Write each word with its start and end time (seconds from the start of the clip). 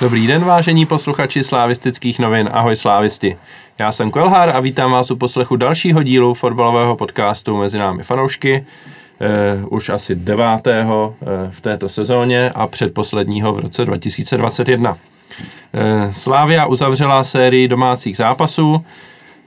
Dobrý 0.00 0.26
den, 0.26 0.44
vážení 0.44 0.86
posluchači 0.86 1.44
slávistických 1.44 2.18
novin. 2.18 2.50
Ahoj 2.52 2.76
slávisti. 2.76 3.36
Já 3.78 3.92
jsem 3.92 4.10
Kvelhár 4.10 4.56
a 4.56 4.60
vítám 4.60 4.92
vás 4.92 5.10
u 5.10 5.16
poslechu 5.16 5.56
dalšího 5.56 6.02
dílu 6.02 6.34
fotbalového 6.34 6.96
podcastu 6.96 7.56
Mezi 7.56 7.78
námi 7.78 8.02
fanoušky. 8.02 8.66
Eh, 9.20 9.64
už 9.70 9.88
asi 9.88 10.14
devátého 10.14 11.14
eh, 11.22 11.26
v 11.50 11.60
této 11.60 11.88
sezóně 11.88 12.50
a 12.54 12.66
předposledního 12.66 13.52
v 13.52 13.58
roce 13.58 13.84
2021. 13.84 14.96
Eh, 15.74 16.12
Slávia 16.12 16.66
uzavřela 16.66 17.24
sérii 17.24 17.68
domácích 17.68 18.16
zápasů, 18.16 18.84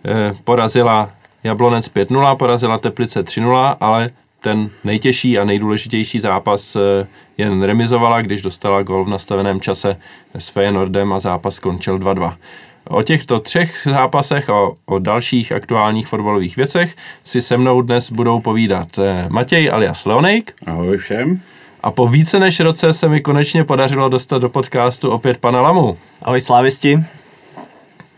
eh, 0.06 0.36
porazila 0.44 1.10
Jablonec 1.44 1.90
5-0, 1.90 2.36
porazila 2.36 2.78
Teplice 2.78 3.24
3-0, 3.24 3.78
ale 3.80 4.10
ten 4.42 4.70
nejtěžší 4.84 5.40
a 5.40 5.44
nejdůležitější 5.44 6.20
zápas 6.20 6.76
eh, 6.76 7.08
jen 7.38 7.64
remizovala, 7.64 8.22
když 8.22 8.42
dostala 8.42 8.84
gol 8.84 9.06
v 9.06 9.10
nastaveném 9.10 9.62
čase 9.62 9.98
s 10.40 10.50
Feyenoordem 10.50 11.14
a 11.14 11.20
zápas 11.20 11.56
skončil 11.56 12.00
2-2. 12.00 12.34
O 12.90 13.04
těchto 13.04 13.40
třech 13.40 13.82
zápasech 13.86 14.50
a 14.50 14.70
o 14.86 15.00
dalších 15.00 15.52
aktuálních 15.52 16.08
fotbalových 16.08 16.56
věcech 16.56 16.96
si 17.24 17.42
se 17.42 17.58
mnou 17.58 17.82
dnes 17.82 18.12
budou 18.12 18.40
povídat 18.40 19.00
eh, 19.00 19.26
Matěj 19.30 19.72
alias 19.72 20.06
Leonejk 20.06 20.54
Ahoj 20.66 20.98
všem. 20.98 21.40
a 21.84 21.92
po 21.92 22.08
více 22.08 22.40
než 22.40 22.60
roce 22.60 22.94
se 22.94 23.10
mi 23.10 23.22
konečně 23.22 23.64
podařilo 23.64 24.10
dostat 24.10 24.38
do 24.38 24.50
podcastu 24.50 25.10
opět 25.10 25.38
pana 25.38 25.62
Lamu. 25.62 25.98
Ahoj 26.22 26.42
slávisti. 26.42 27.00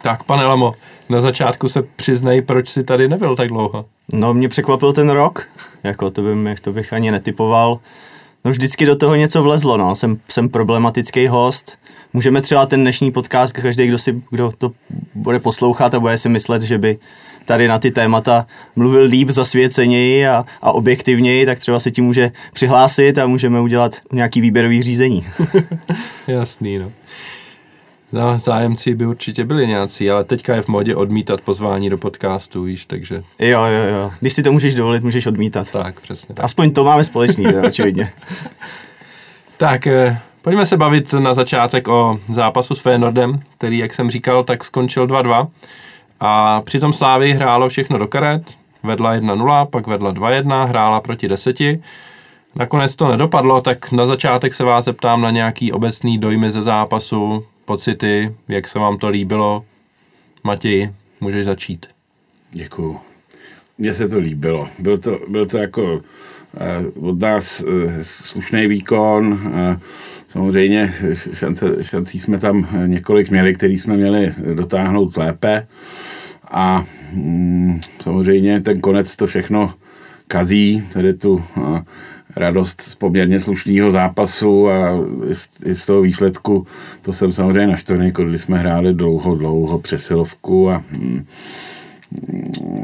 Tak, 0.01 0.23
pane 0.23 0.45
Lamo, 0.45 0.73
na 1.09 1.21
začátku 1.21 1.69
se 1.69 1.83
přiznej, 1.95 2.41
proč 2.41 2.69
jsi 2.69 2.83
tady 2.83 3.07
nebyl 3.07 3.35
tak 3.35 3.47
dlouho. 3.47 3.85
No 4.13 4.33
mě 4.33 4.49
překvapil 4.49 4.93
ten 4.93 5.09
rok, 5.09 5.47
jako 5.83 6.11
to, 6.11 6.21
bych, 6.21 6.59
to 6.59 6.73
bych 6.73 6.93
ani 6.93 7.11
netypoval. 7.11 7.79
No 8.45 8.51
vždycky 8.51 8.85
do 8.85 8.95
toho 8.95 9.15
něco 9.15 9.43
vlezlo, 9.43 9.77
no. 9.77 9.95
Jsem, 9.95 10.17
jsem 10.29 10.49
problematický 10.49 11.27
host. 11.27 11.77
Můžeme 12.13 12.41
třeba 12.41 12.65
ten 12.65 12.81
dnešní 12.81 13.11
podcast, 13.11 13.53
každý, 13.53 13.87
kdo, 13.87 13.97
si, 13.97 14.21
kdo 14.29 14.51
to 14.57 14.71
bude 15.15 15.39
poslouchat 15.39 15.93
a 15.93 15.99
bude 15.99 16.17
si 16.17 16.29
myslet, 16.29 16.61
že 16.61 16.77
by 16.77 16.97
tady 17.45 17.67
na 17.67 17.79
ty 17.79 17.91
témata 17.91 18.47
mluvil 18.75 19.03
líp, 19.03 19.29
zasvěceněji 19.29 20.27
a, 20.27 20.45
a 20.61 20.71
objektivněji, 20.71 21.45
tak 21.45 21.59
třeba 21.59 21.79
se 21.79 21.91
tím 21.91 22.05
může 22.05 22.31
přihlásit 22.53 23.17
a 23.17 23.27
můžeme 23.27 23.61
udělat 23.61 23.95
nějaký 24.11 24.41
výběrový 24.41 24.83
řízení. 24.83 25.25
Jasný, 26.27 26.77
no. 26.77 26.91
No, 28.13 28.39
zájemci 28.39 28.95
by 28.95 29.05
určitě 29.05 29.45
byli 29.45 29.67
nějací, 29.67 30.09
ale 30.11 30.23
teďka 30.23 30.55
je 30.55 30.61
v 30.61 30.67
modě 30.67 30.95
odmítat 30.95 31.41
pozvání 31.41 31.89
do 31.89 31.97
podcastu, 31.97 32.63
víš, 32.63 32.85
takže 32.85 33.23
Jo, 33.39 33.63
jo, 33.65 33.83
jo. 33.95 34.11
Když 34.19 34.33
si 34.33 34.43
to 34.43 34.51
můžeš 34.51 34.75
dovolit, 34.75 35.03
můžeš 35.03 35.25
odmítat. 35.25 35.71
tak, 35.71 35.99
přesně. 35.99 36.35
Tak, 36.35 36.45
Aspoň 36.45 36.71
to 36.71 36.83
máme 36.83 37.03
společný, 37.03 37.43
teda, 37.43 37.61
očividně. 37.67 38.11
tak 39.57 39.87
eh, 39.87 40.17
pojďme 40.41 40.65
se 40.65 40.77
bavit 40.77 41.13
na 41.13 41.33
začátek 41.33 41.87
o 41.87 42.19
zápasu 42.33 42.75
s 42.75 42.79
Fénordem, 42.79 43.39
který, 43.57 43.77
jak 43.77 43.93
jsem 43.93 44.09
říkal, 44.09 44.43
tak 44.43 44.63
skončil 44.63 45.07
2-2. 45.07 45.47
A 46.19 46.61
přitom 46.61 46.93
Slávy 46.93 47.33
hrálo 47.33 47.69
všechno 47.69 47.97
do 47.97 48.07
karet, 48.07 48.43
vedla 48.83 49.15
1-0, 49.15 49.65
pak 49.65 49.87
vedla 49.87 50.13
2-1, 50.13 50.67
hrála 50.67 51.01
proti 51.01 51.27
10. 51.27 51.57
Nakonec 52.55 52.95
to 52.95 53.07
nedopadlo, 53.07 53.61
tak 53.61 53.91
na 53.91 54.05
začátek 54.05 54.53
se 54.53 54.63
vás 54.63 54.85
zeptám 54.85 55.21
na 55.21 55.31
nějaký 55.31 55.71
obecný 55.71 56.17
dojmy 56.17 56.51
ze 56.51 56.61
zápasu, 56.61 57.45
pocity, 57.65 58.35
jak 58.47 58.67
se 58.67 58.79
vám 58.79 58.97
to 58.97 59.09
líbilo. 59.09 59.65
Matěj, 60.43 60.89
můžeš 61.21 61.45
začít. 61.45 61.85
Děkuju. 62.51 62.99
Mně 63.77 63.93
se 63.93 64.09
to 64.09 64.19
líbilo. 64.19 64.67
Byl 64.79 64.97
to, 64.97 65.19
byl 65.27 65.45
to 65.45 65.57
jako 65.57 65.93
uh, 65.93 67.09
od 67.09 67.19
nás 67.19 67.61
uh, 67.61 67.91
slušný 68.01 68.67
výkon. 68.67 69.33
Uh, 69.33 69.79
samozřejmě 70.27 70.93
šance, 71.33 71.83
šancí 71.83 72.19
jsme 72.19 72.37
tam 72.37 72.67
několik 72.87 73.31
měli, 73.31 73.53
který 73.53 73.77
jsme 73.77 73.97
měli 73.97 74.29
dotáhnout 74.53 75.17
lépe. 75.17 75.67
A 76.51 76.85
mm, 77.13 77.79
samozřejmě 78.01 78.61
ten 78.61 78.81
konec 78.81 79.15
to 79.15 79.27
všechno 79.27 79.73
kazí, 80.27 80.83
tedy 80.93 81.13
tu 81.13 81.33
uh, 81.33 81.79
radost 82.35 82.81
z 82.81 82.95
poměrně 82.95 83.39
slušného 83.39 83.91
zápasu 83.91 84.69
a 84.69 84.99
i 85.65 85.75
z, 85.75 85.85
toho 85.85 86.01
výsledku, 86.01 86.67
to 87.01 87.13
jsem 87.13 87.31
samozřejmě 87.31 87.67
naštvaný, 87.67 88.11
když 88.11 88.41
jsme 88.41 88.59
hráli 88.59 88.93
dlouho, 88.93 89.35
dlouho 89.35 89.79
přesilovku 89.79 90.69
a 90.69 90.83
mm, 90.91 91.25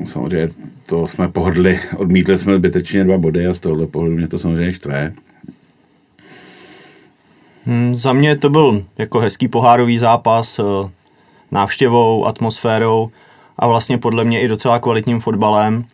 samozřejmě 0.05 0.49
to 0.85 1.07
jsme 1.07 1.27
pohodli, 1.27 1.79
odmítli 1.97 2.37
jsme 2.37 2.55
zbytečně 2.55 3.03
dva 3.03 3.17
body 3.17 3.47
a 3.47 3.53
z 3.53 3.59
tohohle 3.59 3.87
pohledu 3.87 4.15
mě 4.15 4.27
to 4.27 4.39
samozřejmě 4.39 4.73
štve. 4.73 5.13
Hmm, 7.65 7.95
za 7.95 8.13
mě 8.13 8.35
to 8.35 8.49
byl 8.49 8.83
jako 8.97 9.19
hezký 9.19 9.47
pohárový 9.47 9.97
zápas, 9.97 10.59
eh, 10.59 10.89
návštěvou, 11.51 12.25
atmosférou 12.25 13.09
a 13.57 13.67
vlastně 13.67 13.97
podle 13.97 14.23
mě 14.23 14.41
i 14.41 14.47
docela 14.47 14.79
kvalitním 14.79 15.19
fotbalem. 15.19 15.85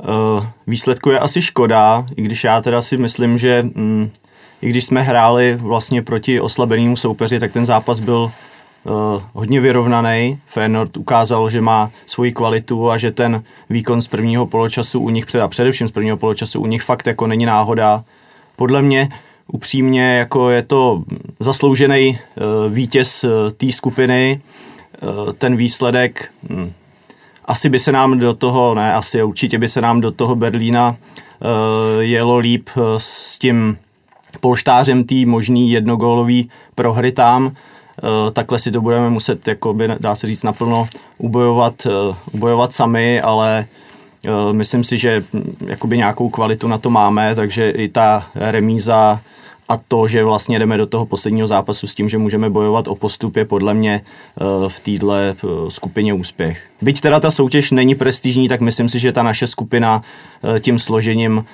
Eh, 0.00 0.46
Výsledku 0.66 1.10
je 1.10 1.18
asi 1.18 1.42
škoda, 1.42 2.06
i 2.16 2.22
když 2.22 2.44
já 2.44 2.60
teda 2.60 2.82
si 2.82 2.96
myslím, 2.96 3.38
že 3.38 3.62
mm, 3.62 4.10
i 4.62 4.70
když 4.70 4.84
jsme 4.84 5.02
hráli 5.02 5.56
vlastně 5.60 6.02
proti 6.02 6.40
oslabenému 6.40 6.96
soupeři, 6.96 7.40
tak 7.40 7.52
ten 7.52 7.66
zápas 7.66 8.00
byl 8.00 8.32
uh, 8.84 9.22
hodně 9.32 9.60
vyrovnaný. 9.60 10.38
Feyenoord 10.46 10.96
ukázal, 10.96 11.50
že 11.50 11.60
má 11.60 11.90
svoji 12.06 12.32
kvalitu 12.32 12.90
a 12.90 12.98
že 12.98 13.10
ten 13.10 13.42
výkon 13.70 14.02
z 14.02 14.08
prvního 14.08 14.46
poločasu 14.46 15.00
u 15.00 15.10
nich, 15.10 15.34
a 15.34 15.48
především 15.48 15.88
z 15.88 15.92
prvního 15.92 16.16
poločasu 16.16 16.60
u 16.60 16.66
nich 16.66 16.82
fakt 16.82 17.06
jako 17.06 17.26
není 17.26 17.46
náhoda. 17.46 18.04
Podle 18.56 18.82
mě 18.82 19.08
upřímně 19.52 20.16
jako 20.16 20.50
je 20.50 20.62
to 20.62 21.02
zasloužený 21.40 22.18
uh, 22.18 22.72
vítěz 22.74 23.24
uh, 23.24 23.30
té 23.56 23.72
skupiny. 23.72 24.40
Uh, 25.02 25.32
ten 25.32 25.56
výsledek 25.56 26.30
hm, 26.48 26.72
asi 27.44 27.68
by 27.68 27.80
se 27.80 27.92
nám 27.92 28.18
do 28.18 28.34
toho, 28.34 28.74
ne 28.74 28.92
asi, 28.92 29.22
určitě 29.22 29.58
by 29.58 29.68
se 29.68 29.80
nám 29.80 30.00
do 30.00 30.10
toho 30.10 30.36
Berlína 30.36 30.96
uh, 31.40 31.46
jelo 32.00 32.38
líp 32.38 32.68
uh, 32.76 32.82
s 32.98 33.38
tím 33.38 33.78
polštářem 34.40 35.04
té 35.04 35.14
možný 35.26 35.70
jednogólový 35.70 36.50
prohry 36.74 37.12
tam. 37.12 37.46
Uh, 37.46 37.52
takhle 38.32 38.58
si 38.58 38.70
to 38.70 38.80
budeme 38.80 39.10
muset, 39.10 39.48
jakoby, 39.48 39.88
dá 40.00 40.14
se 40.14 40.26
říct, 40.26 40.42
naplno 40.42 40.88
ubojovat, 41.18 41.86
uh, 41.86 42.16
ubojovat 42.32 42.72
sami, 42.72 43.20
ale 43.20 43.66
myslím 44.52 44.84
si, 44.84 44.98
že 44.98 45.22
hm, 45.32 45.56
jakoby 45.66 45.96
nějakou 45.96 46.28
kvalitu 46.28 46.68
na 46.68 46.78
to 46.78 46.90
máme, 46.90 47.34
takže 47.34 47.70
i 47.70 47.88
ta 47.88 48.26
remíza 48.34 49.20
a 49.70 49.76
to, 49.88 50.08
že 50.08 50.24
vlastně 50.24 50.58
jdeme 50.58 50.76
do 50.76 50.86
toho 50.86 51.06
posledního 51.06 51.46
zápasu 51.46 51.86
s 51.86 51.94
tím, 51.94 52.08
že 52.08 52.18
můžeme 52.18 52.50
bojovat 52.50 52.88
o 52.88 52.94
postup, 52.94 53.36
je 53.36 53.44
podle 53.44 53.74
mě 53.74 54.00
uh, 54.00 54.68
v 54.68 54.80
téhle 54.80 55.36
uh, 55.42 55.68
skupině 55.68 56.14
úspěch. 56.14 56.70
Byť 56.82 57.00
teda 57.00 57.20
ta 57.20 57.30
soutěž 57.30 57.70
není 57.70 57.94
prestižní, 57.94 58.48
tak 58.48 58.60
myslím 58.60 58.88
si, 58.88 58.98
že 58.98 59.12
ta 59.12 59.22
naše 59.22 59.46
skupina 59.46 60.02
uh, 60.42 60.58
tím 60.58 60.78
složením 60.78 61.44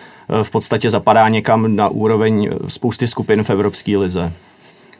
v 0.43 0.51
podstatě 0.51 0.91
zapadá 0.91 1.29
někam 1.29 1.77
na 1.77 1.89
úroveň 1.89 2.51
spousty 2.69 3.07
skupin 3.07 3.43
v 3.43 3.51
Evropské 3.51 3.97
lize. 3.97 4.33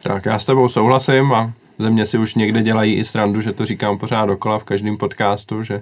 Tak 0.03 0.25
já 0.25 0.39
s 0.39 0.45
tebou 0.45 0.67
souhlasím 0.67 1.33
a 1.33 1.51
ze 1.79 1.89
mě 1.89 2.05
si 2.05 2.17
už 2.17 2.35
někde 2.35 2.63
dělají 2.63 2.93
i 2.93 3.03
srandu, 3.03 3.41
že 3.41 3.53
to 3.53 3.65
říkám 3.65 3.97
pořád 3.97 4.25
dokola 4.25 4.59
v 4.59 4.63
každém 4.63 4.97
podcastu, 4.97 5.63
že, 5.63 5.75
eh, 5.75 5.81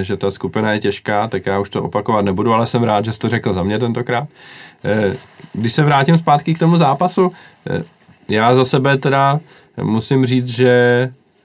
že 0.00 0.16
ta 0.16 0.30
skupina 0.30 0.72
je 0.72 0.78
těžká, 0.78 1.28
tak 1.28 1.46
já 1.46 1.58
už 1.58 1.70
to 1.70 1.82
opakovat 1.82 2.24
nebudu, 2.24 2.52
ale 2.52 2.66
jsem 2.66 2.82
rád, 2.82 3.04
že 3.04 3.12
jsi 3.12 3.18
to 3.18 3.28
řekl 3.28 3.52
za 3.52 3.62
mě 3.62 3.78
tentokrát. 3.78 4.28
Eh, 4.84 5.12
Když 5.52 5.72
se 5.72 5.82
vrátím 5.82 6.18
zpátky 6.18 6.54
k 6.54 6.58
tomu 6.58 6.76
zápasu, 6.76 7.32
eh, 7.70 7.82
já 8.28 8.54
za 8.54 8.64
sebe 8.64 8.96
teda 8.98 9.40
musím 9.82 10.26
říct, 10.26 10.48
že 10.48 10.68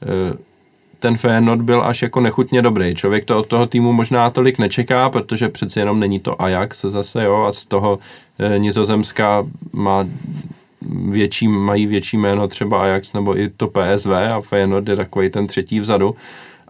eh, 0.04 0.38
ten 1.00 1.18
Feyenoord 1.18 1.62
byl 1.62 1.84
až 1.84 2.02
jako 2.02 2.20
nechutně 2.20 2.62
dobrý. 2.62 2.96
Člověk 2.96 3.26
to 3.26 3.40
od 3.40 3.48
toho 3.48 3.68
týmu 3.68 3.94
možná 3.94 4.30
tolik 4.30 4.60
nečeká, 4.60 5.10
protože 5.10 5.50
přeci 5.50 5.80
jenom 5.80 6.00
není 6.00 6.20
to 6.20 6.42
Ajax 6.42 6.82
zase, 6.82 7.24
jo, 7.24 7.44
a 7.44 7.52
z 7.52 7.66
toho 7.66 8.00
eh, 8.40 8.60
Nizozemska 8.60 9.44
má 9.74 10.06
větší, 11.10 11.48
mají 11.48 11.88
větší 11.88 12.18
jméno 12.18 12.48
třeba 12.48 12.84
Ajax 12.84 13.14
nebo 13.14 13.40
i 13.40 13.50
to 13.50 13.68
PSV 13.68 14.12
a 14.12 14.42
Feyenoord 14.42 14.90
je 14.90 14.96
takový 14.96 15.30
ten 15.30 15.48
třetí 15.48 15.80
vzadu, 15.80 16.16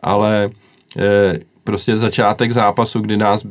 ale 0.02 0.50
eh, 0.98 1.40
prostě 1.64 1.96
začátek 1.96 2.52
zápasu, 2.52 3.00
kdy 3.00 3.18
nás 3.18 3.46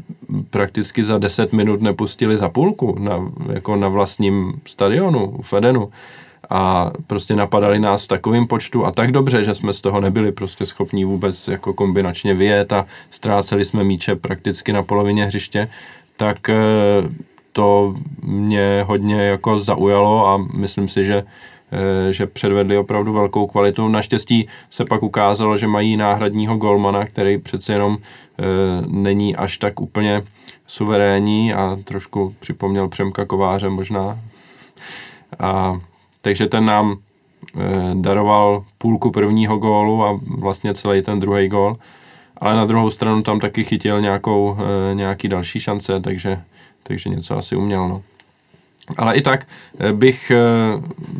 prakticky 0.50 1.02
za 1.02 1.18
10 1.18 1.52
minut 1.52 1.82
nepustili 1.82 2.38
za 2.38 2.48
půlku 2.48 2.96
na, 2.98 3.32
jako 3.52 3.76
na 3.76 3.88
vlastním 3.88 4.60
stadionu 4.66 5.30
u 5.30 5.42
Fedenu. 5.42 5.90
A 6.50 6.92
prostě 7.06 7.36
napadali 7.36 7.78
nás 7.78 8.04
v 8.04 8.08
takovém 8.08 8.46
počtu 8.46 8.86
a 8.86 8.92
tak 8.92 9.12
dobře, 9.12 9.44
že 9.44 9.54
jsme 9.54 9.72
z 9.72 9.80
toho 9.80 10.00
nebyli 10.00 10.32
prostě 10.32 10.66
schopní 10.66 11.04
vůbec 11.04 11.48
jako 11.48 11.72
kombinačně 11.72 12.34
vyjet 12.34 12.72
a 12.72 12.86
ztráceli 13.10 13.64
jsme 13.64 13.84
míče 13.84 14.16
prakticky 14.16 14.72
na 14.72 14.82
polovině 14.82 15.24
hřiště, 15.24 15.68
tak 16.16 16.48
eh, 16.48 16.54
to 17.52 17.94
mě 18.22 18.84
hodně 18.86 19.22
jako 19.22 19.58
zaujalo 19.58 20.26
a 20.26 20.46
myslím 20.54 20.88
si, 20.88 21.04
že 21.04 21.24
že 22.10 22.26
předvedli 22.26 22.78
opravdu 22.78 23.12
velkou 23.12 23.46
kvalitu. 23.46 23.88
Naštěstí 23.88 24.48
se 24.70 24.84
pak 24.84 25.02
ukázalo, 25.02 25.56
že 25.56 25.66
mají 25.66 25.96
náhradního 25.96 26.56
golmana, 26.56 27.06
který 27.06 27.38
přece 27.38 27.72
jenom 27.72 27.98
e, 27.98 28.44
není 28.86 29.36
až 29.36 29.58
tak 29.58 29.80
úplně 29.80 30.22
suverénní 30.66 31.54
a 31.54 31.78
trošku 31.84 32.34
připomněl 32.40 32.88
Přemka 32.88 33.24
Kováře 33.24 33.68
možná. 33.68 34.18
A, 35.38 35.80
takže 36.22 36.46
ten 36.46 36.64
nám 36.64 36.96
daroval 37.94 38.64
půlku 38.78 39.10
prvního 39.10 39.58
gólu 39.58 40.04
a 40.04 40.20
vlastně 40.38 40.74
celý 40.74 41.02
ten 41.02 41.20
druhý 41.20 41.48
gól. 41.48 41.74
Ale 42.36 42.56
na 42.56 42.64
druhou 42.64 42.90
stranu 42.90 43.22
tam 43.22 43.40
taky 43.40 43.64
chytil 43.64 44.00
nějakou, 44.00 44.56
nějaký 44.94 45.28
další 45.28 45.60
šance, 45.60 46.00
takže, 46.00 46.40
takže 46.82 47.10
něco 47.10 47.36
asi 47.36 47.56
uměl. 47.56 47.88
No. 47.88 48.02
Ale 48.96 49.14
i 49.16 49.22
tak 49.22 49.46
bych 49.92 50.32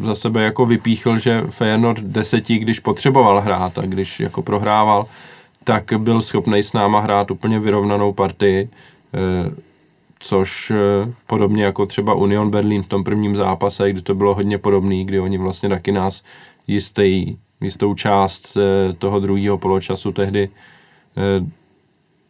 za 0.01 0.15
sebe 0.15 0.43
jako 0.43 0.67
vypíchl, 0.67 1.19
že 1.19 1.41
Feyenoord 1.41 2.01
deseti, 2.05 2.59
když 2.59 2.81
potřeboval 2.81 3.41
hrát 3.41 3.79
a 3.79 3.83
když 3.83 4.21
jako 4.21 4.43
prohrával, 4.43 5.07
tak 5.65 5.93
byl 5.99 6.21
schopný 6.21 6.63
s 6.63 6.73
náma 6.73 7.01
hrát 7.01 7.31
úplně 7.31 7.59
vyrovnanou 7.59 8.13
partii, 8.13 8.69
eh, 9.15 9.55
což 10.19 10.71
eh, 10.71 11.13
podobně 11.27 11.65
jako 11.65 11.87
třeba 11.87 12.15
Union 12.15 12.51
Berlin 12.51 12.83
v 12.83 12.89
tom 12.89 13.05
prvním 13.05 13.35
zápase, 13.35 13.91
kdy 13.91 14.03
to 14.03 14.15
bylo 14.15 14.35
hodně 14.35 14.59
podobný, 14.59 15.05
kdy 15.05 15.21
oni 15.21 15.39
vlastně 15.39 15.69
taky 15.69 15.93
nás 15.93 16.23
jistý, 16.67 17.37
jistou 17.61 17.95
část 17.95 18.57
eh, 18.57 18.93
toho 18.93 19.21
druhého 19.21 19.59
poločasu 19.59 20.13
tehdy 20.13 20.49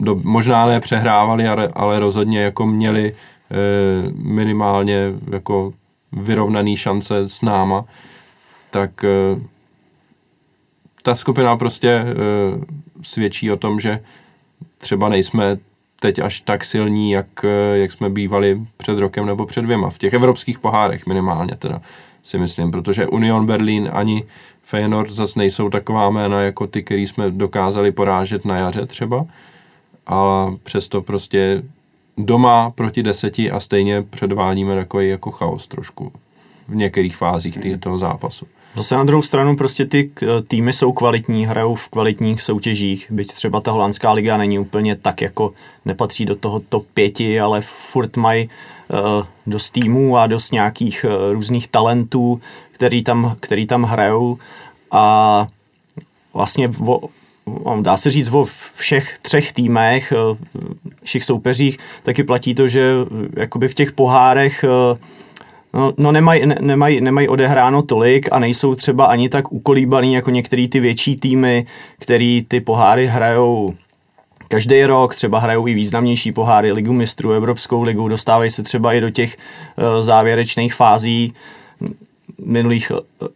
do, 0.00 0.20
možná 0.22 0.66
ne 0.66 0.80
přehrávali, 0.80 1.48
ale, 1.48 1.68
ale 1.68 1.98
rozhodně 1.98 2.40
jako 2.40 2.66
měli 2.66 3.14
minimálně 4.14 5.12
jako 5.32 5.72
vyrovnaný 6.12 6.76
šance 6.76 7.28
s 7.28 7.42
náma, 7.42 7.84
tak 8.70 9.04
ta 11.02 11.14
skupina 11.14 11.56
prostě 11.56 12.04
uh, 12.04 12.64
svědčí 13.02 13.52
o 13.52 13.56
tom, 13.56 13.80
že 13.80 14.00
třeba 14.78 15.08
nejsme 15.08 15.58
teď 16.00 16.18
až 16.18 16.40
tak 16.40 16.64
silní, 16.64 17.10
jak, 17.10 17.26
jak 17.74 17.92
jsme 17.92 18.10
bývali 18.10 18.60
před 18.76 18.98
rokem 18.98 19.26
nebo 19.26 19.46
před 19.46 19.62
dvěma. 19.62 19.90
V 19.90 19.98
těch 19.98 20.12
evropských 20.12 20.58
pohárech 20.58 21.06
minimálně 21.06 21.56
teda 21.56 21.80
si 22.22 22.38
myslím, 22.38 22.70
protože 22.70 23.06
Union 23.06 23.46
Berlin 23.46 23.90
ani 23.92 24.24
Feyenoord 24.62 25.10
zase 25.10 25.38
nejsou 25.38 25.68
taková 25.68 26.10
jména 26.10 26.40
jako 26.40 26.66
ty, 26.66 26.82
který 26.82 27.06
jsme 27.06 27.30
dokázali 27.30 27.92
porážet 27.92 28.44
na 28.44 28.56
jaře 28.56 28.86
třeba, 28.86 29.26
ale 30.06 30.56
přesto 30.62 31.02
prostě 31.02 31.62
doma 32.26 32.70
proti 32.70 33.02
deseti 33.02 33.50
a 33.50 33.60
stejně 33.60 34.02
předvádíme 34.02 34.74
takový 34.74 35.08
jako 35.08 35.30
chaos 35.30 35.68
trošku 35.68 36.12
v 36.68 36.74
některých 36.74 37.16
fázích 37.16 37.58
toho 37.80 37.98
zápasu. 37.98 38.46
Zase 38.76 38.96
na 38.96 39.04
druhou 39.04 39.22
stranu 39.22 39.56
prostě 39.56 39.84
ty 39.84 40.10
týmy 40.48 40.72
jsou 40.72 40.92
kvalitní, 40.92 41.46
hrajou 41.46 41.74
v 41.74 41.88
kvalitních 41.88 42.42
soutěžích, 42.42 43.06
byť 43.10 43.32
třeba 43.32 43.60
ta 43.60 43.70
holandská 43.70 44.12
liga 44.12 44.36
není 44.36 44.58
úplně 44.58 44.96
tak 44.96 45.22
jako 45.22 45.52
nepatří 45.84 46.24
do 46.24 46.36
toho 46.36 46.60
top 46.60 46.86
pěti, 46.94 47.40
ale 47.40 47.60
furt 47.60 48.16
mají 48.16 48.48
uh, 48.48 48.98
dost 49.46 49.70
týmů 49.70 50.16
a 50.16 50.26
dost 50.26 50.52
nějakých 50.52 51.04
uh, 51.08 51.32
různých 51.32 51.68
talentů, 51.68 52.40
který 52.72 53.02
tam, 53.02 53.36
který 53.40 53.66
tam 53.66 53.82
hrajou 53.82 54.38
a 54.90 55.46
vlastně 56.34 56.68
dá 57.80 57.96
se 57.96 58.10
říct 58.10 58.32
o 58.32 58.44
všech 58.74 59.18
třech 59.22 59.52
týmech, 59.52 60.12
uh, 60.30 60.36
všech 61.04 61.24
soupeřích, 61.24 61.78
taky 62.02 62.24
platí 62.24 62.54
to, 62.54 62.68
že 62.68 62.92
jakoby 63.36 63.68
v 63.68 63.74
těch 63.74 63.92
pohárech 63.92 64.64
uh, 64.64 64.98
no, 65.74 65.92
no 65.98 66.12
nemají, 66.12 66.46
ne, 66.46 66.56
nemaj, 66.60 67.00
nemaj 67.00 67.28
odehráno 67.28 67.82
tolik 67.82 68.28
a 68.32 68.38
nejsou 68.38 68.74
třeba 68.74 69.04
ani 69.04 69.28
tak 69.28 69.52
ukolíbaný 69.52 70.14
jako 70.14 70.30
některý 70.30 70.68
ty 70.68 70.80
větší 70.80 71.16
týmy, 71.16 71.66
který 71.98 72.42
ty 72.48 72.60
poháry 72.60 73.06
hrajou 73.06 73.74
každý 74.48 74.84
rok, 74.84 75.14
třeba 75.14 75.38
hrajou 75.38 75.66
i 75.66 75.74
významnější 75.74 76.32
poháry, 76.32 76.72
ligu 76.72 76.92
mistrů, 76.92 77.32
Evropskou 77.32 77.82
ligu, 77.82 78.08
dostávají 78.08 78.50
se 78.50 78.62
třeba 78.62 78.92
i 78.92 79.00
do 79.00 79.10
těch 79.10 79.36
uh, 79.76 80.02
závěrečných 80.02 80.74
fází. 80.74 81.34
Minulých 82.44 82.92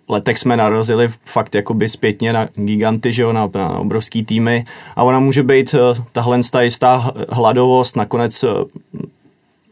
letech 0.08 0.38
jsme 0.38 0.56
narazili 0.56 1.08
fakt 1.24 1.54
jakoby 1.54 1.88
zpětně 1.88 2.32
na 2.32 2.48
giganty, 2.54 3.12
že 3.12 3.22
jo, 3.22 3.32
na, 3.32 3.50
na 3.54 3.78
obrovský 3.78 4.24
týmy. 4.24 4.64
A 4.96 5.02
ona 5.02 5.18
může 5.18 5.42
být 5.42 5.74
uh, 5.74 6.04
tahle 6.12 6.40
jistá 6.60 7.12
hladovost 7.28 7.96
nakonec 7.96 8.44
uh, 8.44 8.50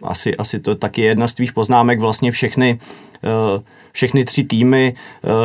asi, 0.03 0.37
asi 0.37 0.59
to 0.59 0.75
taky 0.75 1.03
je 1.03 1.09
jedna 1.09 1.29
z 1.29 1.35
tvých 1.35 1.53
poznámek, 1.53 2.01
vlastně 2.01 2.31
všechny 2.31 2.79
všechny 3.93 4.25
tři 4.25 4.45
týmy 4.45 4.95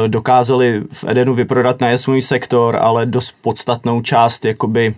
dokázaly 0.07 0.83
v 0.91 1.05
Edenu 1.07 1.33
vyprodat 1.33 1.81
na 1.81 1.97
svůj 1.97 2.21
sektor, 2.21 2.77
ale 2.81 3.05
dost 3.05 3.35
podstatnou 3.41 4.01
část 4.01 4.45
jakoby 4.45 4.95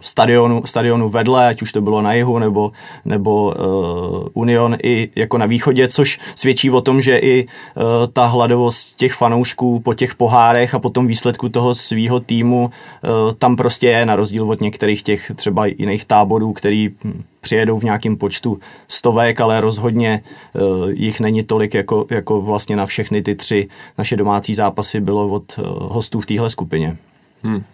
stadionu, 0.00 0.62
stadionu 0.66 1.08
vedle, 1.08 1.48
ať 1.48 1.62
už 1.62 1.72
to 1.72 1.80
bylo 1.80 2.02
na 2.02 2.12
jihu 2.12 2.38
nebo, 2.38 2.72
nebo 3.04 3.54
uh, 3.58 4.42
Union 4.42 4.76
i 4.82 5.10
jako 5.16 5.38
na 5.38 5.46
východě, 5.46 5.88
což 5.88 6.18
svědčí 6.34 6.70
o 6.70 6.80
tom, 6.80 7.00
že 7.00 7.18
i 7.18 7.44
uh, 7.46 7.82
ta 8.12 8.26
hladovost 8.26 8.96
těch 8.96 9.12
fanoušků 9.12 9.80
po 9.80 9.94
těch 9.94 10.14
pohárech 10.14 10.74
a 10.74 10.78
po 10.78 10.90
tom 10.90 11.06
výsledku 11.06 11.48
toho 11.48 11.74
svého 11.74 12.20
týmu 12.20 12.64
uh, 12.64 13.32
tam 13.38 13.56
prostě 13.56 13.86
je, 13.86 14.06
na 14.06 14.16
rozdíl 14.16 14.50
od 14.50 14.60
některých 14.60 15.02
těch 15.02 15.32
třeba 15.36 15.66
jiných 15.66 16.04
táborů, 16.04 16.52
který 16.52 16.90
hm, 17.04 17.22
přijedou 17.40 17.78
v 17.78 17.84
nějakém 17.84 18.16
počtu 18.16 18.58
stovek, 18.88 19.40
ale 19.40 19.60
rozhodně 19.60 20.22
uh, 20.52 20.90
jich 20.90 21.20
není 21.20 21.44
tolik, 21.44 21.74
jako, 21.74 22.06
jako 22.10 22.40
vlastně 22.40 22.76
na 22.76 22.86
všechny 22.86 23.22
ty 23.22 23.34
tři 23.34 23.68
naše 23.98 24.16
domácí 24.16 24.54
zápasy 24.54 25.00
bylo 25.00 25.28
od 25.28 25.58
uh, 25.58 25.64
hostů 25.92 26.20
v 26.20 26.26
téhle 26.26 26.50
skupině. 26.50 26.96
Hmm. 27.42 27.64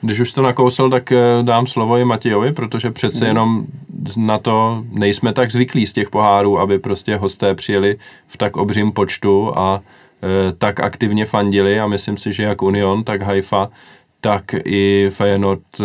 Když 0.00 0.20
už 0.20 0.32
to 0.32 0.42
nakousl, 0.42 0.90
tak 0.90 1.12
eh, 1.12 1.18
dám 1.42 1.66
slovo 1.66 1.96
i 1.96 2.04
Matějovi, 2.04 2.52
protože 2.52 2.90
přece 2.90 3.24
mm. 3.24 3.28
jenom 3.28 3.66
na 4.16 4.38
to 4.38 4.84
nejsme 4.90 5.32
tak 5.32 5.50
zvyklí 5.50 5.86
z 5.86 5.92
těch 5.92 6.10
pohárů, 6.10 6.58
aby 6.58 6.78
prostě 6.78 7.16
hosté 7.16 7.54
přijeli 7.54 7.96
v 8.26 8.36
tak 8.36 8.56
obřím 8.56 8.92
počtu 8.92 9.58
a 9.58 9.80
e, 10.22 10.52
tak 10.52 10.80
aktivně 10.80 11.26
fandili 11.26 11.80
a 11.80 11.86
myslím 11.86 12.16
si, 12.16 12.32
že 12.32 12.42
jak 12.42 12.62
Union, 12.62 13.04
tak 13.04 13.22
Haifa, 13.22 13.70
tak 14.20 14.54
i 14.64 15.08
Feyenoord 15.10 15.80
e, 15.80 15.84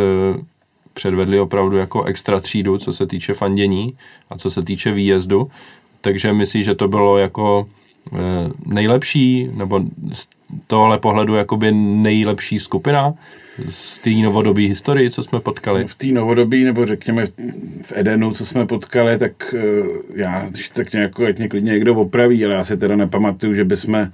předvedli 0.93 1.39
opravdu 1.39 1.77
jako 1.77 2.03
extra 2.03 2.39
třídu, 2.39 2.77
co 2.77 2.93
se 2.93 3.05
týče 3.05 3.33
fandění 3.33 3.93
a 4.29 4.37
co 4.37 4.49
se 4.49 4.63
týče 4.63 4.91
výjezdu. 4.91 5.51
Takže 6.01 6.33
myslím, 6.33 6.63
že 6.63 6.75
to 6.75 6.87
bylo 6.87 7.17
jako 7.17 7.67
e, 8.13 8.19
nejlepší, 8.65 9.49
nebo 9.53 9.81
z 10.13 10.27
tohle 10.67 10.97
pohledu 10.97 11.35
jakoby 11.35 11.71
nejlepší 11.71 12.59
skupina 12.59 13.13
z 13.69 13.99
té 13.99 14.09
novodobé 14.09 14.61
historii, 14.61 15.11
co 15.11 15.23
jsme 15.23 15.39
potkali? 15.39 15.87
V 15.87 15.95
té 15.95 16.07
novodobé, 16.07 16.57
nebo 16.57 16.85
řekněme 16.85 17.25
v 17.81 17.93
Edenu, 17.95 18.33
co 18.33 18.45
jsme 18.45 18.65
potkali, 18.65 19.17
tak 19.17 19.53
uh, 19.53 19.87
já, 20.15 20.49
když 20.49 20.69
tak 20.69 20.93
nějak, 20.93 21.19
ať 21.19 21.37
mě 21.37 21.49
klidně 21.49 21.71
někdo 21.71 21.95
opraví, 21.95 22.45
ale 22.45 22.53
já 22.53 22.63
si 22.63 22.77
teda 22.77 22.95
nepamatuju, 22.95 23.53
že 23.53 23.63
bychom 23.63 23.93
uh, 23.93 24.07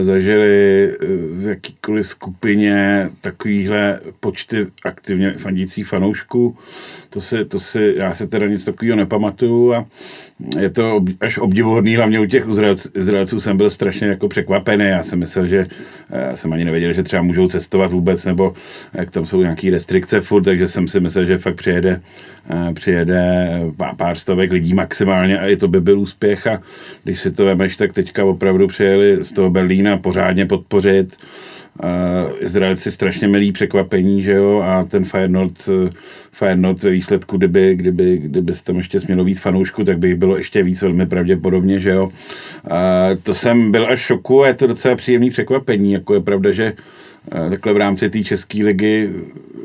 zažili 0.00 0.88
uh, 0.88 1.08
v 1.38 1.46
jakýkoliv 1.46 2.06
skupině 2.06 3.08
takovýhle 3.20 4.00
počty 4.20 4.66
aktivně 4.84 5.32
fandících 5.32 5.86
fanoušků. 5.86 6.58
To 7.10 7.20
si, 7.20 7.44
to 7.44 7.60
si, 7.60 7.94
já 7.96 8.14
se 8.14 8.26
teda 8.26 8.46
nic 8.46 8.64
takového 8.64 8.96
nepamatuju 8.96 9.74
a 9.74 9.86
je 10.58 10.70
to 10.70 11.04
až 11.20 11.38
obdivuhodný, 11.38 11.96
hlavně 11.96 12.20
u 12.20 12.26
těch 12.26 12.46
Izraelců 12.94 13.40
jsem 13.40 13.56
byl 13.56 13.70
strašně 13.70 14.06
jako 14.06 14.28
překvapený. 14.28 14.84
Já 14.84 15.02
jsem 15.02 15.18
myslel, 15.18 15.46
že 15.46 15.66
já 16.10 16.36
jsem 16.36 16.52
ani 16.52 16.64
nevěděl, 16.64 16.92
že 16.92 17.02
třeba 17.02 17.22
můžou 17.22 17.48
cestovat 17.48 17.92
vůbec, 17.92 18.24
nebo 18.24 18.54
jak 18.94 19.10
tam 19.10 19.26
jsou 19.26 19.42
nějaké 19.42 19.70
restrikce 19.70 20.20
furt, 20.20 20.42
takže 20.42 20.68
jsem 20.68 20.88
si 20.88 21.00
myslel, 21.00 21.24
že 21.24 21.38
fakt 21.38 21.54
přijede, 21.54 22.00
přijede 22.74 23.48
pár 23.96 24.16
stovek 24.16 24.52
lidí 24.52 24.74
maximálně 24.74 25.38
a 25.38 25.46
i 25.46 25.56
to 25.56 25.68
by 25.68 25.80
byl 25.80 26.00
úspěch 26.00 26.46
a 26.46 26.62
když 27.04 27.20
si 27.20 27.30
to 27.30 27.44
vemeš, 27.44 27.76
tak 27.76 27.92
teďka 27.92 28.24
opravdu 28.24 28.66
přijeli 28.66 29.24
z 29.24 29.32
toho 29.32 29.50
Berlína 29.50 29.96
pořádně 29.96 30.46
podpořit 30.46 31.16
Izraelci 32.40 32.92
strašně 32.92 33.28
milý 33.28 33.52
překvapení, 33.52 34.22
že 34.22 34.32
jo, 34.32 34.62
a 34.64 34.84
ten 34.84 35.04
Feyenoord, 35.04 35.68
Feyenoord 36.32 36.82
ve 36.82 36.90
výsledku, 36.90 37.36
kdyby, 37.36 37.74
kdyby, 37.76 38.18
kdyby 38.18 38.52
tam 38.64 38.76
ještě 38.76 39.00
smělo 39.00 39.24
víc 39.24 39.40
fanoušku, 39.40 39.84
tak 39.84 39.98
by 39.98 40.08
jich 40.08 40.16
bylo 40.16 40.36
ještě 40.36 40.62
víc 40.62 40.82
velmi 40.82 41.06
pravděpodobně, 41.06 41.80
že 41.80 41.90
jo. 41.90 42.04
Uh, 42.04 42.10
to 43.22 43.34
jsem 43.34 43.72
byl 43.72 43.86
až 43.86 44.00
šoku 44.00 44.42
a 44.42 44.46
je 44.46 44.54
to 44.54 44.66
docela 44.66 44.96
příjemný 44.96 45.30
překvapení, 45.30 45.92
jako 45.92 46.14
je 46.14 46.20
pravda, 46.20 46.52
že 46.52 46.72
takhle 47.50 47.72
v 47.72 47.76
rámci 47.76 48.10
té 48.10 48.24
české 48.24 48.64
ligy 48.64 49.10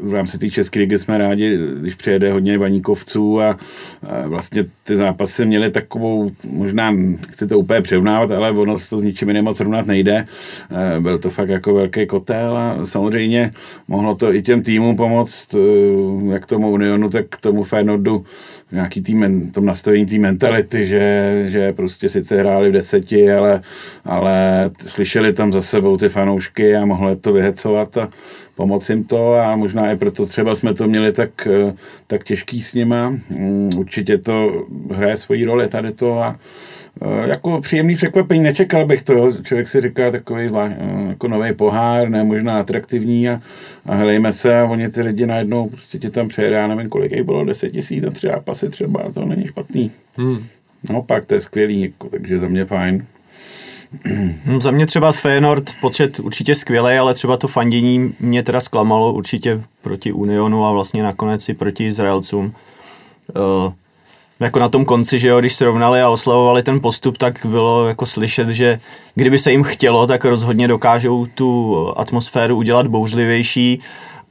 v 0.03 0.13
rámci 0.13 0.38
té 0.38 0.50
české 0.50 0.79
ligy 0.79 0.98
jsme 0.98 1.17
rádi, 1.17 1.60
když 1.79 1.95
přijede 1.95 2.31
hodně 2.31 2.57
vaníkovců 2.57 3.41
a, 3.41 3.57
vlastně 4.24 4.65
ty 4.84 4.95
zápasy 4.95 5.45
měly 5.45 5.72
takovou, 5.72 6.29
možná 6.50 6.93
chci 7.27 7.48
to 7.48 7.60
úplně 7.60 7.81
převnávat, 7.81 8.31
ale 8.31 8.51
ono 8.51 8.74
to 8.89 9.00
s 9.00 9.03
ničím 9.03 9.27
jiným 9.27 9.43
moc 9.43 9.57
srovnat 9.57 9.88
nejde. 9.88 10.25
E, 10.95 11.00
byl 11.00 11.17
to 11.17 11.29
fakt 11.29 11.50
jako 11.50 11.74
velký 11.74 12.05
kotel 12.05 12.57
a 12.57 12.86
samozřejmě 12.86 13.51
mohlo 13.88 14.15
to 14.15 14.34
i 14.34 14.41
těm 14.41 14.62
týmům 14.62 14.95
pomoct, 14.95 15.53
e, 15.53 15.60
jak 16.34 16.45
tomu 16.45 16.72
Unionu, 16.72 17.10
tak 17.10 17.25
tomu 17.39 17.63
Feyenoordu 17.63 18.25
nějaký 18.72 19.01
tý 19.01 19.15
men, 19.15 19.51
tom 19.51 19.65
nastavení 19.65 20.05
té 20.05 20.17
mentality, 20.17 20.88
že, 20.88 21.45
že 21.48 21.74
prostě 21.74 22.10
sice 22.10 22.38
hráli 22.38 22.69
v 22.69 22.74
deseti, 22.74 23.31
ale, 23.31 23.62
ale 24.05 24.69
slyšeli 24.81 25.34
tam 25.34 25.53
za 25.53 25.62
sebou 25.62 25.98
ty 25.98 26.10
fanoušky 26.10 26.75
a 26.75 26.86
mohli 26.86 27.15
to 27.15 27.34
vyhecovat 27.34 27.98
a 27.98 28.10
pomoct 28.55 28.89
jim 28.89 29.03
to 29.03 29.34
a 29.36 29.55
možná 29.55 29.91
i 29.91 29.95
proto 29.95 30.25
třeba 30.25 30.55
jsme 30.55 30.74
to 30.74 30.88
měli 30.88 31.12
tak, 31.12 31.48
eh, 31.48 31.74
tak 32.07 32.24
těžký 32.24 32.62
s 32.62 32.74
nima. 32.74 33.10
Mm, 33.10 33.69
určitě 33.77 34.17
to 34.17 34.65
hraje 34.91 35.17
svoji 35.17 35.45
roli 35.45 35.67
tady 35.67 35.91
to 35.91 36.24
a 36.24 36.36
jako 37.25 37.62
příjemný 37.62 37.96
překvapení, 37.96 38.44
nečekal 38.44 38.86
bych 38.86 39.02
to, 39.02 39.34
člověk 39.44 39.68
si 39.68 39.82
říká 39.82 40.12
takový 40.12 40.50
eh, 40.58 40.75
jako 41.10 41.28
nový 41.28 41.54
pohár, 41.54 42.10
ne 42.10 42.24
možná 42.24 42.60
atraktivní 42.60 43.30
a, 43.30 43.42
a 43.86 43.96
hlejme 43.96 44.34
se 44.34 44.60
a 44.60 44.66
oni 44.66 44.90
ty 44.90 45.02
lidi 45.02 45.25
najednou 45.25 45.70
prostě 45.70 46.00
ti 46.00 46.10
tam 46.10 46.28
přejede, 46.28 46.56
já 46.56 46.68
nevím, 46.68 46.90
kolik 46.90 47.12
jich 47.12 47.24
bylo, 47.24 47.46
10 47.46 47.70
tisíc 47.70 48.04
a 48.04 48.12
tři 48.12 48.28
pasy 48.44 48.70
třeba, 48.70 49.12
to 49.14 49.25
není 49.25 49.48
špatný. 49.48 49.92
Hmm. 50.18 50.46
Naopak, 50.90 51.25
to 51.25 51.34
je 51.34 51.42
skvělý, 51.42 51.82
jako, 51.82 52.10
takže 52.10 52.40
za 52.40 52.48
mě 52.48 52.66
fajn. 52.66 53.06
Hmm, 54.06 54.62
za 54.62 54.72
mě 54.72 54.86
třeba 54.86 55.12
Feyenoord 55.12 55.72
počet 55.82 56.20
určitě 56.20 56.56
skvělý, 56.56 56.94
ale 56.94 57.14
třeba 57.14 57.38
to 57.38 57.48
fandění 57.48 58.14
mě 58.20 58.44
teda 58.44 58.62
zklamalo 58.62 59.14
určitě 59.14 59.62
proti 59.82 60.12
Unionu 60.12 60.66
a 60.66 60.72
vlastně 60.72 61.04
nakonec 61.04 61.50
i 61.50 61.54
proti 61.54 61.86
Izraelcům. 61.88 62.54
Uh, 63.66 63.74
jako 64.39 64.60
na 64.60 64.70
tom 64.70 64.86
konci, 64.86 65.20
že 65.20 65.27
jo, 65.27 65.39
když 65.39 65.56
srovnali 65.56 66.01
a 66.01 66.10
oslavovali 66.10 66.63
ten 66.63 66.82
postup, 66.82 67.18
tak 67.18 67.46
bylo 67.46 67.88
jako 67.88 68.06
slyšet, 68.06 68.50
že 68.50 68.80
kdyby 69.15 69.39
se 69.39 69.51
jim 69.51 69.63
chtělo, 69.63 70.08
tak 70.08 70.25
rozhodně 70.25 70.68
dokážou 70.68 71.25
tu 71.25 71.77
atmosféru 71.98 72.58
udělat 72.58 72.88
bouřlivější, 72.88 73.82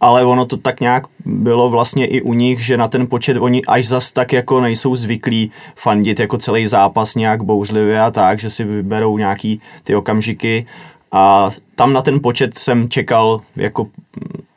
ale 0.00 0.24
ono 0.24 0.46
to 0.46 0.56
tak 0.56 0.80
nějak 0.80 1.04
bylo 1.24 1.70
vlastně 1.70 2.06
i 2.06 2.22
u 2.22 2.34
nich, 2.34 2.64
že 2.64 2.76
na 2.76 2.88
ten 2.88 3.06
počet 3.06 3.36
oni 3.40 3.64
až 3.64 3.86
zas 3.86 4.12
tak 4.12 4.32
jako 4.32 4.60
nejsou 4.60 4.96
zvyklí 4.96 5.50
fandit 5.76 6.20
jako 6.20 6.38
celý 6.38 6.66
zápas 6.66 7.14
nějak 7.14 7.42
bouřlivě 7.42 8.00
a 8.00 8.10
tak, 8.10 8.38
že 8.38 8.50
si 8.50 8.64
vyberou 8.64 9.18
nějaký 9.18 9.60
ty 9.84 9.94
okamžiky. 9.94 10.66
A 11.12 11.50
tam 11.74 11.92
na 11.92 12.02
ten 12.02 12.20
počet 12.20 12.58
jsem 12.58 12.88
čekal 12.88 13.40
jako 13.56 13.86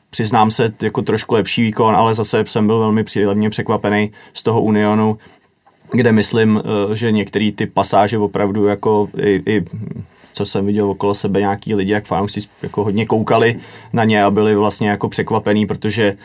přiznám 0.09 0.51
se, 0.51 0.73
jako 0.81 1.01
trošku 1.01 1.33
lepší 1.33 1.61
výkon, 1.61 1.95
ale 1.95 2.15
zase 2.15 2.43
jsem 2.47 2.67
byl 2.67 2.79
velmi 2.79 3.03
příjemně 3.03 3.49
překvapený 3.49 4.11
z 4.33 4.43
toho 4.43 4.61
Unionu, 4.61 5.17
kde 5.91 6.11
myslím, 6.11 6.61
eh, 6.65 6.95
že 6.95 7.11
některé 7.11 7.51
ty 7.55 7.65
pasáže 7.65 8.17
opravdu 8.17 8.65
jako 8.65 9.09
i, 9.17 9.41
i 9.45 9.65
co 10.33 10.45
jsem 10.45 10.65
viděl 10.65 10.89
okolo 10.89 11.15
sebe 11.15 11.39
nějaký 11.39 11.75
lidi, 11.75 11.91
jak 11.91 12.05
fanoušci 12.05 12.39
jako 12.61 12.83
hodně 12.83 13.05
koukali 13.05 13.59
na 13.93 14.03
ně 14.03 14.23
a 14.23 14.31
byli 14.31 14.55
vlastně 14.55 14.89
jako 14.89 15.09
překvapený, 15.09 15.65
protože 15.65 16.17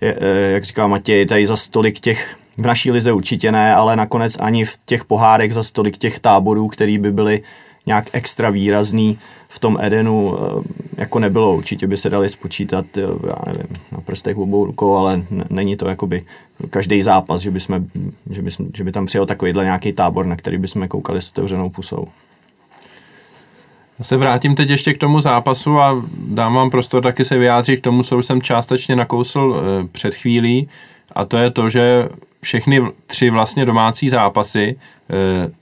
eh, 0.00 0.50
jak 0.52 0.64
říká 0.64 0.86
Matěj, 0.86 1.26
tady 1.26 1.46
za 1.46 1.56
stolik 1.56 2.00
těch 2.00 2.36
v 2.58 2.66
naší 2.66 2.90
lize 2.90 3.12
určitě 3.12 3.52
ne, 3.52 3.74
ale 3.74 3.96
nakonec 3.96 4.36
ani 4.40 4.64
v 4.64 4.78
těch 4.84 5.04
pohárech 5.04 5.54
za 5.54 5.62
stolik 5.62 5.96
těch 5.96 6.20
táborů, 6.20 6.68
který 6.68 6.98
by 6.98 7.12
byly 7.12 7.42
nějak 7.86 8.08
extra 8.12 8.50
výrazný 8.50 9.18
v 9.48 9.58
tom 9.58 9.78
Edenu 9.80 10.34
eh, 10.36 10.62
jako 10.96 11.18
nebylo. 11.18 11.56
Určitě 11.56 11.86
by 11.86 11.96
se 11.96 12.10
dali 12.10 12.28
spočítat, 12.28 12.86
já 12.96 13.36
nevím, 13.46 13.76
na 13.92 14.00
prstech 14.00 14.36
obou 14.36 14.64
rukou, 14.64 14.96
ale 14.96 15.22
není 15.50 15.76
to 15.76 15.88
jakoby 15.88 16.22
každý 16.70 17.02
zápas, 17.02 17.40
že 17.40 17.50
by, 17.50 17.60
jsme, 17.60 17.84
že 18.30 18.42
by, 18.42 18.50
že 18.76 18.84
by 18.84 18.92
tam 18.92 19.06
přijel 19.06 19.26
takovýhle 19.26 19.64
nějaký 19.64 19.92
tábor, 19.92 20.26
na 20.26 20.36
který 20.36 20.58
bychom 20.58 20.88
koukali 20.88 21.22
s 21.22 21.30
otevřenou 21.30 21.70
pusou. 21.70 22.08
Já 23.98 24.04
se 24.04 24.16
vrátím 24.16 24.54
teď 24.54 24.70
ještě 24.70 24.94
k 24.94 24.98
tomu 24.98 25.20
zápasu 25.20 25.80
a 25.80 26.02
dám 26.28 26.54
vám 26.54 26.70
prostor 26.70 27.02
taky 27.02 27.24
se 27.24 27.38
vyjádřit 27.38 27.76
k 27.76 27.84
tomu, 27.84 28.02
co 28.02 28.18
už 28.18 28.26
jsem 28.26 28.42
částečně 28.42 28.96
nakousl 28.96 29.56
e, 29.56 29.88
před 29.88 30.14
chvílí 30.14 30.68
a 31.12 31.24
to 31.24 31.36
je 31.36 31.50
to, 31.50 31.68
že 31.68 32.08
všechny 32.40 32.82
tři 33.06 33.30
vlastně 33.30 33.64
domácí 33.64 34.08
zápasy 34.08 34.76
e, 34.76 34.76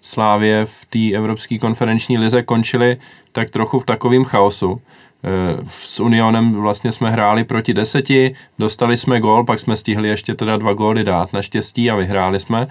Slávě 0.01 0.65
v 0.65 0.87
té 0.91 1.17
Evropské 1.17 1.59
konferenční 1.59 2.19
lize 2.19 2.43
končily 2.43 2.97
tak 3.33 3.51
trochu 3.51 3.79
v 3.79 3.87
takovém 3.87 4.25
chaosu. 4.25 4.81
Eh, 5.25 5.59
s 5.65 6.01
Unionem 6.01 6.53
vlastně 6.53 6.93
jsme 6.93 7.11
hráli 7.11 7.45
proti 7.45 7.75
deseti, 7.75 8.35
dostali 8.59 8.97
jsme 8.97 9.21
gól, 9.21 9.45
pak 9.45 9.61
jsme 9.61 9.77
stihli 9.77 10.09
ještě 10.09 10.35
teda 10.35 10.57
dva 10.57 10.73
góly 10.73 11.05
dát 11.05 11.33
naštěstí 11.33 11.91
a 11.91 11.97
vyhráli 11.97 12.41
jsme. 12.41 12.67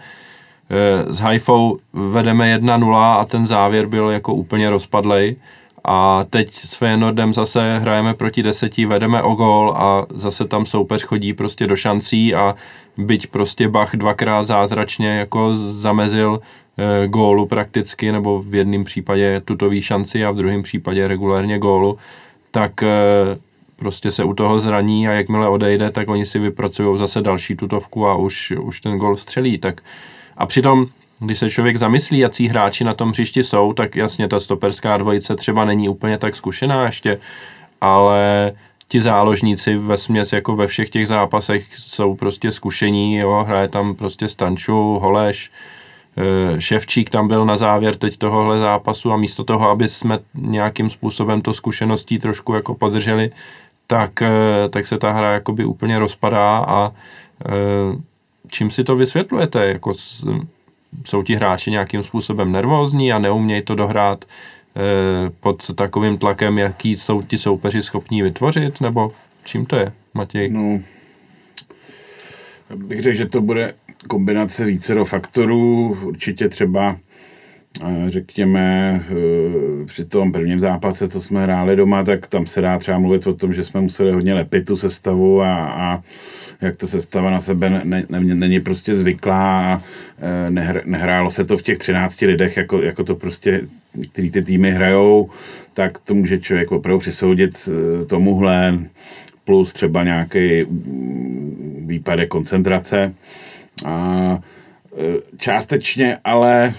Eh, 0.70 1.14
s 1.14 1.20
Haifou 1.20 1.80
vedeme 1.94 2.50
1-0 2.58 3.14
a 3.14 3.26
ten 3.26 3.46
závěr 3.46 3.86
byl 3.86 4.10
jako 4.10 4.34
úplně 4.34 4.70
rozpadlej. 4.70 5.36
A 5.84 6.26
teď 6.30 6.54
s 6.54 6.76
Feyenoordem 6.76 7.34
zase 7.34 7.80
hrajeme 7.80 8.14
proti 8.14 8.44
deseti, 8.44 8.86
vedeme 8.86 9.24
o 9.24 9.34
gól 9.34 9.74
a 9.76 10.06
zase 10.10 10.46
tam 10.46 10.66
soupeř 10.66 11.04
chodí 11.04 11.34
prostě 11.34 11.68
do 11.68 11.76
šancí 11.76 12.36
a 12.36 12.56
byť 12.98 13.28
prostě 13.28 13.68
Bach 13.68 13.96
dvakrát 13.96 14.44
zázračně 14.44 15.10
jako 15.10 15.54
zamezil 15.54 16.42
e, 16.78 17.08
gólu 17.08 17.46
prakticky, 17.46 18.12
nebo 18.12 18.42
v 18.42 18.56
jednom 18.56 18.84
případě 18.84 19.42
tutový 19.46 19.82
šanci 19.82 20.26
a 20.26 20.32
v 20.32 20.36
druhém 20.36 20.64
případě 20.64 21.08
regulérně 21.08 21.60
gólu, 21.60 21.98
tak 22.52 22.84
eh, 22.84 22.88
prostě 23.76 24.12
se 24.12 24.24
u 24.24 24.34
toho 24.34 24.60
zraní 24.60 25.08
a 25.08 25.12
jakmile 25.12 25.50
odejde, 25.50 25.92
tak 25.92 26.10
oni 26.10 26.26
si 26.26 26.40
vypracují 26.40 26.98
zase 26.98 27.22
další 27.22 27.56
tutovku 27.56 28.08
a 28.08 28.16
už, 28.16 28.54
už 28.62 28.82
ten 28.82 28.98
gol 28.98 29.18
střelí. 29.18 29.58
Tak 29.58 29.82
a 30.38 30.46
přitom, 30.46 30.88
když 31.20 31.40
se 31.40 31.50
člověk 31.50 31.78
zamyslí, 31.78 32.20
jaký 32.20 32.48
hráči 32.48 32.84
na 32.84 32.94
tom 32.94 33.10
hřišti 33.10 33.44
jsou, 33.44 33.74
tak 33.74 33.96
jasně 33.96 34.28
ta 34.28 34.40
stoperská 34.40 34.98
dvojice 34.98 35.36
třeba 35.36 35.66
není 35.66 35.90
úplně 35.90 36.18
tak 36.18 36.36
zkušená 36.36 36.86
ještě, 36.86 37.20
ale 37.82 38.52
ti 38.88 39.02
záložníci 39.02 39.76
ve 39.76 39.98
směs 39.98 40.34
jako 40.34 40.56
ve 40.56 40.68
všech 40.68 40.90
těch 40.90 41.08
zápasech 41.08 41.78
jsou 41.78 42.16
prostě 42.16 42.52
zkušení, 42.52 43.18
jo, 43.18 43.46
hraje 43.48 43.68
tam 43.68 43.96
prostě 43.96 44.28
Stanču, 44.28 45.00
Holeš, 45.00 45.52
Ševčík 46.60 47.10
tam 47.10 47.28
byl 47.28 47.46
na 47.46 47.56
závěr 47.56 47.96
teď 47.96 48.18
tohohle 48.18 48.60
zápasu 48.60 49.12
a 49.12 49.18
místo 49.18 49.44
toho, 49.44 49.70
aby 49.70 49.88
jsme 49.88 50.20
nějakým 50.34 50.90
způsobem 50.90 51.42
to 51.42 51.54
zkušeností 51.54 52.20
trošku 52.20 52.54
jako 52.54 52.76
podrželi, 52.76 53.32
tak, 53.88 54.22
eh, 54.22 54.70
tak 54.70 54.88
se 54.88 54.98
ta 54.98 55.12
hra 55.12 55.34
jakoby 55.34 55.66
úplně 55.66 56.00
rozpadá 56.00 56.58
a 56.58 56.92
eh, 57.46 57.52
čím 58.48 58.72
si 58.72 58.84
to 58.84 58.96
vysvětlujete? 58.96 59.66
Jako 59.66 59.94
jsou 61.06 61.24
ti 61.24 61.36
hráči 61.36 61.72
nějakým 61.72 62.04
způsobem 62.04 62.52
nervózní 62.52 63.14
a 63.14 63.20
neumějí 63.20 63.62
to 63.62 63.76
dohrát 63.76 64.26
pod 65.40 65.76
takovým 65.76 66.18
tlakem, 66.18 66.58
jaký 66.58 66.98
jsou 66.98 67.22
ti 67.22 67.38
soupeři 67.38 67.82
schopní 67.82 68.22
vytvořit, 68.22 68.82
nebo 68.82 69.12
čím 69.46 69.66
to 69.66 69.76
je, 69.76 69.92
Matěj? 70.14 70.50
No, 70.50 70.80
bych 72.76 73.02
řekl, 73.02 73.18
že 73.18 73.26
to 73.26 73.42
bude 73.42 73.74
kombinace 74.08 74.66
vícero 74.66 75.06
faktorů, 75.06 75.98
určitě 76.04 76.50
třeba 76.50 76.98
eh, 77.84 78.10
řekněme, 78.10 79.02
eh, 79.12 79.86
při 79.86 80.06
tom 80.06 80.32
prvním 80.32 80.60
zápase, 80.60 81.10
co 81.10 81.22
jsme 81.22 81.44
hráli 81.44 81.76
doma, 81.76 82.04
tak 82.04 82.28
tam 82.28 82.46
se 82.46 82.62
dá 82.62 82.78
třeba 82.78 83.00
mluvit 83.00 83.28
o 83.28 83.34
tom, 83.34 83.54
že 83.54 83.64
jsme 83.64 83.82
museli 83.82 84.12
hodně 84.12 84.34
lepit 84.34 84.66
tu 84.66 84.76
sestavu 84.76 85.42
a, 85.42 85.56
a 85.56 86.04
jak 86.62 86.76
ta 86.76 86.88
sestava 86.88 87.30
na 87.32 87.40
sebe 87.40 87.70
ne, 87.70 88.04
ne, 88.10 88.20
není 88.20 88.60
prostě 88.60 88.96
zvyklá 88.96 89.74
a 89.74 89.82
eh, 90.20 90.52
nehr, 90.52 90.82
nehrálo 90.86 91.32
se 91.32 91.46
to 91.46 91.58
v 91.58 91.62
těch 91.62 91.78
13 91.78 92.22
lidech, 92.22 92.58
jako, 92.58 92.82
jako 92.82 93.04
to 93.04 93.16
prostě 93.16 93.62
který 94.12 94.32
ty 94.32 94.42
týmy 94.42 94.72
hrajou, 94.72 95.30
tak 95.74 95.98
to 95.98 96.14
může 96.14 96.40
člověk 96.40 96.72
opravdu 96.72 97.00
přisoudit 97.00 97.70
tomuhle, 98.08 98.80
plus 99.50 99.74
třeba 99.74 100.04
nějaký 100.04 100.64
mm, 100.64 101.86
výpadek 101.88 102.30
koncentrace. 102.30 103.14
A 103.86 104.40
e, 104.98 105.38
částečně, 105.38 106.18
ale 106.24 106.66
e, 106.66 106.74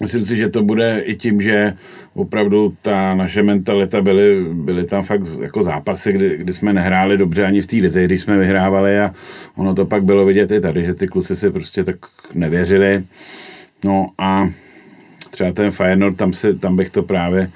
myslím 0.00 0.24
si, 0.24 0.36
že 0.36 0.48
to 0.48 0.62
bude 0.62 1.00
i 1.04 1.16
tím, 1.16 1.42
že 1.42 1.74
opravdu 2.14 2.76
ta 2.82 3.14
naše 3.14 3.42
mentalita 3.42 4.02
byly, 4.02 4.44
byly 4.52 4.84
tam 4.84 5.02
fakt 5.02 5.22
jako 5.40 5.62
zápasy, 5.62 6.12
kdy, 6.12 6.36
kdy 6.38 6.52
jsme 6.52 6.72
nehráli 6.72 7.18
dobře 7.18 7.44
ani 7.44 7.62
v 7.62 7.66
té 7.66 7.76
lize, 7.76 8.04
když 8.04 8.20
jsme 8.20 8.38
vyhrávali 8.38 9.00
a 9.00 9.14
ono 9.56 9.74
to 9.74 9.86
pak 9.86 10.04
bylo 10.04 10.24
vidět 10.24 10.50
i 10.50 10.60
tady, 10.60 10.84
že 10.84 10.94
ty 10.94 11.06
kluci 11.06 11.36
si 11.36 11.50
prostě 11.50 11.84
tak 11.84 11.96
nevěřili. 12.34 13.04
No 13.84 14.06
a 14.18 14.48
třeba 15.30 15.52
ten 15.52 15.70
Feyenoord, 15.70 16.16
tam, 16.16 16.32
si, 16.32 16.54
tam 16.54 16.76
bych 16.76 16.90
to 16.90 17.02
právě 17.02 17.50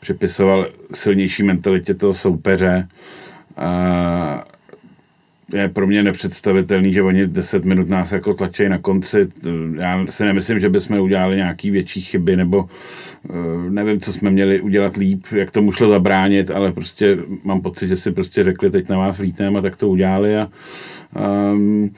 připisoval 0.00 0.66
silnější 0.94 1.42
mentalitě 1.42 1.94
toho 1.94 2.14
soupeře. 2.14 2.88
A 3.56 4.44
je 5.52 5.68
pro 5.68 5.86
mě 5.86 6.02
nepředstavitelný, 6.02 6.92
že 6.92 7.02
oni 7.02 7.26
10 7.26 7.64
minut 7.64 7.88
nás 7.88 8.12
jako 8.12 8.34
tlačí 8.34 8.68
na 8.68 8.78
konci. 8.78 9.28
Já 9.80 10.06
si 10.08 10.24
nemyslím, 10.24 10.60
že 10.60 10.68
bychom 10.68 11.00
udělali 11.00 11.36
nějaký 11.36 11.70
větší 11.70 12.00
chyby, 12.00 12.36
nebo 12.36 12.68
eh, 13.30 13.70
nevím, 13.70 14.00
co 14.00 14.12
jsme 14.12 14.30
měli 14.30 14.60
udělat 14.60 14.96
líp, 14.96 15.24
jak 15.32 15.50
tomu 15.50 15.72
šlo 15.72 15.88
zabránit, 15.88 16.50
ale 16.50 16.72
prostě 16.72 17.18
mám 17.44 17.60
pocit, 17.60 17.88
že 17.88 17.96
si 17.96 18.12
prostě 18.12 18.44
řekli, 18.44 18.70
teď 18.70 18.88
na 18.88 18.98
vás 18.98 19.18
vlítneme 19.18 19.58
a 19.58 19.62
tak 19.62 19.76
to 19.76 19.88
udělali 19.88 20.36
a 20.36 20.48
um, 21.54 21.90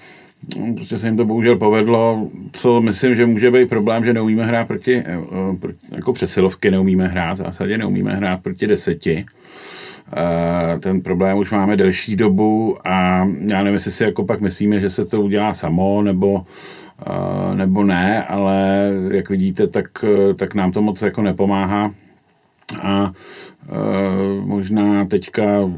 prostě 0.77 0.99
se 0.99 1.07
jim 1.07 1.17
to 1.17 1.25
bohužel 1.25 1.57
povedlo, 1.57 2.29
co 2.53 2.81
myslím, 2.81 3.17
že 3.17 3.27
může 3.27 3.51
být 3.51 3.69
problém, 3.69 4.05
že 4.05 4.13
neumíme 4.13 4.47
hrát 4.47 4.69
proti, 4.69 5.03
eh, 5.07 5.19
proti 5.61 5.79
jako 5.93 6.13
přesilovky 6.13 6.71
neumíme 6.71 7.09
hrát, 7.09 7.35
v 7.35 7.37
zásadě 7.37 7.79
neumíme 7.79 8.17
hrát 8.17 8.43
proti 8.43 8.67
deseti 8.67 9.27
Eh, 9.27 9.38
ten 10.81 11.01
problém 11.01 11.39
už 11.39 11.51
máme 11.51 11.77
delší 11.77 12.17
dobu 12.17 12.77
a 12.85 13.29
já 13.47 13.63
nevím, 13.63 13.75
jestli 13.75 13.91
si 13.91 14.05
jako 14.05 14.25
pak 14.25 14.41
myslíme, 14.41 14.81
že 14.81 14.91
se 14.91 15.05
to 15.05 15.23
udělá 15.23 15.55
samo, 15.55 16.03
nebo, 16.03 16.47
nebo 17.55 17.85
ne, 17.85 18.25
ale 18.25 18.91
jak 19.13 19.31
vidíte, 19.31 19.67
tak, 19.67 20.05
tak 20.37 20.55
nám 20.55 20.73
to 20.73 20.83
moc 20.83 21.03
jako 21.03 21.23
nepomáhá. 21.23 21.95
A 22.83 23.13
možná 24.45 25.05
teďka, 25.05 25.71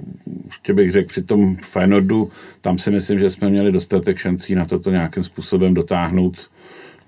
ještě 0.46 0.74
bych 0.74 0.92
řekl, 0.92 1.08
při 1.08 1.22
tom 1.22 1.56
Feyenoordu, 1.56 2.30
tam 2.60 2.78
si 2.78 2.90
myslím, 2.90 3.18
že 3.18 3.30
jsme 3.30 3.50
měli 3.50 3.72
dostatek 3.72 4.18
šancí 4.18 4.54
na 4.54 4.64
toto 4.64 4.90
nějakým 4.90 5.24
způsobem 5.24 5.74
dotáhnout 5.74 6.50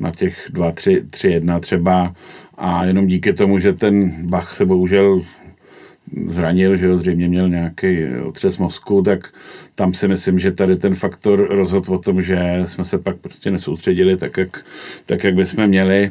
na 0.01 0.11
těch 0.11 0.51
2-3-1 0.51 1.61
třeba 1.61 2.15
a 2.59 2.85
jenom 2.85 3.07
díky 3.07 3.33
tomu, 3.33 3.59
že 3.59 3.73
ten 3.73 4.27
Bach 4.27 4.57
se 4.57 4.67
bohužel 4.67 5.21
zranil, 6.27 6.77
že 6.77 6.87
jo, 6.87 6.97
zřejmě 6.97 7.29
měl 7.29 7.49
nějaký 7.49 8.07
otřes 8.25 8.59
mozku, 8.59 9.03
tak 9.03 9.35
tam 9.75 9.95
si 9.95 10.09
myslím, 10.09 10.39
že 10.39 10.53
tady 10.53 10.77
ten 10.77 10.95
faktor 10.95 11.47
rozhodl 11.51 11.95
o 11.95 11.99
tom, 11.99 12.23
že 12.23 12.61
jsme 12.65 12.85
se 12.85 12.99
pak 12.99 13.17
prostě 13.17 13.51
nesoustředili 13.51 14.17
tak, 14.17 14.37
jak, 14.37 14.65
tak, 15.07 15.25
jak 15.25 15.35
bychom 15.35 15.67
měli, 15.67 16.11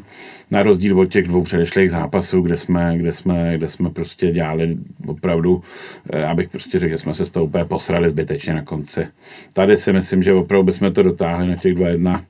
na 0.52 0.64
rozdíl 0.64 1.00
od 1.00 1.06
těch 1.06 1.28
dvou 1.28 1.44
předešlých 1.44 1.92
zápasů, 1.92 2.42
kde 2.42 2.58
jsme, 2.58 2.98
kde 2.98 3.14
jsme, 3.14 3.58
kde 3.58 3.68
jsme 3.68 3.90
prostě 3.90 4.32
dělali 4.32 4.78
opravdu, 5.08 5.64
eh, 6.10 6.26
abych 6.26 6.50
prostě 6.50 6.80
řekl, 6.80 6.92
že 6.92 6.98
jsme 6.98 7.14
se 7.14 7.26
z 7.26 7.30
toho 7.30 7.46
úplně 7.46 7.66
posrali 7.66 8.10
zbytečně 8.10 8.54
na 8.54 8.62
konci. 8.62 9.08
Tady 9.54 9.78
si 9.78 9.94
myslím, 9.94 10.24
že 10.24 10.34
opravdu 10.34 10.66
bychom 10.66 10.94
to 10.94 11.04
dotáhli 11.04 11.48
na 11.48 11.56
těch 11.56 11.74
2-1, 11.74 12.22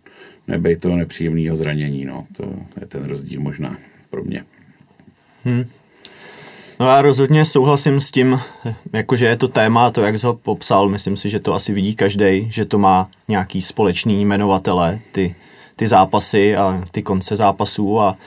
nebej 0.48 0.75
toho 0.75 0.96
nepříjemného 0.96 1.56
zranění, 1.56 2.06
no. 2.06 2.28
To 2.38 2.54
je 2.82 2.88
ten 2.88 3.04
rozdíl 3.06 3.42
možná 3.42 3.78
pro 4.10 4.24
mě. 4.24 4.44
Hmm. 5.44 5.66
No 6.82 6.88
já 6.88 7.02
rozhodně 7.02 7.46
souhlasím 7.46 8.02
s 8.02 8.12
tím, 8.12 8.42
jakože 8.94 9.26
je 9.26 9.38
to 9.38 9.48
téma, 9.48 9.92
to 9.92 10.02
jak 10.02 10.20
jsi 10.20 10.26
ho 10.26 10.34
popsal, 10.34 10.90
myslím 10.90 11.18
si, 11.18 11.30
že 11.30 11.40
to 11.40 11.54
asi 11.54 11.74
vidí 11.74 11.96
každý, 11.96 12.52
že 12.52 12.66
to 12.66 12.78
má 12.78 13.10
nějaký 13.28 13.62
společný 13.62 14.22
jmenovatele, 14.22 15.00
ty, 15.12 15.36
ty 15.76 15.88
zápasy 15.88 16.56
a 16.56 16.84
ty 16.92 17.02
konce 17.02 17.36
zápasů 17.36 18.02
a, 18.02 18.18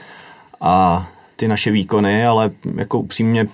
a 0.61 1.07
ty 1.35 1.47
naše 1.47 1.71
výkony, 1.71 2.25
ale 2.25 2.51
jako 2.75 2.99
upřímně, 2.99 3.45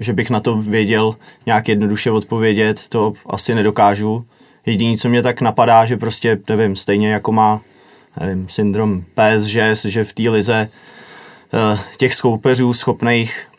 že 0.00 0.12
bych 0.12 0.30
na 0.30 0.40
to 0.40 0.56
věděl 0.56 1.16
nějak 1.46 1.68
jednoduše 1.68 2.10
odpovědět, 2.10 2.88
to 2.88 3.12
asi 3.26 3.54
nedokážu. 3.54 4.24
Jediné, 4.66 4.96
co 4.96 5.08
mě 5.08 5.22
tak 5.22 5.40
napadá, 5.40 5.84
že 5.84 5.96
prostě, 5.96 6.38
nevím, 6.48 6.76
stejně 6.76 7.12
jako 7.12 7.32
má 7.32 7.60
nevím, 8.20 8.48
syndrom 8.48 9.04
PSG, 9.14 9.84
že 9.84 10.04
v 10.04 10.12
té 10.12 10.22
lize 10.22 10.68
uh, 11.72 11.78
těch 11.96 12.14
soupeřů 12.14 12.72
schopných 12.72 13.49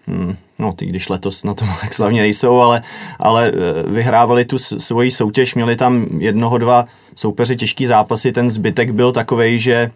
no 0.60 0.74
ty 0.74 0.86
když 0.86 1.10
letos 1.10 1.44
na 1.44 1.54
tom 1.54 1.70
tak 1.82 1.94
slavně 1.94 2.22
nejsou, 2.22 2.60
ale, 2.60 2.82
ale 3.20 3.52
eh, 3.52 3.92
vyhrávali 3.92 4.46
tu 4.46 4.58
svoji 4.58 5.12
soutěž, 5.12 5.56
měli 5.56 5.76
tam 5.76 6.06
jednoho, 6.18 6.58
dva 6.58 6.86
soupeře 7.16 7.56
těžký 7.56 7.86
zápasy, 7.86 8.32
ten 8.32 8.50
zbytek 8.50 8.92
byl 8.92 9.12
takový, 9.12 9.60
že 9.60 9.92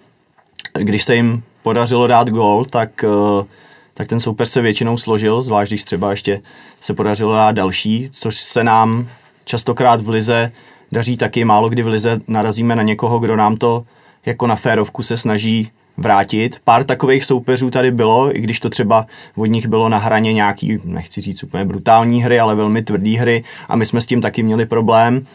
když 0.79 1.03
se 1.03 1.15
jim 1.15 1.43
podařilo 1.63 2.07
dát 2.07 2.29
gol, 2.29 2.65
tak, 2.65 3.03
eh, 3.03 3.45
tak 3.93 4.07
ten 4.07 4.19
soupeř 4.19 4.49
se 4.49 4.61
většinou 4.61 4.97
složil, 4.97 5.43
zvlášť 5.43 5.71
když 5.71 5.83
třeba 5.83 6.11
ještě 6.11 6.41
se 6.81 6.93
podařilo 6.93 7.33
dát 7.33 7.51
další, 7.51 8.07
což 8.11 8.35
se 8.35 8.63
nám 8.63 9.07
častokrát 9.45 10.01
v 10.01 10.09
lize 10.09 10.51
daří 10.91 11.17
taky, 11.17 11.45
málo 11.45 11.69
kdy 11.69 11.83
v 11.83 11.87
lize 11.87 12.19
narazíme 12.27 12.75
na 12.75 12.83
někoho, 12.83 13.19
kdo 13.19 13.35
nám 13.35 13.57
to 13.57 13.85
jako 14.25 14.47
na 14.47 14.55
férovku 14.55 15.03
se 15.03 15.17
snaží 15.17 15.71
vrátit. 15.97 16.57
Pár 16.63 16.83
takových 16.83 17.25
soupeřů 17.25 17.69
tady 17.69 17.91
bylo, 17.91 18.37
i 18.37 18.41
když 18.41 18.59
to 18.59 18.69
třeba 18.69 19.05
od 19.35 19.45
nich 19.45 19.67
bylo 19.67 19.89
na 19.89 19.97
hraně 19.97 20.33
nějaký, 20.33 20.79
nechci 20.83 21.21
říct 21.21 21.43
úplně 21.43 21.65
brutální 21.65 22.23
hry, 22.23 22.39
ale 22.39 22.55
velmi 22.55 22.83
tvrdý 22.83 23.17
hry 23.17 23.43
a 23.69 23.75
my 23.75 23.85
jsme 23.85 24.01
s 24.01 24.05
tím 24.05 24.21
taky 24.21 24.43
měli 24.43 24.65
problém. 24.65 25.25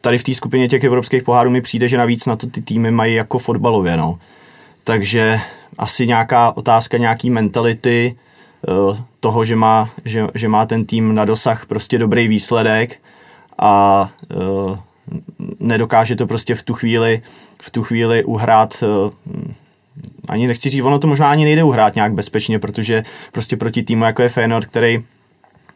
Tady 0.00 0.18
v 0.18 0.24
té 0.24 0.34
skupině 0.34 0.68
těch 0.68 0.84
evropských 0.84 1.22
pohárů 1.22 1.50
mi 1.50 1.60
přijde, 1.60 1.88
že 1.88 1.98
navíc 1.98 2.26
na 2.26 2.36
to 2.36 2.46
ty 2.46 2.62
týmy 2.62 2.90
mají 2.90 3.14
jako 3.14 3.38
fotbalově, 3.38 3.96
no. 3.96 4.18
Takže 4.84 5.40
asi 5.78 6.06
nějaká 6.06 6.56
otázka 6.56 6.98
nějaký 6.98 7.30
mentality, 7.30 8.16
eh, 8.68 9.02
toho, 9.22 9.44
že 9.44 9.56
má, 9.56 9.90
že, 10.04 10.26
že 10.34 10.48
má 10.48 10.66
ten 10.66 10.84
tým 10.84 11.14
na 11.14 11.24
dosah 11.24 11.66
prostě 11.66 11.98
dobrý 11.98 12.28
výsledek 12.28 12.98
a 13.58 14.10
uh, 14.34 14.78
nedokáže 15.60 16.16
to 16.16 16.26
prostě 16.26 16.54
v 16.54 16.62
tu 16.62 16.74
chvíli, 16.74 17.22
v 17.62 17.70
tu 17.70 17.82
chvíli 17.82 18.24
uhrát 18.24 18.82
uh, 18.82 19.12
ani 20.28 20.46
nechci 20.46 20.68
říct, 20.68 20.84
ono 20.84 20.98
to 20.98 21.06
možná 21.06 21.30
ani 21.30 21.44
nejde 21.44 21.64
uhrát 21.64 21.94
nějak 21.94 22.12
bezpečně, 22.14 22.58
protože 22.58 23.02
prostě 23.32 23.56
proti 23.56 23.82
týmu 23.82 24.04
jako 24.04 24.22
je 24.22 24.28
Feyenoord, 24.28 24.66
který 24.66 25.04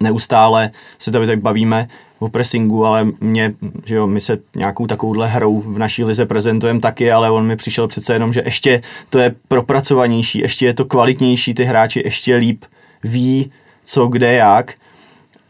neustále 0.01 0.71
se 0.99 1.11
tady 1.11 1.27
tak 1.27 1.41
bavíme 1.41 1.89
o 2.19 2.29
pressingu, 2.29 2.87
ale 2.87 3.07
mě, 3.21 3.55
že 3.85 3.95
jo, 3.95 4.07
my 4.07 4.21
se 4.21 4.39
nějakou 4.57 4.87
takovouhle 4.87 5.29
hrou 5.29 5.61
v 5.61 5.79
naší 5.79 6.05
lize 6.05 6.27
prezentujeme 6.27 6.81
taky, 6.81 7.13
ale 7.13 7.31
on 7.31 7.47
mi 7.47 7.57
přišel 7.57 7.89
přece 7.89 8.13
jenom, 8.13 8.33
že 8.33 8.43
ještě 8.45 8.83
to 9.11 9.19
je 9.19 9.35
propracovanější, 9.49 10.39
ještě 10.39 10.67
je 10.67 10.75
to 10.75 10.85
kvalitnější, 10.85 11.55
ty 11.55 11.65
hráči 11.65 12.03
ještě 12.05 12.37
líp 12.37 12.65
ví, 13.05 13.51
co, 13.85 14.07
kde, 14.07 14.33
jak. 14.33 14.75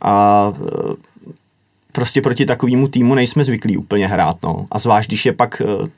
A 0.00 0.52
prostě 1.96 2.22
proti 2.22 2.46
takovému 2.46 2.88
týmu 2.88 3.14
nejsme 3.14 3.44
zvyklí 3.44 3.76
úplně 3.76 4.08
hrát. 4.08 4.36
No. 4.42 4.66
A 4.70 4.78
zvlášť, 4.78 5.10
když 5.10 5.26
je 5.26 5.32
pak, 5.32 5.62
eh, 5.64 5.88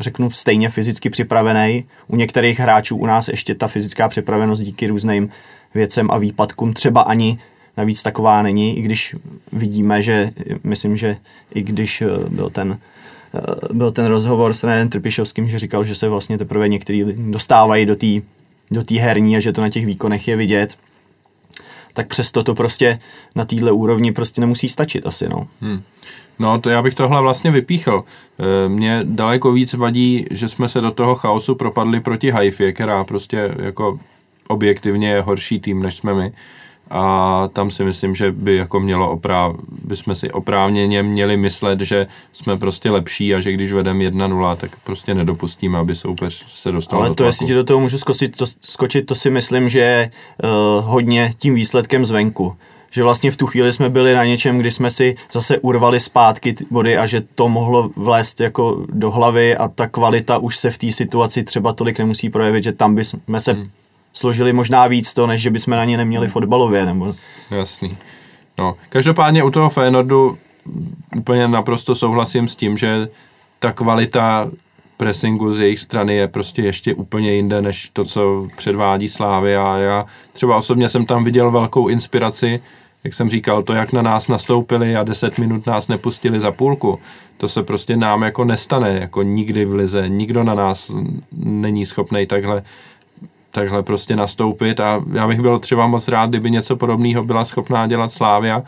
řeknu, 0.00 0.30
stejně 0.30 0.68
fyzicky 0.68 1.10
připravený. 1.10 1.84
U 2.08 2.16
některých 2.16 2.60
hráčů 2.60 2.96
u 2.96 3.06
nás 3.06 3.28
ještě 3.28 3.54
ta 3.54 3.68
fyzická 3.68 4.08
připravenost 4.08 4.62
díky 4.62 4.86
různým 4.86 5.28
věcem 5.74 6.10
a 6.10 6.18
výpadkům 6.18 6.72
třeba 6.72 7.00
ani 7.00 7.38
navíc 7.76 8.02
taková 8.02 8.42
není, 8.42 8.78
i 8.78 8.82
když 8.82 9.16
vidíme, 9.52 10.02
že 10.02 10.30
myslím, 10.64 10.96
že 10.96 11.16
i 11.54 11.62
když 11.62 12.02
eh, 12.02 12.08
byl 12.30 12.50
ten 12.50 12.78
eh, 13.34 13.40
byl 13.72 13.90
ten 13.90 14.06
rozhovor 14.06 14.54
s 14.54 14.60
trenérem 14.60 14.88
Trpišovským, 14.88 15.48
že 15.48 15.58
říkal, 15.58 15.84
že 15.84 15.94
se 15.94 16.08
vlastně 16.08 16.38
teprve 16.38 16.68
některý 16.68 17.04
dostávají 17.30 17.86
do 17.86 17.96
té 17.96 18.06
do 18.70 18.82
herní 19.00 19.36
a 19.36 19.40
že 19.40 19.52
to 19.52 19.60
na 19.60 19.70
těch 19.70 19.86
výkonech 19.86 20.28
je 20.28 20.36
vidět 20.36 20.76
tak 21.94 22.06
přesto 22.06 22.42
to 22.42 22.54
prostě 22.54 22.98
na 23.34 23.44
téhle 23.44 23.72
úrovni 23.72 24.12
prostě 24.12 24.40
nemusí 24.40 24.68
stačit 24.68 25.06
asi, 25.06 25.28
no. 25.28 25.48
Hmm. 25.60 25.82
No, 26.38 26.60
to 26.60 26.70
já 26.70 26.82
bych 26.82 26.94
tohle 26.94 27.20
vlastně 27.20 27.50
vypíchl. 27.50 28.04
E, 28.38 28.68
mně 28.68 29.00
daleko 29.04 29.52
víc 29.52 29.74
vadí, 29.74 30.26
že 30.30 30.48
jsme 30.48 30.68
se 30.68 30.80
do 30.80 30.90
toho 30.90 31.14
chaosu 31.14 31.54
propadli 31.54 32.00
proti 32.00 32.30
Haifě, 32.30 32.72
která 32.72 33.04
prostě 33.04 33.54
jako 33.62 33.98
objektivně 34.48 35.08
je 35.08 35.20
horší 35.20 35.60
tým, 35.60 35.82
než 35.82 35.94
jsme 35.94 36.14
my 36.14 36.32
a 36.90 37.48
tam 37.52 37.70
si 37.70 37.84
myslím, 37.84 38.14
že 38.14 38.32
by 38.32 38.56
jako 38.56 38.80
mělo 38.80 39.10
opráv, 39.10 39.56
bychom 39.84 40.14
si 40.14 40.30
oprávněně 40.30 41.02
měli 41.02 41.36
myslet, 41.36 41.80
že 41.80 42.06
jsme 42.32 42.56
prostě 42.58 42.90
lepší 42.90 43.34
a 43.34 43.40
že 43.40 43.52
když 43.52 43.72
vedeme 43.72 44.04
1-0, 44.04 44.56
tak 44.56 44.70
prostě 44.84 45.14
nedopustíme, 45.14 45.78
aby 45.78 45.94
soupeř 45.94 46.44
se 46.48 46.72
dostal 46.72 46.98
Ale 46.98 47.08
do 47.08 47.14
to, 47.14 47.14
tlaku. 47.14 47.28
jestli 47.28 47.46
ti 47.46 47.54
do 47.54 47.64
toho 47.64 47.80
můžu 47.80 47.98
skočit, 47.98 48.36
to, 48.36 48.46
skočit, 48.46 49.06
to 49.06 49.14
si 49.14 49.30
myslím, 49.30 49.68
že 49.68 49.80
je 49.80 50.10
uh, 50.42 50.50
hodně 50.84 51.32
tím 51.38 51.54
výsledkem 51.54 52.04
zvenku 52.04 52.56
že 52.90 53.02
vlastně 53.02 53.30
v 53.30 53.36
tu 53.36 53.46
chvíli 53.46 53.72
jsme 53.72 53.90
byli 53.90 54.14
na 54.14 54.24
něčem, 54.24 54.58
kdy 54.58 54.70
jsme 54.70 54.90
si 54.90 55.16
zase 55.32 55.58
urvali 55.58 56.00
zpátky 56.00 56.54
body 56.70 56.96
a 56.96 57.06
že 57.06 57.22
to 57.34 57.48
mohlo 57.48 57.90
vlézt 57.96 58.40
jako 58.40 58.84
do 58.92 59.10
hlavy 59.10 59.56
a 59.56 59.68
ta 59.68 59.86
kvalita 59.86 60.38
už 60.38 60.56
se 60.56 60.70
v 60.70 60.78
té 60.78 60.92
situaci 60.92 61.44
třeba 61.44 61.72
tolik 61.72 61.98
nemusí 61.98 62.30
projevit, 62.30 62.64
že 62.64 62.72
tam 62.72 62.94
bychom 62.94 63.20
se 63.38 63.52
hmm 63.52 63.70
složili 64.14 64.52
možná 64.52 64.86
víc 64.86 65.14
to, 65.14 65.26
než 65.26 65.40
že 65.40 65.50
bychom 65.50 65.76
na 65.76 65.84
ně 65.84 65.96
neměli 65.96 66.28
fotbalově. 66.28 66.86
Nebo... 66.86 67.14
Jasný. 67.50 67.96
No, 68.58 68.76
každopádně 68.88 69.44
u 69.44 69.50
toho 69.50 69.70
Feyenoordu 69.70 70.38
úplně 71.16 71.48
naprosto 71.48 71.94
souhlasím 71.94 72.48
s 72.48 72.56
tím, 72.56 72.76
že 72.76 73.08
ta 73.58 73.72
kvalita 73.72 74.50
pressingu 74.96 75.52
z 75.52 75.60
jejich 75.60 75.80
strany 75.80 76.14
je 76.14 76.28
prostě 76.28 76.62
ještě 76.62 76.94
úplně 76.94 77.34
jinde, 77.34 77.62
než 77.62 77.90
to, 77.92 78.04
co 78.04 78.48
předvádí 78.56 79.08
Slávy 79.08 79.56
a 79.56 79.76
já 79.76 80.06
třeba 80.32 80.56
osobně 80.56 80.88
jsem 80.88 81.06
tam 81.06 81.24
viděl 81.24 81.50
velkou 81.50 81.88
inspiraci, 81.88 82.60
jak 83.04 83.14
jsem 83.14 83.30
říkal, 83.30 83.62
to, 83.62 83.72
jak 83.72 83.92
na 83.92 84.02
nás 84.02 84.28
nastoupili 84.28 84.96
a 84.96 85.02
10 85.02 85.38
minut 85.38 85.66
nás 85.66 85.88
nepustili 85.88 86.40
za 86.40 86.52
půlku, 86.52 87.00
to 87.36 87.48
se 87.48 87.62
prostě 87.62 87.96
nám 87.96 88.22
jako 88.22 88.44
nestane, 88.44 88.98
jako 89.00 89.22
nikdy 89.22 89.64
v 89.64 89.74
lize, 89.74 90.08
nikdo 90.08 90.44
na 90.44 90.54
nás 90.54 90.92
není 91.32 91.86
schopný 91.86 92.26
takhle 92.26 92.62
takhle 93.54 93.82
prostě 93.82 94.16
nastoupit 94.16 94.80
a 94.80 95.00
já 95.12 95.28
bych 95.28 95.40
byl 95.40 95.58
třeba 95.58 95.86
moc 95.86 96.08
rád, 96.08 96.30
kdyby 96.30 96.50
něco 96.50 96.76
podobného 96.76 97.24
byla 97.24 97.44
schopná 97.44 97.86
dělat 97.86 98.12
Slávia. 98.12 98.62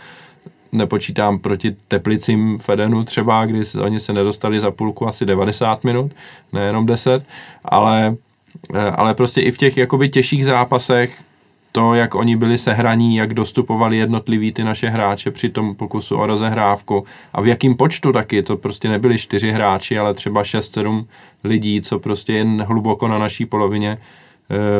Nepočítám 0.72 1.38
proti 1.38 1.76
Teplicím 1.88 2.58
Fedenu 2.58 3.04
třeba, 3.04 3.46
kdy 3.46 3.60
oni 3.80 4.00
se 4.00 4.12
nedostali 4.12 4.60
za 4.60 4.70
půlku 4.70 5.08
asi 5.08 5.26
90 5.26 5.84
minut, 5.84 6.12
nejenom 6.52 6.86
10, 6.86 7.24
ale, 7.64 8.16
eh, 8.74 8.90
ale 8.90 9.14
prostě 9.14 9.40
i 9.40 9.50
v 9.50 9.58
těch 9.58 9.76
jakoby 9.76 10.08
těžších 10.08 10.44
zápasech 10.44 11.18
to, 11.72 11.94
jak 11.94 12.14
oni 12.14 12.36
byli 12.36 12.58
sehraní, 12.58 13.16
jak 13.16 13.34
dostupovali 13.34 13.96
jednotliví 13.96 14.52
ty 14.52 14.64
naše 14.64 14.88
hráče 14.88 15.30
při 15.30 15.48
tom 15.48 15.74
pokusu 15.74 16.16
o 16.16 16.26
rozehrávku 16.26 17.04
a 17.32 17.40
v 17.40 17.46
jakým 17.46 17.76
počtu 17.76 18.12
taky, 18.12 18.42
to 18.42 18.56
prostě 18.56 18.88
nebyli 18.88 19.18
čtyři 19.18 19.50
hráči, 19.50 19.98
ale 19.98 20.14
třeba 20.14 20.42
6-7 20.42 21.04
lidí, 21.44 21.80
co 21.80 21.98
prostě 21.98 22.32
jen 22.32 22.62
hluboko 22.62 23.08
na 23.08 23.18
naší 23.18 23.46
polovině 23.46 23.98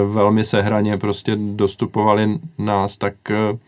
velmi 0.05 0.45
sehraně 0.45 0.99
prostě 0.99 1.37
dostupovali 1.37 2.39
nás, 2.59 2.97
tak 2.97 3.15
eh, 3.31 3.59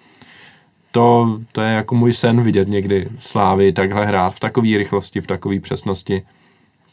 to, 0.93 1.39
to 1.53 1.61
je 1.61 1.73
jako 1.73 1.95
můj 1.95 2.13
sen 2.13 2.43
vidět 2.43 2.69
někdy 2.69 3.09
Slávy 3.21 3.73
takhle 3.73 4.07
hrát 4.07 4.31
v 4.31 4.41
takové 4.41 4.79
rychlosti, 4.79 5.21
v 5.21 5.27
takové 5.27 5.61
přesnosti. 5.61 6.23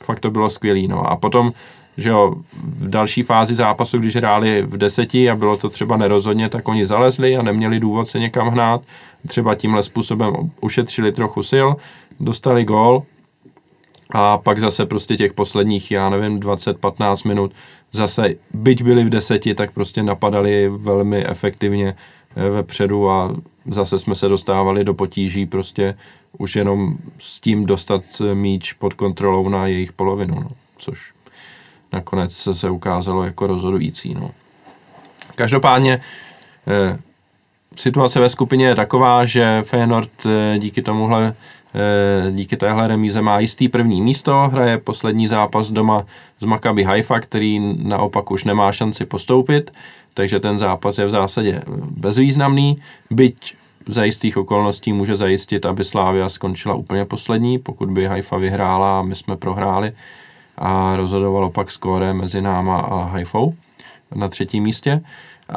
Fakt 0.03 0.19
to 0.19 0.31
bylo 0.31 0.49
skvělé. 0.49 0.87
No. 0.87 1.11
A 1.11 1.15
potom, 1.15 1.53
že 1.97 2.09
jo, 2.09 2.35
v 2.53 2.89
další 2.89 3.23
fázi 3.23 3.53
zápasu, 3.53 3.97
když 3.97 4.15
hráli 4.15 4.61
v 4.61 4.77
deseti 4.77 5.29
a 5.29 5.35
bylo 5.35 5.57
to 5.57 5.69
třeba 5.69 5.97
nerozhodně, 5.97 6.49
tak 6.49 6.67
oni 6.67 6.85
zalezli 6.85 7.37
a 7.37 7.41
neměli 7.41 7.79
důvod 7.79 8.07
se 8.07 8.19
někam 8.19 8.47
hnát. 8.47 8.81
Třeba 9.27 9.55
tímhle 9.55 9.83
způsobem 9.83 10.33
ušetřili 10.61 11.11
trochu 11.11 11.43
sil, 11.51 11.67
dostali 12.19 12.65
gól 12.65 13.03
a 14.11 14.37
pak 14.37 14.59
zase 14.59 14.85
prostě 14.85 15.17
těch 15.17 15.33
posledních, 15.33 15.91
já 15.91 16.09
nevím, 16.09 16.39
20-15 16.39 17.27
minut 17.27 17.51
zase, 17.95 18.35
byť 18.53 18.83
byli 18.83 19.03
v 19.03 19.09
deseti, 19.09 19.55
tak 19.55 19.71
prostě 19.71 20.03
napadali 20.03 20.69
velmi 20.69 21.25
efektivně 21.25 21.95
eh, 22.35 22.49
vepředu 22.49 23.09
a 23.09 23.35
zase 23.65 23.99
jsme 23.99 24.15
se 24.15 24.27
dostávali 24.27 24.83
do 24.83 24.93
potíží 24.93 25.45
prostě 25.45 25.95
už 26.37 26.55
jenom 26.55 26.97
s 27.17 27.39
tím 27.39 27.65
dostat 27.65 28.03
míč 28.33 28.73
pod 28.73 28.93
kontrolou 28.93 29.49
na 29.49 29.67
jejich 29.67 29.93
polovinu, 29.93 30.35
no, 30.35 30.49
což 30.77 31.13
nakonec 31.93 32.49
se 32.51 32.69
ukázalo 32.69 33.23
jako 33.23 33.47
rozhodující. 33.47 34.13
No. 34.13 34.31
Každopádně 35.35 36.01
eh, 36.67 36.99
situace 37.75 38.19
ve 38.19 38.29
skupině 38.29 38.65
je 38.65 38.75
taková, 38.75 39.25
že 39.25 39.61
Feyenoord 39.61 40.25
eh, 40.25 40.59
díky 40.59 40.81
tomuhle 40.81 41.27
eh, 41.27 41.35
díky 42.31 42.57
téhle 42.57 42.87
remíze 42.87 43.21
má 43.21 43.39
jistý 43.39 43.69
první 43.69 44.01
místo, 44.01 44.49
hraje 44.53 44.77
poslední 44.77 45.27
zápas 45.27 45.71
doma 45.71 46.05
z 46.39 46.43
Maccabi 46.43 46.83
Haifa, 46.83 47.19
který 47.19 47.75
naopak 47.83 48.31
už 48.31 48.43
nemá 48.43 48.71
šanci 48.71 49.05
postoupit, 49.05 49.71
takže 50.13 50.39
ten 50.39 50.59
zápas 50.59 50.97
je 50.97 51.05
v 51.05 51.09
zásadě 51.09 51.61
bezvýznamný, 51.91 52.77
byť 53.11 53.55
za 53.87 54.03
jistých 54.03 54.37
okolností 54.37 54.93
může 54.93 55.15
zajistit, 55.15 55.65
aby 55.65 55.83
Slávia 55.83 56.29
skončila 56.29 56.75
úplně 56.75 57.05
poslední, 57.05 57.59
pokud 57.59 57.89
by 57.89 58.05
Haifa 58.05 58.37
vyhrála 58.37 58.99
a 58.99 59.01
my 59.01 59.15
jsme 59.15 59.37
prohráli 59.37 59.91
a 60.57 60.95
rozhodovalo 60.95 61.51
pak 61.51 61.71
skóre 61.71 62.13
mezi 62.13 62.41
náma 62.41 62.79
a 62.79 63.03
Haifou 63.03 63.55
na 64.15 64.27
třetím 64.27 64.63
místě. 64.63 65.01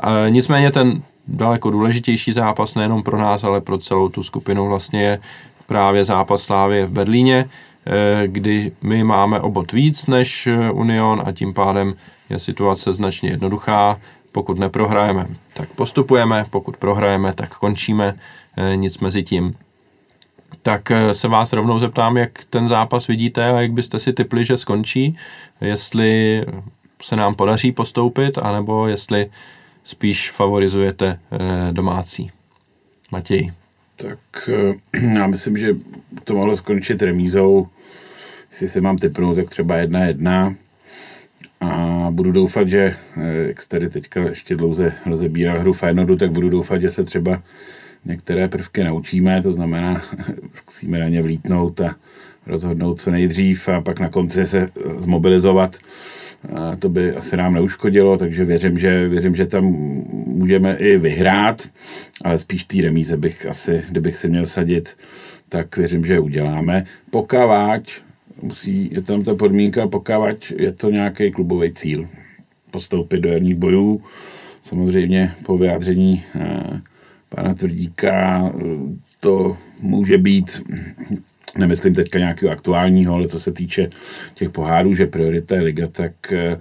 E, 0.02 0.30
nicméně 0.30 0.70
ten 0.70 1.02
daleko 1.28 1.70
důležitější 1.70 2.32
zápas 2.32 2.74
nejenom 2.74 3.02
pro 3.02 3.18
nás, 3.18 3.44
ale 3.44 3.60
pro 3.60 3.78
celou 3.78 4.08
tu 4.08 4.22
skupinu 4.22 4.68
vlastně 4.68 5.02
je 5.02 5.20
právě 5.68 6.04
zápas 6.04 6.42
Slávie 6.42 6.86
v 6.86 6.90
Berlíně, 6.90 7.44
e, 7.86 8.28
kdy 8.28 8.72
my 8.82 9.04
máme 9.04 9.40
obot 9.40 9.72
víc 9.72 10.06
než 10.06 10.48
Union 10.72 11.22
a 11.26 11.32
tím 11.32 11.54
pádem 11.54 11.94
je 12.30 12.38
situace 12.38 12.92
značně 12.92 13.30
jednoduchá. 13.30 14.00
Pokud 14.32 14.58
neprohrajeme, 14.58 15.26
tak 15.54 15.68
postupujeme, 15.68 16.44
pokud 16.50 16.76
prohrajeme, 16.76 17.32
tak 17.32 17.54
končíme, 17.54 18.14
e, 18.56 18.76
nic 18.76 18.98
mezi 18.98 19.22
tím. 19.22 19.54
Tak 20.62 20.92
se 21.12 21.28
vás 21.28 21.52
rovnou 21.52 21.78
zeptám, 21.78 22.16
jak 22.16 22.44
ten 22.50 22.68
zápas 22.68 23.06
vidíte 23.06 23.52
a 23.52 23.60
jak 23.60 23.72
byste 23.72 23.98
si 23.98 24.12
typli, 24.12 24.44
že 24.44 24.56
skončí, 24.56 25.16
jestli 25.60 26.44
se 27.02 27.16
nám 27.16 27.34
podaří 27.34 27.72
postoupit, 27.72 28.38
anebo 28.38 28.86
jestli 28.86 29.30
spíš 29.84 30.30
favorizujete 30.30 31.18
eh, 31.32 31.72
domácí. 31.72 32.30
Matěj. 33.10 33.52
Tak 33.98 34.48
eh, 34.48 34.98
já 35.14 35.26
myslím, 35.26 35.58
že 35.58 35.76
to 36.24 36.34
mohlo 36.34 36.56
skončit 36.56 37.02
remízou. 37.02 37.66
Jestli 38.50 38.68
se 38.68 38.80
mám 38.80 38.98
typnout, 38.98 39.36
tak 39.36 39.50
třeba 39.50 39.76
jedna 39.76 40.04
jedna. 40.04 40.54
A 41.60 42.06
budu 42.10 42.32
doufat, 42.32 42.68
že, 42.68 42.96
eh, 43.16 43.34
jak 43.48 43.66
tady 43.68 43.88
teďka 43.88 44.22
ještě 44.22 44.56
dlouze 44.56 44.92
rozebíral 45.06 45.60
hru 45.60 45.72
Feyenoordu, 45.72 46.16
tak 46.16 46.32
budu 46.32 46.48
doufat, 46.50 46.82
že 46.82 46.90
se 46.90 47.04
třeba 47.04 47.42
některé 48.04 48.48
prvky 48.48 48.84
naučíme, 48.84 49.42
to 49.42 49.52
znamená, 49.52 50.02
zkusíme 50.52 50.98
na 50.98 51.08
ně 51.08 51.22
vlítnout 51.22 51.80
a 51.80 51.96
rozhodnout 52.46 53.00
co 53.00 53.10
nejdřív 53.10 53.68
a 53.68 53.80
pak 53.80 54.00
na 54.00 54.08
konci 54.08 54.46
se 54.46 54.70
zmobilizovat 54.98 55.76
to 56.78 56.88
by 56.88 57.16
asi 57.16 57.36
nám 57.36 57.54
neuškodilo, 57.54 58.16
takže 58.16 58.44
věřím, 58.44 58.78
že, 58.78 59.08
věřím, 59.08 59.36
že 59.36 59.46
tam 59.46 59.64
můžeme 60.26 60.76
i 60.76 60.98
vyhrát, 60.98 61.68
ale 62.24 62.38
spíš 62.38 62.64
té 62.64 62.82
remíze 62.82 63.16
bych 63.16 63.46
asi, 63.46 63.82
kdybych 63.90 64.16
si 64.16 64.28
měl 64.28 64.46
sadit, 64.46 64.96
tak 65.48 65.76
věřím, 65.76 66.04
že 66.04 66.20
uděláme. 66.20 66.84
Pokáváť, 67.10 67.92
musí, 68.42 68.90
je 68.92 69.02
tam 69.02 69.24
ta 69.24 69.34
podmínka, 69.34 69.86
pokáváť 69.86 70.52
je 70.56 70.72
to 70.72 70.90
nějaký 70.90 71.30
klubový 71.30 71.72
cíl. 71.72 72.08
Postoupit 72.70 73.20
do 73.20 73.28
jarních 73.28 73.54
bojů, 73.54 74.02
samozřejmě 74.62 75.32
po 75.46 75.58
vyjádření 75.58 76.24
eh, 76.34 76.80
pana 77.28 77.54
Tvrdíka 77.54 78.46
eh, 78.48 78.62
to 79.20 79.56
může 79.80 80.18
být 80.18 80.62
nemyslím 81.56 81.94
teďka 81.94 82.18
nějakého 82.18 82.52
aktuálního, 82.52 83.14
ale 83.14 83.28
co 83.28 83.40
se 83.40 83.52
týče 83.52 83.90
těch 84.34 84.50
pohárů, 84.50 84.94
že 84.94 85.06
priorita 85.06 85.54
je 85.54 85.60
liga, 85.60 85.86
tak 85.86 86.32
eh, 86.32 86.60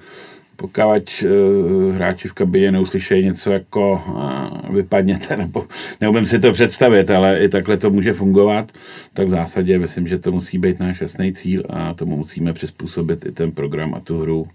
pokud 0.57 1.23
uh, 1.25 1.95
hráči 1.95 2.27
v 2.27 2.33
kabině 2.33 2.71
neuslyšejí 2.71 3.25
něco 3.25 3.51
jako 3.51 3.91
uh, 4.07 4.75
vypadněte, 4.75 5.37
nebo 5.37 5.65
neumím 6.01 6.25
si 6.25 6.39
to 6.39 6.51
představit, 6.51 7.09
ale 7.09 7.39
i 7.39 7.49
takhle 7.49 7.77
to 7.77 7.89
může 7.89 8.13
fungovat, 8.13 8.71
tak 9.13 9.27
v 9.27 9.29
zásadě 9.29 9.79
myslím, 9.79 10.07
že 10.07 10.17
to 10.17 10.31
musí 10.31 10.57
být 10.57 10.79
náš 10.79 11.01
jasný 11.01 11.33
cíl 11.33 11.63
a 11.69 11.93
tomu 11.93 12.17
musíme 12.17 12.53
přizpůsobit 12.53 13.25
i 13.25 13.31
ten 13.31 13.51
program 13.51 13.93
a 13.93 13.99
tu 13.99 14.19
hru 14.19 14.45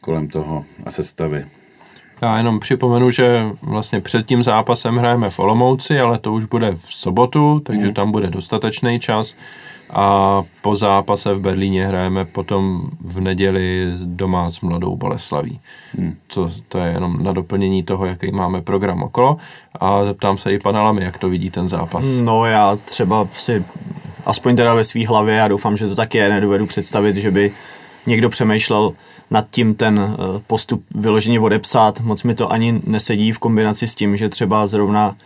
kolem 0.00 0.28
toho 0.28 0.64
a 0.84 0.90
sestavy. 0.90 1.44
Já 2.22 2.36
jenom 2.36 2.60
připomenu, 2.60 3.10
že 3.10 3.46
vlastně 3.62 4.00
před 4.00 4.26
tím 4.26 4.42
zápasem 4.42 4.96
hrajeme 4.96 5.30
v 5.30 5.38
Olomouci, 5.38 6.00
ale 6.00 6.18
to 6.18 6.32
už 6.32 6.44
bude 6.44 6.74
v 6.76 6.94
sobotu, 6.94 7.60
takže 7.64 7.86
mm. 7.86 7.94
tam 7.94 8.12
bude 8.12 8.30
dostatečný 8.30 9.00
čas. 9.00 9.34
A 9.90 10.42
po 10.62 10.76
zápase 10.76 11.34
v 11.34 11.40
Berlíně 11.40 11.86
hrajeme 11.86 12.24
potom 12.24 12.90
v 13.00 13.20
neděli 13.20 13.92
doma 14.04 14.50
s 14.50 14.60
Mladou 14.60 14.96
Boleslaví. 14.96 15.60
Hmm. 15.98 16.14
Co, 16.28 16.50
to 16.68 16.78
je 16.78 16.92
jenom 16.92 17.22
na 17.22 17.32
doplnění 17.32 17.82
toho, 17.82 18.06
jaký 18.06 18.32
máme 18.32 18.62
program 18.62 19.02
okolo. 19.02 19.36
A 19.80 20.04
zeptám 20.04 20.38
se 20.38 20.52
i 20.52 20.58
pana 20.58 20.82
Lamy, 20.82 21.04
jak 21.04 21.18
to 21.18 21.28
vidí 21.28 21.50
ten 21.50 21.68
zápas. 21.68 22.04
No 22.22 22.44
já 22.44 22.76
třeba 22.84 23.28
si, 23.36 23.64
aspoň 24.26 24.56
teda 24.56 24.74
ve 24.74 24.84
své 24.84 25.06
hlavě, 25.06 25.34
já 25.34 25.48
doufám, 25.48 25.76
že 25.76 25.88
to 25.88 25.94
tak 25.94 26.14
je, 26.14 26.28
nedovedu 26.28 26.66
představit, 26.66 27.16
že 27.16 27.30
by 27.30 27.52
někdo 28.06 28.28
přemýšlel 28.28 28.92
nad 29.30 29.46
tím 29.50 29.74
ten 29.74 30.00
eh, 30.00 30.40
postup 30.46 30.84
vyloženě 30.94 31.40
odepsat. 31.40 32.00
Moc 32.00 32.22
mi 32.22 32.34
to 32.34 32.52
ani 32.52 32.80
nesedí 32.86 33.32
v 33.32 33.38
kombinaci 33.38 33.86
s 33.86 33.94
tím, 33.94 34.16
že 34.16 34.28
třeba 34.28 34.66
zrovna 34.66 35.16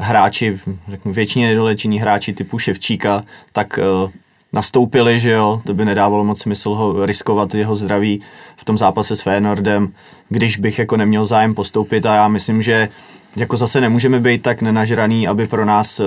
hráči, 0.00 0.60
řeknu 0.88 1.12
většině 1.12 1.48
nedolečení 1.48 2.00
hráči 2.00 2.32
typu 2.32 2.58
Ševčíka, 2.58 3.24
tak 3.52 3.78
uh, 3.78 4.10
nastoupili, 4.52 5.20
že 5.20 5.30
jo, 5.30 5.62
to 5.66 5.74
by 5.74 5.84
nedávalo 5.84 6.24
moc 6.24 6.40
smysl 6.40 6.74
ho 6.74 7.06
riskovat 7.06 7.54
jeho 7.54 7.76
zdraví 7.76 8.20
v 8.56 8.64
tom 8.64 8.78
zápase 8.78 9.16
s 9.16 9.20
Feyenoordem, 9.20 9.92
když 10.28 10.56
bych 10.56 10.78
jako 10.78 10.96
neměl 10.96 11.26
zájem 11.26 11.54
postoupit 11.54 12.06
a 12.06 12.14
já 12.14 12.28
myslím, 12.28 12.62
že 12.62 12.88
jako 13.36 13.56
zase 13.56 13.80
nemůžeme 13.80 14.20
být 14.20 14.42
tak 14.42 14.62
nenažraný, 14.62 15.28
aby 15.28 15.46
pro 15.46 15.64
nás 15.64 16.00
uh, 16.00 16.06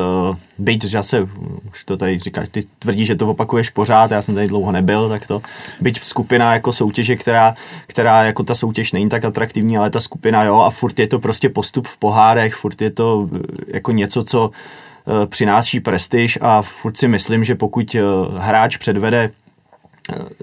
být 0.58 0.86
zase, 0.86 1.28
už 1.72 1.84
to 1.84 1.98
tady 1.98 2.20
říkáš, 2.20 2.50
ty 2.52 2.62
tvrdíš, 2.80 3.08
že 3.08 3.16
to 3.16 3.30
opakuješ 3.30 3.70
pořád, 3.70 4.12
já 4.12 4.22
jsem 4.22 4.36
tady 4.36 4.48
dlouho 4.48 4.72
nebyl, 4.72 5.10
tak 5.10 5.28
to 5.28 5.42
být 5.82 6.04
skupina 6.04 6.54
jako 6.54 6.72
soutěže, 6.72 7.16
která, 7.16 7.56
která 7.88 8.24
jako 8.24 8.44
ta 8.44 8.56
soutěž 8.56 8.92
není 8.92 9.10
tak 9.10 9.26
atraktivní, 9.26 9.78
ale 9.78 9.90
ta 9.90 10.02
skupina 10.02 10.44
jo 10.44 10.56
a 10.56 10.70
furt 10.70 11.00
je 11.00 11.08
to 11.08 11.20
prostě 11.20 11.50
postup 11.50 11.88
v 11.88 11.98
pohárech, 11.98 12.56
furt 12.56 12.82
je 12.82 12.90
to 12.90 13.30
eh, 13.36 13.40
jako 13.68 13.92
něco, 13.92 14.24
co 14.24 14.48
uh, 14.50 15.26
přináší 15.26 15.80
prestiž 15.80 16.38
a 16.42 16.62
furt 16.62 16.98
si 16.98 17.08
myslím, 17.08 17.44
že 17.44 17.56
pokud 17.56 17.96
uh, 17.96 18.02
hráč 18.38 18.78
předvede 18.78 19.32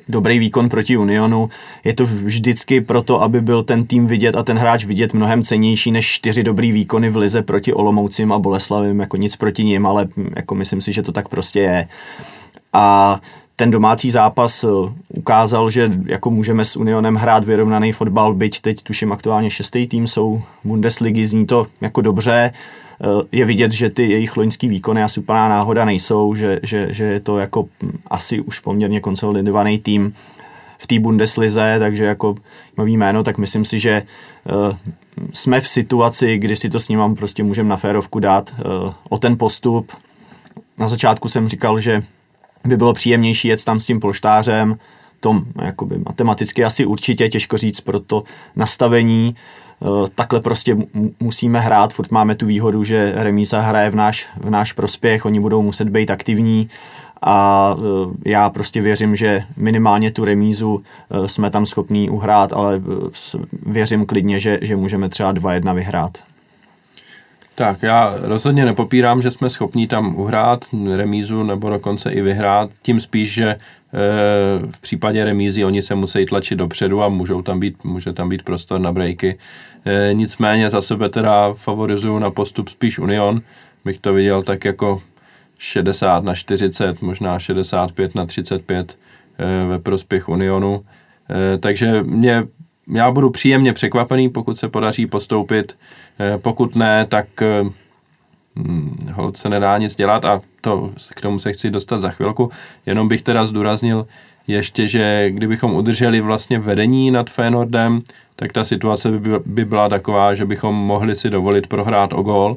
dobrý 0.09 0.38
výkon 0.38 0.68
proti 0.68 0.96
Unionu. 0.96 1.51
Je 1.85 1.94
to 1.94 2.07
vždycky 2.07 2.81
proto, 2.81 3.23
aby 3.23 3.40
byl 3.40 3.62
ten 3.62 3.87
tým 3.87 4.07
vidět 4.07 4.37
a 4.37 4.42
ten 4.42 4.59
hráč 4.59 4.85
vidět 4.85 5.14
mnohem 5.14 5.42
cenější 5.42 5.90
než 5.90 6.07
čtyři 6.07 6.42
dobrý 6.42 6.73
výkony 6.73 7.11
v 7.11 7.16
lize 7.16 7.42
proti 7.42 7.73
Olomoucím 7.73 8.33
a 8.33 8.38
Boleslavím. 8.38 9.01
Jako 9.01 9.16
nic 9.16 9.37
proti 9.37 9.64
ním, 9.64 9.87
ale 9.87 10.09
jako 10.37 10.55
myslím 10.55 10.81
si, 10.81 10.92
že 10.92 11.03
to 11.03 11.12
tak 11.12 11.29
prostě 11.29 11.61
je. 11.61 11.88
A 12.73 13.20
ten 13.61 13.70
domácí 13.70 14.11
zápas 14.11 14.64
eh, 14.64 14.68
ukázal, 15.09 15.70
že 15.70 15.90
jako 16.07 16.31
můžeme 16.31 16.64
s 16.64 16.77
Unionem 16.77 17.14
hrát 17.14 17.44
vyrovnaný 17.44 17.92
fotbal, 17.92 18.35
byť 18.35 18.61
teď 18.61 18.83
tuším 18.83 19.12
aktuálně 19.12 19.51
šestý 19.51 19.87
tým 19.87 20.07
jsou 20.07 20.42
Bundesligy, 20.64 21.27
zní 21.27 21.46
to 21.46 21.66
jako 21.81 22.01
dobře, 22.01 22.53
je 23.33 23.45
vidět, 23.45 23.73
že 23.73 23.91
ty 23.91 24.11
jejich 24.11 24.37
loňský 24.37 24.69
výkony 24.69 25.03
asi 25.03 25.21
úplná 25.21 25.49
náhoda 25.49 25.85
nejsou, 25.85 26.35
že, 26.35 26.61
že, 26.63 26.89
že 26.91 27.05
je 27.05 27.21
to 27.21 27.39
jako 27.39 27.69
hm, 27.83 27.99
asi 28.07 28.41
už 28.41 28.61
poměrně 28.61 29.01
konsolidovaný 29.01 29.79
tým 29.79 30.15
v 30.79 30.87
té 30.87 30.99
Bundeslize, 30.99 31.77
takže 31.79 32.05
jako 32.05 32.35
nový 32.79 32.97
jméno, 32.97 33.23
tak 33.23 33.39
myslím 33.39 33.65
si, 33.65 33.79
že 33.79 34.03
uh, 34.51 34.77
jsme 35.33 35.61
v 35.61 35.69
situaci, 35.69 36.39
kdy 36.39 36.57
si 36.57 36.69
to 36.69 36.81
s 36.81 36.89
ním 36.89 37.15
prostě 37.17 37.43
můžeme 37.43 37.69
na 37.69 37.77
férovku 37.77 38.21
dát 38.21 38.55
uh, 38.59 38.93
o 39.09 39.19
ten 39.19 39.39
postup. 39.39 39.93
Na 40.79 40.89
začátku 40.89 41.29
jsem 41.29 41.49
říkal, 41.49 41.81
že 41.81 42.03
by 42.65 42.77
bylo 42.77 42.93
příjemnější 42.93 43.49
jet 43.49 43.65
tam 43.65 43.81
s 43.81 43.87
tím 43.87 44.01
polštářem, 44.01 44.79
to 45.21 45.43
jakoby 45.63 45.99
matematicky 45.99 46.65
asi 46.65 46.85
určitě 46.85 47.29
těžko 47.29 47.57
říct 47.57 47.81
pro 47.81 48.01
to 48.01 48.23
nastavení, 48.57 49.35
Eh, 49.35 49.60
takhle 50.14 50.40
prostě 50.40 50.77
musíme 51.21 51.61
hrát, 51.61 51.93
furt 51.93 52.11
máme 52.11 52.35
tu 52.35 52.47
výhodu, 52.47 52.85
že 52.85 53.12
remíza 53.16 53.61
hraje 53.61 53.90
v 53.90 53.95
náš, 53.95 54.29
v 54.37 54.51
náš 54.51 54.73
prospěch, 54.73 55.25
oni 55.25 55.40
budou 55.40 55.62
muset 55.62 55.88
být 55.88 56.11
aktivní 56.11 56.69
a 57.23 57.77
eh, 57.79 58.31
já 58.31 58.51
prostě 58.51 58.81
věřím, 58.81 59.16
že 59.16 59.43
minimálně 59.57 60.11
tu 60.11 60.25
remízu 60.25 60.83
eh, 61.11 61.29
jsme 61.29 61.51
tam 61.51 61.66
schopní 61.66 62.11
uhrát, 62.11 62.53
ale 62.53 62.83
věřím 63.66 64.07
klidně, 64.07 64.40
že, 64.40 64.59
že 64.62 64.77
můžeme 64.77 65.09
třeba 65.09 65.35
2-1 65.35 65.75
vyhrát. 65.75 66.19
Tak 67.55 67.83
já 67.83 68.14
rozhodně 68.21 68.64
nepopírám, 68.64 69.23
že 69.23 69.31
jsme 69.31 69.51
schopni 69.51 69.87
tam 69.87 70.16
uhrát 70.16 70.64
remízu 70.97 71.43
nebo 71.43 71.71
dokonce 71.71 72.11
i 72.11 72.21
vyhrát. 72.21 72.71
Tím 72.83 73.01
spíš, 73.01 73.33
že 73.33 73.57
v 74.71 74.81
případě 74.81 75.25
remízy 75.25 75.64
oni 75.64 75.83
se 75.83 75.95
musí 75.95 76.27
tlačit 76.27 76.55
dopředu 76.55 77.03
a 77.03 77.09
můžou 77.09 77.43
tam 77.43 77.61
být, 77.61 77.85
může 77.85 78.12
tam 78.12 78.29
být 78.29 78.43
prostor 78.43 78.81
na 78.81 78.93
breaky. 78.93 79.38
Nicméně 80.12 80.71
za 80.71 80.81
sebe 80.81 81.09
teda 81.09 81.53
favorizuju 81.53 82.19
na 82.19 82.31
postup 82.31 82.69
spíš 82.69 82.99
Union. 82.99 83.43
Bych 83.85 83.99
to 83.99 84.12
viděl 84.12 84.43
tak 84.43 84.64
jako 84.64 85.03
60 85.59 86.25
na 86.25 86.35
40, 86.35 87.03
možná 87.03 87.38
65 87.38 88.14
na 88.14 88.27
35 88.27 88.99
ve 89.69 89.79
prospěch 89.79 90.29
Unionu. 90.29 90.85
Takže 91.61 92.03
mě, 92.03 92.45
já 92.93 93.11
budu 93.11 93.31
příjemně 93.31 93.73
překvapený, 93.73 94.29
pokud 94.29 94.59
se 94.59 94.69
podaří 94.69 95.07
postoupit. 95.07 95.79
Pokud 96.37 96.77
ne, 96.77 97.07
tak 97.07 97.27
hm, 98.57 98.97
hold 99.12 99.37
se 99.37 99.49
nedá 99.49 99.79
nic 99.79 99.97
dělat 99.97 100.25
a 100.25 100.40
to, 100.61 100.93
k 101.14 101.21
tomu 101.21 101.38
se 101.38 101.53
chci 101.53 101.71
dostat 101.71 102.01
za 102.01 102.11
chvilku. 102.11 102.51
Jenom 102.87 103.09
bych 103.09 103.23
teda 103.23 103.45
zdůraznil 103.45 104.07
ještě, 104.47 104.88
že 104.88 105.31
kdybychom 105.31 105.75
udrželi 105.75 106.21
vlastně 106.21 106.59
vedení 106.59 107.11
nad 107.11 107.31
Fénordem, 107.31 108.03
tak 108.40 108.53
ta 108.53 108.64
situace 108.64 109.11
by, 109.11 109.31
by 109.46 109.64
byla 109.64 109.88
taková, 109.88 110.35
že 110.35 110.44
bychom 110.44 110.74
mohli 110.74 111.14
si 111.14 111.31
dovolit 111.31 111.66
prohrát 111.66 112.12
o 112.12 112.22
gol, 112.22 112.57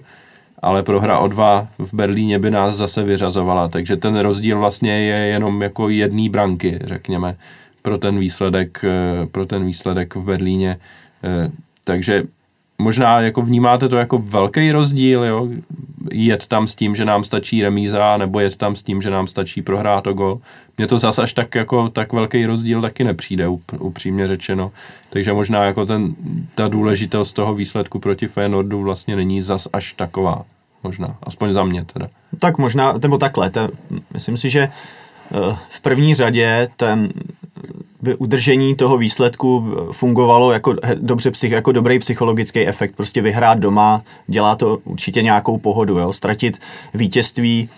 ale 0.62 0.84
prohra 0.84 1.20
o 1.20 1.28
dva 1.28 1.68
v 1.78 1.94
Berlíně 1.94 2.40
by 2.40 2.52
nás 2.52 2.76
zase 2.76 3.04
vyřazovala, 3.04 3.68
takže 3.68 3.98
ten 3.98 4.20
rozdíl 4.20 4.60
vlastně 4.60 4.92
je 4.92 5.16
jenom 5.28 5.62
jako 5.62 5.90
jedný 5.90 6.30
branky, 6.30 6.80
řekněme, 6.84 7.36
pro 7.82 7.98
ten 7.98 8.20
výsledek, 8.20 8.86
eh, 8.86 9.26
pro 9.26 9.46
ten 9.46 9.66
výsledek 9.66 10.16
v 10.16 10.26
Berlíně. 10.26 10.78
Eh, 11.24 11.52
takže 11.84 12.24
možná 12.78 13.22
jako 13.22 13.42
vnímáte 13.42 13.90
to 13.90 13.98
jako 13.98 14.18
velký 14.18 14.72
rozdíl, 14.72 15.24
jo? 15.24 15.50
jet 16.12 16.48
tam 16.48 16.68
s 16.68 16.76
tím, 16.76 16.96
že 16.96 17.06
nám 17.06 17.24
stačí 17.24 17.62
remíza, 17.62 18.18
nebo 18.18 18.40
jet 18.40 18.56
tam 18.58 18.76
s 18.76 18.84
tím, 18.84 19.02
že 19.02 19.10
nám 19.10 19.28
stačí 19.28 19.62
prohrát 19.62 20.08
o 20.08 20.14
gol. 20.14 20.40
Mně 20.78 20.88
to 20.88 21.00
zase 21.00 21.22
až 21.22 21.34
tak, 21.34 21.56
jako, 21.56 21.90
tak 21.90 22.14
velký 22.14 22.46
rozdíl 22.46 22.82
taky 22.82 23.04
nepřijde, 23.04 23.48
upřímně 23.80 24.28
řečeno. 24.28 24.72
Takže 25.10 25.34
možná 25.34 25.64
jako 25.64 25.86
ten, 25.86 26.16
ta 26.56 26.68
důležitost 26.68 27.34
toho 27.34 27.56
výsledku 27.56 28.00
proti 28.00 28.28
Feyenoordu 28.28 28.82
vlastně 28.82 29.16
není 29.16 29.42
zas 29.42 29.68
až 29.74 29.94
taková. 29.94 30.46
Možná, 30.84 31.16
aspoň 31.24 31.54
za 31.54 31.64
mě 31.64 31.86
teda. 31.94 32.08
Tak 32.40 32.58
možná, 32.58 32.94
nebo 33.02 33.18
takhle, 33.18 33.50
to, 33.50 33.70
myslím 34.14 34.38
si, 34.38 34.50
že 34.50 34.60
eh, 34.62 35.56
v 35.70 35.82
první 35.82 36.16
řadě 36.16 36.68
ten 36.78 37.10
by 38.02 38.16
udržení 38.16 38.76
toho 38.76 38.98
výsledku 38.98 39.76
fungovalo 39.92 40.52
jako, 40.52 40.76
dobře, 40.96 41.32
jako 41.48 41.72
dobrý 41.72 42.00
psychologický 42.00 42.68
efekt. 42.68 42.96
Prostě 42.96 43.22
vyhrát 43.22 43.60
doma 43.60 44.02
dělá 44.28 44.56
to 44.56 44.78
určitě 44.84 45.22
nějakou 45.22 45.58
pohodu. 45.58 45.98
Jo? 45.98 46.14
Ztratit 46.14 46.62
vítězství 46.94 47.70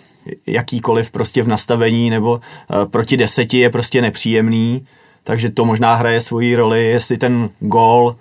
jakýkoliv 0.47 1.11
prostě 1.11 1.43
v 1.43 1.47
nastavení 1.47 2.09
nebo 2.09 2.31
uh, 2.31 2.85
proti 2.85 3.17
deseti 3.17 3.57
je 3.57 3.69
prostě 3.69 4.01
nepříjemný, 4.01 4.85
takže 5.23 5.49
to 5.49 5.65
možná 5.65 5.95
hraje 5.95 6.21
svoji 6.21 6.55
roli, 6.55 6.85
jestli 6.85 7.17
ten 7.17 7.49
gól 7.59 8.15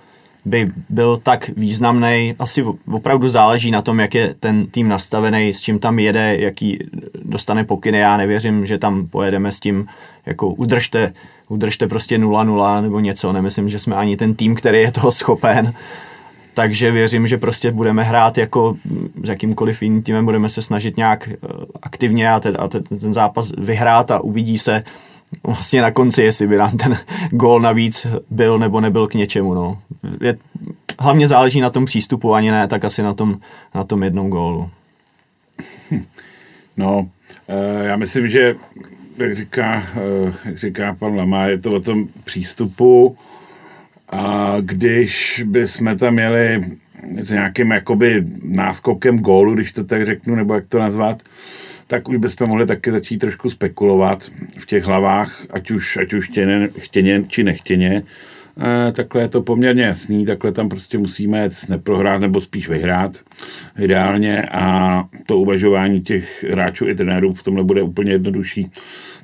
by 0.44 0.72
byl 0.88 1.16
tak 1.22 1.50
významný. 1.56 2.34
Asi 2.38 2.64
opravdu 2.92 3.28
záleží 3.28 3.70
na 3.70 3.82
tom, 3.82 4.00
jak 4.00 4.14
je 4.14 4.34
ten 4.40 4.66
tým 4.66 4.88
nastavený, 4.88 5.54
s 5.54 5.60
čím 5.60 5.78
tam 5.78 5.98
jede, 5.98 6.36
jaký 6.38 6.78
dostane 7.22 7.64
pokyny. 7.64 7.98
Já 7.98 8.16
nevěřím, 8.16 8.66
že 8.66 8.78
tam 8.78 9.06
pojedeme 9.06 9.52
s 9.52 9.60
tím, 9.60 9.86
jako 10.26 10.48
udržte, 10.48 11.12
udržte 11.48 11.86
prostě 11.86 12.18
0-0 12.18 12.82
nebo 12.82 13.00
něco. 13.00 13.32
Nemyslím, 13.32 13.68
že 13.68 13.78
jsme 13.78 13.96
ani 13.96 14.16
ten 14.16 14.34
tým, 14.34 14.54
který 14.54 14.80
je 14.80 14.92
toho 14.92 15.10
schopen. 15.10 15.74
Takže 16.54 16.90
věřím, 16.90 17.26
že 17.26 17.38
prostě 17.38 17.70
budeme 17.70 18.02
hrát 18.02 18.38
jako 18.38 18.76
s 19.24 19.28
jakýmkoliv 19.28 19.82
jiným 19.82 20.02
týmem, 20.02 20.24
budeme 20.24 20.48
se 20.48 20.62
snažit 20.62 20.96
nějak 20.96 21.28
eh, 21.28 21.36
aktivně 21.82 22.30
a 22.30 22.40
ten, 22.40 22.56
a 22.58 22.68
ten, 22.68 22.82
ten 22.82 23.12
zápas 23.12 23.52
vyhrát 23.58 24.10
a 24.10 24.20
uvidí 24.20 24.58
se, 24.58 24.82
vlastně 25.46 25.82
na 25.82 25.90
konci, 25.90 26.22
jestli 26.22 26.46
by 26.46 26.56
nám 26.56 26.76
ten 26.76 26.98
gól 27.30 27.60
navíc 27.60 28.06
byl 28.30 28.58
nebo 28.58 28.80
nebyl 28.80 29.06
k 29.06 29.14
něčemu. 29.14 29.54
No. 29.54 29.78
Je, 30.20 30.36
hlavně 30.98 31.28
záleží 31.28 31.60
na 31.60 31.70
tom 31.70 31.84
přístupu, 31.84 32.34
ani 32.34 32.50
ne 32.50 32.68
tak 32.68 32.84
asi 32.84 33.02
na 33.02 33.14
tom, 33.14 33.38
na 33.74 33.84
tom 33.84 34.02
jednom 34.02 34.30
gólu. 34.30 34.70
No, 36.76 37.08
eh, 37.48 37.86
já 37.86 37.96
myslím, 37.96 38.28
že 38.28 38.56
jak 39.16 39.36
říká, 39.36 39.82
eh, 39.96 40.32
jak 40.44 40.58
říká 40.58 40.96
pan 40.98 41.16
Lama, 41.16 41.46
je 41.46 41.58
to 41.58 41.70
o 41.70 41.80
tom 41.80 42.08
přístupu 42.24 43.16
a 44.14 44.56
když 44.60 45.42
bychom 45.46 45.98
tam 45.98 46.14
měli 46.14 46.60
s 47.20 47.30
nějakým 47.30 47.70
jakoby 47.70 48.24
náskokem 48.42 49.18
gólu, 49.18 49.54
když 49.54 49.72
to 49.72 49.84
tak 49.84 50.06
řeknu, 50.06 50.34
nebo 50.34 50.54
jak 50.54 50.66
to 50.68 50.78
nazvat, 50.78 51.22
tak 51.86 52.08
už 52.08 52.16
bychom 52.16 52.48
mohli 52.48 52.66
taky 52.66 52.90
začít 52.90 53.18
trošku 53.18 53.50
spekulovat 53.50 54.30
v 54.58 54.66
těch 54.66 54.84
hlavách, 54.84 55.46
ať 55.50 55.70
už, 55.70 55.96
ať 55.96 56.12
už 56.12 56.28
chtěně, 56.28 56.68
chtěně 56.78 57.24
či 57.28 57.44
nechtěně. 57.44 58.02
E, 58.88 58.92
takhle 58.92 59.22
je 59.22 59.28
to 59.28 59.42
poměrně 59.42 59.82
jasný, 59.82 60.26
takhle 60.26 60.52
tam 60.52 60.68
prostě 60.68 60.98
musíme 60.98 61.48
neprohrát 61.68 62.20
nebo 62.20 62.40
spíš 62.40 62.68
vyhrát 62.68 63.20
ideálně 63.78 64.42
a 64.42 65.04
to 65.26 65.38
uvažování 65.38 66.00
těch 66.00 66.44
hráčů 66.50 66.88
i 66.88 66.94
trenérů 66.94 67.34
v 67.34 67.42
tomhle 67.42 67.64
bude 67.64 67.82
úplně 67.82 68.12
jednodušší. 68.12 68.70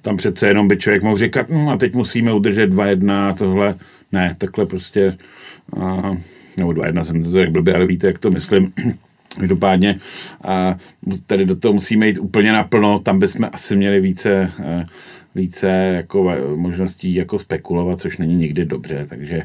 Tam 0.02 0.16
přece 0.16 0.48
jenom 0.48 0.68
by 0.68 0.76
člověk 0.76 1.02
mohl 1.02 1.16
říkat, 1.16 1.50
no 1.50 1.70
a 1.70 1.76
teď 1.76 1.94
musíme 1.94 2.32
udržet 2.32 2.70
2-1 2.70 3.12
a 3.12 3.32
tohle. 3.32 3.74
Ne, 4.12 4.34
takhle 4.38 4.66
prostě, 4.66 5.16
a, 5.80 6.16
nebo 6.56 6.70
2-1 6.70 7.02
jsem 7.02 7.22
to 7.24 7.30
řekl 7.30 7.52
blbě, 7.52 7.74
ale 7.74 7.86
víte, 7.86 8.06
jak 8.06 8.18
to 8.18 8.30
myslím 8.30 8.72
Každopádně 9.38 10.00
tady 11.26 11.46
do 11.46 11.56
toho 11.56 11.72
musíme 11.72 12.06
jít 12.06 12.18
úplně 12.18 12.52
naplno, 12.52 12.98
tam 12.98 13.18
bychom 13.18 13.48
asi 13.52 13.76
měli 13.76 14.00
více, 14.00 14.52
více 15.34 15.68
jako 15.70 16.32
možností 16.56 17.14
jako 17.14 17.38
spekulovat, 17.38 18.00
což 18.00 18.18
není 18.18 18.34
nikdy 18.34 18.64
dobře, 18.64 19.06
takže 19.08 19.42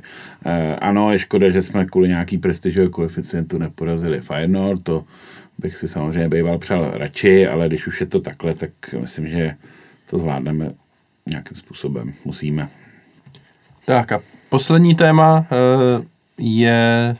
ano, 0.81 1.11
je 1.11 1.19
škoda, 1.19 1.49
že 1.49 1.61
jsme 1.61 1.85
kvůli 1.85 2.07
nějaký 2.07 2.37
prestižové 2.37 2.89
koeficientu 2.89 3.57
neporazili 3.57 4.21
Feyenoord, 4.21 4.83
to 4.83 5.05
bych 5.57 5.77
si 5.77 5.87
samozřejmě 5.87 6.29
býval 6.29 6.57
přál 6.57 6.91
radši, 6.93 7.47
ale 7.47 7.67
když 7.67 7.87
už 7.87 8.01
je 8.01 8.07
to 8.07 8.19
takhle, 8.19 8.53
tak 8.53 8.71
myslím, 8.99 9.27
že 9.27 9.55
to 10.09 10.17
zvládneme 10.17 10.71
nějakým 11.29 11.57
způsobem. 11.57 12.13
Musíme. 12.25 12.69
Tak 13.85 14.11
a 14.11 14.21
poslední 14.55 14.95
téma 14.95 15.45
je 16.37 17.17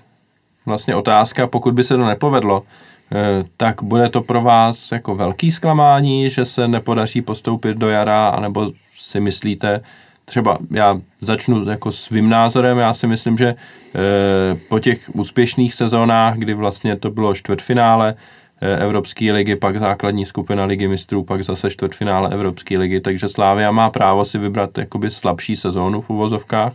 vlastně 0.65 0.95
otázka, 0.95 1.48
pokud 1.48 1.74
by 1.74 1.84
se 1.84 1.98
to 1.98 2.06
nepovedlo, 2.06 2.63
eh, 3.12 3.43
tak 3.58 3.84
bude 3.84 4.10
to 4.10 4.21
pro 4.21 4.41
vás 4.41 4.91
jako 4.91 5.15
velký 5.15 5.52
zklamání, 5.52 6.30
že 6.30 6.45
se 6.45 6.67
nepodaří 6.67 7.21
postoupit 7.21 7.78
do 7.78 7.89
jara, 7.89 8.28
anebo 8.30 8.71
si 8.98 9.19
myslíte, 9.19 9.82
třeba 10.26 10.58
já 10.71 11.00
začnu 11.21 11.69
jako 11.69 11.91
svým 11.91 12.30
názorem, 12.30 12.78
já 12.78 12.93
si 12.93 13.08
myslím, 13.08 13.38
že 13.38 13.56
eh, 13.56 14.56
po 14.69 14.80
těch 14.80 15.15
úspěšných 15.15 15.74
sezónách, 15.74 16.38
kdy 16.38 16.54
vlastně 16.54 16.95
to 16.95 17.12
bylo 17.12 17.36
čtvrtfinále 17.36 18.15
eh, 18.62 18.78
Evropské 18.78 19.32
ligy, 19.32 19.56
pak 19.56 19.80
základní 19.80 20.26
skupina 20.26 20.65
ligy 20.65 20.88
mistrů, 20.88 21.24
pak 21.24 21.43
zase 21.43 21.69
čtvrtfinále 21.69 22.30
Evropské 22.30 22.78
ligy, 22.78 23.02
takže 23.02 23.28
Slávia 23.28 23.71
má 23.71 23.89
právo 23.89 24.26
si 24.26 24.38
vybrat 24.38 24.78
jakoby 24.78 25.12
slabší 25.12 25.56
sezónu 25.56 26.02
v 26.02 26.10
uvozovkách 26.10 26.74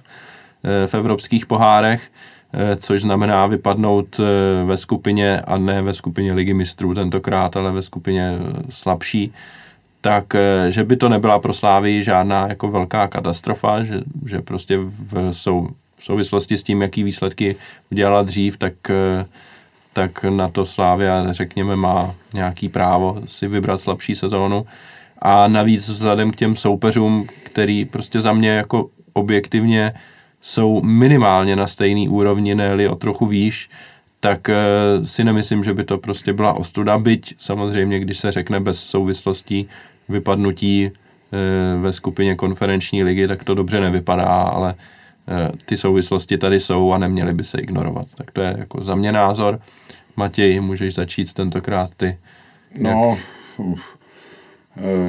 v 0.87 0.95
evropských 0.95 1.47
pohárech, 1.47 2.11
Eh, 2.53 2.77
což 2.77 3.03
znamená 3.03 3.47
vypadnout 3.47 4.21
eh, 4.21 4.65
ve 4.65 4.77
skupině 4.77 5.41
a 5.41 5.59
ne 5.59 5.83
ve 5.83 5.95
skupině 5.95 6.33
ligy 6.33 6.55
mistrů 6.55 6.95
tentokrát, 6.95 7.57
ale 7.57 7.73
ve 7.73 7.83
skupině 7.83 8.39
eh, 8.41 8.63
slabší, 8.71 9.33
tak 10.01 10.25
že 10.69 10.85
by 10.85 10.97
to 10.97 11.09
nebyla 11.09 11.39
pro 11.39 11.53
Slávii 11.53 12.03
žádná 12.03 12.49
jako 12.49 12.71
velká 12.71 13.09
katastrofa, 13.09 13.85
že, 13.85 14.01
že 14.27 14.41
prostě 14.41 14.79
v, 14.79 15.33
sou, 15.33 15.69
v 15.97 16.05
souvislosti 16.05 16.57
s 16.57 16.63
tím, 16.63 16.83
jaký 16.83 17.03
výsledky 17.03 17.57
udělala 17.91 18.23
dřív, 18.23 18.57
tak, 18.57 18.73
tak 19.93 20.25
na 20.25 20.49
to 20.49 20.65
Slávia, 20.65 21.33
řekněme, 21.33 21.77
má 21.77 22.15
nějaký 22.35 22.69
právo 22.69 23.23
si 23.27 23.49
vybrat 23.49 23.81
slabší 23.81 24.15
sezónu. 24.15 24.67
A 25.23 25.49
navíc 25.49 25.89
vzhledem 25.89 26.31
k 26.31 26.37
těm 26.37 26.57
soupeřům, 26.57 27.27
který 27.43 27.85
prostě 27.85 28.21
za 28.21 28.33
mě 28.33 28.51
jako 28.51 28.89
objektivně 29.13 29.93
jsou 30.41 30.83
minimálně 30.83 31.57
na 31.57 31.67
stejný 31.67 32.09
úrovni, 32.09 32.55
ne 32.55 32.89
o 32.89 32.97
trochu 32.97 33.27
výš, 33.27 33.71
tak 34.21 34.49
e, 34.49 34.57
si 35.05 35.25
nemyslím, 35.25 35.65
že 35.65 35.75
by 35.75 35.85
to 35.85 35.99
prostě 35.99 36.33
byla 36.33 36.53
ostuda, 36.53 36.99
byť 36.99 37.35
samozřejmě, 37.39 38.01
když 38.01 38.19
se 38.19 38.31
řekne 38.31 38.61
bez 38.61 38.85
souvislostí 38.85 39.69
vypadnutí 40.09 40.85
e, 40.85 40.91
ve 41.81 41.93
skupině 41.93 42.35
konferenční 42.35 43.05
ligy, 43.05 43.29
tak 43.29 43.45
to 43.45 43.55
dobře 43.55 43.81
nevypadá, 43.81 44.27
ale 44.27 44.75
e, 45.29 45.53
ty 45.65 45.77
souvislosti 45.77 46.39
tady 46.39 46.61
jsou 46.61 46.93
a 46.93 46.99
neměly 46.99 47.33
by 47.33 47.45
se 47.45 47.61
ignorovat. 47.61 48.07
Tak 48.15 48.31
to 48.31 48.41
je 48.41 48.55
jako 48.59 48.85
za 48.85 48.95
mě 48.95 49.13
názor. 49.13 49.61
Matěj, 50.17 50.61
můžeš 50.61 50.95
začít 50.95 51.33
tentokrát 51.33 51.91
ty. 51.97 52.19
No, 52.79 53.19
uf 53.57 54.00
Eh, 54.00 54.00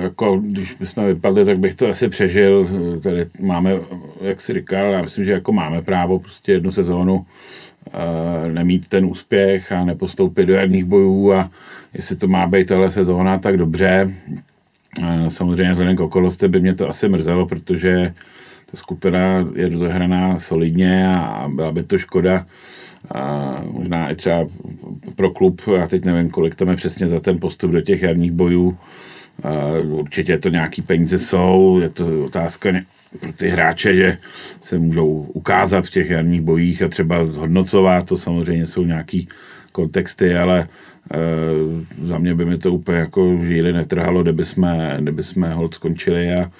jako, 0.01 0.37
když 0.37 0.73
bychom 0.73 1.05
vypadli, 1.05 1.45
tak 1.45 1.59
bych 1.59 1.75
to 1.75 1.87
asi 1.87 2.09
přežil. 2.09 2.67
Eh, 2.95 2.99
tady 2.99 3.25
máme, 3.41 3.75
jak 4.21 4.41
si 4.41 4.53
říkal, 4.53 4.91
já 4.91 5.01
myslím, 5.01 5.25
že 5.25 5.31
jako 5.31 5.51
máme 5.51 5.81
právo 5.81 6.19
prostě 6.19 6.51
jednu 6.51 6.71
sezónu 6.71 7.25
nemít 8.53 8.87
ten 8.87 9.05
úspěch 9.05 9.71
a 9.71 9.85
nepostoupit 9.85 10.45
do 10.45 10.53
jarních 10.53 10.85
bojů 10.85 11.33
a 11.33 11.49
jestli 11.93 12.15
to 12.15 12.27
má 12.27 12.47
být 12.47 12.67
tahle 12.67 12.89
sezóna, 12.89 13.37
tak 13.37 13.57
dobře. 13.57 14.13
Samozřejmě 15.27 15.71
vzhledem 15.71 15.95
k 15.95 15.99
okolosti 15.99 16.47
by 16.47 16.59
mě 16.59 16.73
to 16.73 16.89
asi 16.89 17.09
mrzelo, 17.09 17.47
protože 17.47 18.13
ta 18.71 18.77
skupina 18.77 19.47
je 19.55 19.69
dohraná 19.69 20.39
solidně 20.39 21.07
a 21.07 21.49
byla 21.55 21.71
by 21.71 21.83
to 21.83 21.97
škoda 21.97 22.45
a 23.15 23.55
možná 23.71 24.09
i 24.09 24.15
třeba 24.15 24.47
pro 25.15 25.31
klub, 25.31 25.61
já 25.77 25.87
teď 25.87 26.05
nevím, 26.05 26.29
kolik 26.29 26.55
tam 26.55 26.69
je 26.69 26.75
přesně 26.75 27.07
za 27.07 27.19
ten 27.19 27.39
postup 27.39 27.71
do 27.71 27.81
těch 27.81 28.01
jarních 28.01 28.31
bojů, 28.31 28.77
určitě 29.83 30.37
to 30.37 30.49
nějaký 30.49 30.81
peníze 30.81 31.19
jsou, 31.19 31.79
je 31.81 31.89
to 31.89 32.25
otázka 32.25 32.69
pro 33.19 33.33
ty 33.33 33.47
hráče, 33.47 33.95
že 33.95 34.17
se 34.59 34.77
můžou 34.77 35.07
ukázat 35.33 35.85
v 35.85 35.89
těch 35.89 36.09
jarních 36.09 36.41
bojích 36.41 36.83
a 36.83 36.87
třeba 36.87 37.27
zhodnocovat, 37.27 38.05
to 38.05 38.17
samozřejmě 38.17 38.67
jsou 38.67 38.85
nějaký 38.85 39.27
kontexty, 39.71 40.35
ale 40.35 40.59
e, 40.59 40.67
za 42.05 42.17
mě 42.17 42.35
by 42.35 42.45
mi 42.45 42.57
to 42.57 42.73
úplně 42.73 42.97
jako 42.97 43.37
žíly 43.41 43.73
netrhalo, 43.73 44.23
kdyby 44.23 44.45
jsme, 44.45 44.97
kdyby 44.99 45.23
jsme 45.23 45.53
hold 45.53 45.73
skončili 45.73 46.35
a 46.35 46.51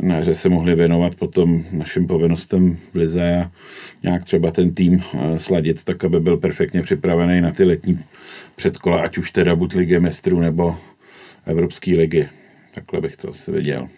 na 0.00 0.16
hře 0.16 0.34
se 0.34 0.48
mohli 0.48 0.74
věnovat 0.74 1.14
potom 1.14 1.64
našim 1.72 2.06
povinnostem 2.06 2.76
v 2.92 2.96
lize 2.96 3.36
a 3.36 3.50
nějak 4.02 4.24
třeba 4.24 4.50
ten 4.50 4.74
tým 4.74 5.00
e, 5.00 5.38
sladit 5.38 5.84
tak, 5.84 6.04
aby 6.04 6.20
byl 6.20 6.36
perfektně 6.36 6.82
připravený 6.82 7.40
na 7.40 7.50
ty 7.50 7.64
letní 7.64 7.98
předkola, 8.56 9.02
ať 9.02 9.18
už 9.18 9.30
teda 9.30 9.56
buď 9.56 9.74
ligy 9.74 10.00
mistrů 10.00 10.40
nebo 10.40 10.76
Evropské 11.46 11.90
ligy. 11.90 12.28
Takhle 12.74 13.00
bych 13.00 13.16
to 13.16 13.28
asi 13.28 13.52
viděl. 13.52 13.88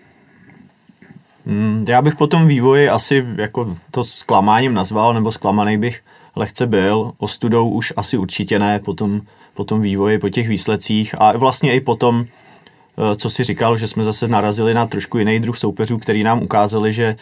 Hmm, 1.47 1.85
já 1.89 2.03
bych 2.03 2.15
po 2.15 2.27
tom 2.27 2.47
vývoji 2.47 2.89
asi 2.89 3.25
jako 3.37 3.77
to 3.91 4.05
zklamáním 4.05 4.75
nazval, 4.75 5.15
nebo 5.15 5.33
zklamaný 5.33 5.79
bych 5.79 6.03
lehce 6.37 6.67
byl. 6.67 7.13
Ostudou 7.19 7.71
už 7.71 7.93
asi 7.97 8.17
určitě 8.17 8.59
ne 8.59 8.79
po 8.79 8.95
tom, 8.95 9.21
po 9.55 9.65
tom 9.65 9.81
vývoji, 9.81 10.19
po 10.19 10.29
těch 10.29 10.49
výsledcích 10.49 11.15
a 11.19 11.37
vlastně 11.37 11.75
i 11.75 11.81
po 11.81 11.97
tom, 11.97 12.25
eh, 12.25 13.17
co 13.17 13.31
si 13.31 13.45
říkal, 13.45 13.79
že 13.79 13.89
jsme 13.89 14.05
zase 14.05 14.29
narazili 14.29 14.75
na 14.75 14.87
trošku 14.87 15.19
jiný 15.19 15.41
druh 15.41 15.57
soupeřů, 15.57 15.99
který 15.99 16.23
nám 16.23 16.43
ukázali, 16.43 16.93
že, 16.93 17.17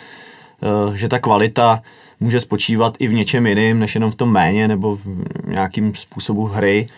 eh, 0.63 0.97
že 0.97 1.09
ta 1.09 1.19
kvalita 1.19 1.83
může 2.21 2.41
spočívat 2.41 2.97
i 2.99 3.09
v 3.09 3.13
něčem 3.13 3.47
jiném, 3.47 3.79
než 3.79 3.95
jenom 3.95 4.11
v 4.11 4.15
tom 4.15 4.33
méně 4.33 4.69
nebo 4.69 4.97
v 4.97 5.07
nějakým 5.47 5.95
způsobu 5.95 6.45
hry. 6.45 6.89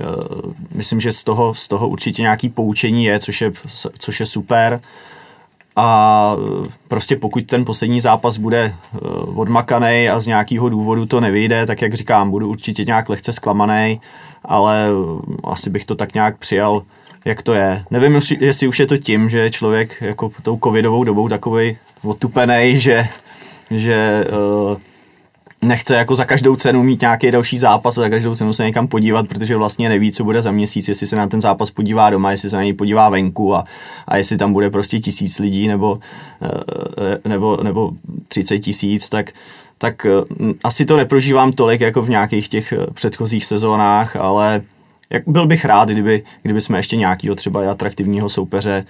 Eh, 0.00 0.04
myslím, 0.74 1.00
že 1.00 1.12
z 1.12 1.24
toho, 1.24 1.54
z 1.54 1.68
toho 1.68 1.88
určitě 1.88 2.22
nějaký 2.22 2.48
poučení 2.48 3.04
je, 3.04 3.18
což 3.18 3.40
je, 3.40 3.52
což 3.98 4.20
je 4.20 4.26
super. 4.26 4.80
A 5.76 6.36
prostě 6.88 7.16
pokud 7.16 7.46
ten 7.46 7.64
poslední 7.64 8.00
zápas 8.00 8.36
bude 8.36 8.74
odmakaný 9.34 10.08
a 10.08 10.20
z 10.20 10.26
nějakého 10.26 10.68
důvodu 10.68 11.06
to 11.06 11.20
nevyjde, 11.20 11.66
tak 11.66 11.82
jak 11.82 11.94
říkám, 11.94 12.30
budu 12.30 12.48
určitě 12.48 12.84
nějak 12.84 13.08
lehce 13.08 13.32
zklamaný, 13.32 14.00
ale 14.44 14.88
asi 15.44 15.70
bych 15.70 15.84
to 15.84 15.94
tak 15.94 16.14
nějak 16.14 16.38
přijal, 16.38 16.82
jak 17.24 17.42
to 17.42 17.54
je. 17.54 17.84
Nevím, 17.90 18.20
jestli 18.40 18.68
už 18.68 18.80
je 18.80 18.86
to 18.86 18.98
tím, 18.98 19.28
že 19.28 19.50
člověk 19.50 20.02
jako 20.02 20.32
tou 20.42 20.58
covidovou 20.64 21.04
dobou 21.04 21.28
takový 21.28 21.76
otupený, 22.02 22.78
že, 22.78 23.08
že 23.70 24.26
uh, 24.70 24.78
nechce 25.62 25.94
jako 25.94 26.14
za 26.14 26.24
každou 26.24 26.56
cenu 26.56 26.82
mít 26.82 27.00
nějaký 27.00 27.30
další 27.30 27.58
zápas 27.58 27.98
a 27.98 28.00
za 28.00 28.08
každou 28.08 28.34
cenu 28.34 28.52
se 28.52 28.64
někam 28.64 28.88
podívat, 28.88 29.28
protože 29.28 29.56
vlastně 29.56 29.88
neví, 29.88 30.12
co 30.12 30.24
bude 30.24 30.42
za 30.42 30.50
měsíc, 30.50 30.88
jestli 30.88 31.06
se 31.06 31.16
na 31.16 31.26
ten 31.26 31.40
zápas 31.40 31.70
podívá 31.70 32.10
doma, 32.10 32.30
jestli 32.30 32.50
se 32.50 32.56
na 32.56 32.62
něj 32.62 32.72
podívá 32.72 33.08
venku 33.08 33.54
a, 33.54 33.64
a 34.08 34.16
jestli 34.16 34.36
tam 34.36 34.52
bude 34.52 34.70
prostě 34.70 34.98
tisíc 34.98 35.38
lidí 35.38 35.68
nebo, 35.68 35.98
eh, 36.42 37.28
nebo, 37.28 37.58
nebo 37.62 37.90
30 38.28 38.58
tisíc, 38.58 39.08
tak, 39.08 39.30
tak 39.78 40.06
eh, 40.06 40.10
asi 40.64 40.84
to 40.84 40.96
neprožívám 40.96 41.52
tolik 41.52 41.80
jako 41.80 42.02
v 42.02 42.10
nějakých 42.10 42.48
těch 42.48 42.72
eh, 42.72 42.86
předchozích 42.94 43.44
sezónách, 43.46 44.16
ale 44.16 44.62
jak 45.10 45.22
byl 45.26 45.46
bych 45.46 45.64
rád, 45.64 45.88
kdyby, 45.88 46.22
kdyby 46.42 46.60
jsme 46.60 46.78
ještě 46.78 46.96
nějakého 46.96 47.34
třeba 47.34 47.70
atraktivního 47.70 48.28
soupeře 48.28 48.84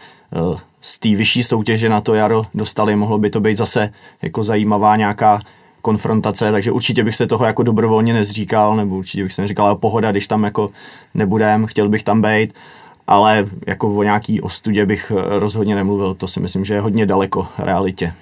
z 0.81 0.99
té 0.99 1.09
vyšší 1.09 1.43
soutěže 1.43 1.89
na 1.89 2.01
to 2.01 2.15
jaro 2.15 2.43
dostali, 2.55 2.97
mohlo 2.97 3.19
by 3.19 3.31
to 3.31 3.41
být 3.41 3.57
zase 3.57 3.93
jako 4.23 4.45
zajímavá 4.45 4.97
nějaká 4.97 5.41
konfrontace, 5.83 6.53
takže 6.53 6.73
určitě 6.73 7.05
bych 7.05 7.17
se 7.17 7.27
toho 7.27 7.45
jako 7.45 7.63
dobrovolně 7.63 8.13
nezříkal, 8.13 8.77
nebo 8.77 8.97
určitě 8.97 9.23
bych 9.23 9.33
se 9.33 9.43
neříkal, 9.43 9.67
ale 9.67 9.77
pohoda, 9.77 10.11
když 10.11 10.27
tam 10.27 10.45
jako 10.45 10.71
nebudem, 11.15 11.67
chtěl 11.67 11.89
bych 11.89 12.03
tam 12.03 12.23
být, 12.23 12.55
ale 13.07 13.45
jako 13.67 13.95
o 13.95 14.03
nějaký 14.03 14.41
ostudě 14.41 14.87
bych 14.87 15.13
eh, 15.17 15.39
rozhodně 15.39 15.75
nemluvil, 15.75 16.15
to 16.15 16.29
si 16.29 16.41
myslím, 16.41 16.65
že 16.65 16.75
je 16.75 16.81
hodně 16.81 17.07
daleko 17.07 17.47
realitě. 17.59 18.13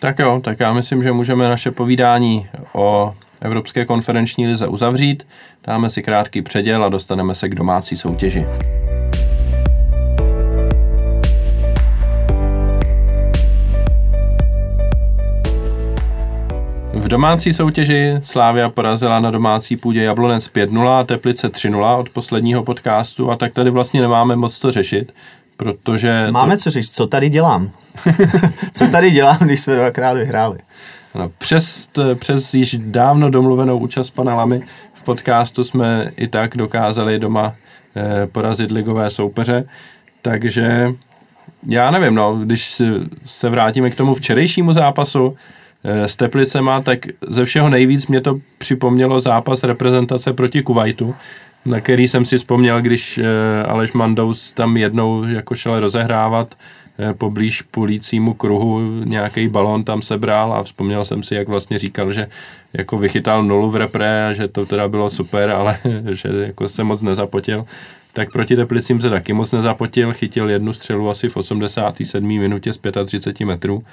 Tak 0.00 0.18
jo, 0.18 0.40
tak 0.44 0.60
já 0.60 0.72
myslím, 0.72 1.02
že 1.02 1.12
můžeme 1.12 1.48
naše 1.48 1.70
povídání 1.70 2.46
o 2.72 3.14
Evropské 3.40 3.84
konferenční 3.84 4.46
lize 4.46 4.66
uzavřít, 4.66 5.26
dáme 5.66 5.90
si 5.90 6.02
krátký 6.02 6.42
předěl 6.42 6.84
a 6.84 6.88
dostaneme 6.88 7.34
se 7.34 7.48
k 7.48 7.54
domácí 7.54 7.96
soutěži. 7.96 8.46
V 16.94 17.08
domácí 17.08 17.52
soutěži 17.52 18.14
Slávia 18.22 18.68
porazila 18.68 19.20
na 19.20 19.30
domácí 19.30 19.76
půdě 19.76 20.02
Jablonec 20.02 20.44
5-0 20.44 20.88
a 20.88 21.04
Teplice 21.04 21.48
3-0 21.48 21.98
od 21.98 22.10
posledního 22.10 22.62
podcastu 22.62 23.30
a 23.30 23.36
tak 23.36 23.52
tady 23.52 23.70
vlastně 23.70 24.00
nemáme 24.00 24.36
moc 24.36 24.58
co 24.58 24.70
řešit, 24.70 25.14
protože... 25.56 26.26
Máme 26.30 26.56
to... 26.56 26.62
co 26.62 26.70
říct, 26.70 26.90
co 26.90 27.06
tady 27.06 27.28
dělám? 27.28 27.70
co 28.72 28.86
tady 28.86 29.10
dělám, 29.10 29.38
když 29.40 29.60
jsme 29.60 29.74
dvakrát 29.74 30.12
vyhráli? 30.12 30.58
No, 31.14 31.30
přes, 31.38 31.88
přes 32.18 32.54
již 32.54 32.76
dávno 32.80 33.30
domluvenou 33.30 33.78
účast 33.78 34.10
pana 34.10 34.34
Lamy 34.34 34.62
v 34.94 35.02
podcastu 35.02 35.64
jsme 35.64 36.10
i 36.16 36.28
tak 36.28 36.56
dokázali 36.56 37.18
doma 37.18 37.52
eh, 37.96 38.26
porazit 38.26 38.70
ligové 38.70 39.10
soupeře, 39.10 39.64
takže 40.22 40.88
já 41.68 41.90
nevím, 41.90 42.14
no, 42.14 42.36
když 42.36 42.82
se 43.26 43.48
vrátíme 43.48 43.90
k 43.90 43.96
tomu 43.96 44.14
včerejšímu 44.14 44.72
zápasu, 44.72 45.36
s 45.84 46.16
Teplicema, 46.16 46.82
tak 46.82 47.06
ze 47.28 47.44
všeho 47.44 47.68
nejvíc 47.68 48.06
mě 48.06 48.20
to 48.20 48.38
připomnělo 48.58 49.20
zápas 49.20 49.64
reprezentace 49.64 50.32
proti 50.32 50.62
Kuwaitu, 50.62 51.14
na 51.66 51.80
který 51.80 52.08
jsem 52.08 52.24
si 52.24 52.36
vzpomněl, 52.36 52.82
když 52.82 53.18
eh, 53.18 53.62
Aleš 53.62 53.92
Mandous 53.92 54.52
tam 54.52 54.76
jednou 54.76 55.24
jako 55.24 55.54
šel 55.54 55.80
rozehrávat 55.80 56.54
eh, 56.98 57.14
poblíž 57.14 57.62
pulícímu 57.62 58.34
kruhu 58.34 58.80
nějaký 59.04 59.48
balon 59.48 59.84
tam 59.84 60.02
sebral 60.02 60.52
a 60.52 60.62
vzpomněl 60.62 61.04
jsem 61.04 61.22
si, 61.22 61.34
jak 61.34 61.48
vlastně 61.48 61.78
říkal, 61.78 62.12
že 62.12 62.28
jako 62.72 62.98
vychytal 62.98 63.42
nulu 63.42 63.70
v 63.70 63.76
repre 63.76 64.26
a 64.26 64.32
že 64.32 64.48
to 64.48 64.66
teda 64.66 64.88
bylo 64.88 65.10
super, 65.10 65.50
ale 65.50 65.78
že 66.12 66.28
jako 66.46 66.68
se 66.68 66.84
moc 66.84 67.02
nezapotil. 67.02 67.64
Tak 68.12 68.32
proti 68.32 68.56
Teplicím 68.56 69.00
se 69.00 69.10
taky 69.10 69.32
moc 69.32 69.52
nezapotil, 69.52 70.12
chytil 70.12 70.50
jednu 70.50 70.72
střelu 70.72 71.10
asi 71.10 71.28
v 71.28 71.36
87. 71.36 72.28
minutě 72.28 72.72
z 72.72 72.80
35 73.04 73.46
metrů 73.46 73.84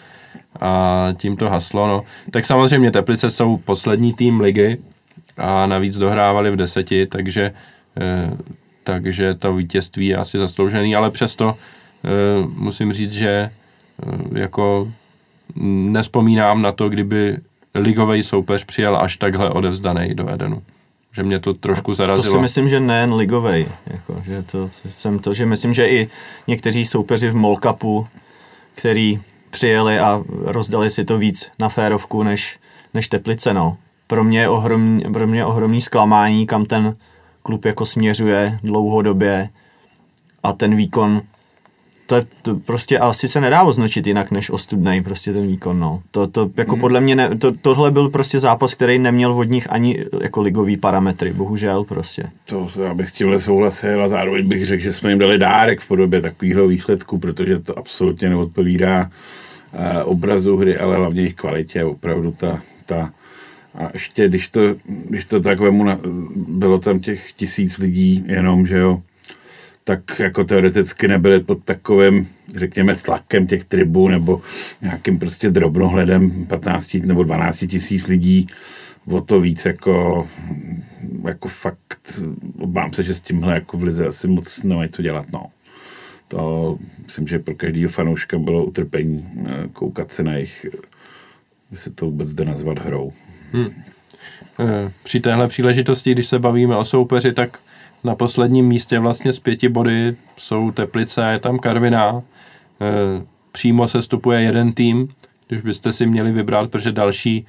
a 0.61 1.07
tím 1.17 1.37
to 1.37 1.49
haslo. 1.49 1.87
No. 1.87 2.03
Tak 2.31 2.45
samozřejmě 2.45 2.91
Teplice 2.91 3.29
jsou 3.29 3.57
poslední 3.57 4.13
tým 4.13 4.41
ligy 4.41 4.77
a 5.37 5.65
navíc 5.65 5.97
dohrávali 5.97 6.51
v 6.51 6.55
deseti, 6.55 7.07
takže, 7.07 7.53
eh, 7.97 8.31
takže 8.83 9.33
to 9.33 9.53
vítězství 9.53 10.07
je 10.07 10.17
asi 10.17 10.37
zasloužený, 10.37 10.95
ale 10.95 11.11
přesto 11.11 11.55
eh, 11.55 12.09
musím 12.55 12.93
říct, 12.93 13.13
že 13.13 13.29
eh, 13.29 14.39
jako 14.39 14.91
nespomínám 15.55 16.61
na 16.61 16.71
to, 16.71 16.89
kdyby 16.89 17.37
ligový 17.75 18.23
soupeř 18.23 18.65
přijel 18.65 18.97
až 18.97 19.17
takhle 19.17 19.49
odevzdaný 19.49 20.15
do 20.15 20.29
Edenu 20.29 20.61
že 21.11 21.23
mě 21.23 21.39
to 21.39 21.53
trošku 21.53 21.93
zarazilo. 21.93 22.25
To 22.25 22.31
si 22.31 22.41
myslím, 22.41 22.69
že 22.69 22.79
nejen 22.79 23.13
ligovej, 23.13 23.67
jako, 23.87 24.23
že 24.25 24.43
to, 24.43 24.69
jsem 24.89 25.19
to, 25.19 25.33
že 25.33 25.45
myslím, 25.45 25.73
že 25.73 25.87
i 25.87 26.09
někteří 26.47 26.85
soupeři 26.85 27.29
v 27.29 27.35
Molkapu, 27.35 28.07
který 28.75 29.19
přijeli 29.49 29.99
a 29.99 30.23
rozdali 30.43 30.89
si 30.89 31.05
to 31.05 31.17
víc 31.17 31.51
na 31.59 31.69
férovku 31.69 32.23
než, 32.23 32.59
než 32.93 33.07
Teplice. 33.07 33.53
No. 33.53 33.77
Pro, 34.07 34.23
mě 34.23 34.49
ohromný, 34.49 35.03
pro 35.13 35.27
mě 35.27 35.45
ohromný 35.45 35.81
zklamání, 35.81 36.47
kam 36.47 36.65
ten 36.65 36.95
klub 37.43 37.65
jako 37.65 37.85
směřuje 37.85 38.59
dlouhodobě 38.63 39.49
a 40.43 40.53
ten 40.53 40.75
výkon 40.75 41.21
to, 42.09 42.15
je, 42.15 42.25
to 42.41 42.55
prostě 42.55 42.99
asi 42.99 43.27
se 43.27 43.41
nedá 43.41 43.63
označit 43.63 44.07
jinak 44.07 44.31
než 44.31 44.49
ostudnej 44.49 45.01
prostě 45.01 45.33
ten 45.33 45.47
výkon, 45.47 45.79
no. 45.79 46.01
To, 46.11 46.27
to 46.27 46.49
jako 46.57 46.71
hmm. 46.71 46.79
podle 46.79 47.01
mě, 47.01 47.15
ne, 47.15 47.37
to, 47.37 47.51
tohle 47.51 47.91
byl 47.91 48.09
prostě 48.09 48.39
zápas, 48.39 48.75
který 48.75 48.99
neměl 48.99 49.33
od 49.33 49.43
nich 49.43 49.67
ani 49.69 50.05
jako 50.21 50.41
ligový 50.41 50.77
parametry, 50.77 51.33
bohužel 51.33 51.83
prostě. 51.83 52.23
To 52.45 52.67
já 52.83 52.93
bych 52.93 53.09
s 53.09 53.13
tímhle 53.13 53.39
souhlasil 53.39 54.03
a 54.03 54.07
zároveň 54.07 54.47
bych 54.47 54.65
řekl, 54.65 54.83
že 54.83 54.93
jsme 54.93 55.09
jim 55.09 55.19
dali 55.19 55.37
dárek 55.37 55.79
v 55.79 55.87
podobě 55.87 56.21
takového 56.21 56.67
výsledku, 56.67 57.17
protože 57.17 57.59
to 57.59 57.79
absolutně 57.79 58.29
neodpovídá 58.29 59.09
uh, 59.73 59.79
obrazu 60.03 60.57
hry, 60.57 60.77
ale 60.77 60.95
hlavně 60.95 61.21
jejich 61.21 61.35
kvalitě, 61.35 61.83
opravdu 61.83 62.31
ta, 62.31 62.61
ta 62.85 63.11
a 63.75 63.89
ještě, 63.93 64.27
když 64.27 64.47
to, 64.47 64.61
když 64.85 65.25
to 65.25 65.39
tak 65.39 65.59
vemu, 65.59 65.83
na, 65.83 65.99
bylo 66.35 66.77
tam 66.77 66.99
těch 66.99 67.31
tisíc 67.31 67.77
lidí 67.77 68.23
jenom, 68.27 68.65
že 68.65 68.77
jo, 68.77 69.01
tak 69.89 70.19
jako 70.19 70.43
teoreticky 70.43 71.07
nebyli 71.07 71.39
pod 71.39 71.63
takovým, 71.63 72.27
řekněme, 72.55 72.95
tlakem 72.95 73.47
těch 73.47 73.63
tribů 73.63 74.07
nebo 74.07 74.41
nějakým 74.81 75.19
prostě 75.19 75.49
drobnohledem 75.49 76.45
15 76.45 76.93
nebo 76.93 77.23
12 77.23 77.57
tisíc 77.57 78.07
lidí. 78.07 78.47
o 79.11 79.21
to 79.21 79.41
víc 79.41 79.65
jako, 79.65 80.27
jako 81.27 81.47
fakt, 81.47 82.21
obávám 82.59 82.93
se, 82.93 83.03
že 83.03 83.15
s 83.15 83.21
tímhle 83.21 83.53
jako 83.53 83.77
v 83.77 83.83
Lize 83.83 84.07
asi 84.07 84.27
moc 84.27 84.63
nemají 84.63 84.89
co 84.89 85.01
dělat, 85.01 85.25
no. 85.33 85.45
To 86.27 86.77
myslím, 87.03 87.27
že 87.27 87.39
pro 87.39 87.55
každého 87.55 87.89
fanouška 87.89 88.37
bylo 88.37 88.65
utrpení 88.65 89.27
eh, 89.45 89.67
koukat 89.73 90.11
se 90.11 90.23
na 90.23 90.33
jejich, 90.33 90.65
by 91.71 91.77
se 91.77 91.89
to 91.89 92.05
vůbec 92.05 92.33
jde 92.33 92.45
nazvat 92.45 92.79
hrou. 92.79 93.13
Hmm. 93.51 93.83
Při 95.03 95.19
téhle 95.19 95.47
příležitosti, 95.47 96.11
když 96.11 96.27
se 96.27 96.39
bavíme 96.39 96.77
o 96.77 96.85
soupeři, 96.85 97.33
tak 97.33 97.59
na 98.03 98.15
posledním 98.15 98.67
místě 98.67 98.99
vlastně 98.99 99.33
z 99.33 99.39
pěti 99.39 99.69
body 99.69 100.15
jsou 100.37 100.71
Teplice, 100.71 101.31
je 101.31 101.39
tam 101.39 101.59
Karviná. 101.59 102.21
Eh, 102.81 103.25
přímo 103.51 103.87
se 103.87 104.01
stupuje 104.01 104.41
jeden 104.41 104.73
tým, 104.73 105.09
když 105.47 105.61
byste 105.61 105.91
si 105.91 106.05
měli 106.05 106.31
vybrat, 106.31 106.71
protože 106.71 106.91
další 106.91 107.45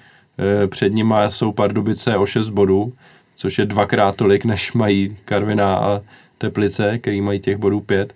před 0.67 0.95
nima 0.95 1.31
jsou 1.31 1.53
Pardubice 1.53 2.17
o 2.17 2.27
6 2.27 2.49
bodů, 2.49 2.93
což 3.37 3.59
je 3.59 3.67
dvakrát 3.67 4.17
tolik, 4.17 4.45
než 4.45 4.73
mají 4.73 5.17
Karviná 5.25 5.77
a 5.77 6.01
Teplice, 6.39 6.99
který 6.99 7.21
mají 7.21 7.41
těch 7.41 7.57
bodů 7.57 7.81
pět 7.81 8.15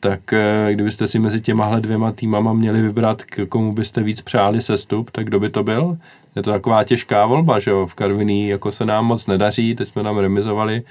tak 0.00 0.32
eh, 0.32 0.68
kdybyste 0.74 1.06
si 1.06 1.18
mezi 1.18 1.40
těmahle 1.40 1.80
dvěma 1.80 2.12
týmama 2.12 2.52
měli 2.52 2.82
vybrat, 2.82 3.22
k 3.22 3.46
komu 3.48 3.72
byste 3.72 4.02
víc 4.02 4.22
přáli 4.22 4.60
sestup, 4.60 5.10
tak 5.10 5.26
kdo 5.26 5.40
by 5.40 5.50
to 5.50 5.62
byl? 5.62 5.98
Je 6.36 6.42
to 6.42 6.50
taková 6.50 6.84
těžká 6.84 7.26
volba, 7.26 7.58
že 7.58 7.70
jo? 7.70 7.86
V 7.86 7.94
Karviní 7.94 8.48
jako 8.48 8.72
se 8.72 8.86
nám 8.86 9.06
moc 9.06 9.26
nedaří, 9.26 9.74
teď 9.74 9.88
jsme 9.88 10.02
tam 10.02 10.18
remizovali. 10.18 10.82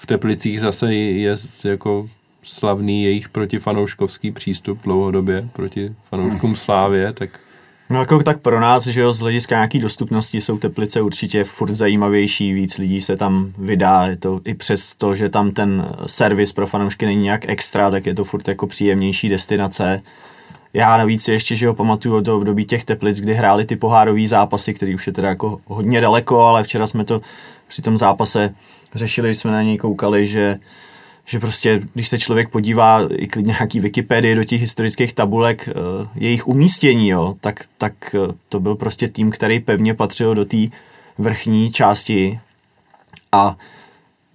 V 0.00 0.06
Teplicích 0.06 0.60
zase 0.60 0.94
je 0.94 1.36
jako 1.64 2.08
slavný 2.42 3.04
jejich 3.04 3.28
protifanouškovský 3.28 4.32
přístup 4.32 4.82
dlouhodobě 4.82 5.48
proti 5.52 5.94
fanouškům 6.10 6.56
Slávě, 6.56 7.12
tak 7.12 7.40
No 7.90 8.00
jako 8.00 8.22
tak 8.22 8.40
pro 8.40 8.60
nás, 8.60 8.86
že 8.86 9.00
jo, 9.00 9.12
z 9.12 9.20
hlediska 9.20 9.54
nějaký 9.54 9.78
dostupnosti 9.78 10.40
jsou 10.40 10.58
Teplice 10.58 11.00
určitě 11.00 11.44
furt 11.44 11.72
zajímavější, 11.72 12.52
víc 12.52 12.78
lidí 12.78 13.00
se 13.00 13.16
tam 13.16 13.52
vydá, 13.58 14.06
je 14.06 14.16
to 14.16 14.40
i 14.44 14.54
přes 14.54 14.94
to, 14.94 15.14
že 15.14 15.28
tam 15.28 15.50
ten 15.50 15.88
servis 16.06 16.52
pro 16.52 16.66
fanoušky 16.66 17.06
není 17.06 17.22
nějak 17.22 17.48
extra, 17.48 17.90
tak 17.90 18.06
je 18.06 18.14
to 18.14 18.24
furt 18.24 18.48
jako 18.48 18.66
příjemnější 18.66 19.28
destinace. 19.28 20.02
Já 20.74 20.96
navíc 20.96 21.28
ještě, 21.28 21.56
že 21.56 21.68
ho 21.68 21.74
pamatuju 21.74 22.20
do 22.20 22.36
období 22.36 22.64
těch 22.64 22.84
Teplic, 22.84 23.20
kdy 23.20 23.34
hráli 23.34 23.64
ty 23.64 23.76
pohárové 23.76 24.26
zápasy, 24.28 24.74
který 24.74 24.94
už 24.94 25.06
je 25.06 25.12
teda 25.12 25.28
jako 25.28 25.60
hodně 25.66 26.00
daleko, 26.00 26.40
ale 26.40 26.64
včera 26.64 26.86
jsme 26.86 27.04
to 27.04 27.20
při 27.68 27.82
tom 27.82 27.98
zápase 27.98 28.54
řešili, 28.94 29.34
jsme 29.34 29.50
na 29.50 29.62
něj 29.62 29.76
koukali, 29.76 30.26
že 30.26 30.58
že 31.30 31.38
prostě, 31.38 31.80
když 31.94 32.08
se 32.08 32.18
člověk 32.18 32.48
podívá 32.48 33.08
i 33.12 33.26
klidně 33.26 33.50
nějaký 33.50 33.80
Wikipedii 33.80 34.34
do 34.34 34.44
těch 34.44 34.60
historických 34.60 35.12
tabulek, 35.12 35.68
uh, 35.68 36.06
jejich 36.14 36.48
umístění, 36.48 37.08
jo, 37.08 37.34
tak, 37.40 37.64
tak 37.78 37.92
uh, 38.14 38.32
to 38.48 38.60
byl 38.60 38.74
prostě 38.74 39.08
tým, 39.08 39.30
který 39.30 39.60
pevně 39.60 39.94
patřil 39.94 40.34
do 40.34 40.44
té 40.44 40.56
vrchní 41.18 41.72
části. 41.72 42.40
A 43.32 43.56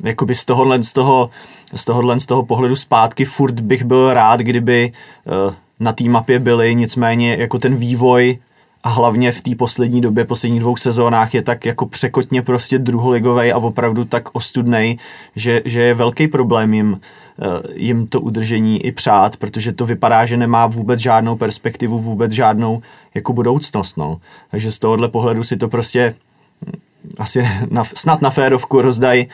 jakoby 0.04 0.36
z 0.36 0.46
tohohle, 0.46 0.84
z 0.84 0.94
toho, 0.94 1.30
z 1.76 1.86
tohohle 1.86 2.20
z 2.20 2.26
toho 2.26 2.46
pohledu 2.46 2.76
zpátky 2.76 3.26
furt 3.26 3.60
bych 3.60 3.84
byl 3.84 4.14
rád, 4.14 4.40
kdyby 4.40 4.92
uh, 5.26 5.54
na 5.80 5.94
té 5.94 6.04
mapě 6.04 6.40
byly, 6.40 6.76
nicméně 6.76 7.36
jako 7.40 7.60
ten 7.60 7.76
vývoj 7.76 8.38
a 8.84 8.90
hlavně 8.90 9.32
v 9.32 9.42
té 9.42 9.56
poslední 9.56 10.02
době, 10.02 10.26
posledních 10.26 10.60
dvou 10.62 10.76
sezónách 10.76 11.34
je 11.34 11.42
tak 11.42 11.66
jako 11.66 11.86
překotně 11.86 12.42
prostě 12.42 12.80
druholigovej 12.80 13.52
a 13.52 13.58
opravdu 13.58 14.06
tak 14.06 14.30
ostudnej, 14.34 14.98
že, 15.36 15.62
že 15.66 15.82
je 15.82 15.94
velký 15.94 16.28
problém 16.28 16.74
jim, 16.74 17.02
eh, 17.42 17.46
jim 17.76 18.08
to 18.08 18.22
udržení 18.22 18.86
i 18.86 18.92
přát, 18.92 19.38
protože 19.38 19.74
to 19.74 19.86
vypadá, 19.86 20.26
že 20.26 20.38
nemá 20.38 20.68
vůbec 20.68 21.00
žádnou 21.00 21.36
perspektivu, 21.36 22.00
vůbec 22.00 22.32
žádnou 22.32 22.82
jako 23.14 23.34
budoucnost. 23.34 23.98
No. 23.98 24.18
Takže 24.52 24.72
z 24.72 24.80
tohohle 24.80 25.10
pohledu 25.10 25.44
si 25.44 25.58
to 25.58 25.68
prostě 25.68 26.16
hm, 26.66 26.72
asi 27.20 27.48
na, 27.70 27.84
snad 27.84 28.22
na 28.22 28.30
férovku 28.30 28.82
rozdají 28.82 29.28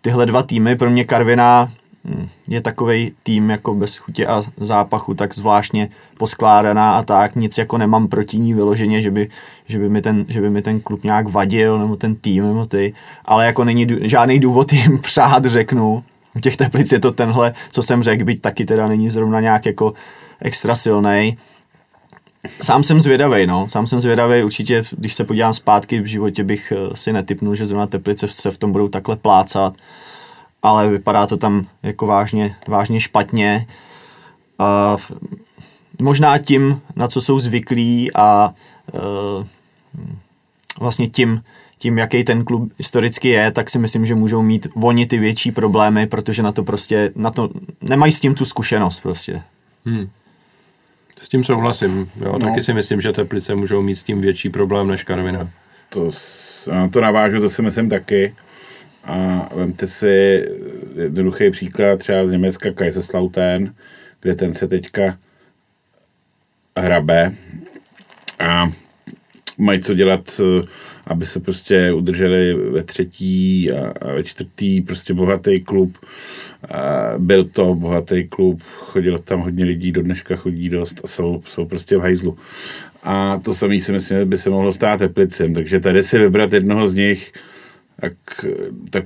tyhle 0.00 0.26
dva 0.26 0.42
týmy. 0.42 0.76
Pro 0.76 0.90
mě 0.90 1.04
Karviná 1.04 1.70
je 2.48 2.60
takový 2.60 3.12
tým 3.22 3.50
jako 3.50 3.74
bez 3.74 3.96
chutě 3.96 4.26
a 4.26 4.42
zápachu 4.56 5.14
tak 5.14 5.34
zvláštně 5.34 5.88
poskládaná 6.18 6.92
a 6.92 7.02
tak, 7.02 7.36
nic 7.36 7.58
jako 7.58 7.78
nemám 7.78 8.08
proti 8.08 8.38
ní 8.38 8.54
vyloženě, 8.54 9.02
že 9.02 9.10
by, 9.10 9.28
že 9.66 9.78
by, 9.78 9.88
mi, 9.88 10.02
ten, 10.02 10.24
že 10.28 10.40
by 10.40 10.50
mi 10.50 10.62
ten 10.62 10.80
klub 10.80 11.04
nějak 11.04 11.28
vadil, 11.28 11.78
nebo 11.78 11.96
ten 11.96 12.14
tým, 12.14 12.46
nebo 12.46 12.66
ty, 12.66 12.94
ale 13.24 13.46
jako 13.46 13.64
není 13.64 13.86
žádný 14.00 14.40
důvod 14.40 14.72
jim 14.72 14.98
přát, 15.02 15.44
řeknu. 15.44 16.04
U 16.36 16.40
těch 16.40 16.56
teplic 16.56 16.92
je 16.92 17.00
to 17.00 17.12
tenhle, 17.12 17.52
co 17.70 17.82
jsem 17.82 18.02
řekl, 18.02 18.24
byť 18.24 18.40
taky 18.40 18.64
teda 18.64 18.88
není 18.88 19.10
zrovna 19.10 19.40
nějak 19.40 19.66
jako 19.66 19.94
extra 20.40 20.76
silný. 20.76 21.38
Sám 22.62 22.82
jsem 22.82 23.00
zvědavý, 23.00 23.46
no. 23.46 23.68
Sám 23.68 23.86
jsem 23.86 24.00
zvědavý, 24.00 24.42
určitě, 24.42 24.84
když 24.90 25.14
se 25.14 25.24
podívám 25.24 25.54
zpátky 25.54 26.00
v 26.00 26.06
životě, 26.06 26.44
bych 26.44 26.72
eh, 26.72 26.96
si 26.96 27.12
netypnul, 27.12 27.54
že 27.54 27.66
zrovna 27.66 27.86
Teplice 27.86 28.28
se 28.28 28.50
v 28.50 28.58
tom 28.58 28.72
budou 28.72 28.88
takhle 28.88 29.16
plácat 29.16 29.74
ale 30.62 30.90
vypadá 30.90 31.26
to 31.26 31.36
tam 31.36 31.66
jako 31.82 32.06
vážně, 32.06 32.56
vážně 32.68 33.00
špatně. 33.00 33.66
A 34.58 34.96
možná 36.00 36.38
tím, 36.38 36.80
na 36.96 37.08
co 37.08 37.20
jsou 37.20 37.38
zvyklí 37.38 38.10
a 38.14 38.54
uh, 38.92 39.44
vlastně 40.80 41.08
tím, 41.08 41.42
tím, 41.78 41.98
jaký 41.98 42.24
ten 42.24 42.44
klub 42.44 42.72
historicky 42.78 43.28
je, 43.28 43.50
tak 43.50 43.70
si 43.70 43.78
myslím, 43.78 44.06
že 44.06 44.14
můžou 44.14 44.42
mít 44.42 44.66
oni 44.82 45.06
ty 45.06 45.18
větší 45.18 45.52
problémy, 45.52 46.06
protože 46.06 46.42
na 46.42 46.52
to 46.52 46.64
prostě, 46.64 47.12
na 47.16 47.30
to, 47.30 47.50
nemají 47.80 48.12
s 48.12 48.20
tím 48.20 48.34
tu 48.34 48.44
zkušenost 48.44 49.00
prostě. 49.00 49.42
Hmm. 49.84 50.10
S 51.20 51.28
tím 51.28 51.44
souhlasím. 51.44 52.10
Jo, 52.24 52.32
no. 52.38 52.38
Taky 52.38 52.62
si 52.62 52.74
myslím, 52.74 53.00
že 53.00 53.12
Teplice 53.12 53.54
můžou 53.54 53.82
mít 53.82 53.96
s 53.96 54.04
tím 54.04 54.20
větší 54.20 54.50
problém 54.50 54.88
než 54.88 55.02
Karvina. 55.02 55.48
To, 55.88 56.10
to 56.90 57.00
navážu, 57.00 57.40
to 57.40 57.50
si 57.50 57.62
myslím 57.62 57.88
taky. 57.88 58.34
A 59.04 59.48
vemte 59.54 59.86
si 59.86 60.44
jednoduchý 60.96 61.50
příklad 61.50 61.98
třeba 61.98 62.26
z 62.26 62.30
Německa 62.30 62.72
Kaiserslautern, 62.72 63.74
kde 64.20 64.34
ten 64.34 64.54
se 64.54 64.68
teďka 64.68 65.18
hrabe 66.76 67.32
a 68.38 68.72
mají 69.58 69.80
co 69.80 69.94
dělat, 69.94 70.40
aby 71.06 71.26
se 71.26 71.40
prostě 71.40 71.92
udrželi 71.92 72.54
ve 72.54 72.84
třetí 72.84 73.72
a, 73.72 74.12
ve 74.14 74.24
čtvrtý, 74.24 74.80
prostě 74.80 75.14
bohatý 75.14 75.60
klub. 75.60 75.98
Byl 77.18 77.44
to 77.44 77.74
bohatý 77.74 78.28
klub, 78.28 78.62
chodilo 78.62 79.18
tam 79.18 79.40
hodně 79.40 79.64
lidí, 79.64 79.92
do 79.92 80.02
dneška 80.02 80.36
chodí 80.36 80.68
dost 80.68 81.00
a 81.04 81.08
jsou, 81.08 81.42
jsou 81.46 81.64
prostě 81.64 81.96
v 81.96 82.00
hajzlu. 82.00 82.38
A 83.02 83.40
to 83.44 83.54
samé 83.54 83.80
si 83.80 83.92
myslím, 83.92 84.18
že 84.18 84.24
by 84.24 84.38
se 84.38 84.50
mohlo 84.50 84.72
stát 84.72 84.98
Teplicem, 84.98 85.54
takže 85.54 85.80
tady 85.80 86.02
si 86.02 86.18
vybrat 86.18 86.52
jednoho 86.52 86.88
z 86.88 86.94
nich, 86.94 87.32
tak, 88.00 88.12
tak 88.90 89.04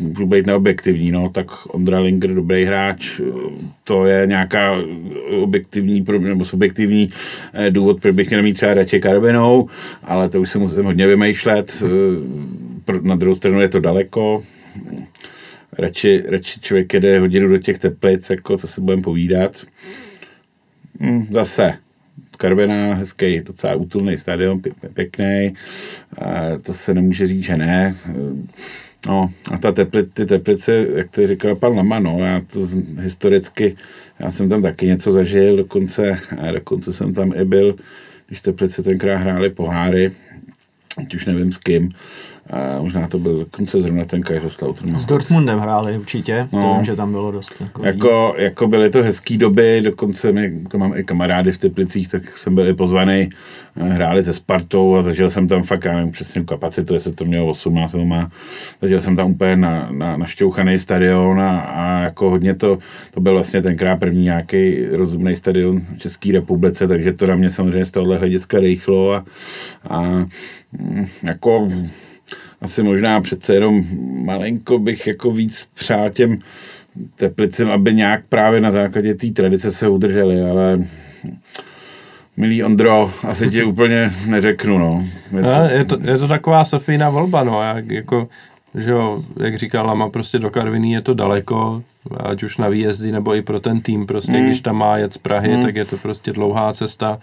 můžu 0.00 0.26
být 0.26 0.46
neobjektivní, 0.46 1.12
no, 1.12 1.30
tak 1.30 1.66
Ondra 1.66 1.98
Linger, 1.98 2.34
dobrý 2.34 2.64
hráč, 2.64 3.20
to 3.84 4.06
je 4.06 4.26
nějaká 4.26 4.76
objektivní, 5.42 6.04
nebo 6.18 6.44
subjektivní 6.44 7.10
eh, 7.52 7.70
důvod, 7.70 8.00
proč 8.00 8.14
bych 8.14 8.28
měl 8.28 8.42
mít 8.42 8.54
třeba 8.54 8.74
radši 8.74 9.00
Karvinou, 9.00 9.68
ale 10.02 10.28
to 10.28 10.40
už 10.40 10.50
se 10.50 10.58
musím 10.58 10.84
hodně 10.84 11.06
vymýšlet, 11.06 11.82
eh, 11.82 12.92
na 13.02 13.16
druhou 13.16 13.34
stranu 13.34 13.60
je 13.60 13.68
to 13.68 13.80
daleko, 13.80 14.42
radši, 15.78 16.22
radši 16.28 16.60
člověk 16.60 16.94
jede 16.94 17.18
hodinu 17.18 17.48
do 17.48 17.58
těch 17.58 17.78
teplic, 17.78 18.30
jako 18.30 18.58
co 18.58 18.68
se 18.68 18.80
budeme 18.80 19.02
povídat. 19.02 19.66
Hm, 21.00 21.26
zase, 21.30 21.74
Karviná, 22.36 22.94
hezký, 22.94 23.40
docela 23.40 23.74
útulný 23.74 24.18
stadion, 24.18 24.60
pěkný, 24.94 25.54
to 26.62 26.72
se 26.72 26.94
nemůže 26.94 27.26
říct, 27.26 27.42
že 27.42 27.56
ne. 27.56 27.94
No, 29.06 29.30
a 29.52 29.58
ta 29.58 29.72
tepli, 29.72 30.06
ty 30.06 30.26
teplice, 30.26 30.86
jak 30.94 31.10
to 31.10 31.26
říkal 31.26 31.56
pan 31.56 31.76
Lama, 31.76 31.98
no, 31.98 32.18
já 32.18 32.40
to 32.52 32.60
historicky, 33.00 33.76
já 34.20 34.30
jsem 34.30 34.48
tam 34.48 34.62
taky 34.62 34.86
něco 34.86 35.12
zažil, 35.12 35.56
dokonce, 35.56 36.18
dokonce 36.52 36.92
jsem 36.92 37.14
tam 37.14 37.32
i 37.36 37.44
byl, 37.44 37.76
když 38.26 38.40
teplice 38.40 38.82
tenkrát 38.82 39.16
hráli 39.16 39.50
poháry, 39.50 40.12
teď 40.96 41.14
už 41.14 41.26
nevím 41.26 41.52
s 41.52 41.58
kým, 41.58 41.88
a 42.50 42.82
možná 42.82 43.08
to 43.08 43.18
byl 43.18 43.38
dokonce 43.38 43.80
zrovna 43.80 44.04
ten 44.04 44.22
Kaiserslautern. 44.22 45.00
S 45.00 45.06
Dortmundem 45.06 45.58
hráli 45.58 45.98
určitě, 45.98 46.48
no, 46.52 46.62
to 46.62 46.74
vím, 46.74 46.84
že 46.84 46.96
tam 46.96 47.12
bylo 47.12 47.32
dost. 47.32 47.60
Jako, 47.60 47.84
jako, 47.84 48.34
jako 48.38 48.68
byly 48.68 48.90
to 48.90 49.02
hezké 49.02 49.36
doby, 49.36 49.80
dokonce 49.84 50.32
my, 50.32 50.60
to 50.70 50.78
mám 50.78 50.96
i 50.96 51.04
kamarády 51.04 51.52
v 51.52 51.58
Teplicích, 51.58 52.08
tak 52.08 52.38
jsem 52.38 52.54
byl 52.54 52.68
i 52.68 52.74
pozvaný, 52.74 53.28
eh, 53.76 53.84
hráli 53.84 54.22
se 54.22 54.32
Spartou 54.32 54.96
a 54.96 55.02
zažil 55.02 55.30
jsem 55.30 55.48
tam 55.48 55.62
fakt, 55.62 55.84
já 55.84 55.96
nevím 55.96 56.12
přesně 56.12 56.44
kapacitu, 56.44 56.94
jestli 56.94 57.12
to 57.12 57.24
mělo 57.24 57.50
18 57.50 57.92
nebo 57.92 58.04
má, 58.04 58.30
zažil 58.82 59.00
jsem 59.00 59.16
tam 59.16 59.30
úplně 59.30 59.56
na, 59.56 59.88
na, 59.90 60.16
našťouchaný 60.16 60.78
stadion 60.78 61.40
a, 61.40 61.60
a, 61.60 62.00
jako 62.00 62.30
hodně 62.30 62.54
to, 62.54 62.78
to 63.10 63.20
byl 63.20 63.32
vlastně 63.32 63.62
tenkrát 63.62 63.96
první 63.96 64.22
nějaký 64.22 64.86
rozumný 64.86 65.36
stadion 65.36 65.82
v 65.96 65.98
České 65.98 66.32
republice, 66.32 66.88
takže 66.88 67.12
to 67.12 67.26
na 67.26 67.36
mě 67.36 67.50
samozřejmě 67.50 67.84
z 67.84 67.90
tohohle 67.90 68.18
hlediska 68.18 68.60
rychlo 68.60 69.12
a, 69.12 69.24
a 69.88 70.00
mm, 70.72 71.06
jako 71.22 71.68
asi 72.64 72.82
možná 72.82 73.20
přece 73.20 73.54
jenom 73.54 73.84
malinko 74.24 74.78
bych 74.78 75.06
jako 75.06 75.30
víc 75.30 75.68
přál 75.74 76.10
těm 76.10 76.38
teplicím, 77.16 77.70
aby 77.70 77.94
nějak 77.94 78.24
právě 78.28 78.60
na 78.60 78.70
základě 78.70 79.14
té 79.14 79.26
tradice 79.26 79.72
se 79.72 79.88
udrželi, 79.88 80.42
ale 80.42 80.84
Milý 82.36 82.64
Ondro, 82.64 83.10
asi 83.28 83.48
ti 83.48 83.64
úplně 83.72 84.10
neřeknu, 84.26 84.78
no. 84.78 85.04
Je 85.36 85.42
to, 85.42 85.74
je 85.74 85.84
to, 85.84 85.98
je 86.10 86.18
to 86.18 86.28
taková 86.28 86.64
Sofína 86.64 87.10
volba, 87.10 87.44
no, 87.44 87.62
jak, 87.62 87.90
jako, 87.90 88.28
že 88.74 88.90
jo, 88.90 89.22
jak 89.40 89.58
říká 89.58 89.82
Lama, 89.82 90.08
prostě 90.08 90.38
do 90.38 90.50
Karviní 90.50 90.92
je 90.92 91.00
to 91.00 91.14
daleko, 91.14 91.82
ať 92.16 92.42
už 92.42 92.58
na 92.58 92.68
výjezdy, 92.68 93.12
nebo 93.12 93.34
i 93.34 93.42
pro 93.42 93.60
ten 93.60 93.80
tým, 93.80 94.06
prostě, 94.06 94.32
mm. 94.32 94.44
když 94.44 94.60
tam 94.60 94.76
má 94.76 94.96
jet 94.96 95.12
z 95.12 95.18
Prahy, 95.18 95.56
mm. 95.56 95.62
tak 95.62 95.76
je 95.76 95.84
to 95.84 95.96
prostě 95.96 96.32
dlouhá 96.32 96.72
cesta 96.72 97.18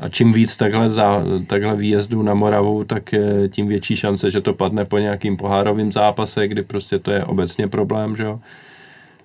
a 0.00 0.08
čím 0.08 0.32
víc 0.32 0.56
takhle, 0.56 0.88
za, 0.88 1.22
takhle 1.46 1.76
výjezdů 1.76 2.22
na 2.22 2.34
Moravu, 2.34 2.84
tak 2.84 3.12
je 3.12 3.48
tím 3.48 3.68
větší 3.68 3.96
šance, 3.96 4.30
že 4.30 4.40
to 4.40 4.54
padne 4.54 4.84
po 4.84 4.98
nějakým 4.98 5.36
pohárovým 5.36 5.92
zápase, 5.92 6.48
kdy 6.48 6.62
prostě 6.62 6.98
to 6.98 7.10
je 7.10 7.24
obecně 7.24 7.68
problém, 7.68 8.16
že 8.16 8.24
jo. 8.24 8.40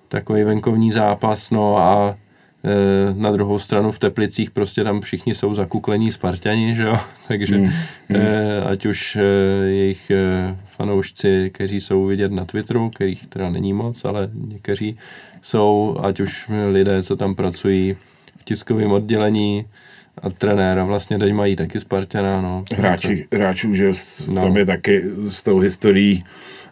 Takový 0.08 0.44
venkovní 0.44 0.92
zápas, 0.92 1.50
no 1.50 1.78
a 1.78 2.16
e, 2.64 3.14
na 3.14 3.32
druhou 3.32 3.58
stranu 3.58 3.90
v 3.90 3.98
Teplicích 3.98 4.50
prostě 4.50 4.84
tam 4.84 5.00
všichni 5.00 5.34
jsou 5.34 5.54
zakuklení 5.54 6.12
Spartani, 6.12 6.74
že 6.74 6.84
jo, 6.84 6.96
takže 7.28 7.58
mm, 7.58 7.64
mm. 7.64 8.16
E, 8.16 8.62
ať 8.62 8.86
už 8.86 9.16
e, 9.16 9.22
jejich 9.66 10.10
e, 10.10 10.56
fanoušci, 10.66 11.50
kteří 11.54 11.80
jsou 11.80 12.06
vidět 12.06 12.32
na 12.32 12.44
Twitteru, 12.44 12.90
kterých 12.90 13.26
teda 13.26 13.50
není 13.50 13.72
moc, 13.72 14.04
ale 14.04 14.30
někteří 14.34 14.98
jsou, 15.42 15.96
ať 16.02 16.20
už 16.20 16.50
lidé, 16.70 17.02
co 17.02 17.16
tam 17.16 17.34
pracují 17.34 17.96
v 18.36 18.44
tiskovém 18.44 18.92
oddělení, 18.92 19.64
a 20.22 20.30
trenéra 20.30 20.84
vlastně 20.84 21.18
teď 21.18 21.32
mají 21.32 21.56
taky 21.56 21.80
Spartana, 21.80 22.40
no. 22.40 22.64
Hráči, 22.74 23.26
hráčů, 23.32 23.74
že 23.74 23.92
no. 24.28 24.42
tam 24.42 24.56
je 24.56 24.66
taky 24.66 25.02
s 25.28 25.42
tou 25.42 25.58
historií 25.58 26.24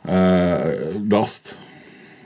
eh, 0.09 0.11
dost. 0.99 1.59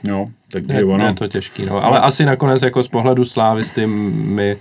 No, 0.07 0.31
takže 0.51 0.73
je, 0.73 0.85
ono. 0.85 1.05
Je 1.05 1.13
to 1.13 1.27
těžký, 1.27 1.65
no. 1.65 1.83
Ale 1.83 1.99
asi 1.99 2.25
nakonec 2.25 2.61
jako 2.61 2.83
z 2.83 2.87
pohledu 2.87 3.25
Slávy 3.25 3.65
s 3.65 3.71
tím 3.71 3.89
mi, 4.35 4.57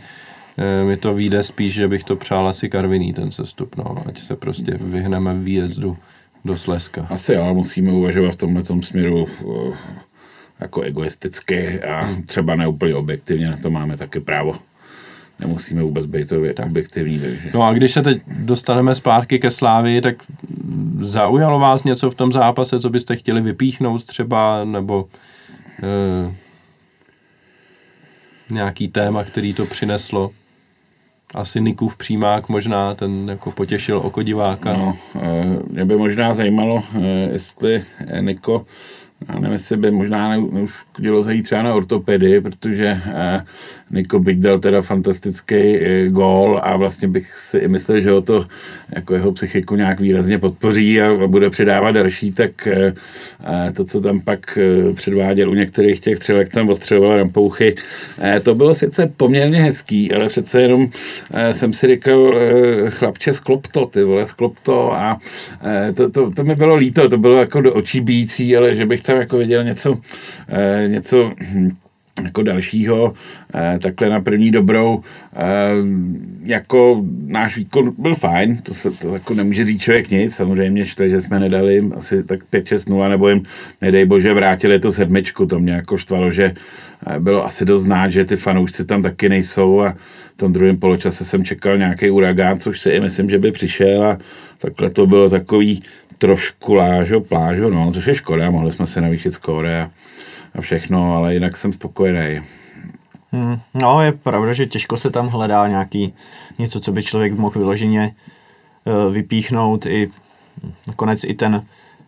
eh, 0.58 0.84
mi 0.84 0.96
to 0.96 1.14
vyjde 1.14 1.42
spíš, 1.42 1.74
že 1.74 1.88
bych 1.88 2.04
to 2.04 2.16
přál 2.16 2.48
asi 2.48 2.68
Karviný 2.68 3.12
ten 3.12 3.30
sestup, 3.30 3.76
no. 3.76 4.04
Ať 4.06 4.18
se 4.18 4.36
prostě 4.36 4.78
vyhneme 4.80 5.34
výjezdu 5.34 5.96
do 6.44 6.56
Slezska. 6.56 7.06
Asi 7.10 7.32
jo, 7.32 7.54
musíme 7.54 7.92
uvažovat 7.92 8.30
v 8.30 8.36
tomhle 8.36 8.62
směru 8.80 9.26
eh, 9.28 9.76
jako 10.60 10.80
egoisticky 10.80 11.80
a 11.80 12.04
hmm. 12.04 12.22
třeba 12.22 12.54
neúplně 12.54 12.94
objektivně, 12.94 13.50
na 13.50 13.56
to 13.56 13.70
máme 13.70 13.96
taky 13.96 14.20
právo 14.20 14.54
nemusíme 15.40 15.82
vůbec 15.82 16.06
být 16.06 16.28
to 16.28 16.36
objektivní. 16.64 17.20
Takže. 17.20 17.50
No 17.54 17.62
a 17.62 17.72
když 17.72 17.92
se 17.92 18.02
teď 18.02 18.22
dostaneme 18.38 18.94
zpátky 18.94 19.38
ke 19.38 19.50
Slávii, 19.50 20.00
tak 20.00 20.16
zaujalo 20.98 21.58
vás 21.58 21.84
něco 21.84 22.10
v 22.10 22.14
tom 22.14 22.32
zápase, 22.32 22.80
co 22.80 22.90
byste 22.90 23.16
chtěli 23.16 23.40
vypíchnout 23.40 24.04
třeba, 24.04 24.64
nebo 24.64 25.08
e, 25.82 26.34
nějaký 28.54 28.88
téma, 28.88 29.24
který 29.24 29.54
to 29.54 29.66
přineslo? 29.66 30.30
Asi 31.34 31.60
Nikův 31.60 31.96
přímák 31.96 32.48
možná, 32.48 32.94
ten 32.94 33.28
jako 33.28 33.50
potěšil 33.50 33.98
oko 33.98 34.22
diváka. 34.22 34.72
No, 34.72 34.96
e, 35.22 35.58
mě 35.70 35.84
by 35.84 35.96
možná 35.96 36.34
zajímalo, 36.34 36.82
e, 37.00 37.06
jestli 37.32 37.84
Niko 38.20 38.66
já 39.28 39.34
nevím, 39.34 39.52
jestli 39.52 39.76
by 39.76 39.90
možná 39.90 40.28
ne, 40.28 40.38
už 40.38 40.84
chtělo 40.98 41.22
zajít 41.22 41.42
třeba 41.42 41.62
na 41.62 41.74
ortopedy, 41.74 42.40
protože 42.40 43.00
eh, 43.06 43.40
Niko 43.90 44.18
byť 44.18 44.38
dal 44.38 44.58
teda 44.58 44.80
fantastický 44.80 45.54
eh, 45.54 46.08
gól 46.08 46.60
a 46.62 46.76
vlastně 46.76 47.08
bych 47.08 47.32
si 47.32 47.58
i 47.58 47.68
myslel, 47.68 48.00
že 48.00 48.10
ho 48.10 48.22
to 48.22 48.46
jako 48.94 49.14
jeho 49.14 49.32
psychiku 49.32 49.76
nějak 49.76 50.00
výrazně 50.00 50.38
podpoří 50.38 51.00
a, 51.00 51.24
a 51.24 51.26
bude 51.26 51.50
předávat 51.50 51.90
další, 51.90 52.32
tak 52.32 52.66
eh, 52.66 52.94
eh, 53.44 53.72
to, 53.72 53.84
co 53.84 54.00
tam 54.00 54.20
pak 54.20 54.58
eh, 54.58 54.94
předváděl 54.94 55.50
u 55.50 55.54
některých 55.54 56.00
těch 56.00 56.16
střelek, 56.16 56.48
tam 56.48 56.68
ostřeloval 56.68 57.16
rampouchy, 57.16 57.74
eh, 58.20 58.40
to 58.40 58.54
bylo 58.54 58.74
sice 58.74 59.12
poměrně 59.16 59.62
hezký, 59.62 60.12
ale 60.12 60.28
přece 60.28 60.62
jenom 60.62 60.88
eh, 61.34 61.54
jsem 61.54 61.72
si 61.72 61.86
říkal, 61.86 62.34
eh, 62.38 62.90
chlapče, 62.90 63.32
sklop 63.32 63.66
to, 63.66 63.86
ty 63.86 64.04
vole, 64.04 64.26
sklop 64.26 64.58
to 64.62 64.92
a 64.94 65.18
eh, 65.64 65.92
to, 65.92 66.10
to, 66.10 66.30
to 66.30 66.44
mi 66.44 66.54
bylo 66.54 66.74
líto, 66.74 67.08
to 67.08 67.18
bylo 67.18 67.36
jako 67.36 67.60
do 67.60 67.74
očí 67.74 68.00
bíjící, 68.00 68.56
ale 68.56 68.74
že 68.74 68.86
bych 68.86 69.07
tam 69.08 69.20
jako 69.20 69.38
viděl 69.38 69.64
něco, 69.64 70.00
eh, 70.48 70.88
něco 70.88 71.32
hm, 71.40 71.68
jako 72.22 72.42
dalšího, 72.42 73.14
eh, 73.54 73.78
takhle 73.82 74.08
na 74.08 74.20
první 74.20 74.50
dobrou, 74.50 75.00
eh, 75.36 75.38
jako 76.42 77.04
náš 77.26 77.56
výkon 77.56 77.94
byl 77.98 78.14
fajn, 78.14 78.56
to, 78.56 78.74
se, 78.74 78.90
to 78.90 79.14
jako 79.14 79.34
nemůže 79.34 79.64
říct 79.64 79.82
člověk 79.82 80.10
nic, 80.10 80.34
samozřejmě 80.34 80.86
štve, 80.86 81.08
že 81.08 81.20
jsme 81.20 81.40
nedali 81.40 81.90
asi 81.96 82.24
tak 82.24 82.40
5-6-0, 82.50 83.08
nebo 83.08 83.28
jim, 83.28 83.42
nedej 83.80 84.04
bože, 84.04 84.34
vrátili 84.34 84.80
tu 84.80 84.92
sedmičku, 84.92 85.46
to 85.46 85.60
mě 85.60 85.72
jako 85.72 85.98
štvalo, 85.98 86.30
že 86.30 86.54
bylo 87.18 87.44
asi 87.44 87.64
dost 87.64 87.82
znát, 87.82 88.10
že 88.10 88.24
ty 88.24 88.36
fanoušci 88.36 88.84
tam 88.84 89.02
taky 89.02 89.28
nejsou 89.28 89.80
a 89.80 89.92
v 90.34 90.36
tom 90.36 90.52
druhém 90.52 90.76
poločase 90.76 91.24
jsem 91.24 91.44
čekal 91.44 91.78
nějaký 91.78 92.10
uragán, 92.10 92.60
což 92.60 92.80
si 92.80 92.90
i 92.90 93.00
myslím, 93.00 93.30
že 93.30 93.38
by 93.38 93.52
přišel 93.52 94.04
a 94.04 94.18
takhle 94.58 94.90
to 94.90 95.06
bylo 95.06 95.30
takový 95.30 95.82
trošku 96.18 96.74
lážo, 96.74 97.20
plážo, 97.20 97.70
no, 97.70 97.92
což 97.92 98.06
je 98.06 98.14
škoda, 98.14 98.50
mohli 98.50 98.72
jsme 98.72 98.86
se 98.86 99.00
navýšit 99.00 99.34
skóre 99.34 99.82
a, 99.82 99.90
a 100.54 100.60
všechno, 100.60 101.16
ale 101.16 101.34
jinak 101.34 101.56
jsem 101.56 101.72
spokojený. 101.72 102.40
Hmm, 103.32 103.60
no, 103.74 104.02
je 104.02 104.12
pravda, 104.12 104.52
že 104.52 104.66
těžko 104.66 104.96
se 104.96 105.10
tam 105.10 105.28
hledá 105.28 105.68
nějaký 105.68 106.14
něco, 106.58 106.80
co 106.80 106.92
by 106.92 107.02
člověk 107.02 107.32
mohl 107.32 107.58
vyloženě 107.58 108.14
uh, 108.84 109.14
vypíchnout 109.14 109.86
i 109.86 110.10
nakonec 110.86 111.24
i 111.24 111.34
ten 111.34 111.66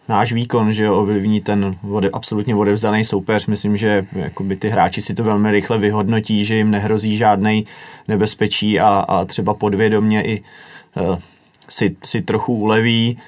náš 0.08 0.32
výkon, 0.32 0.72
že 0.72 0.84
jo, 0.84 0.96
ovlivní 0.96 1.40
ten 1.40 1.76
vode, 1.82 2.10
absolutně 2.12 2.54
odevzdaný 2.54 3.04
soupeř. 3.04 3.46
Myslím, 3.46 3.76
že 3.76 4.06
jakoby 4.12 4.56
ty 4.56 4.68
hráči 4.68 5.02
si 5.02 5.14
to 5.14 5.24
velmi 5.24 5.52
rychle 5.52 5.78
vyhodnotí, 5.78 6.44
že 6.44 6.56
jim 6.56 6.70
nehrozí 6.70 7.16
žádný 7.16 7.66
nebezpečí 8.08 8.80
a, 8.80 8.88
a 8.88 9.24
třeba 9.24 9.54
podvědomě 9.54 10.22
i 10.22 10.42
uh, 10.96 11.18
si, 11.68 11.96
si 12.04 12.22
trochu 12.22 12.54
uleví. 12.54 13.18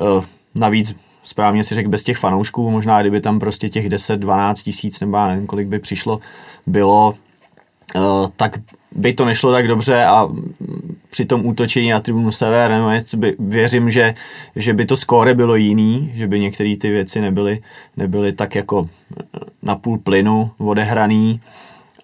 Uh, 0.00 0.24
navíc 0.54 0.96
správně 1.24 1.64
si 1.64 1.74
řekl, 1.74 1.88
bez 1.88 2.04
těch 2.04 2.18
fanoušků, 2.18 2.70
možná 2.70 3.00
kdyby 3.00 3.20
tam 3.20 3.40
prostě 3.40 3.68
těch 3.68 3.88
10-12 3.88 4.54
tisíc, 4.54 5.00
nebo 5.00 5.16
já 5.16 5.26
nevím, 5.26 5.46
kolik 5.46 5.68
by 5.68 5.78
přišlo, 5.78 6.20
bylo, 6.66 7.14
uh, 7.96 8.28
tak 8.36 8.58
by 8.92 9.12
to 9.12 9.24
nešlo 9.24 9.52
tak 9.52 9.68
dobře 9.68 10.04
a 10.04 10.28
při 11.10 11.24
tom 11.24 11.46
útočení 11.46 11.90
na 11.90 12.00
tribunu 12.00 12.32
Sever, 12.32 13.02
by, 13.16 13.36
věřím, 13.38 13.90
že, 13.90 14.14
že 14.56 14.74
by 14.74 14.84
to 14.84 14.96
skóre 14.96 15.34
bylo 15.34 15.56
jiný, 15.56 16.12
že 16.14 16.26
by 16.26 16.40
některé 16.40 16.76
ty 16.76 16.90
věci 16.90 17.20
nebyly, 17.20 17.58
nebyly 17.96 18.32
tak 18.32 18.54
jako 18.54 18.88
na 19.62 19.76
půl 19.76 19.98
plynu 19.98 20.50
odehraný, 20.58 21.40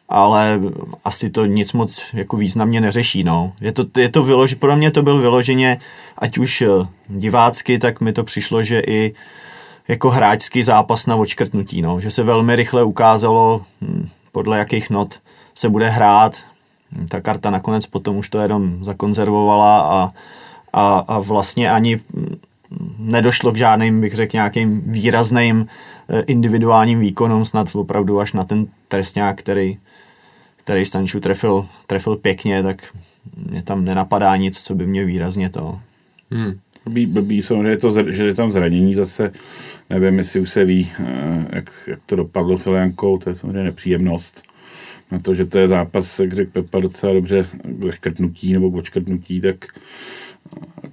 ale 0.09 0.61
asi 1.04 1.30
to 1.30 1.46
nic 1.46 1.72
moc 1.72 2.00
jako 2.12 2.36
významně 2.36 2.80
neřeší. 2.80 3.24
No. 3.24 3.52
Je 3.61 3.72
to, 3.72 3.84
je 3.96 4.09
to 4.09 4.22
vylož, 4.22 4.54
pro 4.54 4.76
mě 4.76 4.90
to 4.90 5.02
byl 5.02 5.20
vyloženě, 5.20 5.78
ať 6.18 6.38
už 6.38 6.62
eh, 6.62 6.68
divácky, 7.09 7.78
tak 7.78 8.00
mi 8.00 8.12
to 8.12 8.24
přišlo, 8.24 8.62
že 8.62 8.80
i 8.80 9.14
jako 9.88 10.11
hráčský 10.11 10.62
zápas 10.62 11.07
na 11.07 11.16
očkrtnutí, 11.16 11.82
no. 11.82 12.00
že 12.00 12.11
se 12.11 12.22
velmi 12.22 12.57
rychle 12.57 12.84
ukázalo, 12.84 13.61
hm, 13.80 14.09
podle 14.32 14.59
jakých 14.59 14.90
not 14.90 15.14
se 15.54 15.68
bude 15.68 15.88
hrát. 15.88 16.44
Ta 17.09 17.20
karta 17.20 17.50
nakonec 17.50 17.86
potom 17.86 18.16
už 18.16 18.28
to 18.28 18.38
jenom 18.38 18.84
zakonzervovala 18.84 19.80
a, 19.80 20.12
a, 20.72 20.98
a 21.09 21.18
vlastně 21.18 21.70
ani 21.70 21.96
hm, 21.96 22.36
nedošlo 22.98 23.52
k 23.52 23.57
žádným, 23.57 24.00
bych 24.00 24.14
řekl, 24.14 24.36
nějakým 24.36 24.82
výrazným 24.86 25.66
eh, 26.09 26.20
individuálním 26.20 27.00
výkonům, 27.00 27.44
snad 27.44 27.68
opravdu 27.74 28.20
až 28.20 28.32
na 28.32 28.44
ten 28.44 28.66
trestňák, 28.88 29.38
který, 29.38 29.78
který 30.67 30.85
Stanču 30.85 31.21
trefil, 31.21 31.67
trefil 31.87 32.17
pěkně, 32.17 32.62
tak 32.62 32.97
mě 33.51 33.62
tam 33.62 33.85
nenapadá 33.85 34.37
nic, 34.37 34.62
co 34.62 34.75
by 34.75 34.87
mě 34.87 35.05
výrazně 35.05 35.51
to... 35.51 35.81
Hmm. 36.31 36.59
Blbý, 36.85 37.07
blbý 37.07 37.43
samozřejmě 37.43 37.77
to, 37.77 38.12
že 38.12 38.27
je 38.27 38.35
tam 38.35 38.53
zranění 38.53 38.95
zase, 38.95 39.33
nevím, 39.91 40.19
jestli 40.19 40.41
už 40.41 40.51
se 40.51 40.64
ví, 40.64 40.93
eh, 40.99 41.47
jak, 41.53 41.71
jak 41.89 41.99
to 42.07 42.17
dopadlo 42.17 42.59
s 42.59 42.67
Eliankou, 42.67 43.19
to 43.19 43.31
je 43.31 43.37
samozřejmě 43.37 43.62
nepříjemnost. 43.62 44.43
Na 45.11 45.19
to, 45.19 45.35
že 45.35 45.47
to 45.47 45.59
je 45.59 45.69
zápas, 45.69 46.21
jak 46.21 46.33
řekl 46.33 46.51
Pepa, 46.51 46.81
docela 46.81 47.12
dobře 47.12 47.47
škrtnutí 47.91 48.53
nebo 48.53 48.71
k 48.71 48.75
odškrtnutí, 48.75 49.41
tak 49.41 49.64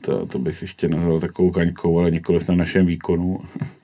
to, 0.02 0.26
to 0.26 0.40
bych 0.40 0.62
ještě 0.62 0.88
nazval 0.88 1.20
takovou 1.20 1.52
kaňkou, 1.52 2.00
ale 2.00 2.12
nikoliv 2.12 2.50
na 2.50 2.56
našem 2.56 2.86
výkonu. 2.86 3.40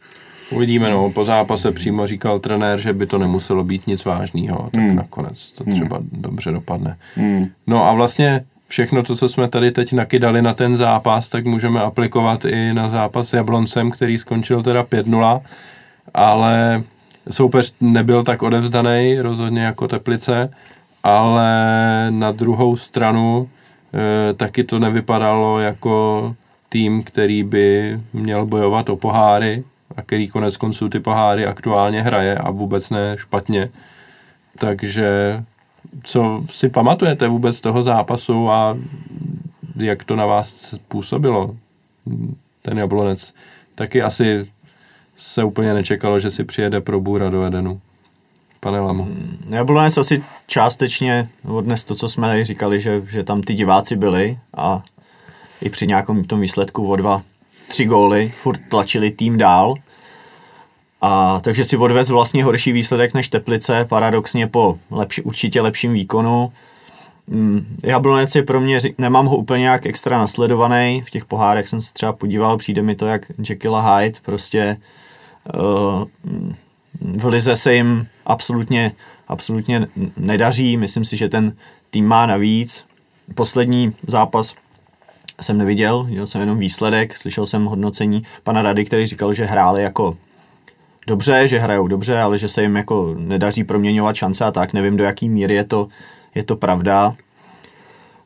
Uvidíme, 0.52 0.90
no, 0.90 1.12
po 1.12 1.26
zápase 1.26 1.72
přímo 1.72 2.08
říkal 2.08 2.40
trenér, 2.40 2.80
že 2.80 2.94
by 2.94 3.06
to 3.06 3.18
nemuselo 3.18 3.64
být 3.64 3.88
nic 3.88 4.06
vážného, 4.06 4.70
tak 4.72 4.82
hmm. 4.82 4.96
nakonec 4.96 5.52
to 5.52 5.64
třeba 5.64 5.98
hmm. 5.98 6.10
dobře 6.12 6.52
dopadne. 6.52 6.98
Hmm. 7.16 7.48
No 7.68 7.86
a 7.86 7.94
vlastně 7.94 8.46
všechno 8.68 9.04
to, 9.04 9.16
co 9.16 9.30
jsme 9.30 9.50
tady 9.50 9.72
teď 9.72 9.94
nakydali 9.94 10.42
na 10.42 10.54
ten 10.54 10.78
zápas, 10.78 11.30
tak 11.30 11.46
můžeme 11.46 11.82
aplikovat 11.82 12.46
i 12.46 12.74
na 12.74 12.90
zápas 12.90 13.30
s 13.30 13.34
Jabloncem, 13.34 13.92
který 13.92 14.18
skončil 14.18 14.64
teda 14.64 14.84
5-0, 14.84 15.42
ale 16.14 16.84
soupeř 17.30 17.76
nebyl 17.82 18.24
tak 18.24 18.44
odevzdaný 18.44 19.22
rozhodně 19.22 19.62
jako 19.62 19.88
Teplice, 19.88 20.54
ale 21.04 21.52
na 22.10 22.32
druhou 22.32 22.76
stranu 22.76 23.50
e, 24.30 24.34
taky 24.34 24.64
to 24.64 24.80
nevypadalo 24.80 25.60
jako 25.60 26.36
tým, 26.70 27.04
který 27.04 27.44
by 27.44 28.00
měl 28.14 28.46
bojovat 28.46 28.90
o 28.90 28.96
poháry, 28.96 29.64
a 29.98 30.02
který 30.02 30.28
konec 30.28 30.58
konců 30.58 30.90
ty 30.90 31.00
poháry 31.00 31.46
aktuálně 31.46 32.02
hraje 32.02 32.36
a 32.36 32.52
vůbec 32.52 32.90
ne 32.90 33.16
špatně. 33.18 33.70
Takže 34.58 35.44
co 36.04 36.44
si 36.50 36.70
pamatujete 36.70 37.28
vůbec 37.28 37.58
z 37.58 37.62
toho 37.62 37.82
zápasu 37.82 38.50
a 38.50 38.78
jak 39.76 40.04
to 40.04 40.16
na 40.16 40.26
vás 40.26 40.76
působilo? 40.88 41.56
Ten 42.62 42.78
Jablonec 42.78 43.34
taky 43.76 44.02
asi 44.02 44.48
se 45.18 45.44
úplně 45.44 45.74
nečekalo, 45.74 46.20
že 46.20 46.32
si 46.32 46.44
přijede 46.44 46.82
pro 46.82 47.00
Bůra 47.00 47.30
do 47.30 47.44
Edenu. 47.44 47.82
Pane 48.60 48.80
Lamo. 48.80 49.04
Hmm, 49.04 49.48
Jablonec 49.50 49.98
asi 49.98 50.24
částečně 50.48 51.30
odnes 51.48 51.84
to, 51.84 51.96
co 51.96 52.10
jsme 52.10 52.46
říkali, 52.46 52.82
že, 52.82 53.02
že 53.08 53.24
tam 53.24 53.42
ty 53.42 53.54
diváci 53.54 53.96
byli 53.96 54.38
a 54.58 54.84
i 55.62 55.70
při 55.70 55.88
nějakém 55.88 56.24
tom 56.24 56.42
výsledku 56.42 56.90
o 56.90 56.96
dva, 56.96 57.22
tři 57.70 57.86
góly 57.86 58.30
furt 58.30 58.60
tlačili 58.70 59.12
tým 59.12 59.38
dál. 59.38 59.76
A 61.02 61.40
takže 61.44 61.66
si 61.66 61.78
odvez 61.78 62.10
vlastně 62.10 62.44
horší 62.44 62.72
výsledek 62.72 63.14
než 63.14 63.28
Teplice, 63.28 63.86
paradoxně 63.86 64.48
po 64.48 64.80
lepši, 64.92 65.22
určitě 65.22 65.62
lepším 65.62 65.94
výkonu. 65.94 66.52
Mm, 67.28 67.78
Jablonec 67.84 68.36
je 68.36 68.44
pro 68.44 68.62
mě, 68.62 68.80
nemám 68.98 69.26
ho 69.26 69.38
úplně 69.38 69.62
nějak 69.62 69.86
extra 69.86 70.18
nasledovaný, 70.18 71.04
v 71.08 71.10
těch 71.10 71.26
pohárech 71.26 71.68
jsem 71.68 71.82
se 71.82 71.94
třeba 71.94 72.14
podíval, 72.14 72.58
přijde 72.58 72.82
mi 72.82 72.96
to 72.96 73.06
jak 73.06 73.22
Jekyll 73.50 73.76
a 73.76 73.98
Hyde, 73.98 74.20
prostě 74.26 74.78
uh, 75.56 76.04
v 77.02 77.26
lize 77.26 77.56
se 77.56 77.74
jim 77.74 78.08
absolutně, 78.26 78.92
absolutně 79.28 79.88
nedaří, 80.18 80.78
myslím 80.78 81.06
si, 81.06 81.18
že 81.18 81.30
ten 81.30 81.54
tým 81.90 82.08
má 82.08 82.26
navíc. 82.26 82.86
Poslední 83.36 83.94
zápas 84.08 84.56
jsem 85.42 85.58
neviděl, 85.58 86.04
viděl 86.04 86.28
jsem 86.28 86.42
jenom 86.42 86.60
výsledek, 86.60 87.18
slyšel 87.18 87.46
jsem 87.46 87.66
hodnocení 87.66 88.24
pana 88.44 88.62
Rady, 88.62 88.86
který 88.86 89.08
říkal, 89.08 89.34
že 89.34 89.46
hráli 89.46 89.84
jako 89.84 90.18
dobře, 91.08 91.48
že 91.48 91.60
hrajou 91.60 91.88
dobře, 91.88 92.20
ale 92.20 92.38
že 92.38 92.48
se 92.48 92.62
jim 92.62 92.76
jako 92.76 93.16
nedaří 93.18 93.64
proměňovat 93.64 94.16
šance 94.16 94.46
a 94.46 94.52
tak. 94.52 94.74
Nevím, 94.74 94.98
do 94.98 95.04
jaký 95.04 95.30
míry 95.30 95.54
je 95.54 95.64
to, 95.64 95.88
je 96.36 96.44
to 96.44 96.56
pravda. 96.56 97.16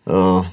Uh, 0.05 0.45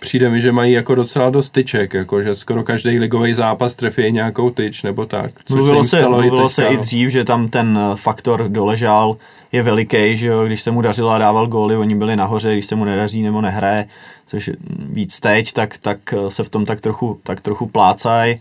Přijde 0.00 0.30
mi, 0.30 0.40
že 0.40 0.52
mají 0.52 0.72
jako 0.72 0.94
docela 0.94 1.30
dost 1.30 1.50
tyček, 1.50 1.94
jako 1.94 2.22
že 2.22 2.34
skoro 2.34 2.64
každý 2.64 2.98
ligový 2.98 3.34
zápas 3.34 3.74
trefí 3.74 4.12
nějakou 4.12 4.50
tyč 4.50 4.82
nebo 4.82 5.06
tak. 5.06 5.30
Mluvilo, 5.50 5.84
se, 5.84 5.90
se, 5.90 6.08
mluvilo 6.08 6.46
i 6.46 6.50
se 6.50 6.66
i 6.66 6.76
dřív, 6.76 7.10
že 7.10 7.24
tam 7.24 7.48
ten 7.48 7.78
eh, 7.78 7.96
faktor 7.96 8.48
doležal 8.48 9.16
je 9.52 9.62
veliký, 9.62 10.16
že 10.16 10.26
jo, 10.26 10.46
když 10.46 10.62
se 10.62 10.70
mu 10.70 10.80
dařilo 10.80 11.10
a 11.10 11.18
dával 11.18 11.46
góly, 11.46 11.76
oni 11.76 11.94
byli 11.94 12.16
nahoře, 12.16 12.52
když 12.52 12.66
se 12.66 12.74
mu 12.74 12.84
nedaří 12.84 13.22
nebo 13.22 13.40
nehraje, 13.40 13.86
což 14.26 14.50
víc 14.78 15.20
teď, 15.20 15.52
tak, 15.52 15.78
tak 15.78 15.98
eh, 16.12 16.30
se 16.30 16.44
v 16.44 16.48
tom 16.48 16.64
tak 16.64 16.80
trochu, 16.80 17.20
tak 17.22 17.40
trochu 17.40 17.66
plácají. 17.66 18.40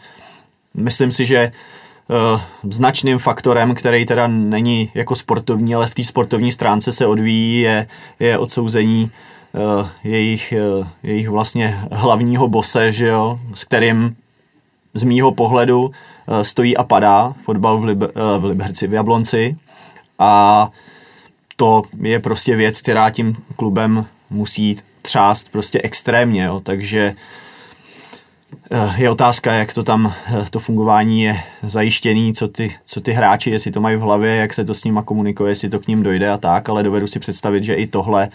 Myslím 0.73 1.11
si, 1.11 1.25
že 1.25 1.51
uh, 2.07 2.41
značným 2.71 3.17
faktorem, 3.17 3.75
který 3.75 4.05
teda 4.05 4.27
není 4.27 4.91
jako 4.93 5.15
sportovní, 5.15 5.75
ale 5.75 5.87
v 5.87 5.95
té 5.95 6.03
sportovní 6.03 6.51
stránce 6.51 6.91
se 6.91 7.05
odvíjí, 7.05 7.61
je, 7.61 7.87
je 8.19 8.37
odsouzení 8.37 9.11
jejich, 10.03 10.53
uh, 10.79 10.87
jejich 11.03 11.29
vlastně 11.29 11.79
hlavního 11.91 12.47
bose, 12.47 12.91
že 12.91 13.07
jo, 13.07 13.39
s 13.53 13.63
kterým 13.63 14.15
z 14.93 15.03
mýho 15.03 15.31
pohledu 15.31 15.81
uh, 15.85 15.91
stojí 16.41 16.77
a 16.77 16.83
padá 16.83 17.33
fotbal 17.43 17.79
v, 17.79 17.83
Liber, 17.83 18.11
v 18.37 18.45
Liberci, 18.45 18.87
v 18.87 18.93
Jablonci 18.93 19.57
a 20.19 20.69
to 21.55 21.81
je 22.01 22.19
prostě 22.19 22.55
věc, 22.55 22.81
která 22.81 23.09
tím 23.09 23.35
klubem 23.55 24.05
musí 24.29 24.79
třást 25.01 25.51
prostě 25.51 25.81
extrémně, 25.81 26.43
jo. 26.43 26.59
takže 26.59 27.15
Eh, 28.71 28.93
je 28.97 29.09
otázka, 29.09 29.53
jak 29.53 29.73
to 29.73 29.83
tam, 29.83 30.13
eh, 30.27 30.45
to 30.49 30.59
fungování 30.59 31.23
je 31.23 31.43
zajištěný, 31.63 32.33
co 32.33 32.47
ty, 32.47 32.75
co 32.85 33.01
ty 33.01 33.11
hráči, 33.11 33.49
jestli 33.49 33.71
to 33.71 33.81
mají 33.81 33.97
v 33.97 33.99
hlavě, 33.99 34.35
jak 34.35 34.53
se 34.53 34.65
to 34.65 34.73
s 34.73 34.83
nima 34.83 35.03
komunikuje, 35.03 35.51
jestli 35.51 35.69
to 35.69 35.79
k 35.79 35.87
ním 35.87 36.03
dojde 36.03 36.29
a 36.29 36.37
tak, 36.37 36.69
ale 36.69 36.83
dovedu 36.83 37.07
si 37.07 37.19
představit, 37.19 37.63
že 37.63 37.73
i 37.73 37.87
tohle 37.87 38.29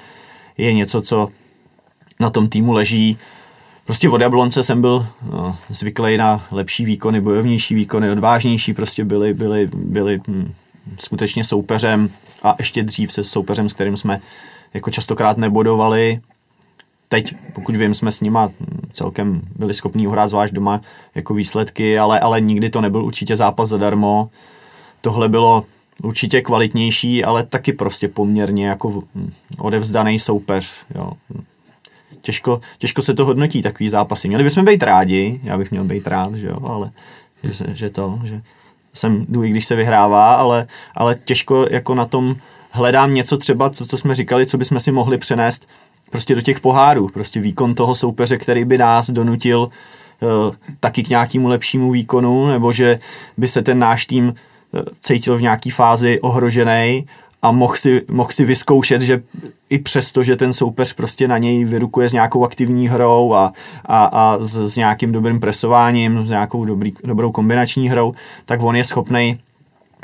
je 0.59 0.73
něco, 0.73 1.03
co 1.03 1.29
na 2.21 2.31
tom 2.31 2.49
týmu 2.49 2.73
leží. 2.73 3.19
Prostě 3.85 4.09
od 4.09 4.21
Jablonce 4.21 4.65
jsem 4.65 4.81
byl 4.81 5.07
no, 5.31 5.57
zvyklý 5.69 6.17
na 6.17 6.47
lepší 6.51 6.85
výkony, 6.85 7.21
bojovnější 7.21 7.75
výkony, 7.75 8.11
odvážnější, 8.11 8.75
prostě 8.75 9.05
byli, 9.05 9.35
byli, 9.35 9.71
byli 9.75 10.21
hm, 10.29 10.53
skutečně 11.01 11.45
soupeřem 11.45 12.11
a 12.43 12.55
ještě 12.59 12.83
dřív 12.83 13.13
se 13.13 13.25
soupeřem, 13.25 13.69
s 13.69 13.73
kterým 13.73 13.97
jsme 13.97 14.21
jako 14.75 14.91
častokrát 14.91 15.37
nebodovali, 15.37 16.21
teď, 17.13 17.35
pokud 17.55 17.77
vím, 17.77 17.95
jsme 17.95 18.13
s 18.13 18.21
nima 18.21 18.51
celkem 18.93 19.41
byli 19.57 19.75
schopni 19.75 20.07
uhrát 20.07 20.31
zvlášť 20.31 20.55
doma 20.55 20.81
jako 21.15 21.35
výsledky, 21.35 21.99
ale, 21.99 22.21
ale 22.21 22.41
nikdy 22.41 22.71
to 22.71 22.81
nebyl 22.81 23.05
určitě 23.05 23.37
zápas 23.37 23.69
zadarmo. 23.69 24.31
Tohle 25.01 25.29
bylo 25.29 25.65
určitě 26.03 26.41
kvalitnější, 26.41 27.25
ale 27.25 27.43
taky 27.43 27.73
prostě 27.73 28.09
poměrně 28.09 28.67
jako 28.67 29.03
odevzdaný 29.59 30.19
soupeř. 30.19 30.85
Jo. 30.95 31.13
Těžko, 32.21 32.61
těžko 32.79 33.03
se 33.03 33.15
to 33.15 33.25
hodnotí, 33.25 33.63
takový 33.63 33.89
zápasy. 33.89 34.29
Měli 34.29 34.45
bychom 34.45 34.65
být 34.65 34.83
rádi, 34.83 35.41
já 35.43 35.59
bych 35.59 35.71
měl 35.71 35.85
být 35.85 36.07
rád, 36.07 36.35
že 36.35 36.47
jo, 36.47 36.59
ale 36.67 36.91
že, 37.45 37.65
že 37.75 37.91
to, 37.91 38.21
že 38.25 38.41
jsem 38.95 39.27
jdu, 39.29 39.45
i 39.45 39.51
když 39.51 39.67
se 39.67 39.77
vyhrává, 39.77 40.35
ale, 40.35 40.67
ale 40.95 41.19
těžko 41.25 41.67
jako 41.71 41.95
na 41.95 42.05
tom 42.05 42.37
hledám 42.71 43.15
něco 43.15 43.37
třeba, 43.39 43.71
co, 43.71 43.87
co 43.87 43.97
jsme 43.97 44.15
říkali, 44.15 44.47
co 44.47 44.59
bychom 44.59 44.81
si 44.81 44.93
mohli 44.93 45.19
přenést 45.19 45.69
prostě 46.11 46.35
do 46.35 46.41
těch 46.41 46.61
pohárů. 46.61 47.09
Prostě 47.09 47.41
výkon 47.41 47.75
toho 47.75 47.95
soupeře, 47.95 48.37
který 48.37 48.65
by 48.65 48.79
nás 48.79 49.11
donutil 49.11 49.61
uh, 50.21 50.55
taky 50.81 51.03
k 51.03 51.09
nějakému 51.09 51.49
lepšímu 51.49 51.91
výkonu, 51.91 52.47
nebo 52.47 52.73
že 52.73 52.99
by 53.37 53.49
se 53.49 53.63
ten 53.63 53.79
náš 53.79 54.07
tým 54.07 54.35
cítil 55.01 55.37
v 55.39 55.43
nějaký 55.43 55.71
fázi 55.71 56.21
ohrožený 56.21 57.07
a 57.43 57.53
mohl 57.53 57.77
si, 57.77 58.03
mohl 58.11 58.31
si 58.33 58.45
vyzkoušet, 58.45 59.03
že 59.03 59.23
i 59.71 59.79
přesto, 59.79 60.23
že 60.23 60.37
ten 60.37 60.53
soupeř 60.53 60.93
prostě 60.93 61.29
na 61.29 61.39
něj 61.39 61.65
vyrukuje 61.65 62.09
s 62.09 62.13
nějakou 62.13 62.45
aktivní 62.45 62.89
hrou 62.89 63.35
a, 63.35 63.53
a, 63.85 64.05
a 64.05 64.39
s, 64.41 64.57
s 64.57 64.77
nějakým 64.77 65.13
dobrým 65.13 65.41
presováním, 65.41 66.27
s 66.27 66.31
nějakou 66.31 66.65
dobrý, 66.65 66.93
dobrou 67.05 67.33
kombinační 67.33 67.89
hrou, 67.89 68.13
tak 68.45 68.63
on 68.63 68.77
je 68.77 68.85
schopný 68.85 69.39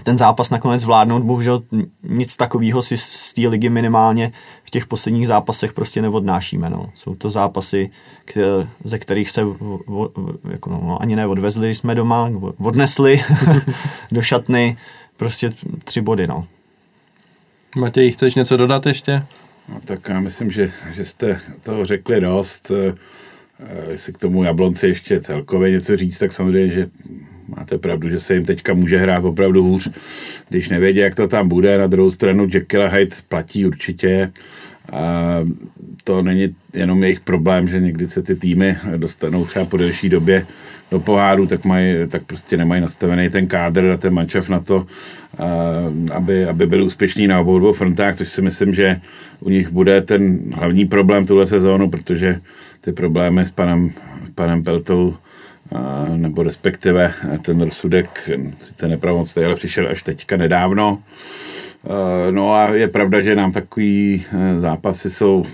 ten 0.09 0.19
zápas 0.19 0.51
nakonec 0.51 0.81
zvládnout. 0.81 1.23
Bohužel 1.23 1.63
nic 2.03 2.37
takového 2.37 2.83
si 2.83 2.97
z 2.97 3.33
té 3.33 3.49
ligy 3.49 3.69
minimálně 3.69 4.33
v 4.65 4.71
těch 4.71 4.87
posledních 4.87 5.27
zápasech 5.27 5.73
prostě 5.73 6.03
neodnášíme. 6.03 6.71
No. 6.71 6.91
Jsou 6.95 7.15
to 7.15 7.31
zápasy, 7.31 7.91
ze 8.85 8.99
kterých 8.99 9.31
se 9.31 9.41
jako 10.51 10.71
no, 10.71 11.03
ani 11.03 11.17
neodvezli, 11.17 11.69
když 11.69 11.79
jsme 11.79 11.95
doma, 11.95 12.31
odnesli 12.59 13.23
do 14.13 14.23
šatny 14.23 14.77
prostě 15.17 15.53
tři 15.85 16.01
body. 16.01 16.27
No. 16.27 16.47
Matěj, 17.77 18.13
chceš 18.13 18.35
něco 18.35 18.57
dodat 18.57 18.87
ještě? 18.87 19.23
No, 19.69 19.81
tak 19.85 20.09
já 20.09 20.21
myslím, 20.21 20.51
že, 20.51 20.73
že 20.93 21.05
jste 21.05 21.41
toho 21.63 21.85
řekli 21.85 22.21
dost. 22.21 22.71
Eh, 22.71 22.95
jestli 23.91 24.13
k 24.13 24.19
tomu 24.19 24.45
Jablonci 24.45 24.87
ještě 24.87 25.21
celkově 25.21 25.71
něco 25.71 25.97
říct, 25.97 26.19
tak 26.19 26.33
samozřejmě, 26.33 26.75
že 26.75 26.91
máte 27.57 27.79
pravdu, 27.79 28.09
že 28.09 28.21
se 28.21 28.35
jim 28.35 28.45
teďka 28.45 28.75
může 28.75 28.99
hrát 28.99 29.25
opravdu 29.25 29.65
hůř, 29.65 29.91
když 30.49 30.69
nevědí, 30.69 30.99
jak 30.99 31.15
to 31.15 31.29
tam 31.29 31.49
bude. 31.49 31.79
Na 31.79 31.87
druhou 31.87 32.11
stranu 32.11 32.49
a 32.85 32.89
Hyde 32.89 33.17
platí 33.29 33.67
určitě. 33.67 34.33
A 34.93 35.37
to 36.05 36.23
není 36.23 36.55
jenom 36.75 37.03
jejich 37.03 37.21
problém, 37.21 37.69
že 37.69 37.81
někdy 37.81 38.09
se 38.09 38.23
ty 38.23 38.35
týmy 38.35 38.77
dostanou 38.97 39.45
třeba 39.45 39.65
po 39.65 39.77
delší 39.77 40.09
době 40.09 40.47
do 40.91 41.01
poháru, 41.01 41.47
tak, 41.47 41.65
mají, 41.65 41.95
tak 42.09 42.23
prostě 42.23 42.57
nemají 42.57 42.81
nastavený 42.81 43.31
ten 43.31 43.47
kádr 43.47 43.91
a 43.91 43.97
ten 43.97 44.15
mančav 44.15 44.49
na 44.49 44.61
to, 44.61 44.87
aby, 46.13 46.47
aby 46.47 46.67
byl 46.67 46.85
úspěšný 46.85 47.27
na 47.27 47.41
obou 47.41 47.59
dvou 47.59 47.73
frontách, 47.73 48.17
což 48.17 48.29
si 48.29 48.43
myslím, 48.43 48.75
že 48.75 49.01
u 49.41 49.51
nich 49.51 49.69
bude 49.69 50.01
ten 50.01 50.39
hlavní 50.55 50.87
problém 50.87 51.25
tuhle 51.25 51.47
sezónu, 51.47 51.91
protože 51.91 52.41
ty 52.81 52.93
problémy 52.93 53.45
s 53.45 53.51
panem, 53.51 53.91
panem 54.35 54.65
Peltou 54.65 55.17
nebo 56.16 56.43
respektive 56.43 57.12
ten 57.43 57.61
rozsudek 57.61 58.31
sice 58.61 58.89
nepravomocný, 58.89 59.45
ale 59.45 59.55
přišel 59.55 59.89
až 59.91 60.03
teďka 60.03 60.37
nedávno. 60.37 61.03
No 62.31 62.55
a 62.55 62.71
je 62.71 62.89
pravda, 62.89 63.21
že 63.21 63.35
nám 63.35 63.53
takový 63.53 64.25
e, 64.33 64.59
zápasy 64.59 65.11
jsou 65.11 65.45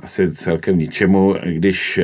asi 0.00 0.32
celkem 0.32 0.78
ničemu, 0.78 1.34
když 1.44 2.00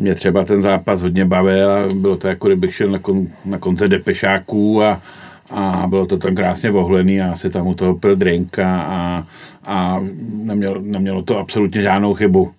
mě 0.00 0.14
třeba 0.14 0.44
ten 0.44 0.62
zápas 0.62 1.02
hodně 1.02 1.24
bavil 1.24 1.72
a 1.72 1.86
bylo 1.94 2.16
to 2.16 2.28
jako 2.28 2.46
kdybych 2.46 2.74
šel 2.74 2.90
na, 2.90 2.98
kon, 2.98 3.26
na 3.44 3.58
konce 3.58 3.88
depešáků 3.88 4.82
a, 4.82 5.02
a 5.50 5.86
bylo 5.88 6.06
to 6.06 6.16
tam 6.16 6.34
krásně 6.34 6.70
vohlený 6.70 7.20
a 7.20 7.32
asi 7.32 7.50
tam 7.50 7.66
u 7.66 7.74
toho 7.74 7.94
pil 7.94 8.16
drink 8.16 8.58
a, 8.58 8.80
a, 8.82 9.26
a 9.64 10.00
nemělo, 10.32 10.80
nemělo 10.80 11.22
to 11.22 11.38
absolutně 11.38 11.82
žádnou 11.82 12.14
chybu. 12.14 12.52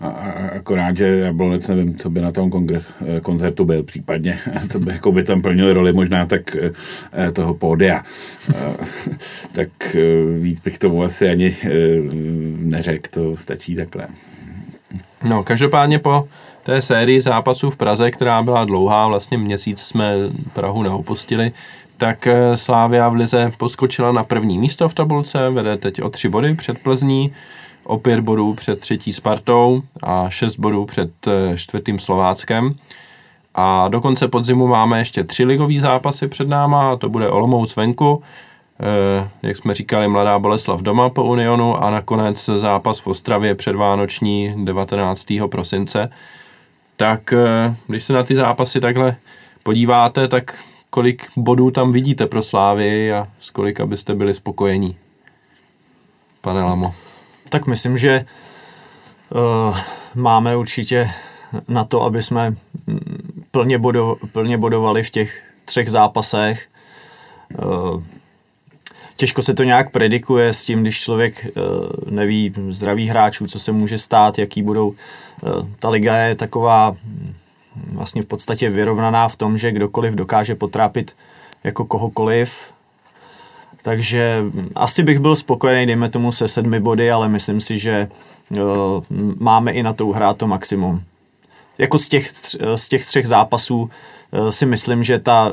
A, 0.00 0.08
a, 0.08 0.48
akorát, 0.56 0.96
že 0.96 1.06
Jablonec 1.06 1.68
nevím, 1.68 1.96
co 1.96 2.10
by 2.10 2.20
na 2.20 2.30
tom 2.30 2.50
kongres, 2.50 2.94
eh, 3.16 3.20
koncertu 3.20 3.64
byl 3.64 3.82
případně, 3.82 4.38
co 4.70 4.80
by, 4.80 4.92
jako 4.92 5.12
by 5.12 5.24
tam 5.24 5.42
plnili 5.42 5.72
roli 5.72 5.92
možná 5.92 6.26
tak 6.26 6.56
eh, 6.56 7.32
toho 7.32 7.54
pódia. 7.54 8.02
tak 9.52 9.68
eh, 9.94 10.00
víc 10.40 10.60
bych 10.60 10.78
tomu 10.78 11.02
asi 11.02 11.28
ani 11.28 11.56
neřekl, 12.56 13.10
to 13.10 13.36
stačí 13.36 13.76
takhle. 13.76 14.06
No, 15.28 15.44
každopádně 15.44 15.98
po 15.98 16.28
té 16.62 16.82
sérii 16.82 17.20
zápasů 17.20 17.70
v 17.70 17.76
Praze, 17.76 18.10
která 18.10 18.42
byla 18.42 18.64
dlouhá, 18.64 19.08
vlastně 19.08 19.38
měsíc 19.38 19.80
jsme 19.80 20.14
Prahu 20.54 20.82
neopustili, 20.82 21.52
tak 21.96 22.26
eh, 22.26 22.56
Slávia 22.56 23.08
v 23.08 23.14
Lize 23.14 23.52
poskočila 23.58 24.12
na 24.12 24.24
první 24.24 24.58
místo 24.58 24.88
v 24.88 24.94
tabulce, 24.94 25.50
vede 25.50 25.76
teď 25.76 26.02
o 26.02 26.10
tři 26.10 26.28
body 26.28 26.54
před 26.54 26.78
Plzní, 26.78 27.32
o 27.86 27.98
pět 27.98 28.20
bodů 28.20 28.54
před 28.54 28.80
třetí 28.80 29.12
Spartou 29.12 29.82
a 30.02 30.30
šest 30.30 30.56
bodů 30.56 30.84
před 30.84 31.10
eh, 31.26 31.56
čtvrtým 31.56 31.98
Slováckem. 31.98 32.74
A 33.54 33.88
do 33.88 34.00
konce 34.00 34.28
podzimu 34.28 34.66
máme 34.66 34.98
ještě 34.98 35.24
tři 35.24 35.44
ligové 35.44 35.80
zápasy 35.80 36.28
před 36.28 36.48
náma, 36.48 36.92
a 36.92 36.96
to 36.96 37.08
bude 37.08 37.28
Olomouc 37.28 37.76
venku, 37.76 38.22
eh, 38.80 39.28
jak 39.42 39.56
jsme 39.56 39.74
říkali, 39.74 40.08
Mladá 40.08 40.38
Boleslav 40.38 40.82
doma 40.82 41.10
po 41.10 41.24
Unionu 41.24 41.84
a 41.84 41.90
nakonec 41.90 42.44
zápas 42.44 43.00
v 43.00 43.06
Ostravě 43.06 43.54
předvánoční 43.54 44.54
19. 44.64 45.48
prosince. 45.48 46.10
Tak 46.96 47.34
když 47.86 48.04
se 48.04 48.12
na 48.12 48.22
ty 48.22 48.34
zápasy 48.34 48.80
takhle 48.80 49.16
podíváte, 49.62 50.28
tak 50.28 50.64
kolik 50.90 51.26
bodů 51.36 51.70
tam 51.70 51.92
vidíte 51.92 52.26
pro 52.26 52.42
Slávy 52.42 53.12
a 53.12 53.28
s 53.38 53.50
kolik 53.50 53.80
byste 53.80 54.14
byli 54.14 54.34
spokojení? 54.34 54.96
Pane 56.40 56.62
Lamo. 56.62 57.05
Tak 57.48 57.66
myslím, 57.66 57.98
že 57.98 58.24
uh, 59.34 59.78
máme 60.14 60.56
určitě 60.56 61.10
na 61.68 61.84
to, 61.84 62.02
aby 62.02 62.22
jsme 62.22 62.50
mm, 62.50 63.44
plně, 63.50 63.78
bodo, 63.78 64.16
plně 64.32 64.58
bodovali 64.58 65.02
v 65.02 65.10
těch 65.10 65.42
třech 65.64 65.90
zápasech. 65.90 66.68
Uh, 67.64 68.02
těžko 69.16 69.42
se 69.42 69.54
to 69.54 69.62
nějak 69.62 69.90
predikuje 69.90 70.52
s 70.52 70.64
tím, 70.64 70.82
když 70.82 71.00
člověk 71.00 71.46
uh, 71.56 71.62
neví 72.10 72.54
zdraví 72.68 73.08
hráčů, 73.08 73.46
co 73.46 73.58
se 73.58 73.72
může 73.72 73.98
stát, 73.98 74.38
jaký 74.38 74.62
budou. 74.62 74.94
Ta 75.78 75.88
liga 75.88 76.16
je 76.16 76.34
taková 76.34 76.96
vlastně 77.92 78.22
v 78.22 78.26
podstatě 78.26 78.70
vyrovnaná 78.70 79.28
v 79.28 79.36
tom, 79.36 79.58
že 79.58 79.72
kdokoliv 79.72 80.14
dokáže 80.14 80.54
potrápit 80.54 81.16
jako 81.64 81.84
kohokoliv. 81.84 82.75
Takže 83.82 84.44
asi 84.74 85.02
bych 85.02 85.18
byl 85.18 85.36
spokojený, 85.36 85.86
dejme 85.86 86.08
tomu 86.08 86.32
se 86.32 86.48
sedmi 86.48 86.80
body, 86.80 87.10
ale 87.10 87.28
myslím 87.28 87.60
si, 87.60 87.78
že 87.78 88.08
uh, 88.50 88.58
máme 89.38 89.72
i 89.72 89.82
na 89.82 89.92
to 89.92 90.06
uhrát 90.06 90.36
to 90.36 90.46
maximum. 90.46 91.02
Jako 91.78 91.98
z 91.98 92.08
těch, 92.08 92.30
z 92.76 92.88
těch 92.88 93.06
třech 93.06 93.28
zápasů 93.28 93.80
uh, 93.80 94.50
si 94.50 94.66
myslím, 94.66 95.02
že 95.02 95.18
ta 95.18 95.50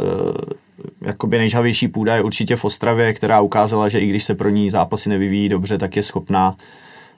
jakoby 1.01 1.37
nejžhavější 1.37 1.87
půda 1.87 2.15
je 2.15 2.23
určitě 2.23 2.55
v 2.55 2.65
Ostravě, 2.65 3.13
která 3.13 3.41
ukázala, 3.41 3.89
že 3.89 3.99
i 3.99 4.07
když 4.07 4.23
se 4.23 4.35
pro 4.35 4.49
ní 4.49 4.71
zápasy 4.71 5.09
nevyvíjí 5.09 5.49
dobře, 5.49 5.77
tak 5.77 5.95
je 5.95 6.03
schopná, 6.03 6.55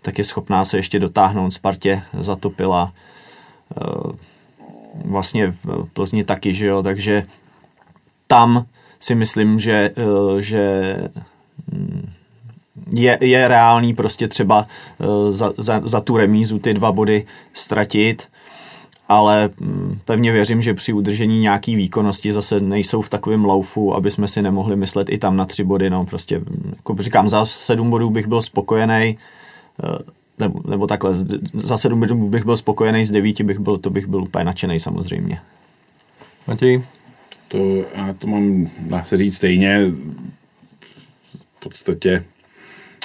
tak 0.02 0.18
je 0.18 0.24
schopná 0.24 0.66
se 0.66 0.78
ještě 0.78 1.00
dotáhnout. 1.00 1.52
Spartě 1.52 2.02
zatopila. 2.14 2.94
Vlastně 5.06 5.56
v 5.64 5.90
Plzni 5.94 6.24
taky, 6.24 6.54
že 6.54 6.66
jo, 6.66 6.84
takže 6.84 7.24
tam 8.28 8.66
si 9.06 9.16
myslím, 9.16 9.60
že, 9.60 9.92
eh, 9.98 10.42
že 10.42 10.96
mm, 11.72 12.10
je, 12.94 13.18
je 13.22 13.48
reálný 13.48 13.94
prostě 13.94 14.28
třeba 14.28 14.68
eh, 15.00 15.34
za, 15.34 15.54
za, 15.58 15.82
za 15.84 16.02
tu 16.02 16.18
remízu 16.18 16.60
ty 16.60 16.74
dva 16.74 16.92
body 16.92 17.26
ztratit, 17.54 18.28
ale 19.08 19.50
mm, 19.60 20.00
pevně 20.06 20.32
věřím, 20.32 20.62
že 20.62 20.74
při 20.74 20.94
udržení 20.94 21.40
nějaký 21.40 21.76
výkonnosti 21.76 22.34
zase 22.34 22.60
nejsou 22.60 23.02
v 23.02 23.10
takovém 23.10 23.46
laufu, 23.46 23.96
aby 23.96 24.12
jsme 24.12 24.28
si 24.28 24.42
nemohli 24.42 24.76
myslet 24.76 25.10
i 25.10 25.18
tam 25.18 25.38
na 25.38 25.46
tři 25.46 25.64
body, 25.64 25.90
no 25.90 26.06
prostě, 26.06 26.42
jako 26.76 26.96
říkám, 27.00 27.30
za 27.30 27.46
sedm 27.46 27.90
bodů 27.90 28.10
bych 28.10 28.28
byl 28.28 28.42
spokojený, 28.42 29.18
eh, 29.84 29.98
nebo, 30.40 30.60
nebo 30.70 30.88
takhle, 30.88 31.12
za 31.54 31.78
sedm 31.78 32.30
bych 32.30 32.46
byl 32.46 32.58
spokojený, 32.58 33.06
z 33.06 33.12
devíti 33.12 33.44
bych 33.44 33.60
byl, 33.60 33.78
to 33.78 33.90
bych 33.90 34.08
byl 34.08 34.24
úplně 34.24 34.46
nadšený 34.46 34.80
samozřejmě. 34.80 35.40
Matěj? 36.48 36.82
To, 37.56 37.86
já 37.96 38.14
to 38.14 38.28
mám, 38.28 38.68
dá 38.80 39.04
se 39.04 39.18
říct 39.18 39.36
stejně, 39.36 39.92
v 41.56 41.60
podstatě 41.60 42.24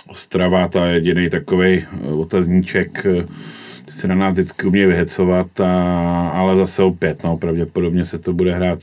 Ostrava, 0.09 0.69
ta 0.69 0.87
jediný 0.87 1.31
takový 1.31 1.69
eh, 1.69 2.13
otazníček, 2.13 3.07
eh, 3.07 3.25
ty 3.85 3.93
se 3.93 4.09
na 4.09 4.15
nás 4.15 4.33
vždycky 4.33 4.67
umí 4.67 4.87
vyhecovat, 4.87 5.61
a, 5.61 6.29
ale 6.29 6.57
zase 6.57 6.83
opět, 6.83 7.25
no, 7.25 7.37
pravděpodobně 7.37 8.05
se 8.05 8.19
to 8.19 8.33
bude 8.33 8.55
hrát 8.55 8.79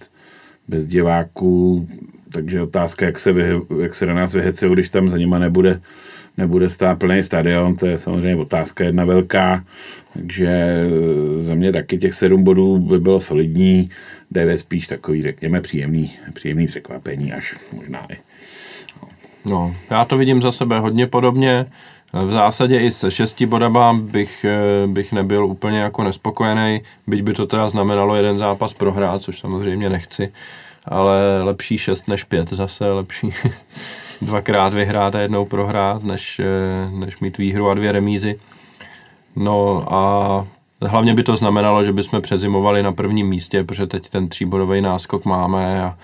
bez 0.67 0.85
diváků, 0.85 1.87
takže 2.31 2.61
otázka, 2.61 3.05
jak 3.05 3.19
se, 3.19 3.31
vy, 3.31 3.61
jak 3.81 3.95
se 3.95 4.05
na 4.05 4.13
nás 4.13 4.33
vyhecuje, 4.33 4.73
když 4.73 4.89
tam 4.89 5.09
za 5.09 5.17
nima 5.17 5.39
nebude 5.39 5.81
nebude 6.37 6.69
stát 6.69 6.99
plný 6.99 7.23
stadion, 7.23 7.75
to 7.75 7.87
je 7.87 7.97
samozřejmě 7.97 8.35
otázka 8.35 8.83
jedna 8.83 9.05
velká, 9.05 9.65
takže 10.13 10.83
za 11.35 11.55
mě 11.55 11.71
taky 11.71 11.97
těch 11.97 12.13
sedm 12.13 12.43
bodů 12.43 12.79
by 12.79 12.99
bylo 12.99 13.19
solidní, 13.19 13.89
jde 14.31 14.57
spíš 14.57 14.87
takový, 14.87 15.21
řekněme, 15.21 15.61
příjemný, 15.61 16.11
příjemný 16.33 16.67
překvapení 16.67 17.33
až 17.33 17.55
možná 17.73 18.05
i. 18.13 18.17
No. 19.01 19.07
no, 19.49 19.75
já 19.89 20.05
to 20.05 20.17
vidím 20.17 20.41
za 20.41 20.51
sebe 20.51 20.79
hodně 20.79 21.07
podobně. 21.07 21.65
V 22.13 22.31
zásadě 22.31 22.79
i 22.79 22.91
se 22.91 23.11
šesti 23.11 23.45
bodama 23.45 23.93
bych, 23.93 24.45
bych 24.87 25.13
nebyl 25.13 25.45
úplně 25.45 25.79
jako 25.79 26.03
nespokojený, 26.03 26.81
byť 27.07 27.21
by 27.21 27.33
to 27.33 27.45
teda 27.45 27.69
znamenalo 27.69 28.15
jeden 28.15 28.37
zápas 28.37 28.73
prohrát, 28.73 29.21
což 29.21 29.39
samozřejmě 29.39 29.89
nechci, 29.89 30.33
ale 30.85 31.43
lepší 31.43 31.77
šest 31.77 32.07
než 32.07 32.23
pět 32.23 32.49
zase, 32.49 32.91
lepší 32.91 33.33
dvakrát 34.21 34.73
vyhrát 34.73 35.15
a 35.15 35.19
jednou 35.19 35.45
prohrát, 35.45 36.03
než, 36.03 36.39
eh, 36.39 36.89
než 36.91 37.19
mít 37.19 37.37
výhru 37.37 37.69
a 37.69 37.73
dvě 37.73 37.91
remízy. 37.91 38.39
No 39.35 39.85
a 39.93 40.47
hlavně 40.81 41.13
by 41.13 41.23
to 41.23 41.35
znamenalo, 41.35 41.83
že 41.83 41.93
bychom 41.93 42.21
přezimovali 42.21 42.83
na 42.83 42.91
prvním 42.91 43.27
místě, 43.27 43.63
protože 43.63 43.87
teď 43.87 44.09
ten 44.09 44.29
tříbodový 44.29 44.81
náskok 44.81 45.25
máme 45.25 45.83
a, 45.83 45.97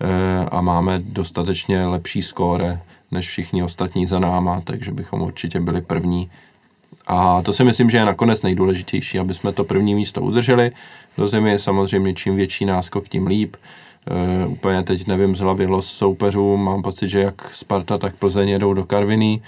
eh, 0.00 0.46
a 0.50 0.60
máme 0.60 1.02
dostatečně 1.04 1.86
lepší 1.86 2.22
skóre 2.22 2.80
než 3.10 3.28
všichni 3.28 3.62
ostatní 3.62 4.06
za 4.06 4.18
náma, 4.18 4.60
takže 4.60 4.92
bychom 4.92 5.22
určitě 5.22 5.60
byli 5.60 5.82
první. 5.82 6.30
A 7.06 7.42
to 7.42 7.52
si 7.52 7.64
myslím, 7.64 7.90
že 7.90 7.98
je 7.98 8.04
nakonec 8.04 8.42
nejdůležitější, 8.42 9.18
aby 9.18 9.34
jsme 9.34 9.52
to 9.52 9.64
první 9.64 9.94
místo 9.94 10.22
udrželi. 10.22 10.72
Do 11.18 11.28
země 11.28 11.58
samozřejmě 11.58 12.14
čím 12.14 12.36
větší 12.36 12.64
náskok, 12.64 13.08
tím 13.08 13.26
líp. 13.26 13.56
Uh, 14.44 14.52
úplně 14.52 14.82
teď 14.82 15.06
nevím 15.06 15.36
z 15.36 15.40
hlavy 15.40 15.66
los 15.66 15.86
soupeřů, 15.86 16.56
mám 16.56 16.82
pocit, 16.82 17.08
že 17.08 17.20
jak 17.20 17.54
Sparta, 17.54 17.98
tak 17.98 18.16
Plzeň 18.16 18.48
jedou 18.48 18.74
do 18.74 18.84
Karviní. 18.84 19.42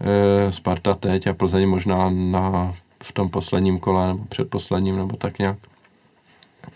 Uh, 0.00 0.50
Sparta 0.50 0.94
teď 0.94 1.26
a 1.26 1.34
Plzeň 1.34 1.68
možná 1.68 2.10
na, 2.10 2.74
v 3.02 3.12
tom 3.12 3.28
posledním 3.28 3.78
kole 3.78 4.06
nebo 4.06 4.24
předposledním 4.24 4.96
nebo 4.96 5.16
tak 5.16 5.38
nějak. 5.38 5.58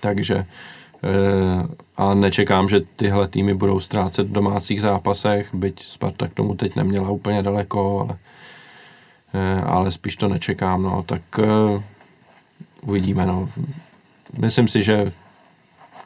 Takže 0.01 0.37
uh, 0.37 0.45
a 1.97 2.15
nečekám, 2.15 2.69
že 2.69 2.81
tyhle 2.97 3.29
týmy 3.29 3.55
budou 3.55 3.81
ztrácet 3.81 4.29
v 4.29 4.33
domácích 4.33 4.81
zápasech, 4.81 5.55
byť 5.55 5.83
Sparta 5.83 6.29
k 6.29 6.35
tomu 6.35 6.55
teď 6.55 6.77
neměla 6.77 7.11
úplně 7.11 7.43
daleko, 7.43 8.01
ale, 8.01 8.19
ale 9.63 9.91
spíš 9.91 10.17
to 10.17 10.29
nečekám, 10.29 10.83
no, 10.83 11.03
tak 11.03 11.23
uvidíme, 12.83 13.27
no. 13.27 13.49
Myslím 14.39 14.69
si, 14.69 14.83
že 14.83 15.13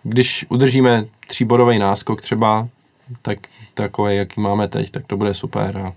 když 0.02 0.46
udržíme 0.48 1.04
tříbodový 1.26 1.78
náskok 1.78 2.22
třeba, 2.22 2.68
tak 3.22 3.38
takový, 3.74 4.16
jaký 4.16 4.40
máme 4.40 4.68
teď, 4.68 4.90
tak 4.90 5.06
to 5.06 5.16
bude 5.16 5.34
super 5.34 5.76
a 5.78 5.92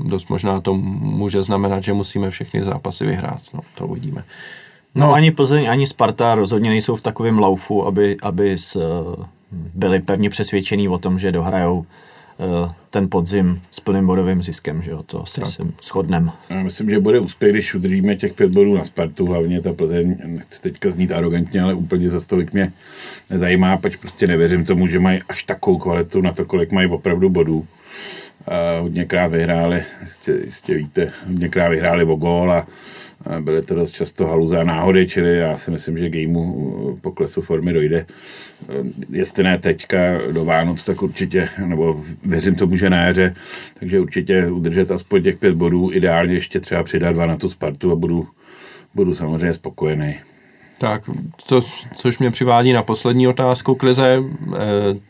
dost 0.00 0.30
možná 0.30 0.60
to 0.60 0.74
může 0.74 1.42
znamenat, 1.42 1.84
že 1.84 1.92
musíme 1.92 2.30
všechny 2.30 2.64
zápasy 2.64 3.06
vyhrát. 3.06 3.42
No, 3.54 3.60
to 3.74 3.86
uvidíme. 3.86 4.24
No, 4.94 5.06
no 5.06 5.12
ani 5.12 5.30
Plzeň, 5.30 5.70
ani 5.70 5.86
Sparta 5.86 6.34
rozhodně 6.34 6.70
nejsou 6.70 6.96
v 6.96 7.02
takovém 7.02 7.38
laufu, 7.38 7.86
aby, 7.86 8.16
aby 8.22 8.58
s, 8.58 8.76
byli 9.74 10.00
pevně 10.00 10.30
přesvědčení 10.30 10.88
o 10.88 10.98
tom, 10.98 11.18
že 11.18 11.32
dohrajou 11.32 11.86
Eh, 12.40 12.70
ten 12.90 13.10
podzim 13.10 13.60
s 13.70 13.80
plným 13.80 14.06
bodovým 14.06 14.42
ziskem, 14.42 14.82
že 14.82 14.90
jo, 14.90 15.02
to 15.02 15.22
asi 15.22 15.40
tak. 15.40 15.50
se 15.50 15.62
shodnem. 15.82 16.32
Já 16.50 16.62
myslím, 16.62 16.90
že 16.90 17.00
bude 17.00 17.20
úspěch, 17.20 17.52
když 17.52 17.74
udržíme 17.74 18.16
těch 18.16 18.32
pět 18.32 18.50
bodů 18.50 18.74
na 18.74 18.84
Spartu, 18.84 19.26
hlavně 19.26 19.60
ta 19.60 19.72
Plzeň, 19.72 20.16
nechci 20.24 20.60
teďka 20.62 20.90
znít 20.90 21.12
arrogantně, 21.12 21.62
ale 21.62 21.74
úplně 21.74 22.10
za 22.10 22.20
tolik 22.20 22.52
mě 22.52 22.72
nezajímá, 23.30 23.76
pač 23.76 23.96
prostě 23.96 24.26
nevěřím 24.26 24.64
tomu, 24.64 24.86
že 24.86 24.98
mají 24.98 25.20
až 25.28 25.44
takovou 25.44 25.78
kvalitu 25.78 26.20
na 26.20 26.32
to, 26.32 26.44
kolik 26.44 26.72
mají 26.72 26.88
opravdu 26.88 27.30
bodů. 27.30 27.66
Uh, 28.48 28.82
hodněkrát 28.82 29.30
vyhráli, 29.30 29.82
jistě, 30.00 30.32
jistě 30.44 30.74
víte, 30.74 31.12
hodněkrát 31.26 31.70
vyhráli 31.70 32.04
o 32.04 32.16
gól 32.16 32.52
a 32.52 32.66
byly 33.40 33.62
to 33.62 33.74
dost 33.74 33.90
často 33.90 34.26
haluza 34.26 34.64
náhody, 34.64 35.06
čili 35.06 35.36
já 35.36 35.56
si 35.56 35.70
myslím, 35.70 35.98
že 35.98 36.10
gameu 36.10 36.98
poklesu 37.00 37.42
formy 37.42 37.72
dojde. 37.72 38.06
Jestli 39.10 39.44
ne 39.44 39.58
teďka 39.58 39.98
do 40.32 40.44
Vánoc, 40.44 40.84
tak 40.84 41.02
určitě, 41.02 41.48
nebo 41.66 42.04
věřím 42.24 42.54
tomu, 42.54 42.76
že 42.76 42.90
na 42.90 43.00
jaře, 43.02 43.34
takže 43.78 44.00
určitě 44.00 44.46
udržet 44.46 44.90
aspoň 44.90 45.22
těch 45.22 45.36
pět 45.36 45.54
bodů, 45.54 45.90
ideálně 45.92 46.34
ještě 46.34 46.60
třeba 46.60 46.82
přidat 46.82 47.12
dva 47.12 47.26
na 47.26 47.36
tu 47.36 47.48
Spartu 47.48 47.92
a 47.92 47.96
budu, 47.96 48.28
budu 48.94 49.14
samozřejmě 49.14 49.52
spokojený. 49.52 50.16
Tak, 50.78 51.02
co, 51.38 51.60
což 51.96 52.18
mě 52.18 52.30
přivádí 52.30 52.72
na 52.72 52.82
poslední 52.82 53.28
otázku, 53.28 53.74
Klize. 53.74 54.22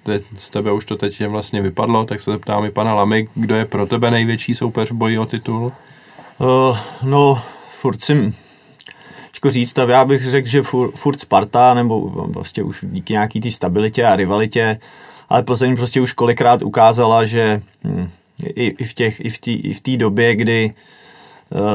E, 0.09 0.21
z 0.39 0.51
tebe 0.51 0.73
už 0.73 0.85
to 0.85 0.97
teď 0.97 1.27
vlastně 1.27 1.63
vypadlo, 1.63 2.05
tak 2.05 2.21
se 2.21 2.31
zeptám 2.31 2.65
i 2.65 2.71
pana 2.71 2.95
Lamy, 2.95 3.29
kdo 3.35 3.55
je 3.55 3.65
pro 3.65 3.87
tebe 3.87 4.11
největší 4.11 4.55
soupeř 4.55 4.91
v 4.91 4.95
boji 4.95 5.19
o 5.19 5.27
titul? 5.27 5.73
Uh, 6.39 6.79
no, 7.03 7.43
furt 7.75 8.01
si 8.01 8.33
říct, 9.49 9.79
já 9.89 10.05
bych 10.05 10.23
řekl, 10.31 10.49
že 10.49 10.63
furt, 10.63 10.91
furt 10.91 11.21
Sparta, 11.21 11.75
nebo 11.75 12.01
vlastně 12.09 12.63
už 12.63 12.85
díky 12.89 13.13
nějaký 13.13 13.41
té 13.41 13.51
stabilitě 13.51 14.05
a 14.05 14.17
rivalitě, 14.17 14.81
ale 15.29 15.43
Plzeň 15.43 15.77
prostě 15.77 16.01
už 16.01 16.13
kolikrát 16.13 16.63
ukázala, 16.63 17.25
že 17.25 17.63
hm, 17.85 18.09
i, 18.39 18.65
i 18.67 18.85
v 18.85 18.95
těch, 18.95 19.21
i 19.47 19.75
v 19.75 19.81
té 19.81 19.97
době, 19.97 20.37
kdy 20.37 20.75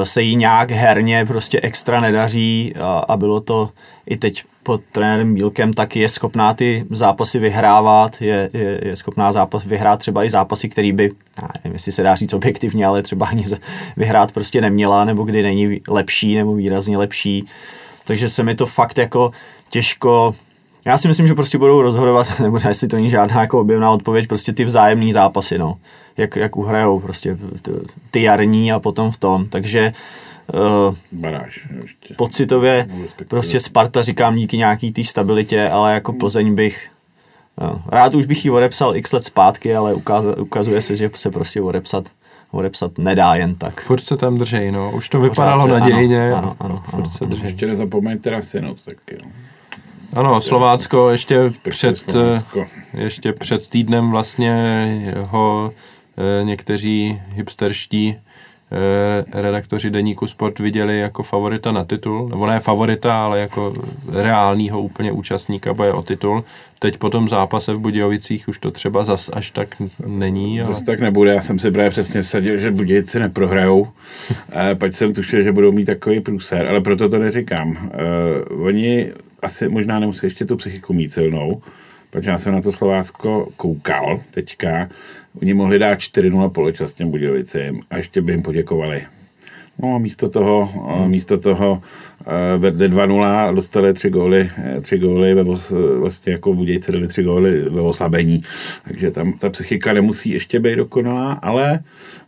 se 0.04 0.22
jí 0.22 0.36
nějak 0.36 0.72
herně 0.72 1.26
prostě 1.26 1.60
extra 1.64 2.02
nedaří 2.02 2.74
a, 2.82 3.00
a 3.08 3.18
bylo 3.18 3.40
to 3.40 3.70
i 4.06 4.18
teď 4.18 4.44
pod 4.64 4.82
trenérem 4.92 5.34
Bílkem, 5.34 5.74
tak 5.74 5.96
je 5.96 6.10
schopná 6.10 6.54
ty 6.54 6.86
zápasy 6.90 7.40
vyhrávat, 7.40 8.22
je, 8.22 8.50
je, 8.54 8.80
je 8.86 8.96
schopná 8.96 9.32
zápas, 9.32 9.66
vyhrát 9.66 10.00
třeba 10.00 10.24
i 10.24 10.30
zápasy, 10.30 10.70
který 10.70 10.92
by, 10.92 11.12
nevím, 11.64 11.74
jestli 11.74 11.92
se 11.92 12.04
dá 12.04 12.16
říct 12.16 12.34
objektivně, 12.34 12.86
ale 12.86 13.02
třeba 13.02 13.28
ani 13.28 13.46
vyhrát 13.98 14.32
prostě 14.32 14.62
neměla, 14.62 15.06
nebo 15.06 15.24
kdy 15.24 15.44
není 15.44 15.82
lepší, 15.88 16.36
nebo 16.36 16.56
výrazně 16.56 16.98
lepší. 16.98 17.48
Takže 18.06 18.30
se 18.30 18.44
mi 18.44 18.56
to 18.56 18.66
fakt 18.66 18.98
jako 18.98 19.32
těžko 19.70 20.36
já 20.90 20.98
si 20.98 21.08
myslím, 21.08 21.28
že 21.28 21.36
prostě 21.36 21.58
budou 21.58 21.82
rozhodovat, 21.82 22.40
nebo 22.44 22.60
jestli 22.68 22.88
to 22.88 22.96
není 22.96 23.10
žádná 23.10 23.42
jako 23.42 23.62
objevná 23.62 23.92
odpověď, 23.92 24.28
prostě 24.28 24.54
ty 24.54 24.66
vzájemné 24.66 25.14
zápasy, 25.14 25.58
no. 25.58 25.78
Jak, 26.18 26.36
jak 26.36 26.58
uhrajou 26.58 27.00
prostě 27.00 27.38
ty 28.12 28.22
jarní 28.22 28.72
a 28.72 28.80
potom 28.80 29.12
v 29.12 29.18
tom. 29.18 29.46
Takže 29.46 29.94
uh, 30.54 30.96
Baráž, 31.12 31.68
ještě. 31.82 32.14
pocitově 32.14 32.88
prostě 33.28 33.60
Sparta 33.60 34.02
říkám 34.02 34.36
díky 34.36 34.58
nějaký 34.58 34.92
té 34.92 35.04
stabilitě, 35.04 35.70
ale 35.70 35.94
jako 35.94 36.14
Plzeň 36.14 36.56
bych 36.56 36.88
uh, 37.62 37.82
rád 37.88 38.16
už 38.16 38.26
bych 38.26 38.46
ji 38.46 38.52
odepsal 38.52 38.96
x 38.96 39.12
let 39.12 39.26
zpátky, 39.26 39.76
ale 39.76 39.94
ukaz, 39.94 40.26
ukazuje 40.38 40.82
se, 40.82 40.96
že 40.96 41.10
se 41.14 41.32
prostě 41.32 41.62
odepsat 41.62 42.10
odepsat 42.52 42.98
nedá 42.98 43.36
jen 43.36 43.56
tak. 43.56 43.82
Furt 43.82 44.02
se 44.02 44.18
tam 44.18 44.38
držej, 44.38 44.72
no. 44.72 44.92
Už 44.92 45.10
to 45.10 45.20
vypadalo 45.20 45.64
se, 45.64 45.68
nadějně. 45.68 46.32
Ano, 46.32 46.38
ano, 46.38 46.56
ano, 46.60 46.84
furt 46.86 47.02
ano, 47.02 47.10
se 47.10 47.26
držej. 47.26 47.46
Ještě 47.46 47.68
nezapomeňte 47.68 48.32
na 48.32 48.42
synot, 48.42 48.78
tak 48.86 48.98
jo. 49.12 49.30
Ano, 50.16 50.42
Slovácko 50.42 51.10
ještě 51.10 51.40
před, 51.70 51.98
Slovácko. 51.98 52.66
ještě 52.98 53.34
před 53.34 53.68
týdnem 53.68 54.12
vlastně 54.12 55.14
ho 55.20 55.72
e, 56.18 56.46
někteří 56.46 57.22
hipsterští 57.30 58.08
e, 58.10 59.42
redaktoři 59.42 59.90
deníku 59.90 60.28
Sport 60.28 60.60
viděli 60.60 61.00
jako 61.00 61.24
favorita 61.24 61.72
na 61.72 61.84
titul, 61.84 62.30
nebo 62.30 62.48
ne 62.48 62.60
favorita, 62.60 63.26
ale 63.26 63.40
jako 63.40 63.74
reálního 64.12 64.82
úplně 64.82 65.12
účastníka 65.12 65.74
boje 65.74 65.94
o 65.94 66.04
titul. 66.04 66.44
Teď 66.80 66.98
po 66.98 67.10
tom 67.10 67.30
zápase 67.30 67.74
v 67.74 67.80
Budějovicích 67.80 68.48
už 68.48 68.58
to 68.58 68.72
třeba 68.72 69.04
zas 69.04 69.30
až 69.34 69.52
tak 69.52 69.76
není. 70.08 70.62
Ale... 70.62 70.68
Zas 70.68 70.82
tak 70.82 71.00
nebude, 71.00 71.34
já 71.34 71.42
jsem 71.42 71.60
si 71.60 71.72
právě 71.72 71.90
přesně 71.90 72.22
vsadil, 72.22 72.60
že 72.60 72.72
Budějci 72.72 73.20
neprohrajou, 73.20 73.88
pak 74.74 74.94
jsem 74.94 75.14
tušil, 75.14 75.44
že 75.44 75.52
budou 75.52 75.72
mít 75.72 75.86
takový 75.86 76.22
průser, 76.22 76.68
ale 76.68 76.82
proto 76.82 77.10
to 77.10 77.18
neříkám. 77.18 77.70
Uh, 78.50 78.66
oni 78.66 79.12
asi 79.44 79.70
možná 79.70 80.00
nemusí 80.00 80.26
ještě 80.26 80.46
tu 80.46 80.56
psychiku 80.56 80.94
mít 80.94 81.14
silnou, 81.14 81.62
protože 82.10 82.32
já 82.32 82.38
jsem 82.38 82.54
na 82.54 82.62
to 82.62 82.72
Slovácko 82.72 83.48
koukal 83.58 84.22
teďka. 84.32 84.90
Oni 85.42 85.54
mohli 85.54 85.80
dát 85.80 86.00
4-0 86.00 86.50
poločas 86.50 86.94
těm 86.94 87.12
Budějovicím 87.12 87.82
a 87.90 87.98
ještě 87.98 88.22
by 88.22 88.32
jim 88.32 88.44
poděkovali. 88.44 89.06
No 89.80 89.96
a 89.96 89.98
místo 89.98 90.30
toho, 90.30 90.66
hmm. 90.66 91.10
místo 91.10 91.38
toho 91.38 91.82
vedli 92.58 92.90
2-0 92.90 93.56
dostali 93.56 93.94
tři 93.94 94.10
góly, 94.10 94.50
eh, 94.58 94.82
tři 94.82 94.98
góly 94.98 95.34
ve, 95.34 95.44
vlastně 96.00 96.32
jako 96.32 96.54
Budějci 96.54 96.92
dali 96.92 97.08
tři 97.08 97.24
góly 97.24 97.62
ve 97.70 97.82
oslabení. 97.82 98.42
Takže 98.88 99.12
tam 99.12 99.34
ta 99.34 99.50
psychika 99.50 99.94
nemusí 99.94 100.30
ještě 100.30 100.60
být 100.60 100.76
dokonalá, 100.76 101.32
ale 101.34 101.80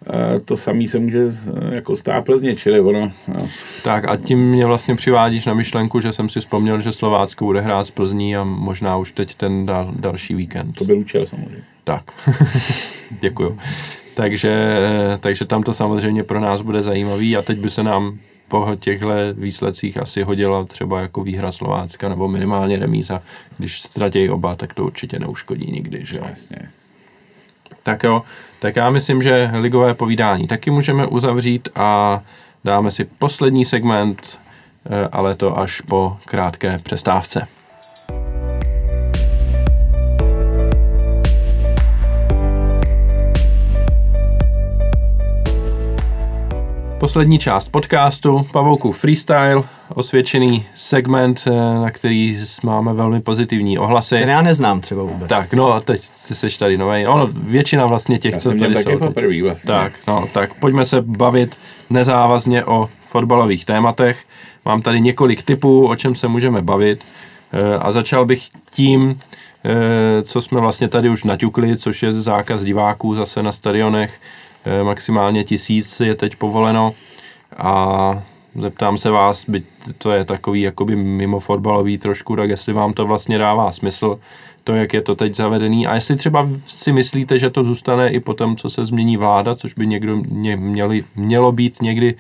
Eh, 0.09 0.39
to 0.39 0.57
samý 0.57 0.87
se 0.87 0.99
může 0.99 1.23
eh, 1.27 1.75
jako 1.75 1.95
stát 1.95 2.25
Plzně, 2.25 2.55
čili 2.55 2.79
ono... 2.79 3.11
No. 3.27 3.49
Tak 3.83 4.07
a 4.07 4.17
tím 4.17 4.39
mě 4.39 4.65
vlastně 4.65 4.95
přivádíš 4.95 5.45
na 5.45 5.53
myšlenku, 5.53 5.99
že 5.99 6.13
jsem 6.13 6.29
si 6.29 6.39
vzpomněl, 6.39 6.81
že 6.81 6.91
Slovácko 6.91 7.45
bude 7.45 7.61
hrát 7.61 7.87
z 7.87 7.91
Plzní 7.91 8.35
a 8.35 8.43
možná 8.43 8.97
už 8.97 9.11
teď 9.11 9.35
ten 9.35 9.65
dal, 9.65 9.93
další 9.99 10.33
víkend. 10.33 10.73
To 10.77 10.85
byl 10.85 10.97
účel 10.97 11.25
samozřejmě. 11.25 11.63
Tak, 11.83 12.11
děkuju. 13.21 13.57
Takže, 14.15 14.49
eh, 14.49 15.17
takže 15.17 15.45
tam 15.45 15.63
to 15.63 15.73
samozřejmě 15.73 16.23
pro 16.23 16.39
nás 16.39 16.61
bude 16.61 16.83
zajímavý 16.83 17.37
a 17.37 17.41
teď 17.41 17.59
by 17.59 17.69
se 17.69 17.83
nám 17.83 18.19
po 18.47 18.67
těchto 18.79 19.07
výsledcích 19.33 19.97
asi 19.97 20.23
hodila 20.23 20.65
třeba 20.65 21.01
jako 21.01 21.23
výhra 21.23 21.51
Slovácka 21.51 22.09
nebo 22.09 22.27
minimálně 22.27 22.79
remíza. 22.79 23.21
Když 23.57 23.81
ztratějí 23.81 24.29
oba, 24.29 24.55
tak 24.55 24.73
to 24.73 24.83
určitě 24.83 25.19
neuškodí 25.19 25.71
nikdy. 25.71 26.05
Že? 26.05 26.19
Jasně. 26.29 26.57
Tak 27.83 28.03
jo, 28.03 28.23
tak 28.59 28.75
já 28.75 28.89
myslím, 28.89 29.21
že 29.21 29.51
ligové 29.59 29.93
povídání 29.93 30.47
taky 30.47 30.71
můžeme 30.71 31.07
uzavřít 31.07 31.69
a 31.75 32.21
dáme 32.63 32.91
si 32.91 33.05
poslední 33.05 33.65
segment, 33.65 34.39
eh, 34.85 35.07
ale 35.11 35.35
to 35.35 35.59
až 35.59 35.81
po 35.81 36.17
krátké 36.25 36.79
přestávce. 36.83 37.47
Poslední 47.01 47.39
část 47.39 47.69
podcastu, 47.69 48.47
Pavouku 48.51 48.91
Freestyle, 48.91 49.63
osvědčený 49.93 50.65
segment, 50.75 51.43
eh, 51.47 51.51
na 51.81 51.91
který 51.91 52.39
máme 52.63 52.93
velmi 52.93 53.21
pozitivní 53.21 53.77
ohlasy. 53.79 54.19
Ten 54.19 54.29
já 54.29 54.41
neznám 54.41 54.81
třeba 54.81 55.03
vůbec. 55.03 55.29
Tak, 55.29 55.53
no, 55.53 55.81
teď 55.81 56.01
jsi 56.15 56.59
tady 56.59 56.77
nový. 56.77 57.07
Ono, 57.07 57.27
většina 57.27 57.85
vlastně 57.85 58.19
těch, 58.19 58.33
já 58.33 58.39
co 58.39 58.53
tady 58.53 58.75
jsou. 58.75 58.97
Poprvý 58.97 59.41
vlastně. 59.41 59.67
Tak, 59.67 59.93
no, 60.07 60.27
tak 60.33 60.53
pojďme 60.53 60.85
se 60.85 61.01
bavit 61.01 61.57
nezávazně 61.89 62.65
o 62.65 62.89
fotbalových 63.05 63.65
tématech. 63.65 64.23
Mám 64.65 64.81
tady 64.81 65.01
několik 65.01 65.43
typů, 65.43 65.87
o 65.87 65.95
čem 65.95 66.15
se 66.15 66.27
můžeme 66.27 66.61
bavit. 66.61 67.03
Eh, 67.53 67.77
a 67.77 67.91
začal 67.91 68.25
bych 68.25 68.43
tím, 68.71 69.19
eh, 69.65 70.23
co 70.23 70.41
jsme 70.41 70.61
vlastně 70.61 70.87
tady 70.87 71.09
už 71.09 71.23
naťukli, 71.23 71.77
což 71.77 72.03
je 72.03 72.13
zákaz 72.13 72.63
diváků 72.63 73.15
zase 73.15 73.43
na 73.43 73.51
stadionech 73.51 74.19
maximálně 74.83 75.43
tisíc 75.43 75.99
je 75.99 76.15
teď 76.15 76.35
povoleno 76.35 76.93
a 77.57 78.23
zeptám 78.55 78.97
se 78.97 79.09
vás, 79.09 79.49
byť 79.49 79.65
to 79.97 80.11
je 80.11 80.25
takový 80.25 80.61
jakoby 80.61 80.95
mimo 80.95 81.39
fotbalový 81.39 81.97
trošku, 81.97 82.35
tak 82.35 82.49
jestli 82.49 82.73
vám 82.73 82.93
to 82.93 83.05
vlastně 83.05 83.37
dává 83.37 83.71
smysl, 83.71 84.19
to, 84.63 84.75
jak 84.75 84.93
je 84.93 85.01
to 85.01 85.15
teď 85.15 85.35
zavedený 85.35 85.87
a 85.87 85.95
jestli 85.95 86.15
třeba 86.15 86.49
si 86.67 86.91
myslíte, 86.91 87.37
že 87.37 87.49
to 87.49 87.63
zůstane 87.63 88.09
i 88.09 88.19
po 88.19 88.33
tom, 88.33 88.55
co 88.55 88.69
se 88.69 88.85
změní 88.85 89.17
vláda, 89.17 89.55
což 89.55 89.73
by 89.73 89.87
někdo 89.87 90.17
mě, 90.17 90.57
měli, 90.57 91.03
mělo 91.15 91.51
být 91.51 91.81
někdy 91.81 92.15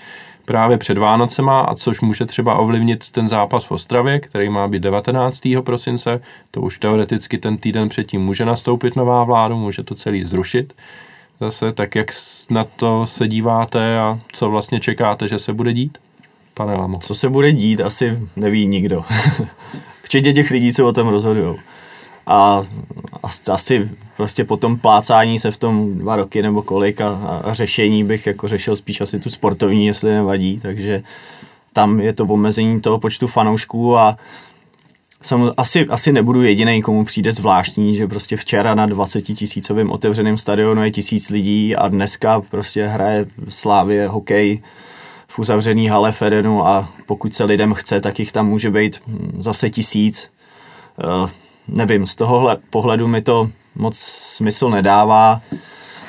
právě 0.45 0.77
před 0.77 0.97
Vánocema 0.97 1.59
a 1.59 1.75
což 1.75 2.01
může 2.01 2.25
třeba 2.25 2.57
ovlivnit 2.57 3.11
ten 3.11 3.29
zápas 3.29 3.65
v 3.65 3.71
Ostravě, 3.71 4.19
který 4.19 4.49
má 4.49 4.67
být 4.67 4.79
19. 4.79 5.41
prosince, 5.65 6.21
to 6.51 6.61
už 6.61 6.77
teoreticky 6.77 7.37
ten 7.37 7.57
týden 7.57 7.89
předtím 7.89 8.21
může 8.21 8.45
nastoupit 8.45 8.95
nová 8.95 9.23
vláda, 9.23 9.55
může 9.55 9.83
to 9.83 9.95
celý 9.95 10.23
zrušit 10.23 10.73
zase, 11.41 11.71
tak 11.71 11.95
jak 11.95 12.11
na 12.49 12.63
to 12.63 13.05
se 13.05 13.27
díváte 13.27 13.99
a 13.99 14.19
co 14.33 14.49
vlastně 14.49 14.79
čekáte, 14.79 15.27
že 15.27 15.39
se 15.39 15.53
bude 15.53 15.73
dít? 15.73 15.97
Pane 16.53 16.73
Lamo. 16.73 16.97
Co 16.97 17.15
se 17.15 17.29
bude 17.29 17.51
dít, 17.51 17.81
asi 17.81 18.19
neví 18.35 18.67
nikdo. 18.67 19.03
Včetně 20.03 20.33
těch 20.33 20.51
lidí, 20.51 20.73
co 20.73 20.87
o 20.87 20.93
tom 20.93 21.07
rozhodují. 21.07 21.55
A 22.27 22.63
asi 23.51 23.89
prostě 24.17 24.43
po 24.43 24.57
tom 24.57 24.77
plácání 24.77 25.39
se 25.39 25.51
v 25.51 25.57
tom 25.57 25.97
dva 25.97 26.15
roky 26.15 26.41
nebo 26.41 26.61
kolik 26.61 27.01
a, 27.01 27.41
a 27.43 27.53
řešení 27.53 28.03
bych 28.03 28.27
jako 28.27 28.47
řešil 28.47 28.75
spíš 28.75 29.01
asi 29.01 29.19
tu 29.19 29.29
sportovní, 29.29 29.87
jestli 29.87 30.13
nevadí, 30.13 30.59
takže 30.59 31.03
tam 31.73 31.99
je 31.99 32.13
to 32.13 32.23
omezení 32.23 32.81
toho 32.81 32.99
počtu 32.99 33.27
fanoušků 33.27 33.97
a 33.97 34.17
Sam, 35.21 35.51
asi, 35.57 35.87
asi 35.89 36.13
nebudu 36.13 36.41
jediný, 36.41 36.81
komu 36.81 37.05
přijde 37.05 37.33
zvláštní, 37.33 37.95
že 37.95 38.07
prostě 38.07 38.37
včera 38.37 38.75
na 38.75 38.85
20 38.85 39.21
tisícovém 39.21 39.91
otevřeném 39.91 40.37
stadionu 40.37 40.83
je 40.83 40.91
tisíc 40.91 41.29
lidí 41.29 41.75
a 41.75 41.87
dneska 41.87 42.41
prostě 42.41 42.87
hraje 42.87 43.25
Slávě 43.49 44.07
hokej 44.07 44.61
v 45.27 45.39
uzavřený 45.39 45.87
hale 45.87 46.11
Fedenu 46.11 46.67
a 46.67 46.89
pokud 47.05 47.35
se 47.35 47.43
lidem 47.43 47.73
chce, 47.73 48.01
tak 48.01 48.19
jich 48.19 48.31
tam 48.31 48.47
může 48.47 48.69
být 48.69 48.99
hm, 49.07 49.37
zase 49.39 49.69
tisíc. 49.69 50.29
Uh, 51.03 51.29
nevím, 51.67 52.07
z 52.07 52.15
tohohle 52.15 52.57
pohledu 52.69 53.07
mi 53.07 53.21
to 53.21 53.49
moc 53.75 53.97
smysl 53.97 54.69
nedává. 54.69 55.41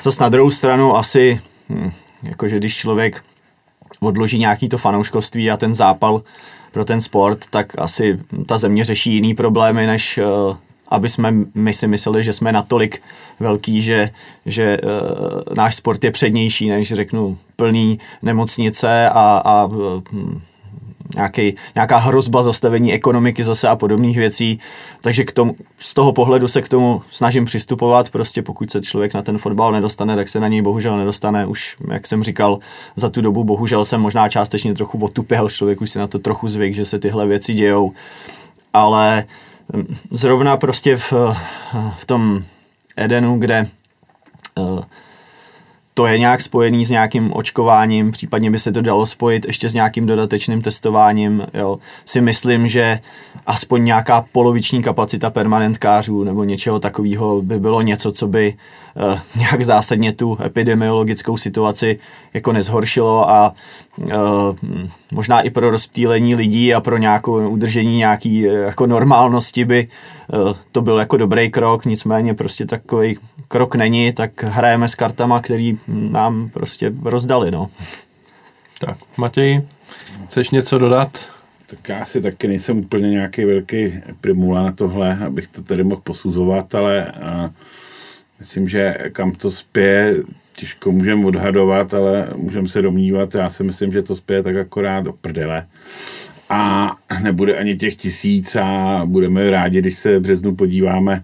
Zase 0.01 0.23
na 0.23 0.29
druhou 0.29 0.51
stranu 0.51 0.97
asi, 0.97 1.41
hm, 1.69 1.91
jakože 2.23 2.57
když 2.57 2.77
člověk 2.77 3.23
odloží 4.05 4.39
nějaký 4.39 4.69
to 4.69 4.77
fanouškovství 4.77 5.51
a 5.51 5.57
ten 5.57 5.73
zápal 5.73 6.21
pro 6.71 6.85
ten 6.85 7.01
sport, 7.01 7.45
tak 7.49 7.79
asi 7.79 8.19
ta 8.45 8.57
země 8.57 8.85
řeší 8.85 9.13
jiný 9.13 9.33
problémy, 9.33 9.87
než 9.87 10.17
uh, 10.17 10.55
aby 10.87 11.09
jsme 11.09 11.33
my 11.55 11.73
si 11.73 11.87
mysleli, 11.87 12.23
že 12.23 12.33
jsme 12.33 12.51
natolik 12.51 13.01
velký, 13.39 13.81
že, 13.81 14.09
že 14.45 14.77
uh, 14.83 15.55
náš 15.55 15.75
sport 15.75 16.03
je 16.03 16.11
přednější, 16.11 16.69
než 16.69 16.93
řeknu 16.93 17.37
plný 17.55 17.99
nemocnice 18.21 19.09
a, 19.09 19.41
a 19.45 19.65
uh, 19.65 20.01
nějaký, 21.15 21.55
nějaká 21.75 21.97
hrozba 21.97 22.43
zastavení 22.43 22.93
ekonomiky 22.93 23.43
zase 23.43 23.67
a 23.67 23.75
podobných 23.75 24.17
věcí. 24.17 24.59
Takže 25.01 25.23
k 25.23 25.31
tomu, 25.31 25.55
z 25.79 25.93
toho 25.93 26.13
pohledu 26.13 26.47
se 26.47 26.61
k 26.61 26.69
tomu 26.69 27.01
snažím 27.11 27.45
přistupovat. 27.45 28.09
Prostě 28.09 28.41
pokud 28.41 28.71
se 28.71 28.81
člověk 28.81 29.13
na 29.13 29.21
ten 29.21 29.37
fotbal 29.37 29.71
nedostane, 29.71 30.15
tak 30.15 30.29
se 30.29 30.39
na 30.39 30.47
něj 30.47 30.61
bohužel 30.61 30.97
nedostane. 30.97 31.45
Už, 31.45 31.77
jak 31.91 32.07
jsem 32.07 32.23
říkal, 32.23 32.59
za 32.95 33.09
tu 33.09 33.21
dobu 33.21 33.43
bohužel 33.43 33.85
jsem 33.85 34.01
možná 34.01 34.29
částečně 34.29 34.73
trochu 34.73 34.97
otupěl. 34.97 35.49
Člověk 35.49 35.81
už 35.81 35.89
si 35.89 35.99
na 35.99 36.07
to 36.07 36.19
trochu 36.19 36.47
zvyk, 36.47 36.75
že 36.75 36.85
se 36.85 36.99
tyhle 36.99 37.27
věci 37.27 37.53
dějou. 37.53 37.91
Ale 38.73 39.25
hm, 39.75 39.95
zrovna 40.11 40.57
prostě 40.57 40.97
v, 40.97 41.13
v 41.97 42.05
tom 42.05 42.43
Edenu, 42.97 43.37
kde 43.37 43.67
uh, 44.55 44.79
to 45.93 46.05
je 46.05 46.17
nějak 46.17 46.41
spojený 46.41 46.85
s 46.85 46.89
nějakým 46.89 47.33
očkováním, 47.33 48.11
případně 48.11 48.51
by 48.51 48.59
se 48.59 48.71
to 48.71 48.81
dalo 48.81 49.05
spojit 49.05 49.45
ještě 49.45 49.69
s 49.69 49.73
nějakým 49.73 50.05
dodatečným 50.05 50.61
testováním. 50.61 51.47
Jo. 51.53 51.79
Si 52.05 52.21
myslím, 52.21 52.67
že 52.67 52.99
aspoň 53.45 53.83
nějaká 53.83 54.25
poloviční 54.31 54.81
kapacita 54.81 55.29
permanentkářů 55.29 56.23
nebo 56.23 56.43
něčeho 56.43 56.79
takového 56.79 57.41
by 57.41 57.59
bylo 57.59 57.81
něco, 57.81 58.11
co 58.11 58.27
by 58.27 58.53
nějak 59.35 59.63
zásadně 59.65 60.13
tu 60.13 60.37
epidemiologickou 60.45 61.37
situaci 61.37 61.99
jako 62.33 62.51
nezhoršilo 62.51 63.29
a 63.29 63.53
uh, 63.97 64.11
možná 65.11 65.41
i 65.41 65.49
pro 65.49 65.69
rozptýlení 65.69 66.35
lidí 66.35 66.73
a 66.73 66.81
pro 66.81 66.97
nějakou 66.97 67.49
udržení 67.49 67.97
nějaký 67.97 68.47
uh, 68.47 68.53
jako 68.53 68.85
normálnosti 68.85 69.65
by 69.65 69.87
uh, 70.33 70.53
to 70.71 70.81
byl 70.81 70.99
jako 70.99 71.17
dobrý 71.17 71.49
krok, 71.49 71.85
nicméně 71.85 72.33
prostě 72.33 72.65
takový 72.65 73.17
krok 73.47 73.75
není, 73.75 74.13
tak 74.13 74.43
hrajeme 74.43 74.89
s 74.89 74.95
kartama, 74.95 75.41
který 75.41 75.77
nám 75.87 76.49
prostě 76.49 76.91
rozdali, 77.03 77.51
no. 77.51 77.69
Tak, 78.79 78.97
Matěj, 79.17 79.61
chceš 80.25 80.49
něco 80.49 80.77
dodat? 80.77 81.29
Tak 81.67 81.89
já 81.89 82.05
si 82.05 82.21
taky 82.21 82.47
nejsem 82.47 82.77
úplně 82.77 83.09
nějaký 83.09 83.45
velký 83.45 83.93
primula 84.21 84.63
na 84.63 84.71
tohle, 84.71 85.17
abych 85.25 85.47
to 85.47 85.63
tady 85.63 85.83
mohl 85.83 86.01
posuzovat, 86.03 86.75
ale 86.75 87.05
a, 87.05 87.49
myslím, 88.43 88.69
že 88.69 88.97
kam 89.11 89.31
to 89.31 89.51
spěje, 89.51 90.15
těžko 90.55 90.91
můžeme 90.91 91.25
odhadovat, 91.25 91.93
ale 91.93 92.27
můžeme 92.35 92.67
se 92.67 92.81
domnívat, 92.81 93.35
já 93.35 93.49
si 93.49 93.63
myslím, 93.63 93.91
že 93.91 94.01
to 94.01 94.15
spěje 94.15 94.43
tak 94.43 94.55
akorát 94.55 95.01
do 95.01 95.13
prdele. 95.13 95.67
A 96.49 96.91
nebude 97.23 97.57
ani 97.57 97.75
těch 97.75 97.95
tisíc 97.95 98.55
a 98.55 99.01
budeme 99.05 99.49
rádi, 99.49 99.79
když 99.79 99.97
se 99.97 100.19
v 100.19 100.21
březnu 100.21 100.55
podíváme, 100.55 101.23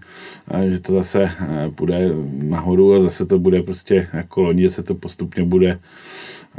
že 0.68 0.80
to 0.80 0.92
zase 0.92 1.30
půjde 1.74 2.08
nahoru 2.32 2.94
a 2.94 3.00
zase 3.00 3.26
to 3.26 3.38
bude 3.38 3.62
prostě 3.62 4.08
jako 4.12 4.42
loni, 4.42 4.68
se 4.68 4.82
to 4.82 4.94
postupně 4.94 5.44
bude 5.44 5.78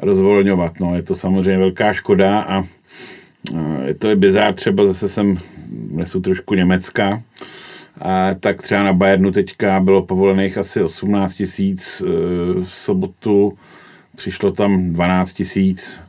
rozvolňovat. 0.02 0.80
No, 0.80 0.96
je 0.96 1.04
to 1.04 1.16
samozřejmě 1.16 1.58
velká 1.58 1.94
škoda 1.94 2.42
a 2.42 2.64
je 3.86 3.94
to 3.94 4.08
je 4.08 4.16
bizár, 4.16 4.54
třeba 4.54 4.86
zase 4.86 5.10
jsem 5.10 5.38
nesu 5.92 6.22
trošku 6.22 6.54
Německa, 6.54 7.24
a 8.00 8.34
tak 8.34 8.62
třeba 8.62 8.84
na 8.84 8.94
Bayernu 8.94 9.32
teďka 9.32 9.80
bylo 9.80 10.02
povolených 10.02 10.58
asi 10.58 10.84
18 10.84 11.36
tisíc 11.36 12.02
e, 12.02 12.06
v 12.62 12.76
sobotu, 12.76 13.58
přišlo 14.16 14.52
tam 14.52 14.94
12 14.94 15.34
tisíc, 15.34 16.02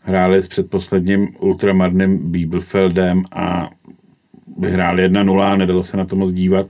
hráli 0.00 0.42
s 0.42 0.48
předposledním 0.48 1.28
ultramarným 1.40 2.32
Bibelfeldem 2.32 3.22
a 3.32 3.70
vyhráli 4.58 5.08
1-0, 5.08 5.58
nedalo 5.58 5.82
se 5.82 5.96
na 5.96 6.04
to 6.04 6.16
moc 6.16 6.32
dívat. 6.32 6.66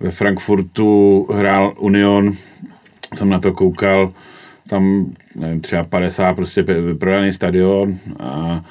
Ve 0.00 0.10
Frankfurtu 0.10 1.26
hrál 1.32 1.74
Union, 1.78 2.32
jsem 3.14 3.28
na 3.30 3.38
to 3.38 3.52
koukal, 3.52 4.12
tam 4.68 5.12
nevím, 5.36 5.60
třeba 5.60 5.84
50 5.84 6.34
prostě 6.34 6.62
vyprodaný 6.62 7.32
stadion 7.32 7.98
a 8.20 8.64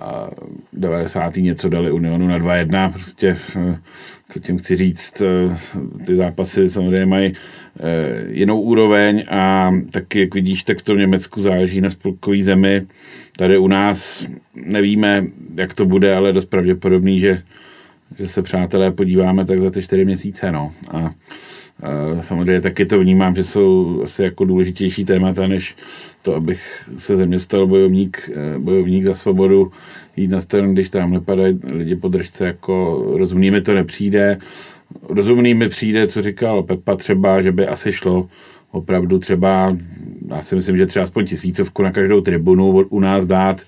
a 0.00 0.30
90. 0.72 1.36
něco 1.36 1.68
dali 1.68 1.92
Unionu 1.92 2.28
na 2.28 2.38
2-1, 2.38 2.92
prostě 2.92 3.36
co 4.30 4.40
tím 4.40 4.58
chci 4.58 4.76
říct, 4.76 5.22
ty 6.06 6.16
zápasy 6.16 6.70
samozřejmě 6.70 7.06
mají 7.06 7.32
eh, 7.32 8.24
jinou 8.30 8.60
úroveň 8.60 9.24
a 9.28 9.72
taky, 9.90 10.20
jak 10.20 10.34
vidíš, 10.34 10.62
tak 10.62 10.82
to 10.82 10.94
v 10.94 10.98
Německu 10.98 11.42
záleží 11.42 11.80
na 11.80 11.90
spolkový 11.90 12.42
zemi. 12.42 12.86
Tady 13.36 13.58
u 13.58 13.68
nás 13.68 14.26
nevíme, 14.54 15.26
jak 15.54 15.74
to 15.74 15.86
bude, 15.86 16.14
ale 16.14 16.32
dost 16.32 16.46
pravděpodobný, 16.46 17.20
že, 17.20 17.42
že 18.18 18.28
se 18.28 18.42
přátelé 18.42 18.90
podíváme 18.90 19.44
tak 19.44 19.60
za 19.60 19.70
ty 19.70 19.82
čtyři 19.82 20.04
měsíce. 20.04 20.52
No. 20.52 20.72
A, 20.90 20.98
a 20.98 22.22
samozřejmě 22.22 22.60
taky 22.60 22.86
to 22.86 22.98
vnímám, 22.98 23.36
že 23.36 23.44
jsou 23.44 24.00
asi 24.02 24.22
jako 24.22 24.44
důležitější 24.44 25.04
témata, 25.04 25.46
než 25.46 25.76
to, 26.22 26.34
abych 26.34 26.90
se 26.98 27.16
ze 27.16 27.26
mě 27.26 27.38
stal 27.38 27.66
bojovník, 27.66 28.30
eh, 28.34 28.58
bojovník 28.58 29.04
za 29.04 29.14
svobodu, 29.14 29.72
jít 30.16 30.30
na 30.30 30.40
stranu, 30.40 30.72
když 30.72 30.90
tam 30.90 31.20
padají 31.24 31.58
lidi 31.72 31.96
po 31.96 32.08
držce, 32.08 32.46
jako 32.46 33.04
rozumný 33.18 33.50
mi 33.50 33.60
to 33.60 33.74
nepřijde. 33.74 34.38
Rozumný 35.08 35.54
mi 35.54 35.68
přijde, 35.68 36.08
co 36.08 36.22
říkal 36.22 36.62
Pepa 36.62 36.96
třeba, 36.96 37.42
že 37.42 37.52
by 37.52 37.66
asi 37.66 37.92
šlo 37.92 38.28
opravdu 38.72 39.18
třeba, 39.18 39.76
já 40.28 40.42
si 40.42 40.54
myslím, 40.54 40.76
že 40.76 40.86
třeba 40.86 41.02
aspoň 41.02 41.26
tisícovku 41.26 41.82
na 41.82 41.92
každou 41.92 42.20
tribunu 42.20 42.86
u 42.88 43.00
nás 43.00 43.26
dát. 43.26 43.62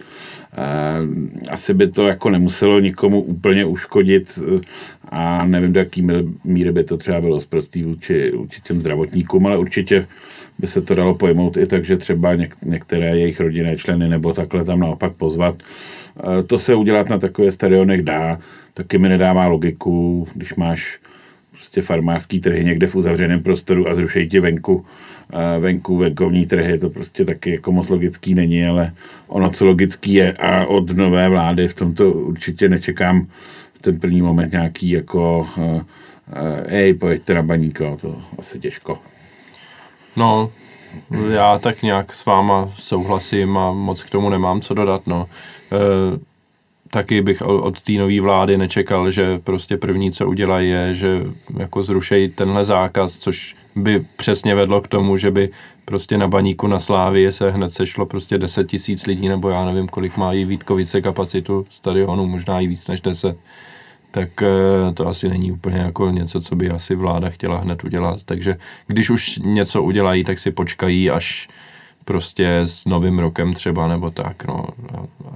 Eh, 0.52 1.50
asi 1.50 1.74
by 1.74 1.88
to 1.88 2.06
jako 2.06 2.30
nemuselo 2.30 2.80
nikomu 2.80 3.22
úplně 3.22 3.64
uškodit 3.64 4.38
eh, 4.56 4.60
a 5.08 5.46
nevím, 5.46 5.72
do 5.72 5.80
jaký 5.80 6.06
míry 6.44 6.72
by 6.72 6.84
to 6.84 6.96
třeba 6.96 7.20
bylo 7.20 7.38
zprostý 7.38 7.82
vůči, 7.82 8.32
vůči 8.36 8.60
těm 8.60 8.80
zdravotníkům, 8.80 9.46
ale 9.46 9.58
určitě 9.58 10.06
by 10.58 10.66
se 10.66 10.82
to 10.82 10.94
dalo 10.94 11.14
pojmout 11.14 11.56
i 11.56 11.66
tak, 11.66 11.84
že 11.84 11.96
třeba 11.96 12.34
něk- 12.34 12.66
některé 12.66 13.18
jejich 13.18 13.40
rodinné 13.40 13.76
členy 13.76 14.08
nebo 14.08 14.32
takhle 14.32 14.64
tam 14.64 14.80
naopak 14.80 15.12
pozvat. 15.12 15.62
E, 16.38 16.42
to 16.42 16.58
se 16.58 16.74
udělat 16.74 17.08
na 17.08 17.18
takové 17.18 17.50
stadionech 17.50 18.02
dá, 18.02 18.38
taky 18.74 18.98
mi 18.98 19.08
nedává 19.08 19.46
logiku, 19.46 20.28
když 20.34 20.54
máš 20.54 20.98
prostě 21.50 21.82
farmářský 21.82 22.40
trhy 22.40 22.64
někde 22.64 22.86
v 22.86 22.94
uzavřeném 22.94 23.42
prostoru 23.42 23.88
a 23.88 23.94
zrušejí 23.94 24.28
ti 24.28 24.40
venku, 24.40 24.86
e, 25.32 25.60
venku 25.60 25.96
venkovní 25.96 26.46
trhy, 26.46 26.78
to 26.78 26.90
prostě 26.90 27.24
taky 27.24 27.50
jako 27.50 27.72
moc 27.72 27.88
logický 27.88 28.34
není, 28.34 28.66
ale 28.66 28.92
ono 29.26 29.50
co 29.50 29.66
logický 29.66 30.14
je 30.14 30.32
a 30.32 30.66
od 30.66 30.96
nové 30.96 31.28
vlády 31.28 31.68
v 31.68 31.74
tomto 31.74 32.12
určitě 32.12 32.68
nečekám 32.68 33.26
v 33.74 33.78
ten 33.78 34.00
první 34.00 34.22
moment 34.22 34.52
nějaký 34.52 34.90
jako 34.90 35.46
hej, 36.68 36.94
pojďte 36.94 37.34
na 37.34 37.42
baníko, 37.42 37.98
to 38.00 38.22
asi 38.38 38.58
těžko. 38.58 38.98
No, 40.16 40.50
já 41.30 41.58
tak 41.58 41.82
nějak 41.82 42.14
s 42.14 42.26
váma 42.26 42.72
souhlasím 42.76 43.58
a 43.58 43.72
moc 43.72 44.02
k 44.02 44.10
tomu 44.10 44.30
nemám 44.30 44.60
co 44.60 44.74
dodat, 44.74 45.06
no. 45.06 45.28
E, 45.72 46.32
taky 46.90 47.22
bych 47.22 47.42
od 47.42 47.80
té 47.80 47.92
nové 47.92 48.20
vlády 48.20 48.56
nečekal, 48.56 49.10
že 49.10 49.38
prostě 49.38 49.76
první, 49.76 50.12
co 50.12 50.28
udělají, 50.28 50.70
je, 50.70 50.94
že 50.94 51.20
jako 51.58 51.82
zrušejí 51.82 52.28
tenhle 52.28 52.64
zákaz, 52.64 53.18
což 53.18 53.56
by 53.76 54.04
přesně 54.16 54.54
vedlo 54.54 54.80
k 54.80 54.88
tomu, 54.88 55.16
že 55.16 55.30
by 55.30 55.50
prostě 55.84 56.18
na 56.18 56.28
baníku 56.28 56.66
na 56.66 56.78
Slávii 56.78 57.32
se 57.32 57.50
hned 57.50 57.74
sešlo 57.74 58.06
prostě 58.06 58.38
10 58.38 58.68
tisíc 58.68 59.06
lidí, 59.06 59.28
nebo 59.28 59.48
já 59.48 59.64
nevím, 59.64 59.88
kolik 59.88 60.16
mají 60.16 60.44
Vítkovice 60.44 61.00
kapacitu 61.00 61.64
stadionu, 61.70 62.26
možná 62.26 62.60
i 62.60 62.66
víc 62.66 62.88
než 62.88 63.00
10 63.00 63.36
tak 64.12 64.42
eh, 64.42 64.92
to 64.94 65.08
asi 65.08 65.28
není 65.28 65.52
úplně 65.52 65.76
jako 65.76 66.10
něco, 66.10 66.40
co 66.40 66.56
by 66.56 66.70
asi 66.70 66.94
vláda 66.94 67.30
chtěla 67.30 67.58
hned 67.58 67.84
udělat. 67.84 68.22
Takže 68.24 68.56
když 68.86 69.10
už 69.10 69.38
něco 69.38 69.82
udělají, 69.82 70.24
tak 70.24 70.38
si 70.38 70.50
počkají 70.50 71.10
až 71.10 71.48
prostě 72.04 72.58
s 72.58 72.84
novým 72.84 73.18
rokem 73.18 73.54
třeba 73.54 73.88
nebo 73.88 74.10
tak, 74.10 74.44
no. 74.44 74.64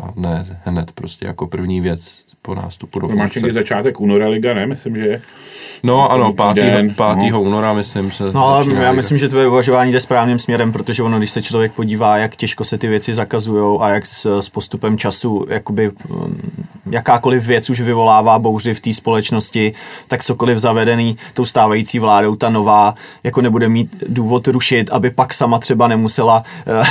A 0.00 0.12
ne 0.16 0.60
hned 0.64 0.92
prostě 0.92 1.26
jako 1.26 1.46
první 1.46 1.80
věc 1.80 2.18
po 2.42 2.54
nástupu 2.54 2.98
do 2.98 3.08
funkce. 3.08 3.40
Máš 3.40 3.52
začátek 3.52 4.00
února 4.00 4.28
liga, 4.28 4.54
ne? 4.54 4.66
Myslím, 4.66 4.96
že 4.96 5.22
No 5.82 6.10
ano, 6.12 6.32
5. 6.54 6.94
5. 6.96 6.96
No. 7.32 7.42
února, 7.42 7.72
myslím 7.72 8.10
se. 8.10 8.24
No 8.32 8.46
ale 8.46 8.74
já 8.74 8.92
myslím, 8.92 9.18
že 9.18 9.28
tvoje 9.28 9.48
uvažování 9.48 9.92
jde 9.92 10.00
správným 10.00 10.38
směrem, 10.38 10.72
protože 10.72 11.02
ono, 11.02 11.18
když 11.18 11.30
se 11.30 11.42
člověk 11.42 11.72
podívá, 11.72 12.16
jak 12.18 12.36
těžko 12.36 12.64
se 12.64 12.78
ty 12.78 12.88
věci 12.88 13.14
zakazují 13.14 13.78
a 13.80 13.88
jak 13.88 14.06
s, 14.06 14.40
s 14.40 14.48
postupem 14.48 14.98
času 14.98 15.46
jakoby 15.48 15.90
jakákoliv 16.90 17.46
věc 17.46 17.70
už 17.70 17.80
vyvolává 17.80 18.38
bouři 18.38 18.74
v 18.74 18.80
té 18.80 18.94
společnosti, 18.94 19.72
tak 20.08 20.24
cokoliv 20.24 20.58
zavedený 20.58 21.16
tou 21.34 21.44
stávající 21.44 21.98
vládou, 21.98 22.36
ta 22.36 22.50
nová, 22.50 22.94
jako 23.24 23.40
nebude 23.40 23.68
mít 23.68 24.04
důvod 24.08 24.48
rušit, 24.48 24.90
aby 24.90 25.10
pak 25.10 25.34
sama 25.34 25.58
třeba 25.58 25.88
nemusela 25.88 26.44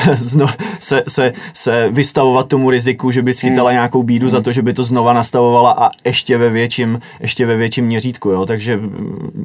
uh, 0.07 0.13
zno, 0.13 0.47
se, 0.79 1.03
se, 1.07 1.33
se 1.53 1.89
vystavovat 1.91 2.47
tomu 2.47 2.69
riziku, 2.69 3.11
že 3.11 3.21
by 3.21 3.33
schytala 3.33 3.69
hmm. 3.69 3.75
nějakou 3.75 4.03
bídu 4.03 4.25
hmm. 4.25 4.31
za 4.31 4.41
to, 4.41 4.51
že 4.51 4.61
by 4.61 4.73
to 4.73 4.83
znova 4.83 5.13
nastavovala 5.13 5.71
a 5.71 5.89
ještě 6.05 6.37
ve 6.37 6.49
větším, 6.49 6.99
ještě 7.19 7.45
ve 7.45 7.55
větším 7.55 7.85
měřítku. 7.85 8.29
Jo? 8.29 8.45
Takže 8.45 8.79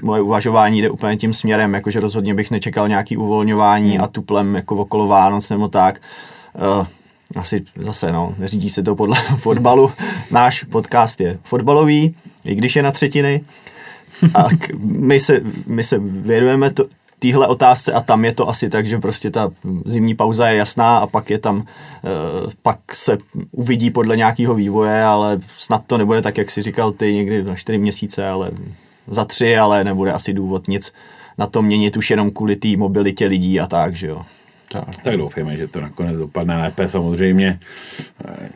moje 0.02 0.22
uvažování 0.22 0.82
jde 0.82 0.90
úplně 0.90 1.16
tím 1.16 1.32
směrem, 1.32 1.74
jakože 1.74 2.00
rozhodně 2.00 2.34
bych 2.34 2.50
nečekal 2.50 2.88
nějaký 2.88 3.16
uvolňování 3.16 3.92
hmm. 3.92 4.04
a 4.04 4.06
tuplem 4.06 4.54
jako 4.54 4.76
okolo 4.76 5.06
Vánoc 5.06 5.50
nebo 5.50 5.68
tak. 5.68 6.00
Uh, 6.78 6.86
asi 7.36 7.64
zase, 7.76 8.12
no, 8.12 8.34
neřídí 8.38 8.70
se 8.70 8.82
to 8.82 8.94
podle 8.94 9.16
fotbalu. 9.36 9.92
Náš 10.30 10.64
podcast 10.64 11.20
je 11.20 11.38
fotbalový, 11.44 12.14
i 12.44 12.54
když 12.54 12.76
je 12.76 12.82
na 12.82 12.92
třetiny. 12.92 13.40
A 14.34 14.44
my 14.82 15.20
se, 15.20 15.40
my 15.66 15.84
se 15.84 15.98
věnujeme 15.98 16.70
to, 16.70 16.84
téhle 17.18 17.46
otázce 17.46 17.92
a 17.92 18.00
tam 18.00 18.24
je 18.24 18.32
to 18.32 18.48
asi 18.48 18.68
tak, 18.68 18.86
že 18.86 18.98
prostě 18.98 19.30
ta 19.30 19.50
zimní 19.84 20.14
pauza 20.14 20.48
je 20.48 20.56
jasná 20.56 20.98
a 20.98 21.06
pak 21.06 21.30
je 21.30 21.38
tam, 21.38 21.64
eh, 21.66 22.52
pak 22.62 22.78
se 22.92 23.18
uvidí 23.52 23.90
podle 23.90 24.16
nějakého 24.16 24.54
vývoje, 24.54 25.04
ale 25.04 25.40
snad 25.58 25.82
to 25.86 25.98
nebude 25.98 26.22
tak, 26.22 26.38
jak 26.38 26.50
si 26.50 26.62
říkal 26.62 26.92
ty 26.92 27.14
někdy 27.14 27.42
na 27.42 27.56
čtyři 27.56 27.78
měsíce, 27.78 28.28
ale 28.28 28.50
za 29.06 29.24
tři, 29.24 29.56
ale 29.56 29.84
nebude 29.84 30.12
asi 30.12 30.32
důvod 30.32 30.68
nic 30.68 30.92
na 31.38 31.46
to 31.46 31.62
měnit 31.62 31.96
už 31.96 32.10
jenom 32.10 32.30
kvůli 32.30 32.56
té 32.56 32.76
mobilitě 32.76 33.26
lidí 33.26 33.60
a 33.60 33.66
tak, 33.66 33.96
že 33.96 34.06
jo. 34.06 34.22
Tak, 34.72 35.02
tak 35.02 35.16
doufáme, 35.16 35.56
že 35.56 35.68
to 35.68 35.80
nakonec 35.80 36.18
dopadne 36.18 36.56
lépe 36.56 36.88
samozřejmě. 36.88 37.60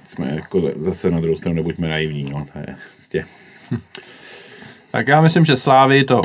Jsme 0.09 0.35
jako 0.35 0.63
zase 0.81 1.11
na 1.11 1.21
druhou 1.21 1.37
stranu 1.37 1.57
nebuďme 1.57 1.89
naivní, 1.89 2.25
no, 2.31 2.47
to 2.53 2.59
je 2.59 2.77
prostě... 2.85 3.25
Tak 4.91 5.09
já 5.09 5.21
myslím, 5.21 5.45
že 5.45 5.57
Slávy 5.57 6.05
to 6.05 6.23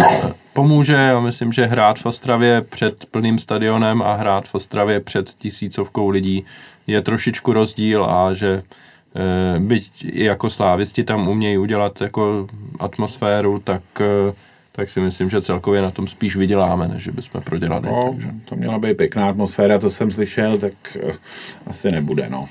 pomůže. 0.54 0.94
Já 0.94 1.20
myslím, 1.20 1.54
že 1.54 1.66
hrát 1.66 2.00
v 2.00 2.06
Ostravě 2.06 2.62
před 2.62 3.06
plným 3.06 3.40
stadionem 3.40 4.02
a 4.02 4.14
hrát 4.14 4.48
v 4.48 4.56
Ostravě 4.56 5.00
před 5.00 5.30
tisícovkou 5.30 6.10
lidí 6.10 6.46
je 6.88 7.02
trošičku 7.02 7.54
rozdíl 7.54 8.06
a 8.06 8.34
že 8.34 8.50
e, 8.56 9.60
byť 9.60 10.06
i 10.06 10.24
jako 10.24 10.50
slávisti 10.50 11.04
tam 11.04 11.28
umějí 11.28 11.58
udělat 11.58 12.02
jako 12.02 12.48
atmosféru, 12.80 13.60
tak 13.60 13.82
tak 14.72 14.89
si 14.89 14.99
myslím, 14.99 15.30
že 15.30 15.41
celkově 15.41 15.82
na 15.82 15.91
tom 15.91 16.07
spíš 16.07 16.36
vyděláme, 16.36 16.88
než 16.88 17.07
bychom 17.07 17.41
prodělali. 17.41 17.89
No, 17.89 18.09
takže. 18.11 18.28
to 18.45 18.55
měla 18.55 18.80
být 18.80 18.97
pěkná 18.97 19.30
atmosféra, 19.30 19.80
co 19.80 19.89
jsem 19.89 20.11
slyšel, 20.11 20.57
tak 20.57 20.74
uh, 21.03 21.11
asi 21.67 21.91
nebude, 21.91 22.28
no. 22.30 22.45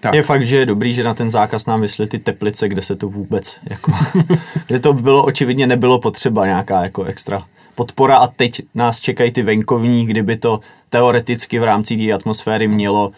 Tak. 0.00 0.14
Je 0.14 0.22
fakt, 0.22 0.46
že 0.46 0.56
je 0.56 0.66
dobrý, 0.66 0.94
že 0.94 1.02
na 1.02 1.14
ten 1.14 1.30
zákaz 1.30 1.66
nám 1.66 1.80
vysly 1.80 2.06
ty 2.06 2.18
teplice, 2.18 2.68
kde 2.68 2.82
se 2.82 2.96
to 2.96 3.08
vůbec, 3.08 3.56
jako, 3.70 3.92
kde 4.66 4.78
to 4.78 4.92
bylo 4.92 5.24
očividně 5.24 5.66
nebylo 5.66 5.98
potřeba 5.98 6.46
nějaká 6.46 6.82
jako 6.82 7.04
extra 7.04 7.46
podpora 7.74 8.16
a 8.16 8.26
teď 8.26 8.62
nás 8.74 9.00
čekají 9.00 9.32
ty 9.32 9.42
venkovní, 9.42 10.06
kdyby 10.06 10.36
to 10.36 10.60
teoreticky 10.88 11.58
v 11.58 11.64
rámci 11.64 11.96
té 11.96 12.12
atmosféry 12.12 12.68
mělo, 12.68 13.12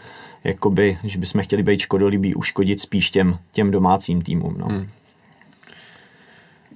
jakoby, 0.45 0.99
že 1.05 1.19
bychom 1.19 1.43
chtěli 1.43 1.63
být 1.63 1.81
škodolibí, 1.81 2.35
uškodit 2.35 2.81
spíš 2.81 3.11
těm, 3.11 3.39
těm 3.53 3.71
domácím 3.71 4.23
týmům. 4.23 4.55
No. 4.59 4.67
Hmm. 4.67 4.89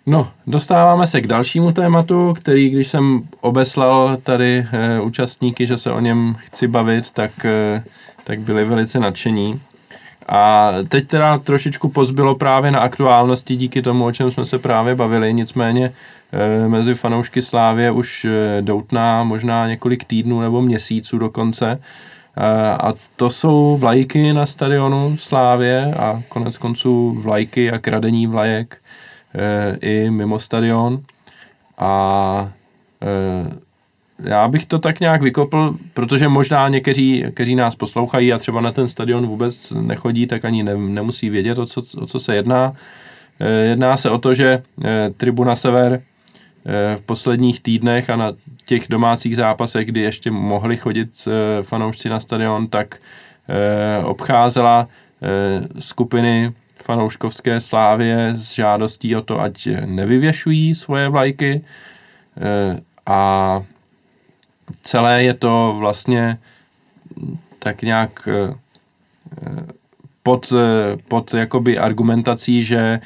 No, 0.08 0.28
dostáváme 0.46 1.06
se 1.06 1.20
k 1.20 1.26
dalšímu 1.26 1.72
tématu, 1.72 2.34
který, 2.38 2.70
když 2.70 2.88
jsem 2.88 3.22
obeslal 3.40 4.16
tady 4.16 4.66
e, 4.72 5.00
účastníky, 5.00 5.66
že 5.66 5.78
se 5.78 5.92
o 5.92 6.00
něm 6.00 6.36
chci 6.38 6.68
bavit, 6.68 7.10
tak, 7.10 7.44
e, 7.44 7.82
tak 8.24 8.40
byli 8.40 8.64
velice 8.64 8.98
nadšení. 9.00 9.60
A 10.28 10.72
teď 10.88 11.06
teda 11.06 11.38
trošičku 11.38 11.88
pozbylo 11.88 12.34
právě 12.34 12.70
na 12.70 12.80
aktuálnosti 12.80 13.56
díky 13.56 13.82
tomu, 13.82 14.04
o 14.04 14.12
čem 14.12 14.30
jsme 14.30 14.46
se 14.46 14.58
právě 14.58 14.94
bavili, 14.94 15.34
nicméně 15.34 15.92
e, 16.32 16.68
mezi 16.68 16.94
fanoušky 16.94 17.42
Slávě 17.42 17.90
už 17.90 18.24
e, 18.24 18.62
doutná 18.62 19.24
možná 19.24 19.68
několik 19.68 20.04
týdnů 20.04 20.40
nebo 20.40 20.62
měsíců 20.62 21.18
dokonce. 21.18 21.70
E, 21.70 21.78
a 22.70 22.94
to 23.16 23.30
jsou 23.30 23.76
vlajky 23.76 24.32
na 24.32 24.46
stadionu 24.46 25.16
Slávě 25.16 25.94
a 25.94 26.22
konec 26.28 26.58
konců 26.58 27.20
vlajky 27.22 27.70
a 27.70 27.78
kradení 27.78 28.26
vlajek 28.26 28.78
i 29.80 30.10
mimo 30.10 30.38
stadion. 30.38 31.00
A 31.78 32.52
e, 33.02 33.66
já 34.28 34.48
bych 34.48 34.66
to 34.66 34.78
tak 34.78 35.00
nějak 35.00 35.22
vykopl, 35.22 35.76
protože 35.94 36.28
možná 36.28 36.68
někteří, 36.68 37.24
kteří 37.34 37.54
nás 37.54 37.74
poslouchají 37.74 38.32
a 38.32 38.38
třeba 38.38 38.60
na 38.60 38.72
ten 38.72 38.88
stadion 38.88 39.26
vůbec 39.26 39.70
nechodí, 39.70 40.26
tak 40.26 40.44
ani 40.44 40.62
ne, 40.62 40.76
nemusí 40.76 41.30
vědět, 41.30 41.58
o 41.58 41.66
co, 41.66 41.82
o 41.98 42.06
co 42.06 42.20
se 42.20 42.36
jedná. 42.36 42.72
E, 43.40 43.50
jedná 43.50 43.96
se 43.96 44.10
o 44.10 44.18
to, 44.18 44.34
že 44.34 44.62
e, 44.84 45.10
Tribuna 45.10 45.56
Sever 45.56 46.02
v 46.96 47.02
posledních 47.02 47.60
týdnech 47.60 48.10
a 48.10 48.16
na 48.16 48.32
těch 48.64 48.88
domácích 48.88 49.36
zápasech, 49.36 49.86
kdy 49.86 50.00
ještě 50.00 50.30
mohli 50.30 50.76
chodit 50.76 51.28
fanoušci 51.62 52.08
na 52.08 52.20
stadion, 52.20 52.66
tak 52.66 52.96
obcházela 54.04 54.88
skupiny 55.78 56.52
fanouškovské 56.82 57.60
slávě 57.60 58.32
s 58.36 58.54
žádostí 58.54 59.16
o 59.16 59.22
to, 59.22 59.40
ať 59.40 59.68
nevyvěšují 59.84 60.74
svoje 60.74 61.08
vlajky. 61.08 61.64
A 63.06 63.62
celé 64.82 65.22
je 65.22 65.34
to 65.34 65.76
vlastně 65.78 66.38
tak 67.58 67.82
nějak 67.82 68.28
eh, 68.32 68.54
pod, 70.22 70.52
eh, 70.56 70.96
pod 71.08 71.34
jakoby 71.34 71.78
argumentací, 71.78 72.62
že 72.62 73.00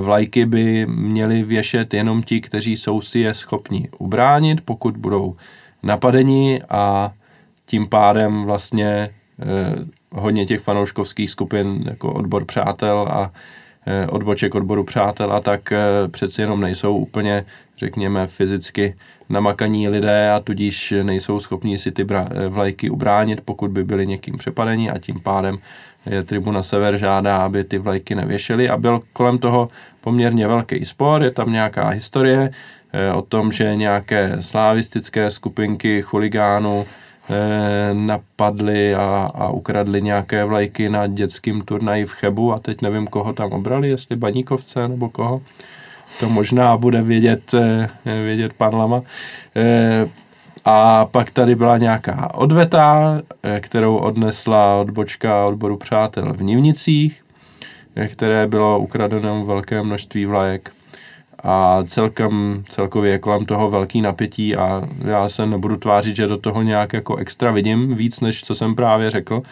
vlajky 0.00 0.46
by 0.46 0.86
měli 0.86 1.42
věšet 1.42 1.94
jenom 1.94 2.22
ti, 2.22 2.40
kteří 2.40 2.76
jsou 2.76 3.00
si 3.00 3.20
je 3.20 3.34
schopni 3.34 3.88
ubránit, 3.98 4.60
pokud 4.60 4.96
budou 4.96 5.36
napadeni 5.82 6.62
a 6.68 7.12
tím 7.66 7.86
pádem 7.88 8.44
vlastně 8.44 9.10
hodně 10.12 10.46
těch 10.46 10.60
fanouškovských 10.60 11.30
skupin 11.30 11.84
jako 11.86 12.12
odbor 12.12 12.44
přátel 12.44 13.08
a 13.10 13.32
odboček 14.08 14.54
odboru 14.54 14.84
přátel 14.84 15.32
a 15.32 15.40
tak 15.40 15.72
přeci 16.10 16.42
jenom 16.42 16.60
nejsou 16.60 16.96
úplně, 16.96 17.44
řekněme, 17.78 18.26
fyzicky 18.26 18.94
namakaní 19.28 19.88
lidé 19.88 20.30
a 20.30 20.40
tudíž 20.40 20.94
nejsou 21.02 21.40
schopni 21.40 21.78
si 21.78 21.92
ty 21.92 22.06
vlajky 22.48 22.90
ubránit, 22.90 23.40
pokud 23.40 23.70
by 23.70 23.84
byli 23.84 24.06
někým 24.06 24.36
přepadení 24.38 24.90
a 24.90 24.98
tím 24.98 25.20
pádem 25.20 25.58
je 26.10 26.22
Tribuna 26.22 26.62
Sever 26.62 26.96
žádá, 26.96 27.36
aby 27.36 27.64
ty 27.64 27.78
vlajky 27.78 28.14
nevěšely 28.14 28.68
a 28.68 28.76
byl 28.76 29.00
kolem 29.12 29.38
toho 29.38 29.68
poměrně 30.00 30.46
velký 30.46 30.84
spor, 30.84 31.22
je 31.22 31.30
tam 31.30 31.52
nějaká 31.52 31.88
historie 31.88 32.50
eh, 32.92 33.12
o 33.12 33.22
tom, 33.22 33.52
že 33.52 33.76
nějaké 33.76 34.36
slavistické 34.40 35.30
skupinky 35.30 36.02
chuligánů 36.02 36.84
eh, 36.86 37.07
napadli 37.92 38.94
a, 38.94 39.30
a 39.34 39.48
ukradli 39.48 40.02
nějaké 40.02 40.44
vlajky 40.44 40.88
na 40.88 41.06
dětském 41.06 41.60
turnaji 41.60 42.06
v 42.06 42.12
Chebu 42.12 42.52
a 42.52 42.58
teď 42.58 42.82
nevím, 42.82 43.06
koho 43.06 43.32
tam 43.32 43.52
obrali, 43.52 43.88
jestli 43.88 44.16
Baníkovce 44.16 44.88
nebo 44.88 45.08
koho 45.08 45.42
to 46.20 46.28
možná 46.28 46.76
bude 46.76 47.02
vědět, 47.02 47.54
eh, 47.54 47.88
vědět 48.04 48.52
pan 48.52 48.74
Lama. 48.74 49.02
Eh, 49.56 50.08
a 50.64 51.06
pak 51.06 51.30
tady 51.30 51.54
byla 51.54 51.78
nějaká 51.78 52.34
odveta, 52.34 53.20
eh, 53.42 53.60
kterou 53.60 53.96
odnesla 53.96 54.76
odbočka 54.76 55.44
odboru 55.44 55.76
přátel 55.76 56.32
v 56.32 56.42
Nivnicích, 56.42 57.24
které 58.12 58.46
bylo 58.46 58.78
ukradeno 58.78 59.44
velké 59.44 59.82
množství 59.82 60.26
vlajek 60.26 60.70
a 61.44 61.84
celkem, 61.86 62.64
celkově 62.68 63.12
je 63.12 63.18
kolem 63.18 63.46
toho 63.46 63.70
velký 63.70 64.00
napětí 64.00 64.56
a 64.56 64.82
já 65.04 65.28
se 65.28 65.46
nebudu 65.46 65.76
tvářit, 65.76 66.16
že 66.16 66.26
do 66.26 66.36
toho 66.36 66.62
nějak 66.62 66.92
jako 66.92 67.16
extra 67.16 67.50
vidím 67.50 67.88
víc, 67.88 68.20
než 68.20 68.42
co 68.42 68.54
jsem 68.54 68.74
právě 68.74 69.10
řekl. 69.10 69.42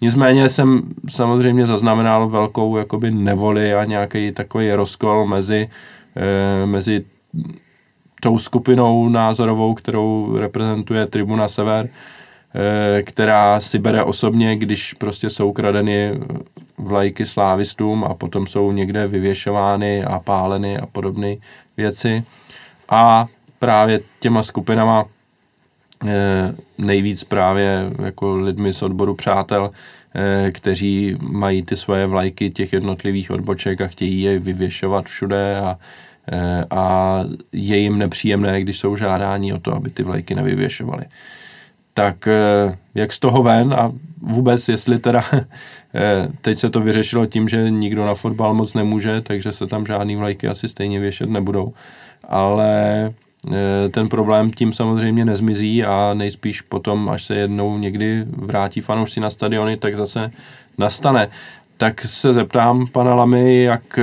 Nicméně 0.00 0.48
jsem 0.48 0.82
samozřejmě 1.08 1.66
zaznamenal 1.66 2.28
velkou 2.28 2.76
jakoby 2.76 3.10
nevoli 3.10 3.74
a 3.74 3.84
nějaký 3.84 4.32
takový 4.32 4.72
rozkol 4.72 5.26
mezi 5.26 5.68
Eh, 6.16 6.66
mezi 6.66 7.04
tou 8.20 8.38
skupinou 8.38 9.08
názorovou, 9.08 9.74
kterou 9.74 10.36
reprezentuje 10.38 11.06
Tribuna 11.06 11.48
Sever, 11.48 11.88
která 13.02 13.60
si 13.60 13.78
bere 13.78 14.04
osobně, 14.04 14.56
když 14.56 14.94
prostě 14.94 15.30
jsou 15.30 15.52
kradeny 15.52 16.20
vlajky 16.78 17.26
slávistům 17.26 18.04
a 18.04 18.14
potom 18.14 18.46
jsou 18.46 18.72
někde 18.72 19.06
vyvěšovány 19.06 20.04
a 20.04 20.18
páleny 20.18 20.78
a 20.78 20.86
podobné 20.86 21.34
věci. 21.76 22.24
A 22.88 23.26
právě 23.58 24.00
těma 24.20 24.42
skupinama 24.42 25.04
eh, 26.06 26.54
nejvíc 26.78 27.24
právě 27.24 27.90
jako 28.04 28.36
lidmi 28.36 28.72
z 28.72 28.82
odboru 28.82 29.14
přátel, 29.14 29.70
kteří 30.52 31.16
mají 31.20 31.62
ty 31.62 31.76
svoje 31.76 32.06
vlajky 32.06 32.50
těch 32.50 32.72
jednotlivých 32.72 33.30
odboček 33.30 33.80
a 33.80 33.86
chtějí 33.86 34.22
je 34.22 34.38
vyvěšovat 34.38 35.06
všude 35.06 35.60
a 35.60 35.78
Eh, 36.32 36.64
a 36.70 37.20
je 37.52 37.78
jim 37.78 37.98
nepříjemné, 37.98 38.60
když 38.60 38.78
jsou 38.78 38.96
žádání 38.96 39.52
o 39.52 39.58
to, 39.58 39.74
aby 39.74 39.90
ty 39.90 40.02
vlajky 40.02 40.34
nevyvěšovaly. 40.34 41.04
Tak 41.96 42.28
eh, 42.28 42.76
jak 42.94 43.12
z 43.12 43.18
toho 43.18 43.42
ven 43.42 43.74
a 43.74 43.92
vůbec, 44.22 44.68
jestli 44.68 44.98
teda 44.98 45.24
eh, 45.32 46.28
teď 46.40 46.58
se 46.58 46.70
to 46.70 46.80
vyřešilo 46.80 47.26
tím, 47.26 47.48
že 47.48 47.70
nikdo 47.70 48.06
na 48.06 48.14
fotbal 48.14 48.54
moc 48.54 48.74
nemůže, 48.74 49.20
takže 49.20 49.52
se 49.52 49.66
tam 49.66 49.86
žádný 49.86 50.16
vlajky 50.16 50.48
asi 50.48 50.68
stejně 50.68 51.00
věšet 51.00 51.30
nebudou, 51.30 51.72
ale 52.28 53.12
ten 53.90 54.08
problém 54.08 54.50
tím 54.50 54.72
samozřejmě 54.72 55.24
nezmizí 55.24 55.84
a 55.84 56.14
nejspíš 56.14 56.60
potom, 56.60 57.08
až 57.08 57.24
se 57.24 57.34
jednou 57.34 57.78
někdy 57.78 58.24
vrátí 58.26 58.80
fanoušci 58.80 59.20
na 59.20 59.30
stadiony, 59.30 59.76
tak 59.76 59.96
zase 59.96 60.30
nastane. 60.78 61.28
Tak 61.76 62.00
se 62.00 62.32
zeptám 62.32 62.86
pana 62.86 63.14
Lamy, 63.14 63.62
jak 63.62 63.98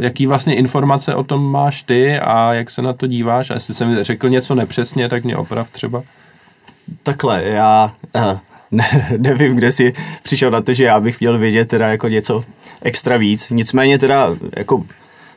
jaký 0.00 0.26
vlastně 0.26 0.54
informace 0.54 1.14
o 1.14 1.24
tom 1.24 1.50
máš 1.50 1.82
ty 1.82 2.18
a 2.18 2.52
jak 2.52 2.70
se 2.70 2.82
na 2.82 2.92
to 2.92 3.06
díváš? 3.06 3.50
A 3.50 3.54
jestli 3.54 3.74
jsem 3.74 4.04
řekl 4.04 4.28
něco 4.28 4.54
nepřesně, 4.54 5.08
tak 5.08 5.24
mě 5.24 5.36
oprav 5.36 5.70
třeba. 5.70 6.02
Takhle, 7.02 7.44
já 7.44 7.94
uh, 8.16 8.38
ne, 8.70 9.08
nevím, 9.18 9.56
kde 9.56 9.72
si 9.72 9.92
přišel 10.22 10.50
na 10.50 10.60
to, 10.60 10.74
že 10.74 10.84
já 10.84 11.00
bych 11.00 11.20
měl 11.20 11.38
vědět 11.38 11.68
teda 11.68 11.88
jako 11.88 12.08
něco 12.08 12.44
extra 12.82 13.16
víc. 13.16 13.50
Nicméně 13.50 13.98
teda 13.98 14.30
jako 14.56 14.84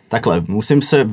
takhle, 0.08 0.44
musím 0.48 0.82
se, 0.82 1.10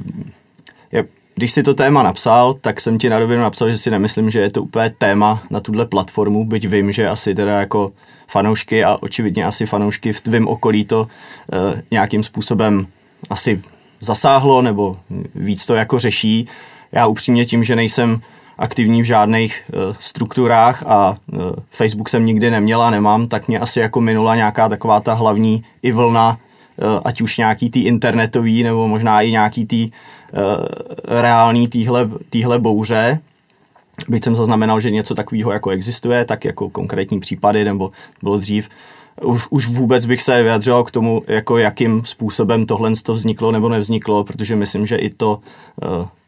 je, 0.92 1.04
když 1.34 1.52
si 1.52 1.62
to 1.62 1.74
téma 1.74 2.02
napsal, 2.02 2.54
tak 2.54 2.80
jsem 2.80 2.98
ti 2.98 3.10
na 3.10 3.18
rovinu 3.18 3.42
napsal, 3.42 3.70
že 3.70 3.78
si 3.78 3.90
nemyslím, 3.90 4.30
že 4.30 4.40
je 4.40 4.50
to 4.50 4.62
úplně 4.62 4.90
téma 4.98 5.42
na 5.50 5.60
tuhle 5.60 5.86
platformu, 5.86 6.44
byť 6.44 6.68
vím, 6.68 6.92
že 6.92 7.08
asi 7.08 7.34
teda 7.34 7.60
jako 7.60 7.92
fanoušky 8.28 8.84
a 8.84 8.98
očividně 9.00 9.44
asi 9.44 9.66
fanoušky 9.66 10.12
v 10.12 10.20
tvém 10.20 10.48
okolí 10.48 10.84
to 10.84 11.00
uh, 11.00 11.80
nějakým 11.90 12.22
způsobem 12.22 12.86
asi 13.30 13.62
zasáhlo 14.00 14.62
nebo 14.62 14.96
víc 15.34 15.66
to 15.66 15.74
jako 15.74 15.98
řeší. 15.98 16.48
Já 16.92 17.06
upřímně 17.06 17.46
tím, 17.46 17.64
že 17.64 17.76
nejsem 17.76 18.20
aktivní 18.58 19.02
v 19.02 19.04
žádných 19.04 19.62
uh, 19.74 19.96
strukturách 20.00 20.82
a 20.86 21.16
uh, 21.32 21.42
Facebook 21.70 22.08
jsem 22.08 22.26
nikdy 22.26 22.50
neměla, 22.50 22.90
nemám, 22.90 23.28
tak 23.28 23.48
mě 23.48 23.58
asi 23.58 23.80
jako 23.80 24.00
minula 24.00 24.36
nějaká 24.36 24.68
taková 24.68 25.00
ta 25.00 25.14
hlavní 25.14 25.64
i 25.82 25.92
vlna 25.92 26.38
ať 27.04 27.20
už 27.20 27.38
nějaký 27.38 27.70
tý 27.70 27.82
internetový, 27.82 28.62
nebo 28.62 28.88
možná 28.88 29.22
i 29.22 29.30
nějaký 29.30 29.66
tý 29.66 29.90
reální 31.04 31.68
týhle, 31.68 32.08
týhle 32.30 32.58
bouře, 32.58 33.20
byť 34.08 34.24
jsem 34.24 34.36
zaznamenal, 34.36 34.80
že 34.80 34.90
něco 34.90 35.14
takového 35.14 35.52
jako 35.52 35.70
existuje, 35.70 36.24
tak 36.24 36.44
jako 36.44 36.70
konkrétní 36.70 37.20
případy, 37.20 37.64
nebo 37.64 37.90
bylo 38.22 38.38
dřív, 38.38 38.68
už, 39.22 39.46
už 39.50 39.66
vůbec 39.66 40.06
bych 40.06 40.22
se 40.22 40.42
vyjadřoval 40.42 40.84
k 40.84 40.90
tomu, 40.90 41.22
jako 41.26 41.58
jakým 41.58 42.04
způsobem 42.04 42.66
tohle 42.66 42.92
to 43.02 43.14
vzniklo 43.14 43.52
nebo 43.52 43.68
nevzniklo, 43.68 44.24
protože 44.24 44.56
myslím, 44.56 44.86
že 44.86 44.96
i 44.96 45.10
to, 45.10 45.38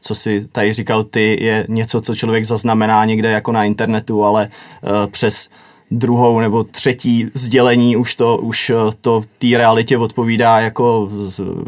co 0.00 0.14
si 0.14 0.48
tady 0.52 0.72
říkal 0.72 1.04
ty, 1.04 1.44
je 1.44 1.66
něco, 1.68 2.00
co 2.00 2.14
člověk 2.14 2.44
zaznamená 2.44 3.04
někde 3.04 3.30
jako 3.30 3.52
na 3.52 3.64
internetu, 3.64 4.24
ale 4.24 4.48
eh, 4.48 4.88
přes 5.10 5.48
druhou 5.90 6.40
nebo 6.40 6.64
třetí 6.64 7.30
sdělení 7.34 7.96
už 7.96 8.14
to, 8.14 8.36
už 8.36 8.70
eh, 8.70 8.74
to 9.00 9.22
té 9.38 9.46
realitě 9.56 9.98
odpovídá 9.98 10.60
jako, 10.60 11.10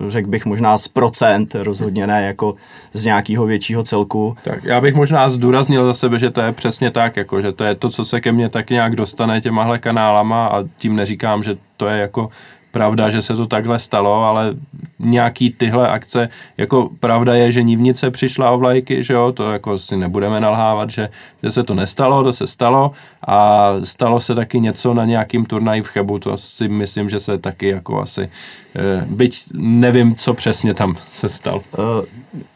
řekl 0.09 0.28
bych 0.28 0.47
možná 0.47 0.78
z 0.78 0.89
procent, 0.89 1.55
rozhodně 1.55 2.07
ne 2.07 2.23
jako 2.23 2.55
z 2.93 3.05
nějakého 3.05 3.47
většího 3.47 3.82
celku. 3.82 4.36
Tak 4.44 4.65
já 4.65 4.81
bych 4.81 4.94
možná 4.94 5.31
zdůraznil 5.31 5.86
za 5.86 5.94
sebe, 5.94 6.19
že 6.19 6.31
to 6.31 6.40
je 6.40 6.52
přesně 6.52 6.90
tak, 6.90 7.16
jako, 7.16 7.40
že 7.40 7.52
to 7.52 7.65
je 7.65 7.74
to, 7.74 7.89
co 7.89 8.05
se 8.05 8.20
ke 8.20 8.32
mně 8.32 8.48
tak 8.48 8.70
nějak 8.70 8.97
dostane 8.97 9.40
těmahle 9.40 9.78
kanálama 9.78 10.47
a 10.47 10.65
tím 10.78 10.97
neříkám, 10.97 11.43
že 11.43 11.57
to 11.77 11.89
je 11.89 11.98
jako 11.98 12.31
pravda, 12.70 13.10
že 13.10 13.22
se 13.22 13.36
to 13.36 13.47
takhle 13.47 13.78
stalo, 13.78 14.24
ale 14.24 14.55
nějaký 14.98 15.51
tyhle 15.51 15.88
akce, 15.88 16.28
jako 16.56 16.90
pravda 17.01 17.34
je, 17.34 17.52
že 17.52 17.62
Nivnice 17.62 18.10
přišla 18.10 18.51
o 18.51 18.59
vlajky, 18.59 19.02
že 19.02 19.14
jo, 19.14 19.32
to 19.32 19.52
jako 19.52 19.78
si 19.78 19.97
nebudeme 19.97 20.40
nalhávat, 20.40 20.90
že, 20.90 21.09
že 21.42 21.51
se 21.51 21.62
to 21.62 21.74
nestalo, 21.74 22.24
to 22.24 22.32
se 22.32 22.47
stalo 22.47 22.92
a 23.26 23.72
stalo 23.84 24.20
se 24.20 24.34
taky 24.34 24.60
něco 24.60 24.94
na 24.94 25.05
nějakým 25.05 25.47
turnaji 25.47 25.82
v 25.82 25.88
Chebu, 25.88 26.18
to 26.18 26.36
si 26.36 26.68
myslím, 26.68 27.10
že 27.10 27.20
se 27.20 27.38
taky 27.38 27.68
jako 27.68 28.01
asi, 28.01 28.28
eh, 28.76 29.05
byť 29.06 29.44
nevím, 29.55 30.14
co 30.14 30.34
přesně 30.34 30.74
tam 30.74 30.97
se 31.05 31.28
stalo. 31.28 31.60
Uh, 31.78 31.84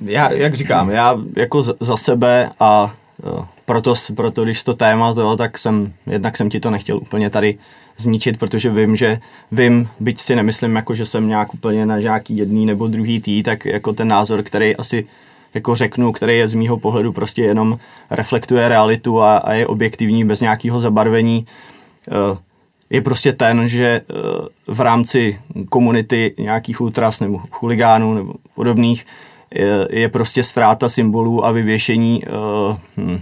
já, 0.01 0.33
jak 0.33 0.55
říkám, 0.55 0.91
já 0.91 1.17
jako 1.37 1.63
za 1.63 1.97
sebe 1.97 2.51
a 2.61 2.95
uh, 3.23 3.45
proto, 3.65 3.95
proto 4.15 4.45
když 4.45 4.65
to 4.65 4.75
téma, 4.75 5.15
to, 5.15 5.37
tak 5.37 5.59
jsem, 5.59 5.93
jednak 6.07 6.37
jsem 6.37 6.51
ti 6.51 6.61
to 6.61 6.71
nechtěl 6.71 6.97
úplně 6.97 7.31
tady 7.31 7.59
zničit, 7.97 8.39
protože 8.39 8.71
vím, 8.71 8.97
že 8.97 9.19
vím, 9.53 9.89
byť 10.01 10.21
si 10.21 10.37
nemyslím, 10.37 10.77
jako, 10.77 10.95
že 10.95 11.07
jsem 11.07 11.29
nějak 11.29 11.55
úplně 11.55 11.87
na 11.87 11.99
nějaký 11.99 12.37
jedný 12.37 12.67
nebo 12.67 12.87
druhý 12.87 13.21
tý, 13.21 13.43
tak 13.43 13.65
jako 13.67 13.93
ten 13.93 14.09
názor, 14.09 14.43
který 14.43 14.77
asi 14.77 15.05
jako 15.55 15.75
řeknu, 15.75 16.13
který 16.13 16.39
je 16.39 16.49
z 16.49 16.55
mýho 16.55 16.77
pohledu 16.77 17.13
prostě 17.13 17.43
jenom 17.43 17.79
reflektuje 18.11 18.69
realitu 18.69 19.23
a, 19.23 19.37
a 19.37 19.53
je 19.53 19.67
objektivní 19.67 20.25
bez 20.25 20.41
nějakého 20.41 20.81
zabarvení, 20.81 21.47
eh, 22.09 22.39
je 22.91 23.01
prostě 23.01 23.33
ten, 23.33 23.69
že 23.69 23.87
eh, 23.87 24.15
v 24.67 24.81
rámci 24.81 25.41
komunity 25.69 26.35
nějakých 26.39 26.81
ultras 26.81 27.21
nebo 27.21 27.41
chuligánů 27.51 28.15
nebo 28.15 28.35
podobných 28.55 29.07
je, 29.55 29.89
je 29.91 30.09
prostě 30.09 30.43
ztráta 30.43 30.89
symbolů 30.89 31.47
a 31.47 31.51
vyvěšení 31.51 32.23
uh, 32.25 32.77
hm, 32.97 33.21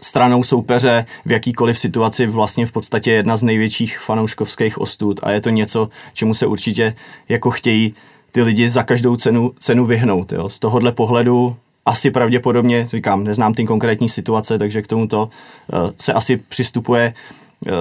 stranou 0.00 0.42
soupeře 0.42 1.04
v 1.24 1.32
jakýkoliv 1.32 1.78
situaci 1.78 2.26
vlastně 2.26 2.66
v 2.66 2.72
podstatě 2.72 3.12
jedna 3.12 3.36
z 3.36 3.42
největších 3.42 3.98
fanouškovských 3.98 4.78
ostud 4.78 5.20
a 5.22 5.30
je 5.30 5.40
to 5.40 5.50
něco, 5.50 5.88
čemu 6.12 6.34
se 6.34 6.46
určitě 6.46 6.94
jako 7.28 7.50
chtějí 7.50 7.94
ty 8.32 8.42
lidi 8.42 8.68
za 8.68 8.82
každou 8.82 9.16
cenu, 9.16 9.52
cenu 9.58 9.86
vyhnout. 9.86 10.32
Jo. 10.32 10.48
Z 10.48 10.58
tohohle 10.58 10.92
pohledu 10.92 11.56
asi 11.86 12.10
pravděpodobně, 12.10 12.88
říkám, 12.90 13.24
neznám 13.24 13.54
ty 13.54 13.64
konkrétní 13.64 14.08
situace, 14.08 14.58
takže 14.58 14.82
k 14.82 14.86
tomuto 14.86 15.30
uh, 15.72 15.90
se 15.98 16.12
asi 16.12 16.36
přistupuje 16.36 17.14
uh, 17.66 17.72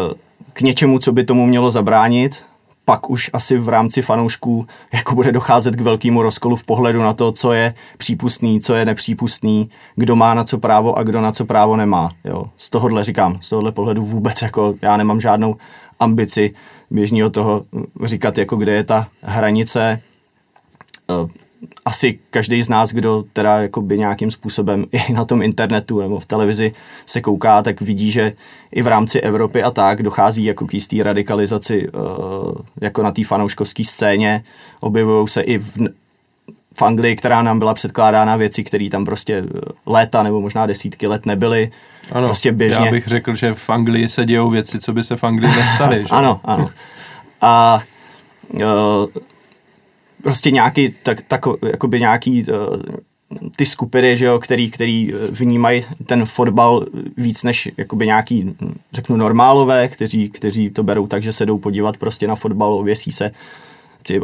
k 0.53 0.61
něčemu, 0.61 0.99
co 0.99 1.11
by 1.11 1.23
tomu 1.23 1.45
mělo 1.45 1.71
zabránit, 1.71 2.43
pak 2.89 3.09
už 3.09 3.29
asi 3.33 3.57
v 3.57 3.69
rámci 3.69 4.01
fanoušků 4.01 4.67
jako 4.93 5.15
bude 5.15 5.31
docházet 5.31 5.75
k 5.75 5.81
velkému 5.81 6.21
rozkolu 6.21 6.55
v 6.55 6.63
pohledu 6.63 7.01
na 7.01 7.13
to, 7.13 7.31
co 7.31 7.53
je 7.53 7.73
přípustný, 7.97 8.59
co 8.59 8.75
je 8.75 8.85
nepřípustný, 8.85 9.69
kdo 9.95 10.15
má 10.15 10.33
na 10.33 10.43
co 10.43 10.57
právo 10.57 10.97
a 10.97 11.03
kdo 11.03 11.21
na 11.21 11.31
co 11.31 11.45
právo 11.45 11.75
nemá. 11.75 12.11
Jo. 12.23 12.45
Z 12.57 12.69
tohohle 12.69 13.03
říkám, 13.03 13.37
z 13.41 13.49
tohohle 13.49 13.71
pohledu 13.71 14.03
vůbec 14.03 14.41
jako 14.41 14.75
já 14.81 14.97
nemám 14.97 15.19
žádnou 15.21 15.55
ambici 15.99 16.53
běžného 16.91 17.29
toho 17.29 17.63
říkat, 18.03 18.37
jako 18.37 18.55
kde 18.55 18.71
je 18.71 18.83
ta 18.83 19.07
hranice. 19.21 20.01
Eh, 21.63 21.67
asi 21.85 22.19
každý 22.29 22.63
z 22.63 22.69
nás, 22.69 22.91
kdo 22.91 23.23
teda 23.33 23.59
by 23.81 23.97
nějakým 23.97 24.31
způsobem 24.31 24.85
i 24.91 25.13
na 25.13 25.25
tom 25.25 25.41
internetu 25.41 26.01
nebo 26.01 26.19
v 26.19 26.25
televizi 26.25 26.71
se 27.05 27.21
kouká, 27.21 27.61
tak 27.61 27.81
vidí, 27.81 28.11
že 28.11 28.33
i 28.71 28.81
v 28.81 28.87
rámci 28.87 29.19
Evropy 29.19 29.63
a 29.63 29.71
tak 29.71 30.03
dochází 30.03 30.43
jako 30.43 30.65
k 30.65 30.73
jistý 30.73 31.03
radikalizaci 31.03 31.89
uh, 31.89 32.53
jako 32.81 33.03
na 33.03 33.11
té 33.11 33.23
fanouškovské 33.23 33.83
scéně. 33.83 34.43
Objevují 34.79 35.27
se 35.27 35.41
i 35.41 35.57
v, 35.57 35.77
v 36.79 36.81
Anglii, 36.81 37.15
která 37.15 37.41
nám 37.41 37.59
byla 37.59 37.73
předkládána 37.73 38.35
věci, 38.35 38.63
které 38.63 38.89
tam 38.89 39.05
prostě 39.05 39.43
eh, 39.47 39.59
léta 39.85 40.23
nebo 40.23 40.41
možná 40.41 40.65
desítky 40.65 41.07
let 41.07 41.25
nebyly. 41.25 41.71
Ano, 42.11 42.27
prostě 42.27 42.51
běžně. 42.51 42.85
já 42.85 42.91
bych 42.91 43.07
řekl, 43.07 43.35
že 43.35 43.53
v 43.53 43.69
Anglii 43.69 44.07
se 44.07 44.25
dějou 44.25 44.49
věci, 44.49 44.79
co 44.79 44.93
by 44.93 45.03
se 45.03 45.15
v 45.15 45.23
Anglii 45.23 45.55
nestaly. 45.55 46.05
Ano, 46.11 46.39
ano. 46.43 46.69
A 47.41 47.83
uh, 48.53 48.61
prostě 50.23 50.51
nějaký, 50.51 50.95
tak, 51.03 51.21
tak 51.21 51.41
jakoby 51.71 51.99
nějaký 51.99 52.43
uh, 52.43 52.57
ty 53.55 53.65
skupiny, 53.65 54.17
že 54.17 54.25
jo, 54.25 54.39
který, 54.39 54.71
který 54.71 55.13
eh, 55.13 55.17
vnímají 55.31 55.83
ten 56.05 56.25
fotbal 56.25 56.85
víc 57.17 57.43
než 57.43 57.69
jakoby 57.77 58.05
nějaký, 58.05 58.55
řeknu, 58.93 59.15
normálové, 59.15 59.87
kteří, 59.87 60.29
kteří 60.29 60.69
to 60.69 60.83
berou 60.83 61.07
tak, 61.07 61.23
že 61.23 61.33
se 61.33 61.45
jdou 61.45 61.57
podívat 61.57 61.97
prostě 61.97 62.27
na 62.27 62.35
fotbal, 62.35 62.73
ověsí 62.73 63.11
se 63.11 63.31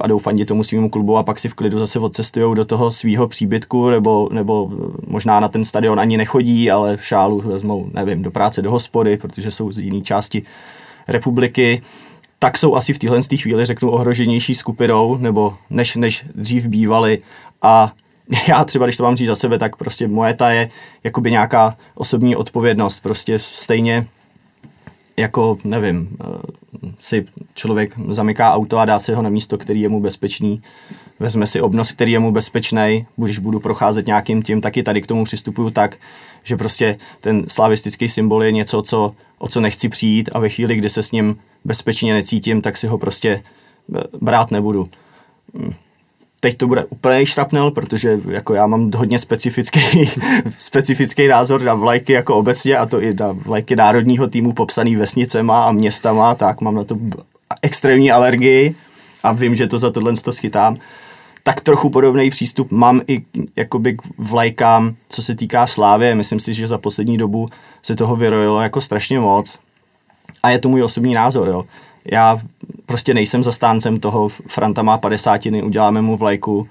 a 0.01 0.07
jdou 0.07 0.19
fandit 0.19 0.47
tomu 0.47 0.63
svýmu 0.63 0.89
klubu 0.89 1.17
a 1.17 1.23
pak 1.23 1.39
si 1.39 1.49
v 1.49 1.53
klidu 1.53 1.79
zase 1.79 1.99
odcestují 1.99 2.55
do 2.55 2.65
toho 2.65 2.91
svého 2.91 3.27
příbytku 3.27 3.89
nebo, 3.89 4.29
nebo 4.31 4.71
možná 5.07 5.39
na 5.39 5.47
ten 5.47 5.65
stadion 5.65 5.99
ani 5.99 6.17
nechodí, 6.17 6.71
ale 6.71 6.97
šálu 7.01 7.41
vezmou, 7.41 7.89
nevím, 7.93 8.21
do 8.21 8.31
práce, 8.31 8.61
do 8.61 8.71
hospody, 8.71 9.17
protože 9.17 9.51
jsou 9.51 9.71
z 9.71 9.79
jiné 9.79 10.01
části 10.01 10.41
republiky 11.07 11.81
tak 12.39 12.57
jsou 12.57 12.75
asi 12.75 12.93
v 12.93 12.99
téhle 12.99 13.21
chvíli, 13.21 13.65
řeknu, 13.65 13.89
ohroženější 13.89 14.55
skupinou, 14.55 15.17
nebo 15.17 15.57
než, 15.69 15.95
než 15.95 16.25
dřív 16.35 16.67
bývali. 16.67 17.19
A 17.61 17.91
já 18.47 18.65
třeba, 18.65 18.85
když 18.85 18.97
to 18.97 19.03
mám 19.03 19.15
říct 19.15 19.27
za 19.27 19.35
sebe, 19.35 19.59
tak 19.59 19.75
prostě 19.75 20.07
moje 20.07 20.33
ta 20.33 20.51
je 20.51 20.69
jakoby 21.03 21.31
nějaká 21.31 21.77
osobní 21.95 22.35
odpovědnost. 22.35 22.99
Prostě 22.99 23.39
stejně 23.39 24.07
jako, 25.17 25.57
nevím, 25.63 26.17
eh, 26.21 26.25
si 26.99 27.25
člověk 27.53 27.93
zamyká 28.09 28.53
auto 28.53 28.77
a 28.77 28.85
dá 28.85 28.99
si 28.99 29.13
ho 29.13 29.21
na 29.21 29.29
místo, 29.29 29.57
který 29.57 29.81
je 29.81 29.89
mu 29.89 30.01
bezpečný, 30.01 30.61
vezme 31.19 31.47
si 31.47 31.61
obnos, 31.61 31.91
který 31.91 32.11
je 32.11 32.19
mu 32.19 32.31
bezpečný, 32.31 33.05
když 33.15 33.39
budu 33.39 33.59
procházet 33.59 34.07
nějakým 34.07 34.43
tím, 34.43 34.61
taky 34.61 34.83
tady 34.83 35.01
k 35.01 35.07
tomu 35.07 35.23
přistupuju 35.23 35.69
tak, 35.69 35.97
že 36.43 36.57
prostě 36.57 36.97
ten 37.21 37.45
slavistický 37.47 38.09
symbol 38.09 38.43
je 38.43 38.51
něco, 38.51 38.81
co, 38.81 39.15
o 39.37 39.47
co 39.47 39.61
nechci 39.61 39.89
přijít 39.89 40.29
a 40.33 40.39
ve 40.39 40.49
chvíli, 40.49 40.75
kdy 40.75 40.89
se 40.89 41.03
s 41.03 41.11
ním 41.11 41.37
bezpečně 41.65 42.13
necítím, 42.13 42.61
tak 42.61 42.77
si 42.77 42.87
ho 42.87 42.97
prostě 42.97 43.43
eh, 43.95 44.01
brát 44.21 44.51
nebudu. 44.51 44.85
Hm. 45.57 45.73
Teď 46.39 46.57
to 46.57 46.67
bude 46.67 46.85
úplně 46.85 47.25
šrapnel, 47.25 47.71
protože 47.71 48.19
jako 48.29 48.53
já 48.53 48.67
mám 48.67 48.91
hodně 48.95 49.19
specifický, 49.19 49.79
specifický 50.57 51.27
názor 51.27 51.61
na 51.61 51.73
vlajky 51.73 52.13
jako 52.13 52.35
obecně 52.35 52.77
a 52.77 52.85
to 52.85 53.01
i 53.01 53.13
na 53.13 53.31
vlajky 53.31 53.75
národního 53.75 54.27
týmu 54.27 54.53
popsaný 54.53 54.95
vesnicema 54.95 55.65
a 55.65 55.71
městama, 55.71 56.35
tak 56.35 56.61
mám 56.61 56.75
na 56.75 56.83
to 56.83 56.97
extrémní 57.61 58.11
alergii 58.11 58.75
a 59.23 59.31
vím, 59.31 59.55
že 59.55 59.67
to 59.67 59.79
za 59.79 59.91
tohle 59.91 60.13
to 60.13 60.31
schytám 60.31 60.77
tak 61.47 61.61
trochu 61.61 61.89
podobný 61.89 62.29
přístup 62.29 62.71
mám 62.71 63.01
i 63.07 63.25
jakoby 63.55 63.93
k 63.93 64.01
vlajkám, 64.17 64.95
co 65.09 65.23
se 65.23 65.35
týká 65.35 65.67
slávy. 65.67 66.15
Myslím 66.15 66.39
si, 66.39 66.53
že 66.53 66.67
za 66.67 66.77
poslední 66.77 67.17
dobu 67.17 67.47
se 67.81 67.95
toho 67.95 68.15
vyrojilo 68.15 68.61
jako 68.61 68.81
strašně 68.81 69.19
moc. 69.19 69.59
A 70.45 70.49
je 70.49 70.59
to 70.59 70.69
můj 70.69 70.83
osobní 70.83 71.13
názor, 71.13 71.47
jo. 71.47 71.63
Já 72.11 72.39
prostě 72.85 73.13
nejsem 73.13 73.43
zastáncem 73.43 73.99
toho, 73.99 74.29
Franta 74.47 74.83
má 74.83 74.97
padesátiny, 74.97 75.63
uděláme 75.63 76.01
mu 76.01 76.17
vlajku. 76.17 76.67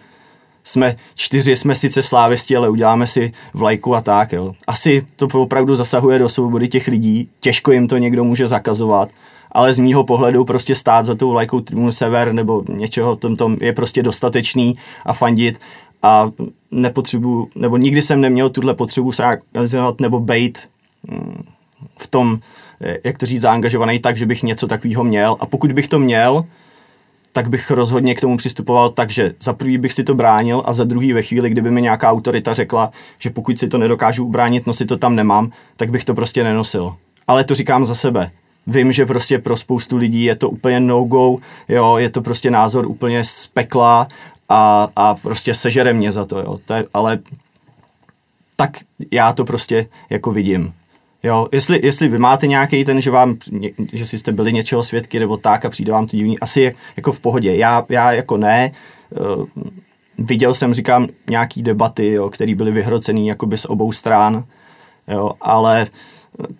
Jsme 0.65 0.97
čtyři, 1.15 1.57
jsme 1.57 1.75
sice 1.75 2.03
slávisti, 2.03 2.57
ale 2.57 2.69
uděláme 2.69 3.07
si 3.07 3.33
vlajku 3.55 3.95
a 3.95 4.01
tak, 4.01 4.33
jo. 4.33 4.53
Asi 4.67 5.07
to 5.17 5.27
opravdu 5.27 5.77
zasahuje 5.77 6.19
do 6.19 6.29
svobody 6.29 6.69
těch 6.69 6.89
lidí, 6.89 7.29
těžko 7.41 7.73
jim 7.73 7.89
to 7.89 7.99
někdo 7.99 8.25
může 8.25 8.47
zakazovat, 8.47 9.09
ale 9.53 9.75
z 9.75 9.79
mýho 9.79 10.05
pohledu 10.05 10.45
prostě 10.45 10.75
stát 10.75 11.07
za 11.07 11.15
tou 11.15 11.31
vlajkou 11.31 11.61
Tribunu 11.61 11.93
Sever 11.93 12.33
nebo 12.33 12.63
něčeho 12.69 13.17
tom, 13.17 13.37
tom 13.37 13.57
je 13.61 13.73
prostě 13.73 14.03
dostatečný 14.03 14.77
a 15.07 15.13
fandit 15.13 15.61
a 16.03 16.31
nepotřebuji, 16.71 17.49
nebo 17.55 17.77
nikdy 17.77 18.03
jsem 18.03 18.21
neměl 18.21 18.51
tuhle 18.51 18.75
potřebu 18.75 19.13
se 19.13 19.25
nebo 20.01 20.21
bejt 20.21 20.69
mm, 21.11 21.45
v 21.99 22.09
tom, 22.09 22.39
jak 23.05 23.19
to 23.19 23.27
říct, 23.27 23.41
zaangažovaný 23.41 23.99
tak, 23.99 24.17
že 24.17 24.27
bych 24.27 24.43
něco 24.43 24.67
takového 24.67 25.05
měl 25.05 25.37
a 25.41 25.47
pokud 25.47 25.73
bych 25.73 25.89
to 25.89 25.99
měl, 25.99 26.45
tak 27.33 27.49
bych 27.49 27.71
rozhodně 27.71 28.15
k 28.15 28.21
tomu 28.21 28.37
přistupoval 28.37 28.89
tak, 28.89 29.11
že 29.11 29.35
za 29.43 29.53
prvý 29.53 29.79
bych 29.79 29.93
si 29.93 30.05
to 30.05 30.15
bránil 30.15 30.63
a 30.65 30.73
za 30.73 30.85
druhý 30.85 31.13
ve 31.13 31.23
chvíli, 31.23 31.51
kdyby 31.51 31.71
mi 31.71 31.83
nějaká 31.83 32.11
autorita 32.11 32.55
řekla, 32.55 32.91
že 33.19 33.31
pokud 33.31 33.59
si 33.59 33.69
to 33.69 33.79
nedokážu 33.79 34.25
ubránit, 34.25 34.67
nosit 34.67 34.85
to 34.85 34.97
tam 34.97 35.17
nemám, 35.17 35.51
tak 35.77 35.91
bych 35.91 36.05
to 36.05 36.15
prostě 36.15 36.45
nenosil. 36.45 36.95
Ale 37.27 37.45
to 37.45 37.55
říkám 37.55 37.87
za 37.87 37.95
sebe 37.95 38.31
vím, 38.67 38.93
že 38.93 39.07
prostě 39.07 39.39
pro 39.39 39.57
spoustu 39.57 39.97
lidí 39.97 40.25
je 40.25 40.37
to 40.37 40.51
úplně 40.51 40.81
no-go, 40.81 41.37
jo, 41.69 41.97
je 41.97 42.11
to 42.11 42.23
prostě 42.23 42.51
názor 42.51 42.87
úplně 42.87 43.25
z 43.25 43.47
pekla 43.47 44.09
a, 44.49 44.89
a 44.97 45.15
prostě 45.15 45.55
sežere 45.55 45.93
mě 45.93 46.13
za 46.13 46.25
to, 46.25 46.39
jo. 46.39 46.59
To 46.65 46.75
je, 46.75 46.85
ale 46.95 47.19
tak 48.57 48.79
já 49.11 49.33
to 49.33 49.45
prostě 49.45 49.87
jako 50.11 50.33
vidím. 50.33 50.73
Jo, 51.25 51.49
jestli, 51.53 51.81
jestli 51.83 52.09
vy 52.09 52.19
máte 52.19 52.47
nějaký 52.47 52.85
ten, 52.85 53.01
že 53.01 53.11
vám, 53.11 53.37
že 53.93 54.19
jste 54.19 54.33
byli 54.33 54.53
něčeho 54.53 54.83
svědky 54.83 55.19
nebo 55.19 55.37
tak 55.37 55.65
a 55.65 55.71
přijde 55.71 55.93
vám 55.93 56.07
to 56.07 56.17
divný, 56.17 56.39
asi 56.39 56.61
je 56.61 56.73
jako 56.97 57.13
v 57.13 57.21
pohodě. 57.21 57.57
Já, 57.57 57.87
já 57.89 58.13
jako 58.13 58.37
ne, 58.37 58.71
uh, 59.37 59.45
viděl 60.19 60.55
jsem, 60.55 60.75
říkám, 60.75 61.09
nějaký 61.31 61.63
debaty, 61.63 62.13
jo, 62.13 62.31
které 62.31 62.55
byly 62.55 62.73
vyhrocený 62.73 63.29
jakoby 63.29 63.59
z 63.59 63.65
obou 63.65 63.93
stran, 63.93 64.45
jo, 65.09 65.31
ale 65.41 65.87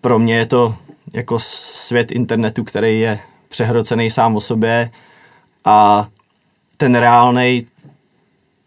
pro 0.01 0.19
mě 0.19 0.37
je 0.37 0.47
to 0.47 0.75
jako 1.13 1.39
svět 1.39 2.13
internetu, 2.13 2.65
který 2.65 3.01
je 3.01 3.19
přehrocený 3.49 4.11
sám 4.11 4.37
o 4.37 4.41
sobě 4.41 4.91
a 5.65 6.07
ten 6.77 6.95
reálný 6.95 7.67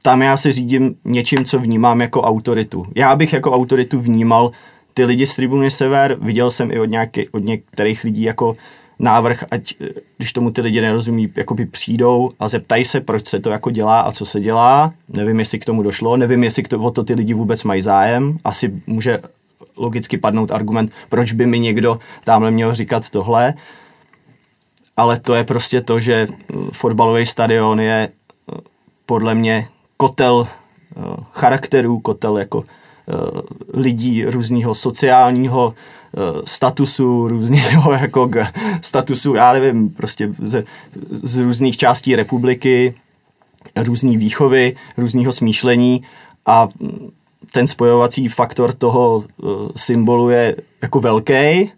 tam 0.01 0.21
já 0.21 0.37
si 0.37 0.51
řídím 0.51 0.95
něčím, 1.05 1.45
co 1.45 1.59
vnímám 1.59 2.01
jako 2.01 2.21
autoritu. 2.21 2.85
Já 2.95 3.15
bych 3.15 3.33
jako 3.33 3.51
autoritu 3.51 3.99
vnímal 3.99 4.51
ty 4.97 5.05
lidi 5.05 5.27
z 5.27 5.35
Tribuny 5.35 5.71
Sever, 5.71 6.17
viděl 6.21 6.51
jsem 6.51 6.71
i 6.71 6.79
od, 6.79 6.85
nějaký, 6.85 7.29
od 7.29 7.43
některých 7.43 8.03
lidí 8.03 8.23
jako 8.23 8.53
návrh, 8.99 9.43
ať 9.51 9.73
když 10.17 10.33
tomu 10.33 10.51
ty 10.51 10.61
lidi 10.61 10.81
nerozumí, 10.81 11.33
jakoby 11.35 11.65
přijdou 11.65 12.31
a 12.39 12.47
zeptají 12.47 12.85
se, 12.85 13.01
proč 13.01 13.25
se 13.25 13.39
to 13.39 13.49
jako 13.49 13.71
dělá 13.71 13.99
a 13.99 14.11
co 14.11 14.25
se 14.25 14.39
dělá. 14.39 14.93
Nevím, 15.09 15.39
jestli 15.39 15.59
k 15.59 15.65
tomu 15.65 15.83
došlo, 15.83 16.17
nevím, 16.17 16.43
jestli 16.43 16.63
k 16.63 16.67
to, 16.67 16.79
o 16.79 16.91
to 16.91 17.03
ty 17.03 17.13
lidi 17.13 17.33
vůbec 17.33 17.63
mají 17.63 17.81
zájem. 17.81 18.37
Asi 18.43 18.73
může 18.87 19.19
logicky 19.75 20.17
padnout 20.17 20.51
argument, 20.51 20.91
proč 21.09 21.33
by 21.33 21.45
mi 21.45 21.59
někdo 21.59 21.99
tamhle 22.23 22.51
měl 22.51 22.75
říkat 22.75 23.09
tohle. 23.09 23.53
Ale 24.97 25.19
to 25.19 25.35
je 25.35 25.43
prostě 25.43 25.81
to, 25.81 25.99
že 25.99 26.27
fotbalový 26.71 27.25
stadion 27.25 27.79
je 27.79 28.09
podle 29.05 29.35
mě 29.35 29.67
kotel 29.97 30.47
eh, 30.47 31.01
charakterů, 31.31 31.99
kotel 31.99 32.37
jako 32.37 32.63
eh, 32.67 32.86
lidí 33.73 34.25
různého 34.25 34.73
sociálního 34.73 35.73
eh, 35.73 36.19
statusu, 36.45 37.27
různého 37.27 37.91
jako 38.01 38.29
statusu, 38.81 39.35
já 39.35 39.53
nevím, 39.53 39.89
prostě 39.89 40.29
z, 40.39 40.65
z 41.11 41.37
různých 41.37 41.77
částí 41.77 42.15
republiky, 42.15 42.93
různý 43.75 44.17
výchovy, 44.17 44.75
různého 44.97 45.31
smýšlení 45.31 46.03
a 46.45 46.67
ten 47.51 47.67
spojovací 47.67 48.27
faktor 48.27 48.73
toho 48.73 49.23
symbolu 49.75 50.29
je 50.29 50.55
jako 50.81 50.99
velký 50.99 51.71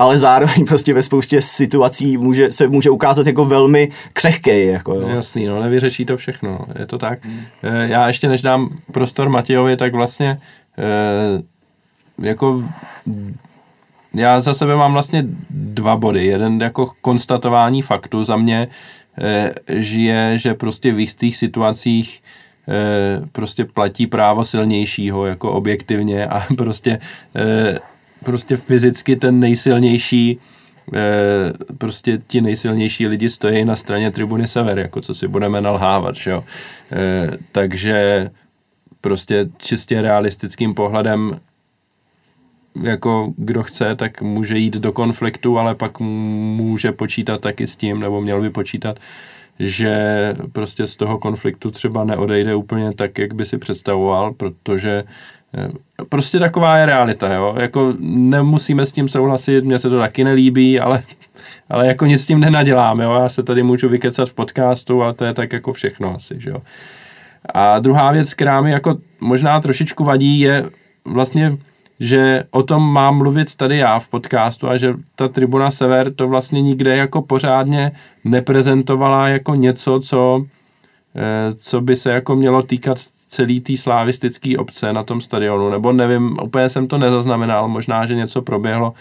ale 0.00 0.18
zároveň 0.18 0.66
prostě 0.68 0.94
ve 0.94 1.02
spoustě 1.02 1.42
situací 1.42 2.16
může, 2.16 2.52
se 2.52 2.68
může 2.68 2.90
ukázat 2.90 3.26
jako 3.26 3.44
velmi 3.44 3.88
křehký. 4.12 4.66
Jako, 4.66 4.94
jo. 4.94 5.08
Jasný, 5.08 5.46
no, 5.46 5.62
nevyřeší 5.62 6.04
to 6.04 6.16
všechno, 6.16 6.58
je 6.78 6.86
to 6.86 6.98
tak. 6.98 7.24
Hmm. 7.24 7.40
Já 7.62 8.06
ještě 8.06 8.28
než 8.28 8.42
dám 8.42 8.70
prostor 8.92 9.28
Matějovi, 9.28 9.76
tak 9.76 9.94
vlastně 9.94 10.40
e, 10.78 11.42
jako 12.28 12.64
já 14.14 14.40
za 14.40 14.54
sebe 14.54 14.76
mám 14.76 14.92
vlastně 14.92 15.24
dva 15.50 15.96
body. 15.96 16.26
Jeden 16.26 16.60
jako 16.60 16.92
konstatování 17.00 17.82
faktu 17.82 18.24
za 18.24 18.36
mě, 18.36 18.68
e, 19.22 19.54
že 19.68 20.00
je, 20.02 20.38
že 20.38 20.54
prostě 20.54 20.92
v 20.92 21.00
jistých 21.00 21.36
situacích 21.36 22.22
prostě 23.32 23.64
platí 23.64 24.06
právo 24.06 24.44
silnějšího 24.44 25.26
jako 25.26 25.52
objektivně 25.52 26.26
a 26.26 26.46
prostě 26.56 26.98
prostě 28.24 28.56
fyzicky 28.56 29.16
ten 29.16 29.40
nejsilnější 29.40 30.38
eh, 30.94 31.52
prostě 31.78 32.18
ti 32.26 32.40
nejsilnější 32.40 33.06
lidi 33.06 33.28
stojí 33.28 33.64
na 33.64 33.76
straně 33.76 34.10
tribuny 34.10 34.48
Sever, 34.48 34.78
jako 34.78 35.00
co 35.00 35.14
si 35.14 35.28
budeme 35.28 35.60
nalhávat, 35.60 36.16
že 36.16 36.30
jo. 36.30 36.44
Eh, 36.92 37.30
takže 37.52 38.30
prostě 39.00 39.48
čistě 39.58 40.02
realistickým 40.02 40.74
pohledem 40.74 41.40
jako 42.82 43.32
kdo 43.36 43.62
chce, 43.62 43.96
tak 43.96 44.22
může 44.22 44.58
jít 44.58 44.74
do 44.74 44.92
konfliktu, 44.92 45.58
ale 45.58 45.74
pak 45.74 46.00
může 46.00 46.92
počítat 46.92 47.40
taky 47.40 47.66
s 47.66 47.76
tím, 47.76 48.00
nebo 48.00 48.20
měl 48.20 48.40
by 48.40 48.50
počítat, 48.50 48.98
že 49.58 49.94
prostě 50.52 50.86
z 50.86 50.96
toho 50.96 51.18
konfliktu 51.18 51.70
třeba 51.70 52.04
neodejde 52.04 52.54
úplně 52.54 52.92
tak, 52.94 53.18
jak 53.18 53.34
by 53.34 53.44
si 53.44 53.58
představoval, 53.58 54.32
protože 54.32 55.04
Prostě 56.08 56.38
taková 56.38 56.76
je 56.76 56.86
realita, 56.86 57.34
jo. 57.34 57.54
Jako 57.58 57.94
nemusíme 58.00 58.86
s 58.86 58.92
tím 58.92 59.08
souhlasit, 59.08 59.64
mně 59.64 59.78
se 59.78 59.90
to 59.90 59.98
taky 59.98 60.24
nelíbí, 60.24 60.80
ale, 60.80 61.02
ale 61.68 61.86
jako 61.86 62.06
nic 62.06 62.22
s 62.22 62.26
tím 62.26 62.40
nenadělám, 62.40 63.00
jo. 63.00 63.12
Já 63.22 63.28
se 63.28 63.42
tady 63.42 63.62
můžu 63.62 63.88
vykecat 63.88 64.28
v 64.28 64.34
podcastu 64.34 65.02
a 65.02 65.12
to 65.12 65.24
je 65.24 65.34
tak 65.34 65.52
jako 65.52 65.72
všechno 65.72 66.14
asi, 66.14 66.38
jo. 66.46 66.62
A 67.54 67.78
druhá 67.78 68.12
věc, 68.12 68.34
která 68.34 68.60
mi 68.60 68.70
jako 68.70 68.98
možná 69.20 69.60
trošičku 69.60 70.04
vadí, 70.04 70.40
je 70.40 70.70
vlastně, 71.04 71.58
že 72.00 72.44
o 72.50 72.62
tom 72.62 72.92
mám 72.92 73.18
mluvit 73.18 73.56
tady 73.56 73.78
já 73.78 73.98
v 73.98 74.08
podcastu 74.08 74.68
a 74.68 74.76
že 74.76 74.94
ta 75.16 75.28
Tribuna 75.28 75.70
Sever 75.70 76.14
to 76.14 76.28
vlastně 76.28 76.62
nikde 76.62 76.96
jako 76.96 77.22
pořádně 77.22 77.92
neprezentovala 78.24 79.28
jako 79.28 79.54
něco, 79.54 80.00
co, 80.00 80.44
eh, 81.16 81.54
co 81.54 81.80
by 81.80 81.96
se 81.96 82.12
jako 82.12 82.36
mělo 82.36 82.62
týkat 82.62 82.98
celý 83.30 83.60
té 83.60 83.76
slávistické 83.76 84.58
obce 84.58 84.92
na 84.92 85.02
tom 85.02 85.20
stadionu, 85.20 85.70
nebo 85.70 85.92
nevím, 85.92 86.36
úplně 86.42 86.68
jsem 86.68 86.88
to 86.88 86.98
nezaznamenal, 86.98 87.68
možná, 87.68 88.06
že 88.06 88.14
něco 88.14 88.42
proběhlo 88.42 88.94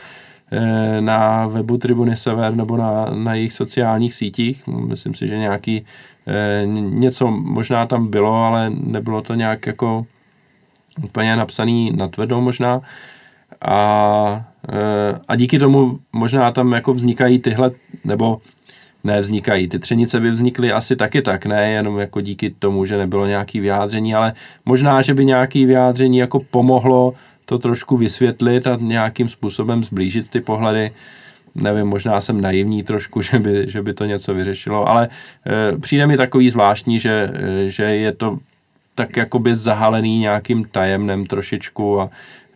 eh, 0.51 1.01
na 1.01 1.47
webu 1.47 1.77
Tribuny 1.77 2.15
Sever 2.15 2.55
nebo 2.55 2.77
na, 2.77 3.05
na 3.05 3.33
jejich 3.33 3.53
sociálních 3.53 4.13
sítích. 4.13 4.67
Myslím 4.67 5.13
si, 5.13 5.27
že 5.27 5.37
nějaký 5.37 5.85
eh, 6.27 6.61
něco 6.75 7.27
možná 7.31 7.85
tam 7.85 8.07
bylo, 8.07 8.43
ale 8.43 8.69
nebylo 8.69 9.21
to 9.21 9.33
nějak 9.33 9.65
jako 9.67 10.05
úplně 11.03 11.35
napsaný 11.35 11.91
natvrdo 11.91 12.41
možná. 12.41 12.81
A, 13.61 14.45
eh, 14.69 15.19
a 15.27 15.35
díky 15.35 15.59
tomu 15.59 15.99
možná 16.13 16.51
tam 16.51 16.71
jako 16.71 16.93
vznikají 16.93 17.39
tyhle, 17.39 17.71
nebo 18.03 18.41
nevznikají. 19.03 19.67
Ty 19.67 19.79
třenice 19.79 20.19
by 20.19 20.31
vznikly 20.31 20.71
asi 20.71 20.95
taky 20.95 21.21
tak, 21.21 21.45
ne 21.45 21.71
jenom 21.71 21.99
jako 21.99 22.21
díky 22.21 22.49
tomu, 22.59 22.85
že 22.85 22.97
nebylo 22.97 23.27
nějaký 23.27 23.59
vyjádření, 23.59 24.15
ale 24.15 24.33
možná, 24.65 25.01
že 25.01 25.13
by 25.13 25.25
nějaký 25.25 25.65
vyjádření 25.65 26.17
jako 26.17 26.39
pomohlo 26.39 27.13
to 27.45 27.57
trošku 27.57 27.97
vysvětlit 27.97 28.67
a 28.67 28.77
nějakým 28.81 29.29
způsobem 29.29 29.83
zblížit 29.83 30.29
ty 30.29 30.41
pohledy. 30.41 30.91
Nevím, 31.55 31.87
možná 31.87 32.21
jsem 32.21 32.41
naivní 32.41 32.83
trošku, 32.83 33.21
že 33.27 33.39
by, 33.39 33.65
že 33.67 33.81
by 33.81 33.93
to 33.93 34.05
něco 34.05 34.33
vyřešilo, 34.33 34.89
ale 34.89 35.09
e, 35.47 35.77
přijde 35.77 36.07
mi 36.07 36.17
takový 36.17 36.49
zvláštní, 36.49 36.99
že, 36.99 37.31
e, 37.33 37.69
že 37.69 37.83
je 37.83 38.11
to 38.13 38.37
tak 38.95 39.17
jakoby 39.17 39.55
zahalený 39.55 40.19
nějakým 40.19 40.63
tajemnem 40.71 41.25
trošičku 41.25 42.01
a 42.01 42.09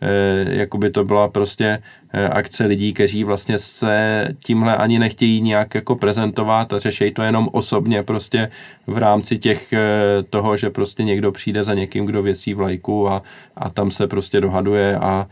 e, 0.04 0.54
jakoby 0.54 0.90
to 0.90 1.04
byla 1.04 1.28
prostě 1.28 1.82
e, 2.12 2.28
akce 2.28 2.66
lidí, 2.66 2.92
kteří 2.92 3.24
vlastně 3.24 3.58
se 3.58 4.28
tímhle 4.44 4.76
ani 4.76 4.98
nechtějí 4.98 5.40
nějak 5.40 5.74
jako 5.74 5.96
prezentovat 5.96 6.72
a 6.72 6.78
řešejí 6.78 7.12
to 7.12 7.22
jenom 7.22 7.48
osobně 7.52 8.02
prostě 8.02 8.50
v 8.86 8.98
rámci 8.98 9.38
těch 9.38 9.72
e, 9.72 9.82
toho, 10.30 10.56
že 10.56 10.70
prostě 10.70 11.04
někdo 11.04 11.32
přijde 11.32 11.64
za 11.64 11.74
někým, 11.74 12.06
kdo 12.06 12.22
věcí 12.22 12.54
vlajku 12.54 13.08
a, 13.08 13.22
a 13.56 13.70
tam 13.70 13.90
se 13.90 14.06
prostě 14.06 14.40
dohaduje 14.40 14.96
a 14.96 15.26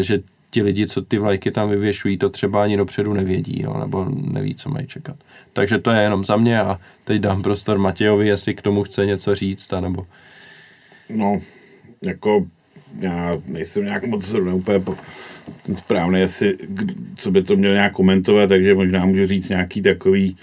že 0.00 0.18
ti 0.54 0.62
lidi, 0.62 0.86
co 0.86 1.02
ty 1.02 1.18
vlajky 1.18 1.50
tam 1.50 1.70
vyvěšují, 1.70 2.18
to 2.18 2.28
třeba 2.28 2.62
ani 2.62 2.76
dopředu 2.76 3.12
nevědí, 3.12 3.62
jo, 3.62 3.78
nebo 3.78 4.06
neví, 4.08 4.54
co 4.54 4.70
mají 4.70 4.86
čekat. 4.86 5.16
Takže 5.52 5.78
to 5.78 5.90
je 5.90 6.02
jenom 6.02 6.24
za 6.24 6.36
mě 6.36 6.60
a 6.60 6.80
teď 7.04 7.20
dám 7.20 7.42
prostor 7.42 7.78
Matějovi, 7.78 8.26
jestli 8.26 8.54
k 8.54 8.62
tomu 8.62 8.82
chce 8.82 9.06
něco 9.06 9.34
říct, 9.34 9.70
nebo... 9.80 10.06
No, 11.08 11.40
jako 12.06 12.46
já 13.00 13.38
nejsem 13.46 13.84
nějak 13.84 14.06
moc 14.06 14.24
zrovna 14.24 14.54
úplně 14.54 14.78
po, 14.78 14.96
správný, 15.74 16.20
jestli, 16.20 16.56
co 17.16 17.30
by 17.30 17.42
to 17.42 17.56
měl 17.56 17.72
nějak 17.72 17.92
komentovat, 17.92 18.46
takže 18.46 18.74
možná 18.74 19.06
můžu 19.06 19.26
říct 19.26 19.48
nějaký 19.48 19.82
takový 19.82 20.36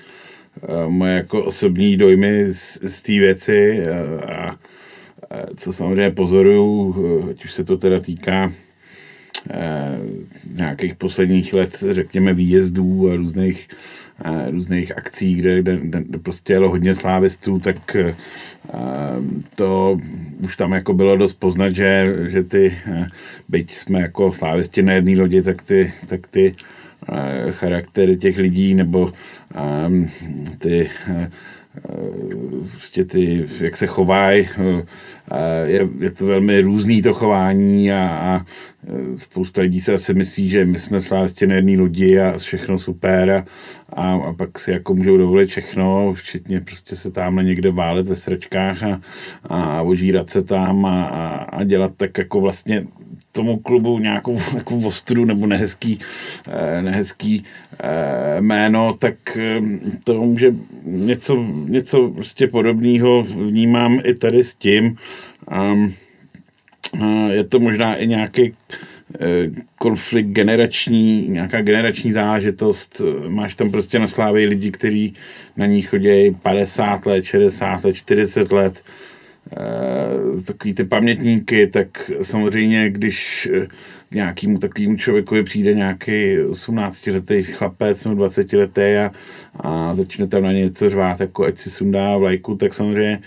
uh, 0.61 0.91
moje 0.91 1.13
jako 1.13 1.43
osobní 1.43 1.97
dojmy 1.97 2.53
z, 2.53 2.79
z 2.83 3.01
té 3.01 3.11
věci 3.11 3.79
uh, 3.79 4.31
a, 4.31 4.35
a 4.41 4.55
co 5.55 5.73
samozřejmě 5.73 6.11
pozoruju, 6.11 6.65
uh, 6.65 7.29
ať 7.29 7.45
už 7.45 7.53
se 7.53 7.63
to 7.63 7.77
teda 7.77 7.99
týká 7.99 8.51
nějakých 10.53 10.95
posledních 10.95 11.53
let, 11.53 11.83
řekněme, 11.91 12.33
výjezdů 12.33 13.11
a 13.11 13.15
různých 13.15 13.67
různých 14.49 14.97
akcí, 14.97 15.35
kde, 15.35 15.61
kde, 15.61 15.77
kde 15.77 16.19
prostě 16.19 16.53
jelo 16.53 16.69
hodně 16.69 16.95
slávistů, 16.95 17.59
tak 17.59 17.97
to 19.55 19.97
už 20.39 20.55
tam 20.55 20.71
jako 20.71 20.93
bylo 20.93 21.17
dost 21.17 21.33
poznat, 21.33 21.69
že, 21.69 22.15
že 22.27 22.43
ty, 22.43 22.77
byť 23.49 23.75
jsme 23.75 24.01
jako 24.01 24.33
slávisti 24.33 24.81
na 24.81 24.93
jedné 24.93 25.21
lodi, 25.21 25.41
tak 25.41 25.61
ty, 25.61 25.93
tak 26.07 26.27
ty 26.27 26.55
charaktery 27.51 28.17
těch 28.17 28.37
lidí 28.37 28.73
nebo 28.73 29.11
ty 30.59 30.89
prostě 32.71 33.05
ty, 33.05 33.45
jak 33.61 33.77
se 33.77 33.87
chovají, 33.87 34.47
je, 35.65 35.87
je 35.99 36.11
to 36.11 36.25
velmi 36.25 36.61
různý 36.61 37.01
to 37.01 37.13
chování 37.13 37.91
a, 37.91 38.07
a 38.07 38.45
spousta 39.15 39.61
lidí 39.61 39.81
se 39.81 39.93
asi 39.93 40.13
myslí, 40.13 40.49
že 40.49 40.65
my 40.65 40.79
jsme 40.79 41.01
slávstěnerní 41.01 41.77
lidi 41.77 42.19
a 42.19 42.37
všechno 42.37 42.79
super 42.79 43.29
a, 43.29 43.45
a, 43.89 44.13
a 44.13 44.33
pak 44.33 44.59
si 44.59 44.71
jako 44.71 44.93
můžou 44.93 45.17
dovolit 45.17 45.49
všechno, 45.49 46.13
včetně 46.13 46.61
prostě 46.61 46.95
se 46.95 47.11
tamhle 47.11 47.43
někde 47.43 47.71
válet 47.71 48.07
ve 48.07 48.15
sračkách 48.15 48.83
a, 48.83 49.01
a 49.43 49.81
ožírat 49.81 50.29
se 50.29 50.43
tam 50.43 50.85
a, 50.85 51.05
a, 51.05 51.27
a 51.29 51.63
dělat 51.63 51.91
tak 51.97 52.17
jako 52.17 52.41
vlastně 52.41 52.87
tomu 53.31 53.59
klubu 53.59 53.99
nějakou 53.99 54.39
takovou 54.57 54.87
ostru 54.87 55.25
nebo 55.25 55.47
nehezký, 55.47 55.99
eh, 56.47 56.81
nehezký 56.81 57.43
eh, 57.83 58.41
jméno, 58.41 58.93
tak 58.93 59.37
eh, 59.37 59.61
to 60.03 60.21
může 60.21 60.55
něco, 60.83 61.45
něco 61.65 62.09
prostě 62.09 62.47
podobného 62.47 63.23
vnímám 63.23 63.99
i 64.03 64.13
tady 64.13 64.43
s 64.43 64.55
tím. 64.55 64.95
Um, 65.71 65.93
je 67.29 67.43
to 67.43 67.59
možná 67.59 67.95
i 67.95 68.07
nějaký 68.07 68.51
konflikt 69.79 70.27
generační, 70.27 71.27
nějaká 71.27 71.61
generační 71.61 72.11
záležitost. 72.11 73.01
Máš 73.27 73.55
tam 73.55 73.71
prostě 73.71 73.99
na 73.99 74.07
slávě 74.07 74.47
lidi, 74.47 74.71
kteří 74.71 75.13
na 75.57 75.65
ní 75.65 75.81
chodí 75.81 76.35
50 76.41 77.05
let, 77.05 77.23
60 77.23 77.83
let, 77.83 77.95
40 77.95 78.51
let 78.51 78.81
takový 80.45 80.73
ty 80.73 80.83
pamětníky, 80.83 81.67
tak 81.67 82.11
samozřejmě, 82.21 82.89
když 82.89 83.49
eh, 83.53 83.67
nějakému 84.11 84.57
takovému 84.57 84.95
člověku 84.95 85.35
přijde 85.43 85.73
nějaký 85.73 86.37
18-letý 86.37 87.43
chlapec 87.43 88.05
nebo 88.05 88.25
20-letý 88.25 88.97
a, 88.97 89.11
a 89.55 89.95
začne 89.95 90.27
tam 90.27 90.43
na 90.43 90.51
něco 90.51 90.89
řvát, 90.89 91.19
jako 91.19 91.43
ať 91.43 91.57
si 91.57 91.69
sundá 91.69 92.17
vlajku, 92.17 92.55
tak 92.55 92.73
samozřejmě 92.73 93.19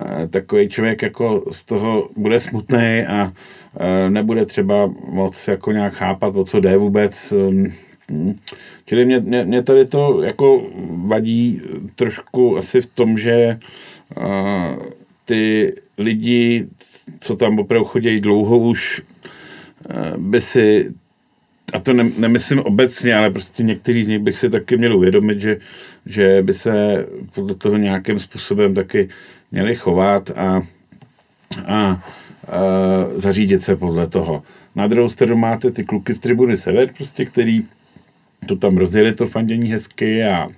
eh, 0.00 0.28
takový 0.28 0.68
člověk 0.68 1.02
jako 1.02 1.44
z 1.50 1.64
toho 1.64 2.08
bude 2.16 2.40
smutný 2.40 3.04
a 3.08 3.32
nebude 4.08 4.46
třeba 4.46 4.86
moc 5.08 5.48
jako 5.48 5.72
nějak 5.72 5.94
chápat, 5.94 6.36
o 6.36 6.44
co 6.44 6.60
jde 6.60 6.76
vůbec. 6.76 7.34
Hm. 8.10 8.34
Čili 8.84 9.06
mě, 9.06 9.20
mě, 9.20 9.44
mě 9.44 9.62
tady 9.62 9.84
to 9.84 10.22
jako 10.22 10.62
vadí 11.06 11.60
trošku 11.96 12.56
asi 12.56 12.80
v 12.80 12.86
tom, 12.86 13.18
že 13.18 13.58
ty 15.24 15.72
lidi, 15.98 16.66
co 17.20 17.36
tam 17.36 17.58
opravdu 17.58 17.84
chodí 17.84 18.20
dlouho 18.20 18.58
už, 18.58 19.02
eh, 19.90 20.12
by 20.16 20.40
si, 20.40 20.94
a 21.72 21.78
to 21.78 21.92
ne, 21.92 22.10
nemyslím 22.18 22.58
obecně, 22.58 23.16
ale 23.16 23.30
prostě 23.30 23.62
některý 23.62 24.04
z 24.04 24.08
nich 24.08 24.18
bych 24.18 24.38
si 24.38 24.50
taky 24.50 24.76
měl 24.76 24.96
uvědomit, 24.96 25.40
že, 25.40 25.56
že 26.06 26.42
by 26.42 26.54
se 26.54 27.06
podle 27.34 27.54
toho 27.54 27.76
nějakým 27.76 28.18
způsobem 28.18 28.74
taky 28.74 29.08
měli 29.52 29.76
chovat 29.76 30.30
a, 30.30 30.36
a, 30.36 30.62
a 31.66 32.02
zařídit 33.14 33.62
se 33.62 33.76
podle 33.76 34.08
toho. 34.08 34.42
Na 34.74 34.86
druhou 34.86 35.08
stranu 35.08 35.36
máte 35.36 35.70
ty 35.70 35.84
kluky 35.84 36.14
z 36.14 36.20
tribuny 36.20 36.56
Sever, 36.56 36.92
prostě, 36.96 37.24
který 37.24 37.64
to 38.46 38.56
tam 38.56 38.76
rozjeli 38.76 39.12
to 39.12 39.26
fandění 39.26 39.72
hezky 39.72 40.24
a 40.24 40.48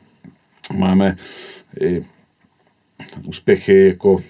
máme 0.72 1.16
i 1.80 2.04
úspěchy 3.26 3.86
jako 3.86 4.22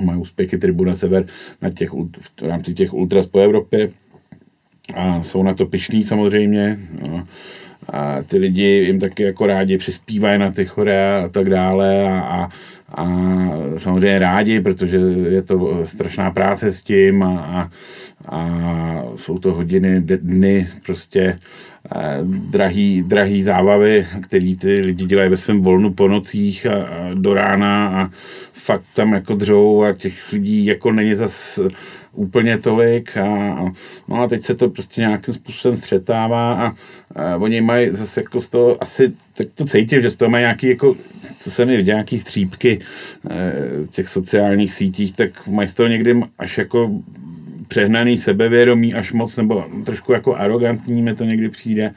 mají 0.00 0.20
úspěchy 0.20 0.58
Tribuna 0.58 0.94
Sever 0.94 1.26
na 1.62 1.70
těch, 1.70 1.90
v 1.92 2.42
rámci 2.42 2.74
těch 2.74 2.94
ultras 2.94 3.26
po 3.26 3.38
Evropě 3.38 3.92
a 4.94 5.22
jsou 5.22 5.42
na 5.42 5.54
to 5.54 5.66
pišní 5.66 6.02
samozřejmě. 6.02 6.78
No. 7.08 7.26
A 7.90 8.22
ty 8.22 8.38
lidi 8.38 8.62
jim 8.62 9.00
taky 9.00 9.22
jako 9.22 9.46
rádi 9.46 9.78
přispívají 9.78 10.38
na 10.38 10.50
ty 10.50 10.64
chore 10.64 11.14
a 11.14 11.28
tak 11.28 11.50
dále 11.50 12.08
a, 12.08 12.20
a, 12.20 12.48
a 12.94 13.06
samozřejmě 13.76 14.18
rádi, 14.18 14.60
protože 14.60 14.96
je 15.30 15.42
to 15.42 15.80
strašná 15.84 16.30
práce 16.30 16.72
s 16.72 16.82
tím 16.82 17.22
a, 17.22 17.38
a, 17.38 17.70
a 18.28 19.02
jsou 19.16 19.38
to 19.38 19.52
hodiny, 19.54 20.00
dny 20.00 20.66
prostě 20.86 21.38
eh, 21.96 22.18
drahý, 22.22 23.02
drahý 23.02 23.42
zábavy, 23.42 24.06
který 24.22 24.56
ty 24.56 24.80
lidi 24.80 25.04
dělají 25.04 25.30
ve 25.30 25.36
svém 25.36 25.62
volnu 25.62 25.92
po 25.92 26.08
nocích 26.08 26.66
a, 26.66 26.74
a 26.74 27.10
do 27.14 27.34
rána 27.34 27.88
a 27.88 28.10
fakt 28.52 28.84
tam 28.94 29.12
jako 29.12 29.34
dřou 29.34 29.82
a 29.82 29.92
těch 29.92 30.32
lidí 30.32 30.66
jako 30.66 30.92
není 30.92 31.14
zas 31.14 31.60
úplně 32.16 32.58
tolik 32.58 33.16
a, 33.16 33.26
no 34.08 34.16
a 34.22 34.28
teď 34.28 34.44
se 34.44 34.54
to 34.54 34.68
prostě 34.68 35.00
nějakým 35.00 35.34
způsobem 35.34 35.76
střetává 35.76 36.52
a, 36.52 36.74
a 37.22 37.36
oni 37.36 37.60
mají 37.60 37.88
zase 37.90 38.20
jako 38.20 38.40
z 38.40 38.48
toho 38.48 38.82
asi, 38.82 39.12
tak 39.34 39.46
to 39.54 39.64
cítím, 39.64 40.02
že 40.02 40.10
z 40.10 40.16
toho 40.16 40.28
mají 40.30 40.42
nějaký 40.42 40.68
jako, 40.68 40.96
co 41.36 41.50
se 41.50 41.64
mi 41.64 41.84
nějaký 41.84 42.18
střípky 42.18 42.78
e, 43.30 43.52
těch 43.86 44.08
sociálních 44.08 44.72
sítích, 44.72 45.12
tak 45.12 45.46
mají 45.46 45.68
z 45.68 45.74
toho 45.74 45.88
někdy 45.88 46.20
až 46.38 46.58
jako 46.58 46.90
přehnaný 47.68 48.18
sebevědomí 48.18 48.94
až 48.94 49.12
moc, 49.12 49.36
nebo 49.36 49.64
trošku 49.84 50.12
jako 50.12 50.34
arrogantní 50.34 51.02
mi 51.02 51.14
to 51.14 51.24
někdy 51.24 51.48
přijde. 51.48 51.90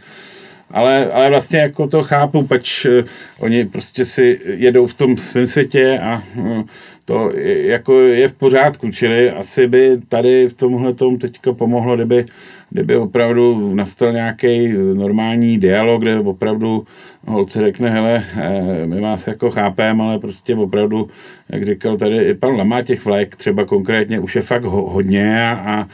Ale, 0.72 1.12
ale 1.12 1.30
vlastně 1.30 1.60
jako 1.60 1.88
to 1.88 2.04
chápu, 2.04 2.48
pač 2.48 2.86
uh, 2.86 2.92
oni 3.40 3.66
prostě 3.66 4.06
si 4.06 4.42
jedou 4.46 4.88
v 4.88 4.94
tom 4.94 5.18
svém 5.18 5.48
světě 5.48 6.00
a 6.04 6.24
uh, 6.38 6.62
to 7.10 7.32
je, 7.36 7.68
jako 7.68 8.00
je 8.00 8.28
v 8.28 8.34
pořádku, 8.34 8.92
čili 8.92 9.32
asi 9.32 9.68
by 9.68 9.98
tady 10.10 10.48
v 10.48 10.54
tomhle 10.54 10.94
tom 10.94 11.18
teďka 11.18 11.54
pomohlo, 11.54 11.96
kdyby, 11.96 12.26
kdyby 12.70 12.98
opravdu 12.98 13.76
nastal 13.76 14.14
nějaký 14.14 14.74
normální 14.94 15.58
dialog, 15.58 16.02
kde 16.02 16.20
opravdu 16.20 16.86
holce 17.28 17.60
řekne, 17.60 17.90
hele, 17.90 18.24
eh, 18.38 18.86
my 18.86 19.02
vás 19.02 19.28
jako 19.28 19.52
chápeme, 19.52 20.04
ale 20.04 20.20
prostě 20.20 20.56
opravdu, 20.56 21.10
jak 21.50 21.66
říkal 21.66 21.98
tady 21.98 22.18
i 22.18 22.34
pan 22.34 22.56
Lama, 22.56 22.82
těch 22.82 23.06
vlajek 23.06 23.36
třeba 23.36 23.66
konkrétně 23.66 24.20
už 24.20 24.36
je 24.36 24.42
fakt 24.42 24.64
hodně 24.64 25.50
a, 25.50 25.52
a 25.52 25.88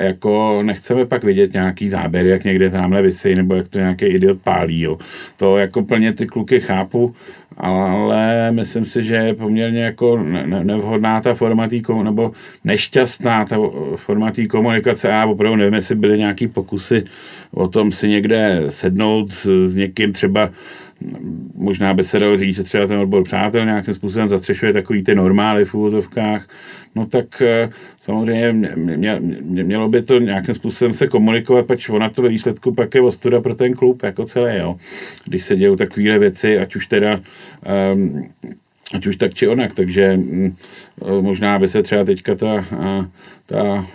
jako 0.00 0.62
nechceme 0.62 1.06
pak 1.06 1.24
vidět 1.24 1.52
nějaký 1.52 1.88
záběr, 1.88 2.26
jak 2.26 2.44
někde 2.44 2.70
tamhle 2.70 3.02
vysí, 3.02 3.34
nebo 3.34 3.54
jak 3.54 3.68
to 3.68 3.78
nějaký 3.78 4.06
idiot 4.06 4.38
pálí. 4.44 4.80
Jo. 4.80 4.98
To 5.36 5.58
jako 5.58 5.82
plně 5.82 6.12
ty 6.12 6.26
kluky 6.26 6.60
chápu, 6.60 7.14
ale 7.56 8.52
myslím 8.52 8.84
si, 8.84 9.04
že 9.04 9.14
je 9.14 9.34
poměrně 9.34 9.82
jako 9.82 10.22
nevhodná 10.62 11.20
ta 11.20 11.34
forma 11.34 11.68
tý, 11.68 11.82
nebo 12.02 12.32
nešťastná 12.64 13.44
ta 13.44 13.56
forma 13.96 14.30
té 14.30 14.46
komunikace. 14.46 15.08
Já 15.08 15.26
opravdu 15.26 15.56
nevím, 15.56 15.74
jestli 15.74 15.94
byly 15.94 16.18
nějaký 16.18 16.48
pokusy 16.48 17.04
o 17.54 17.68
tom 17.68 17.92
si 17.92 18.08
někde 18.08 18.62
sednout 18.68 19.32
s, 19.32 19.66
s 19.66 19.76
někým 19.76 20.12
třeba 20.12 20.50
možná 21.54 21.94
by 21.94 22.04
se 22.04 22.18
dalo 22.18 22.38
říct, 22.38 22.56
že 22.56 22.62
třeba 22.62 22.86
ten 22.86 22.98
odbor 22.98 23.24
přátel 23.24 23.64
nějakým 23.64 23.94
způsobem 23.94 24.28
zastřešuje 24.28 24.72
takový 24.72 25.02
ty 25.02 25.14
normály 25.14 25.64
v 25.64 25.74
úvozovkách, 25.74 26.48
no 26.94 27.06
tak 27.06 27.42
eh, 27.42 27.70
samozřejmě 28.00 28.52
mě, 28.76 29.20
mě, 29.20 29.64
mělo 29.64 29.88
by 29.88 30.02
to 30.02 30.18
nějakým 30.18 30.54
způsobem 30.54 30.92
se 30.92 31.06
komunikovat, 31.06 31.66
pač 31.66 31.88
ona 31.88 32.10
to 32.10 32.22
ve 32.22 32.28
výsledku 32.28 32.74
pak 32.74 32.94
je 32.94 33.00
ostuda 33.00 33.40
pro 33.40 33.54
ten 33.54 33.74
klub 33.74 34.02
jako 34.02 34.24
celé, 34.24 34.58
jo. 34.58 34.76
Když 35.24 35.44
se 35.44 35.56
dějou 35.56 35.76
takovéhle 35.76 36.18
věci, 36.18 36.58
ať 36.58 36.76
už 36.76 36.86
teda 36.86 37.20
um, 37.94 38.28
ať 38.94 39.06
už 39.06 39.16
tak 39.16 39.34
či 39.34 39.48
onak, 39.48 39.74
takže 39.74 40.16
mm, 40.16 40.56
možná 41.20 41.58
by 41.58 41.68
se 41.68 41.82
třeba 41.82 42.04
teďka 42.04 42.34
ta, 42.34 42.64
ta 43.52 43.86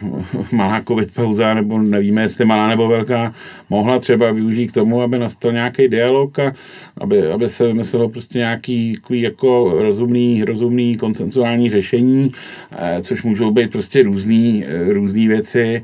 malá 0.51 0.81
covid 0.87 1.13
pauza, 1.13 1.53
nebo 1.53 1.79
nevíme, 1.79 2.21
jestli 2.21 2.45
malá 2.45 2.67
nebo 2.67 2.87
velká, 2.87 3.33
mohla 3.69 3.99
třeba 3.99 4.31
využít 4.31 4.67
k 4.67 4.73
tomu, 4.73 5.01
aby 5.01 5.19
nastal 5.19 5.51
nějaký 5.51 5.87
dialog 5.87 6.39
a 6.39 6.53
aby, 6.97 7.27
aby 7.27 7.49
se 7.49 7.67
vymyslelo 7.67 8.09
prostě 8.09 8.37
nějaký 8.37 8.97
jako 9.09 9.73
rozumný, 9.81 10.43
rozumný 10.43 10.97
koncentuální 10.97 11.69
řešení, 11.69 12.31
eh, 12.71 12.97
což 13.01 13.23
můžou 13.23 13.51
být 13.51 13.71
prostě 13.71 14.03
různý, 14.03 14.65
eh, 14.67 14.93
různý 14.93 15.27
věci. 15.27 15.81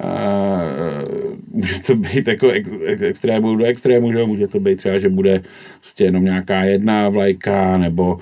Eh, 0.00 1.04
může 1.52 1.80
to 1.80 1.96
být 1.96 2.28
jako 2.28 2.50
ex, 2.50 2.70
ex, 2.84 3.02
extrému 3.02 3.56
do 3.56 3.64
extrému, 3.64 4.12
že? 4.12 4.24
může 4.24 4.48
to 4.48 4.60
být 4.60 4.76
třeba, 4.76 4.98
že 4.98 5.08
bude 5.08 5.42
prostě 5.82 6.04
jenom 6.04 6.24
nějaká 6.24 6.62
jedna 6.62 7.08
vlajka, 7.08 7.76
nebo 7.76 8.18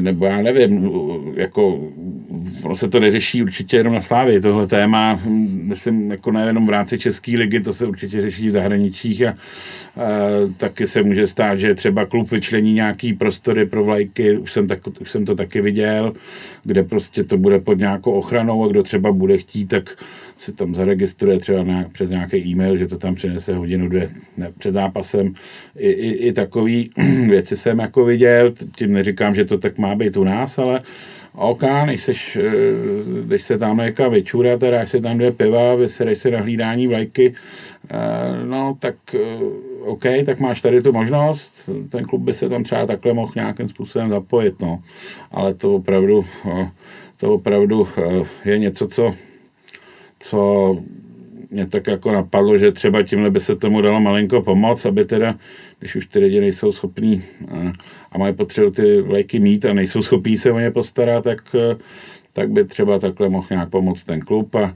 nebo 0.00 0.26
já 0.26 0.42
nevím, 0.42 0.90
jako 1.36 1.90
ono 2.62 2.76
se 2.76 2.88
to 2.88 3.00
neřeší 3.00 3.42
určitě 3.42 3.76
jenom 3.76 3.94
na 3.94 4.00
Slávě, 4.00 4.40
tohle 4.40 4.66
téma, 4.66 5.20
myslím, 5.62 6.10
jako 6.10 6.32
nejenom 6.32 6.66
v 6.66 6.70
rámci 6.70 6.98
České 6.98 7.38
ligy, 7.38 7.60
to 7.60 7.72
se 7.72 7.86
určitě 7.86 8.20
řeší 8.20 8.48
v 8.48 8.50
zahraničích 8.50 9.22
a, 9.22 9.28
a 9.28 9.34
taky 10.56 10.86
se 10.86 11.02
může 11.02 11.26
stát, 11.26 11.58
že 11.58 11.74
třeba 11.74 12.06
klub 12.06 12.30
vyčlení 12.30 12.72
nějaký 12.72 13.12
prostory 13.12 13.66
pro 13.66 13.84
vlajky, 13.84 14.36
už 14.36 14.52
jsem, 14.52 14.68
tak, 14.68 14.78
už 15.00 15.10
jsem 15.10 15.24
to 15.24 15.34
taky 15.34 15.60
viděl, 15.60 16.12
kde 16.64 16.82
prostě 16.82 17.24
to 17.24 17.36
bude 17.36 17.58
pod 17.58 17.78
nějakou 17.78 18.12
ochranou 18.12 18.64
a 18.64 18.68
kdo 18.68 18.82
třeba 18.82 19.12
bude 19.12 19.38
chtít, 19.38 19.66
tak 19.66 19.96
se 20.42 20.52
tam 20.52 20.74
zaregistruje 20.74 21.38
třeba 21.38 21.62
nějak, 21.62 21.92
přes 21.92 22.10
nějaký 22.10 22.36
e-mail, 22.36 22.76
že 22.76 22.86
to 22.86 22.98
tam 22.98 23.14
přinese 23.14 23.54
hodinu, 23.54 23.88
dvě 23.88 24.08
ne, 24.36 24.52
před 24.58 24.74
zápasem. 24.74 25.34
I, 25.76 25.90
i, 25.90 26.10
i 26.12 26.32
takový 26.32 26.90
věci 27.28 27.56
jsem 27.56 27.78
jako 27.78 28.04
viděl, 28.04 28.52
tím 28.76 28.92
neříkám, 28.92 29.34
že 29.34 29.44
to 29.44 29.58
tak 29.58 29.78
má 29.78 29.94
být 29.94 30.16
u 30.16 30.24
nás, 30.24 30.58
ale 30.58 30.80
OK, 31.34 31.62
než, 31.86 32.02
seš, 32.02 32.36
eh, 32.36 32.50
když 33.26 33.42
se 33.42 33.58
tam 33.58 33.76
někam 33.76 34.12
vyčůrat, 34.12 34.60
teda 34.60 34.86
se 34.86 35.00
tam 35.00 35.18
dvě 35.18 35.32
piva, 35.32 35.74
vysereš 35.74 36.18
se 36.18 36.30
na 36.30 36.40
hlídání 36.40 36.86
vlajky 36.86 37.34
no 38.44 38.76
tak 38.78 38.94
OK, 39.80 40.04
tak 40.26 40.40
máš 40.40 40.60
tady 40.60 40.82
tu 40.82 40.92
možnost, 40.92 41.70
ten 41.88 42.04
klub 42.04 42.22
by 42.22 42.34
se 42.34 42.48
tam 42.48 42.62
třeba 42.62 42.86
takhle 42.86 43.12
mohl 43.12 43.32
nějakým 43.34 43.68
způsobem 43.68 44.10
zapojit, 44.10 44.62
no. 44.62 44.82
Ale 45.30 45.54
to 45.54 45.74
opravdu, 45.74 46.20
to 47.16 47.34
opravdu 47.34 47.88
je 48.44 48.58
něco, 48.58 48.88
co, 48.88 49.14
co 50.22 50.76
mě 51.50 51.66
tak 51.66 51.86
jako 51.86 52.12
napadlo, 52.12 52.58
že 52.58 52.72
třeba 52.72 53.02
tímhle 53.02 53.30
by 53.30 53.40
se 53.40 53.56
tomu 53.56 53.80
dalo 53.80 54.00
malinko 54.00 54.42
pomoct, 54.42 54.86
aby 54.86 55.04
teda, 55.04 55.34
když 55.78 55.96
už 55.96 56.06
ty 56.06 56.18
lidi 56.18 56.40
nejsou 56.40 56.72
schopní 56.72 57.22
a, 57.50 57.72
a 58.12 58.18
mají 58.18 58.34
potřebu 58.34 58.70
ty 58.70 59.00
léky 59.00 59.38
mít 59.38 59.64
a 59.64 59.72
nejsou 59.72 60.02
schopní 60.02 60.38
se 60.38 60.52
o 60.52 60.58
ně 60.58 60.70
postarat, 60.70 61.24
tak, 61.24 61.56
tak 62.32 62.50
by 62.50 62.64
třeba 62.64 62.98
takhle 62.98 63.28
mohl 63.28 63.46
nějak 63.50 63.68
pomoct 63.68 64.04
ten 64.04 64.20
klub 64.20 64.54
a, 64.54 64.62
a 64.64 64.74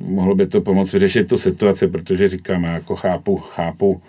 mohlo 0.00 0.34
by 0.34 0.46
to 0.46 0.60
pomoct 0.60 0.92
vyřešit 0.92 1.28
tu 1.28 1.36
situaci, 1.36 1.88
protože 1.88 2.28
říkám, 2.28 2.64
já 2.64 2.72
jako 2.72 2.96
chápu, 2.96 3.36
chápu, 3.36 4.00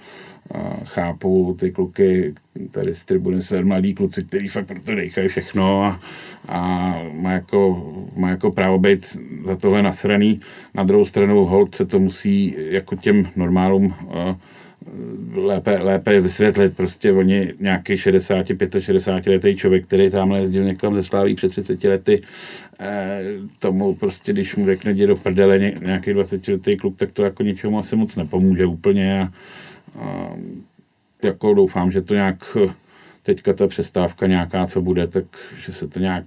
chápu 0.83 1.57
ty 1.59 1.71
kluky 1.71 2.33
tady 2.71 2.93
z 2.93 3.05
tribuny 3.05 3.41
se 3.41 3.63
mladí 3.63 3.93
kluci, 3.93 4.23
kteří 4.23 4.47
fakt 4.47 4.67
proto 4.67 4.95
dechají 4.95 5.27
všechno 5.27 5.83
a, 5.83 5.99
a 6.47 6.95
má, 7.13 7.31
jako, 7.31 7.93
má 8.15 8.29
jako 8.29 8.51
právo 8.51 8.79
být 8.79 9.17
za 9.45 9.55
tohle 9.55 9.83
nasraný. 9.83 10.39
Na 10.73 10.83
druhou 10.83 11.05
stranu 11.05 11.45
hold 11.45 11.75
se 11.75 11.85
to 11.85 11.99
musí 11.99 12.55
jako 12.57 12.95
těm 12.95 13.27
normálům 13.35 13.85
uh, 13.85 14.35
lépe, 15.35 15.77
lépe 15.77 16.21
vysvětlit. 16.21 16.75
Prostě 16.75 17.11
oni 17.11 17.53
nějaký 17.59 17.97
60, 17.97 18.47
65 18.79 19.33
letý 19.33 19.55
člověk, 19.55 19.85
který 19.85 20.09
tam 20.09 20.31
jezdil 20.31 20.63
někam 20.63 20.95
ze 20.95 21.03
Sláví 21.03 21.35
před 21.35 21.49
30 21.49 21.83
lety, 21.83 22.21
eh, 22.79 23.23
tomu 23.59 23.95
prostě, 23.95 24.33
když 24.33 24.55
mu 24.55 24.65
řekne, 24.65 24.93
do 24.93 25.15
prdele 25.15 25.59
nějaký 25.59 26.13
20 26.13 26.47
letý 26.47 26.77
kluk, 26.77 26.97
tak 26.97 27.11
to 27.11 27.23
jako 27.23 27.43
ničemu 27.43 27.79
asi 27.79 27.95
moc 27.95 28.15
nepomůže 28.15 28.65
úplně 28.65 29.21
a, 29.21 29.31
a 29.99 30.29
jako 31.23 31.53
doufám, 31.53 31.91
že 31.91 32.01
to 32.01 32.13
nějak 32.13 32.57
teďka 33.23 33.53
ta 33.53 33.67
přestávka 33.67 34.27
nějaká, 34.27 34.67
co 34.67 34.81
bude, 34.81 35.07
tak 35.07 35.25
že 35.65 35.73
se 35.73 35.87
to 35.87 35.99
nějak, 35.99 36.25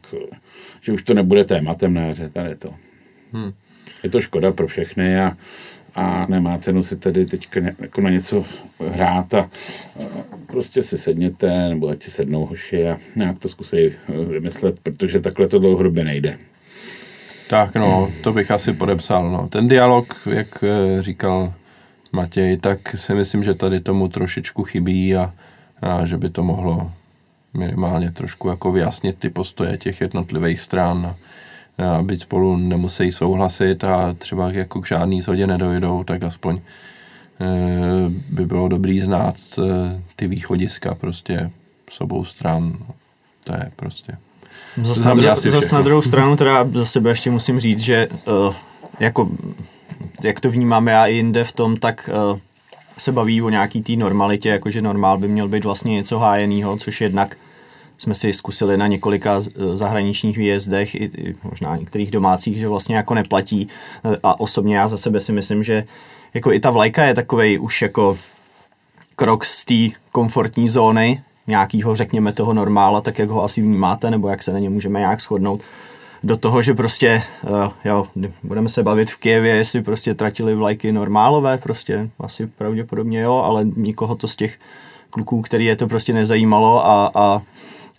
že 0.80 0.93
už 0.93 1.02
to 1.02 1.14
nebude 1.14 1.44
tématem 1.44 1.94
na 1.94 2.01
jaře, 2.01 2.28
tady 2.28 2.55
to. 2.56 2.74
Hmm. 3.32 3.52
Je 4.02 4.10
to 4.10 4.20
škoda 4.20 4.52
pro 4.52 4.66
všechny 4.66 5.20
a, 5.20 5.36
a 5.94 6.26
nemá 6.28 6.59
cenu 6.59 6.82
si 6.82 6.97
tedy 6.97 7.26
teďka 7.26 7.60
jako 7.78 8.01
na 8.01 8.10
něco 8.10 8.44
hrát 8.89 9.34
a, 9.34 9.40
a 9.40 9.48
prostě 10.47 10.82
si 10.82 10.98
sedněte, 10.98 11.68
nebo 11.68 11.89
ať 11.89 12.02
si 12.02 12.10
sednou 12.10 12.47
hoši 12.47 12.89
a 12.89 12.98
nějak 13.16 13.39
to 13.39 13.48
zkusí 13.48 13.93
vymyslet, 14.28 14.80
protože 14.80 15.20
takhle 15.20 15.48
to 15.48 15.59
dlouhodobě 15.59 16.05
nejde. 16.05 16.39
Tak 17.48 17.74
no, 17.74 18.12
to 18.22 18.32
bych 18.32 18.51
asi 18.51 18.72
podepsal. 18.72 19.30
No. 19.30 19.48
Ten 19.48 19.68
dialog, 19.68 20.14
jak 20.30 20.64
eh, 20.64 21.02
říkal 21.02 21.55
Matěj, 22.12 22.56
tak 22.56 22.78
si 22.94 23.14
myslím, 23.14 23.43
že 23.43 23.55
tady 23.55 23.80
tomu 23.80 24.09
trošičku 24.09 24.64
chybí 24.64 25.16
a, 25.16 25.32
a 25.82 26.06
že 26.06 26.16
by 26.16 26.30
to 26.30 26.43
mohlo 26.43 26.93
minimálně 27.55 28.10
trošku 28.10 28.48
jako 28.48 28.72
vyjasnit 28.72 29.18
ty 29.18 29.30
postoje 29.30 29.78
těch 29.78 30.01
jednotlivých 30.01 30.60
stran, 30.60 31.16
a, 31.78 31.97
aby 31.97 32.18
spolu 32.18 32.56
nemusí 32.56 33.12
souhlasit 33.12 33.84
a 33.84 34.14
třeba 34.18 34.51
jako 34.51 34.80
k 34.80 34.86
žádný 34.86 35.22
shodě 35.22 35.47
nedojdou, 35.47 36.05
tak 36.05 36.22
aspoň 36.22 36.56
e, 36.56 36.60
by 38.30 38.47
bylo 38.47 38.68
dobrý 38.68 39.01
znát 39.01 39.36
e, 39.59 39.62
ty 40.16 40.26
východiska 40.26 40.94
prostě 40.94 41.51
s 41.90 42.01
obou 42.01 42.24
stran. 42.24 42.78
To 43.44 43.52
je 43.52 43.70
prostě... 43.76 44.16
Zase 44.82 45.05
na, 45.05 45.14
dru- 45.14 45.51
zase 45.51 45.74
na 45.74 45.82
druhou 45.82 46.02
stranu 46.02 46.36
teda 46.36 46.68
za 46.74 46.84
sebe 46.84 47.10
ještě 47.10 47.30
musím 47.30 47.60
říct, 47.60 47.80
že 47.80 48.09
uh, 48.09 48.55
jako 49.01 49.30
jak 50.22 50.40
to 50.40 50.50
vnímám 50.50 50.88
já 50.88 51.06
i 51.06 51.14
jinde 51.14 51.44
v 51.44 51.52
tom, 51.52 51.76
tak 51.76 52.10
uh, 52.32 52.38
se 52.98 53.12
baví 53.12 53.42
o 53.42 53.48
nějaký 53.48 53.82
té 53.82 53.92
normalitě, 53.96 54.48
jakože 54.48 54.82
normál 54.82 55.18
by 55.18 55.28
měl 55.28 55.48
být 55.48 55.64
vlastně 55.64 55.94
něco 55.94 56.18
hájeného, 56.18 56.76
což 56.76 57.00
jednak 57.00 57.36
jsme 57.98 58.14
si 58.14 58.32
zkusili 58.32 58.76
na 58.76 58.86
několika 58.86 59.40
eh, 59.46 59.76
zahraničních 59.76 60.36
výjezdech, 60.36 60.94
i, 60.94 61.04
i 61.04 61.34
možná 61.42 61.76
některých 61.76 62.10
domácích, 62.10 62.56
že 62.56 62.68
vlastně 62.68 62.96
jako 62.96 63.14
neplatí. 63.14 63.68
Eh, 64.04 64.16
a 64.22 64.40
osobně 64.40 64.76
já 64.76 64.88
za 64.88 64.98
sebe 64.98 65.20
si 65.20 65.32
myslím, 65.32 65.64
že 65.64 65.84
jako 66.34 66.52
i 66.52 66.60
ta 66.60 66.70
vlajka 66.70 67.04
je 67.04 67.14
takovej 67.14 67.60
už 67.60 67.82
jako 67.82 68.18
krok 69.16 69.44
z 69.44 69.64
té 69.64 69.98
komfortní 70.12 70.68
zóny, 70.68 71.22
nějakýho, 71.46 71.96
řekněme, 71.96 72.32
toho 72.32 72.54
normála, 72.54 73.00
tak 73.00 73.18
jak 73.18 73.30
ho 73.30 73.44
asi 73.44 73.62
vnímáte, 73.62 74.10
nebo 74.10 74.28
jak 74.28 74.42
se 74.42 74.52
na 74.52 74.58
ně 74.58 74.70
můžeme 74.70 74.98
nějak 74.98 75.20
shodnout 75.20 75.62
do 76.24 76.36
toho, 76.36 76.62
že 76.62 76.74
prostě, 76.74 77.22
uh, 77.42 77.68
jo, 77.84 78.06
budeme 78.42 78.68
se 78.68 78.82
bavit 78.82 79.10
v 79.10 79.16
Kijevě, 79.16 79.56
jestli 79.56 79.82
prostě 79.82 80.14
tratili 80.14 80.54
vlajky 80.54 80.92
normálové, 80.92 81.58
prostě 81.58 82.10
asi 82.18 82.46
pravděpodobně 82.46 83.20
jo, 83.20 83.34
ale 83.34 83.64
nikoho 83.76 84.14
to 84.14 84.28
z 84.28 84.36
těch 84.36 84.58
kluků, 85.10 85.42
který 85.42 85.64
je 85.64 85.76
to 85.76 85.88
prostě 85.88 86.12
nezajímalo 86.12 86.86
a, 86.86 87.10
a 87.14 87.42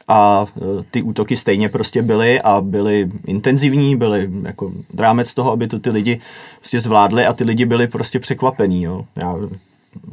a 0.07 0.45
eh, 0.57 0.83
ty 0.91 1.01
útoky 1.01 1.35
stejně 1.35 1.69
prostě 1.69 2.01
byly 2.01 2.41
a 2.41 2.61
byly 2.61 3.11
intenzivní, 3.27 3.95
byly 3.95 4.29
jako 4.43 4.71
drámec 4.93 5.33
toho, 5.33 5.51
aby 5.51 5.67
to 5.67 5.79
ty 5.79 5.89
lidi 5.89 6.21
prostě 6.57 6.81
zvládli 6.81 7.25
a 7.25 7.33
ty 7.33 7.43
lidi 7.43 7.65
byli 7.65 7.87
prostě 7.87 8.19
překvapení. 8.19 8.83
Jo. 8.83 9.05
Já 9.15 9.35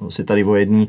si 0.09 0.25
tady 0.25 0.45
o 0.45 0.55
jedné 0.55 0.87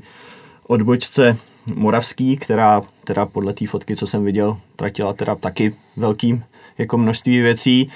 odbočce 0.68 1.38
Moravský, 1.66 2.38
která 2.38 2.82
teda 3.04 3.26
podle 3.26 3.54
té 3.54 3.68
fotky, 3.68 3.96
co 3.96 4.08
jsem 4.08 4.26
viděl, 4.26 4.58
tratila 4.76 5.14
teda 5.14 5.36
taky 5.36 5.76
velkým 5.98 6.44
jako 6.78 6.98
množství 6.98 7.42
věcí. 7.42 7.90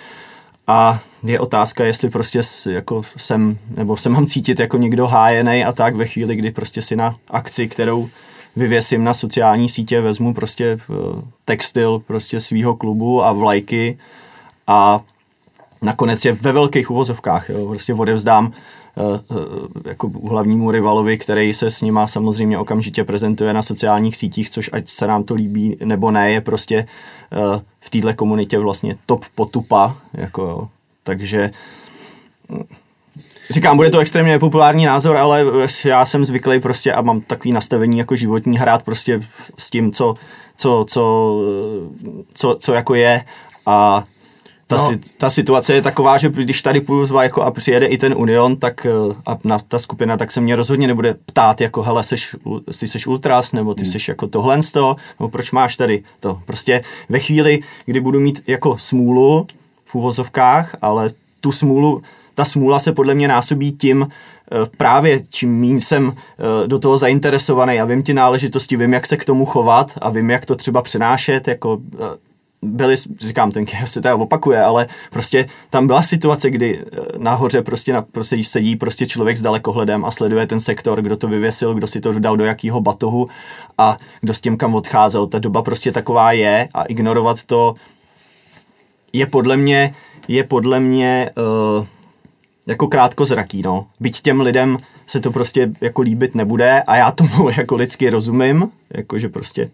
A 0.68 1.00
je 1.24 1.40
otázka, 1.40 1.86
jestli 1.86 2.10
prostě 2.10 2.42
jako 2.70 3.02
jsem, 3.18 3.58
nebo 3.70 3.98
se 3.98 4.10
mám 4.10 4.26
cítit 4.26 4.60
jako 4.60 4.78
někdo 4.78 5.08
hájený 5.08 5.66
a 5.66 5.72
tak 5.72 5.96
ve 5.96 6.06
chvíli, 6.06 6.36
kdy 6.36 6.52
prostě 6.52 6.82
si 6.82 6.96
na 6.96 7.16
akci, 7.30 7.68
kterou 7.68 8.10
vyvěsím 8.56 9.04
na 9.04 9.14
sociální 9.14 9.70
sítě, 9.70 10.02
vezmu 10.02 10.34
prostě 10.34 10.66
eh, 10.66 10.94
textil 11.46 12.00
prostě 12.00 12.40
svého 12.40 12.76
klubu 12.76 13.24
a 13.24 13.32
vlajky 13.34 13.98
a 14.68 15.02
nakonec 15.82 16.26
je 16.26 16.32
ve 16.32 16.52
velkých 16.52 16.92
uvozovkách, 16.92 17.50
jo, 17.50 17.68
prostě 17.68 17.94
odevzdám 17.94 18.54
jako 19.86 20.12
hlavnímu 20.30 20.72
rivalovi, 20.72 21.18
který 21.18 21.54
se 21.54 21.72
s 21.72 21.82
nima 21.82 22.08
samozřejmě 22.08 22.58
okamžitě 22.58 23.04
prezentuje 23.04 23.54
na 23.54 23.64
sociálních 23.64 24.18
sítích, 24.18 24.50
což 24.50 24.70
ať 24.74 24.90
se 24.90 25.08
nám 25.08 25.24
to 25.24 25.34
líbí 25.34 25.78
nebo 25.86 26.12
ne, 26.12 26.32
je 26.32 26.42
prostě 26.42 26.88
eh, 27.32 27.62
v 27.80 27.90
této 27.90 28.14
komunitě 28.14 28.60
vlastně 28.60 28.98
top 29.06 29.26
potupa, 29.36 29.98
jako 30.14 30.70
takže 31.04 31.52
hm, 32.50 32.64
Říkám, 33.50 33.78
bude 33.78 33.90
to 33.90 34.00
extrémně 34.00 34.32
nepopulární 34.32 34.86
názor, 34.86 35.18
ale 35.18 35.46
já 35.86 36.06
jsem 36.06 36.26
zvyklý 36.26 36.60
prostě 36.60 36.94
a 36.94 37.02
mám 37.02 37.22
takový 37.22 37.52
nastavení 37.52 37.98
jako 37.98 38.16
životní 38.16 38.58
hrát 38.58 38.84
prostě 38.84 39.22
s 39.58 39.70
tím, 39.70 39.92
co, 39.92 40.14
co, 40.58 40.86
co, 40.88 41.36
co, 42.34 42.56
co 42.60 42.74
jako 42.74 42.96
je 42.96 43.26
a 43.66 44.04
ta, 44.68 44.78
no. 44.78 44.86
si, 44.86 45.00
ta 45.18 45.30
situace 45.30 45.74
je 45.74 45.82
taková, 45.82 46.18
že 46.18 46.30
když 46.30 46.62
tady 46.62 46.82
půjdu 46.82 47.22
jako 47.22 47.42
a 47.42 47.52
přijede 47.52 47.86
i 47.86 47.98
ten 47.98 48.14
Union, 48.18 48.56
tak 48.56 48.86
eh, 48.86 48.90
a 49.26 49.38
na 49.44 49.60
ta 49.60 49.80
skupina, 49.80 50.18
tak 50.18 50.32
se 50.32 50.42
mě 50.42 50.56
rozhodně 50.56 50.88
nebude 50.88 51.16
ptát, 51.26 51.62
jako 51.62 51.82
hele, 51.82 52.04
seš, 52.04 52.36
ty 52.80 52.88
seš 52.88 53.08
ultras, 53.08 53.54
nebo 53.54 53.74
ty 53.74 53.84
hmm. 53.84 53.92
seš 53.92 54.08
jako 54.08 54.28
tohle 54.28 54.62
z 54.62 54.72
toho, 54.72 54.96
nebo 55.20 55.30
proč 55.30 55.52
máš 55.52 55.78
tady 55.78 56.04
to. 56.20 56.42
Prostě 56.46 56.82
ve 57.10 57.20
chvíli, 57.20 57.60
kdy 57.86 58.00
budu 58.00 58.20
mít 58.20 58.44
jako 58.48 58.78
smůlu 58.78 59.48
v 59.86 59.96
úvozovkách, 59.96 60.76
ale 60.82 61.12
tu 61.42 61.52
smůlu, 61.52 62.02
ta 62.34 62.46
smůla 62.46 62.80
se 62.80 62.92
podle 62.92 63.14
mě 63.14 63.28
násobí 63.28 63.72
tím, 63.72 64.08
eh, 64.08 64.56
právě 64.78 65.22
čím 65.30 65.60
méně 65.60 65.82
jsem 65.82 66.14
eh, 66.14 66.68
do 66.68 66.80
toho 66.80 66.98
zainteresovaný 66.98 67.80
a 67.80 67.86
vím 67.86 68.04
ty 68.04 68.14
náležitosti, 68.14 68.78
vím, 68.78 68.94
jak 68.94 69.06
se 69.06 69.18
k 69.18 69.26
tomu 69.26 69.46
chovat 69.46 69.92
a 70.02 70.10
vím, 70.10 70.30
jak 70.30 70.46
to 70.46 70.56
třeba 70.56 70.82
přenášet, 70.82 71.48
jako 71.48 71.78
byly, 72.66 72.96
říkám, 73.20 73.52
ten 73.52 73.66
Kiev 73.66 73.90
se 73.90 74.02
teda 74.02 74.16
opakuje, 74.16 74.64
ale 74.64 74.88
prostě 75.12 75.46
tam 75.70 75.88
byla 75.88 76.04
situace, 76.04 76.50
kdy 76.50 76.80
eh, 76.80 77.00
nahoře 77.18 77.62
prostě, 77.62 77.94
na, 77.94 78.02
prostě 78.02 78.44
sedí 78.44 78.76
prostě 78.76 79.06
člověk 79.06 79.38
s 79.38 79.42
dalekohledem 79.42 80.06
a 80.06 80.12
sleduje 80.12 80.48
ten 80.48 80.60
sektor, 80.60 81.02
kdo 81.02 81.18
to 81.18 81.28
vyvěsil, 81.28 81.74
kdo 81.74 81.88
si 81.88 82.02
to 82.02 82.20
dal 82.20 82.38
do 82.38 82.46
jakého 82.46 82.82
batohu 82.82 83.28
a 83.78 83.98
kdo 84.22 84.34
s 84.34 84.42
tím 84.42 84.58
kam 84.58 84.76
odcházel. 84.76 85.28
Ta 85.28 85.40
doba 85.40 85.62
prostě 85.62 85.92
taková 85.92 86.32
je 86.32 86.70
a 86.74 86.84
ignorovat 86.84 87.44
to 87.44 87.76
je 89.14 89.26
podle 89.26 89.58
mě, 89.58 89.96
je 90.28 90.44
podle 90.44 90.80
mě 90.80 91.30
uh, 91.78 91.86
jako 92.68 92.88
krátkozraký, 92.88 93.62
no. 93.62 93.88
Byť 94.00 94.22
těm 94.22 94.42
lidem 94.42 94.78
se 95.08 95.20
to 95.20 95.32
prostě 95.32 95.72
jako 95.82 96.02
líbit 96.02 96.36
nebude 96.36 96.82
a 96.82 96.96
já 96.96 97.12
tomu 97.12 97.50
jako 97.58 97.76
lidsky 97.76 98.10
rozumím, 98.10 98.70
jakože 98.94 99.30
prostě 99.30 99.70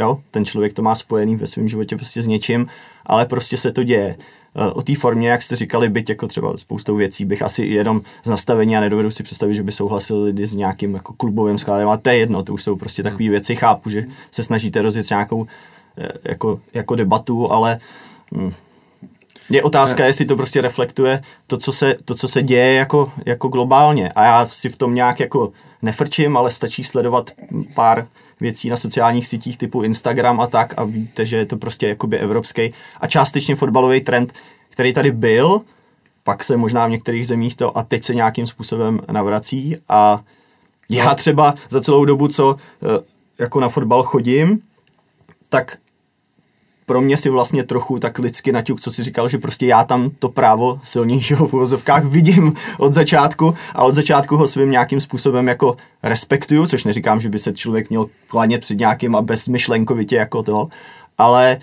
jo, 0.00 0.20
ten 0.30 0.44
člověk 0.44 0.72
to 0.72 0.82
má 0.82 0.94
spojený 0.94 1.36
ve 1.36 1.46
svém 1.46 1.68
životě 1.68 1.96
prostě 1.96 2.22
s 2.22 2.26
něčím, 2.26 2.66
ale 3.06 3.26
prostě 3.26 3.56
se 3.56 3.72
to 3.72 3.82
děje. 3.82 4.16
Eh, 4.54 4.70
o 4.72 4.82
té 4.82 4.94
formě, 4.94 5.28
jak 5.28 5.42
jste 5.42 5.56
říkali, 5.56 5.88
byť 5.88 6.08
jako 6.08 6.26
třeba 6.26 6.56
spoustou 6.56 6.96
věcí, 6.96 7.24
bych 7.24 7.42
asi 7.42 7.64
jenom 7.64 8.02
z 8.24 8.28
nastavení 8.28 8.76
a 8.76 8.80
nedovedu 8.80 9.10
si 9.10 9.22
představit, 9.22 9.54
že 9.54 9.62
by 9.62 9.72
souhlasili 9.72 10.24
lidi 10.24 10.46
s 10.46 10.54
nějakým 10.54 10.94
jako 10.94 11.12
klubovým 11.12 11.58
skladem, 11.58 11.88
ale 11.88 11.98
to 11.98 12.10
je 12.10 12.16
jedno, 12.16 12.42
to 12.42 12.52
už 12.52 12.62
jsou 12.62 12.76
prostě 12.76 13.02
takové 13.02 13.24
hmm. 13.24 13.30
věci, 13.30 13.56
chápu, 13.56 13.90
že 13.90 14.04
se 14.30 14.42
snažíte 14.42 14.82
rozjet 14.82 15.10
nějakou 15.10 15.46
eh, 15.98 16.08
jako, 16.24 16.60
jako 16.74 16.94
debatu, 16.94 17.52
ale 17.52 17.80
hm, 18.34 18.52
Je 19.50 19.62
otázka, 19.62 20.06
jestli 20.06 20.24
to 20.24 20.36
prostě 20.36 20.60
reflektuje 20.60 21.22
to, 21.46 21.56
co 21.56 21.72
se, 21.72 21.94
to, 22.04 22.14
co 22.14 22.28
se 22.28 22.42
děje 22.42 22.74
jako, 22.74 23.12
jako 23.26 23.48
globálně. 23.48 24.08
A 24.08 24.24
já 24.24 24.46
si 24.46 24.68
v 24.68 24.76
tom 24.76 24.94
nějak 24.94 25.20
jako 25.20 25.52
nefrčím, 25.82 26.36
ale 26.36 26.50
stačí 26.50 26.84
sledovat 26.84 27.30
pár 27.74 28.06
věcí 28.40 28.68
na 28.68 28.76
sociálních 28.76 29.26
sítích 29.26 29.58
typu 29.58 29.82
Instagram 29.82 30.40
a 30.40 30.46
tak 30.46 30.74
a 30.76 30.84
víte, 30.84 31.26
že 31.26 31.36
je 31.36 31.46
to 31.46 31.56
prostě 31.56 31.88
jakoby 31.88 32.18
evropský 32.18 32.72
a 33.00 33.06
částečně 33.06 33.56
fotbalový 33.56 34.00
trend, 34.00 34.32
který 34.70 34.92
tady 34.92 35.12
byl, 35.12 35.60
pak 36.22 36.44
se 36.44 36.56
možná 36.56 36.86
v 36.86 36.90
některých 36.90 37.26
zemích 37.26 37.56
to 37.56 37.78
a 37.78 37.82
teď 37.82 38.04
se 38.04 38.14
nějakým 38.14 38.46
způsobem 38.46 39.00
navrací 39.12 39.76
a 39.88 40.20
já 40.90 41.14
třeba 41.14 41.54
za 41.68 41.80
celou 41.80 42.04
dobu, 42.04 42.28
co 42.28 42.56
eh, 42.82 42.86
jako 43.38 43.60
na 43.60 43.68
fotbal 43.68 44.02
chodím, 44.02 44.60
tak 45.48 45.78
pro 46.90 47.00
mě 47.00 47.16
si 47.16 47.30
vlastně 47.30 47.64
trochu 47.64 47.98
tak 47.98 48.18
lidsky 48.18 48.52
naťuk, 48.52 48.80
co 48.80 48.90
si 48.90 49.02
říkal, 49.02 49.28
že 49.28 49.38
prostě 49.38 49.66
já 49.66 49.84
tam 49.84 50.10
to 50.18 50.28
právo 50.28 50.80
silnějšího 50.84 51.46
v 51.46 51.54
uvozovkách 51.54 52.04
vidím 52.04 52.54
od 52.78 52.92
začátku 52.92 53.54
a 53.74 53.84
od 53.84 53.94
začátku 53.94 54.36
ho 54.36 54.48
svým 54.48 54.70
nějakým 54.70 55.00
způsobem 55.00 55.48
jako 55.48 55.76
respektuju, 56.02 56.66
což 56.66 56.84
neříkám, 56.84 57.20
že 57.20 57.28
by 57.28 57.38
se 57.38 57.52
člověk 57.52 57.90
měl 57.90 58.06
klanět 58.26 58.60
před 58.60 58.78
nějakým 58.78 59.16
a 59.16 59.22
bezmyšlenkovitě 59.22 60.16
jako 60.16 60.42
to, 60.42 60.68
ale 61.18 61.58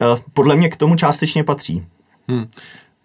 uh, 0.00 0.18
podle 0.34 0.56
mě 0.56 0.68
k 0.68 0.76
tomu 0.76 0.96
částečně 0.96 1.44
patří. 1.44 1.86
Hmm. 2.28 2.46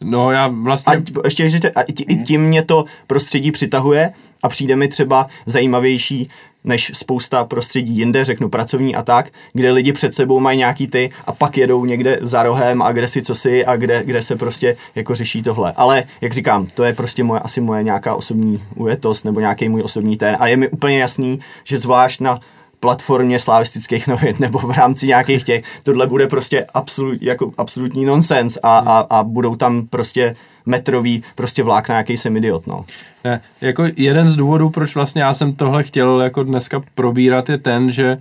No 0.03 0.31
já 0.31 0.47
vlastně... 0.47 0.95
A 0.95 1.01
ještě, 1.23 1.49
že 1.49 1.59
a 1.76 1.81
i 1.81 1.93
tím 2.23 2.41
mě 2.41 2.63
to 2.63 2.85
prostředí 3.07 3.51
přitahuje 3.51 4.13
a 4.43 4.49
přijde 4.49 4.76
mi 4.76 4.88
třeba 4.88 5.27
zajímavější 5.45 6.30
než 6.63 6.91
spousta 6.95 7.45
prostředí 7.45 7.97
jinde, 7.97 8.26
řeknu 8.26 8.49
pracovní 8.49 8.95
a 8.95 9.01
tak, 9.01 9.30
kde 9.53 9.71
lidi 9.71 9.93
před 9.93 10.13
sebou 10.13 10.39
mají 10.39 10.57
nějaký 10.57 10.88
ty 10.88 11.11
a 11.26 11.31
pak 11.31 11.57
jedou 11.57 11.85
někde 11.85 12.19
za 12.21 12.43
rohem 12.43 12.81
a 12.81 12.91
kde 12.91 13.07
si 13.07 13.21
co 13.21 13.35
si 13.35 13.65
a 13.65 13.76
kde, 13.76 14.03
kde 14.05 14.21
se 14.21 14.35
prostě 14.35 14.77
jako 14.95 15.15
řeší 15.15 15.43
tohle. 15.43 15.73
Ale 15.76 16.03
jak 16.21 16.34
říkám, 16.34 16.65
to 16.65 16.84
je 16.84 16.93
prostě 16.93 17.23
moje, 17.23 17.39
asi 17.39 17.61
moje 17.61 17.84
nějaká 17.84 18.15
osobní 18.15 18.63
ujetost 18.76 19.26
nebo 19.26 19.39
nějaký 19.39 19.69
můj 19.69 19.81
osobní 19.81 20.17
ten 20.17 20.38
a 20.39 20.47
je 20.47 20.57
mi 20.57 20.69
úplně 20.69 20.99
jasný, 20.99 21.39
že 21.63 21.80
zvlášť 21.80 22.21
na 22.21 22.39
platformě 22.80 23.39
slavistických 23.39 24.07
novin 24.07 24.35
nebo 24.39 24.60
v 24.60 24.72
rámci 24.72 25.07
nějakých 25.07 25.43
těch, 25.43 25.64
tohle 25.84 26.07
bude 26.07 26.27
prostě 26.27 26.65
absolut, 26.73 27.22
jako 27.22 27.51
absolutní 27.57 28.06
nonsens 28.06 28.57
a, 28.64 28.77
a, 28.77 28.99
a 28.99 29.23
budou 29.23 29.56
tam 29.56 29.88
prostě 29.88 30.35
metrový 30.65 31.23
prostě 31.35 31.64
vlákna, 31.64 31.97
jaký 31.97 32.18
jsem 32.18 32.38
idiot, 32.38 32.68
no. 32.68 32.77
Ne, 33.23 33.41
jako 33.61 33.85
jeden 33.95 34.30
z 34.30 34.35
důvodů, 34.35 34.69
proč 34.69 34.95
vlastně 34.95 35.22
já 35.22 35.34
jsem 35.34 35.53
tohle 35.53 35.84
chtěl 35.84 36.22
jako 36.22 36.43
dneska 36.43 36.81
probírat, 36.95 37.49
je 37.49 37.57
ten, 37.57 37.91
že 37.91 38.18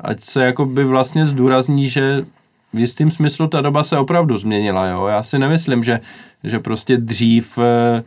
ať 0.00 0.20
se 0.20 0.44
jako 0.44 0.66
by 0.66 0.84
vlastně 0.84 1.26
zdůrazní, 1.26 1.88
že 1.88 2.24
v 2.72 2.78
jistým 2.78 3.10
smyslu 3.10 3.48
ta 3.48 3.60
doba 3.60 3.82
se 3.82 3.98
opravdu 3.98 4.36
změnila, 4.36 4.86
jo. 4.86 5.06
Já 5.06 5.22
si 5.22 5.38
nemyslím, 5.38 5.84
že, 5.84 6.00
že 6.44 6.58
prostě 6.58 6.96
dřív 6.96 7.58
eh, 7.58 8.02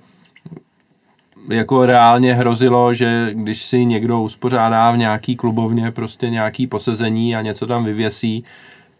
jako 1.49 1.85
reálně 1.85 2.33
hrozilo, 2.33 2.93
že 2.93 3.29
když 3.33 3.65
si 3.65 3.85
někdo 3.85 4.21
uspořádá 4.21 4.91
v 4.91 4.97
nějaký 4.97 5.35
klubovně 5.35 5.91
prostě 5.91 6.29
nějaký 6.29 6.67
posezení 6.67 7.35
a 7.35 7.41
něco 7.41 7.67
tam 7.67 7.85
vyvěsí, 7.85 8.43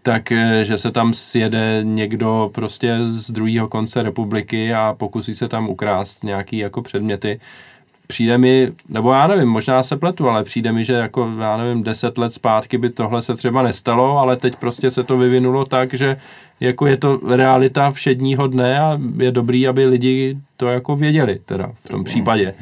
tak 0.02 0.32
eh, 0.32 0.66
že 0.66 0.78
se 0.78 0.92
tam 0.92 1.14
sjede 1.14 1.80
někdo 1.84 2.52
prostě 2.54 2.98
z 3.06 3.32
druhého 3.32 3.68
konce 3.68 4.04
republiky 4.04 4.74
a 4.74 4.96
pokusí 4.98 5.36
se 5.36 5.48
tam 5.48 5.70
ukrást 5.70 6.24
nějaký 6.24 6.58
jako 6.58 6.82
předměty. 6.82 7.40
Přijde 8.08 8.38
mi, 8.38 8.72
nebo 8.90 9.14
já 9.14 9.28
nevím, 9.28 9.50
možná 9.50 9.84
se 9.84 9.98
pletu, 9.98 10.30
ale 10.30 10.44
přijde 10.44 10.72
mi, 10.72 10.84
že 10.84 10.94
jako, 10.94 11.32
já 11.40 11.58
nevím, 11.58 11.84
deset 11.84 12.18
let 12.18 12.34
zpátky 12.34 12.78
by 12.78 12.90
tohle 12.90 13.22
se 13.22 13.36
třeba 13.36 13.62
nestalo, 13.62 14.18
ale 14.18 14.38
teď 14.38 14.56
prostě 14.56 14.90
se 14.90 15.04
to 15.04 15.18
vyvinulo 15.18 15.66
tak, 15.66 15.94
že 15.94 16.18
jako 16.60 16.88
je 16.88 16.98
to 16.98 17.20
realita 17.36 17.92
všedního 17.92 18.48
dne 18.48 18.80
a 18.80 19.00
je 19.18 19.32
dobrý, 19.32 19.68
aby 19.68 19.86
lidi 19.86 20.38
to 20.58 20.68
jako 20.68 20.96
věděli 20.96 21.40
teda 21.46 21.72
v 21.84 21.90
tom 21.90 22.04
případě. 22.04 22.54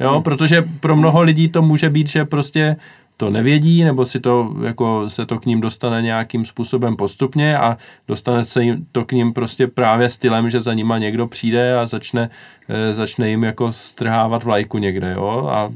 Jo, 0.00 0.20
protože 0.24 0.64
pro 0.80 0.96
mnoho 0.96 1.22
lidí 1.22 1.48
to 1.48 1.62
může 1.62 1.90
být, 1.90 2.08
že 2.08 2.24
prostě 2.24 2.76
to 3.22 3.30
nevědí, 3.30 3.84
nebo 3.84 4.04
si 4.04 4.20
to, 4.20 4.54
jako 4.64 5.10
se 5.10 5.26
to 5.26 5.38
k 5.38 5.46
ním 5.46 5.60
dostane 5.60 6.02
nějakým 6.02 6.44
způsobem 6.44 6.96
postupně 6.96 7.58
a 7.58 7.78
dostane 8.08 8.44
se 8.44 8.62
jim 8.62 8.86
to 8.92 9.04
k 9.04 9.12
ním 9.12 9.32
prostě 9.32 9.66
právě 9.66 10.08
stylem, 10.08 10.50
že 10.50 10.60
za 10.60 10.74
nima 10.74 10.98
někdo 10.98 11.26
přijde 11.26 11.78
a 11.78 11.86
začne, 11.86 12.30
e, 12.68 12.94
začne 12.94 13.30
jim 13.30 13.42
jako 13.42 13.72
strhávat 13.72 14.44
vlajku 14.44 14.78
někde, 14.78 15.12
jo, 15.12 15.48
a 15.52 15.72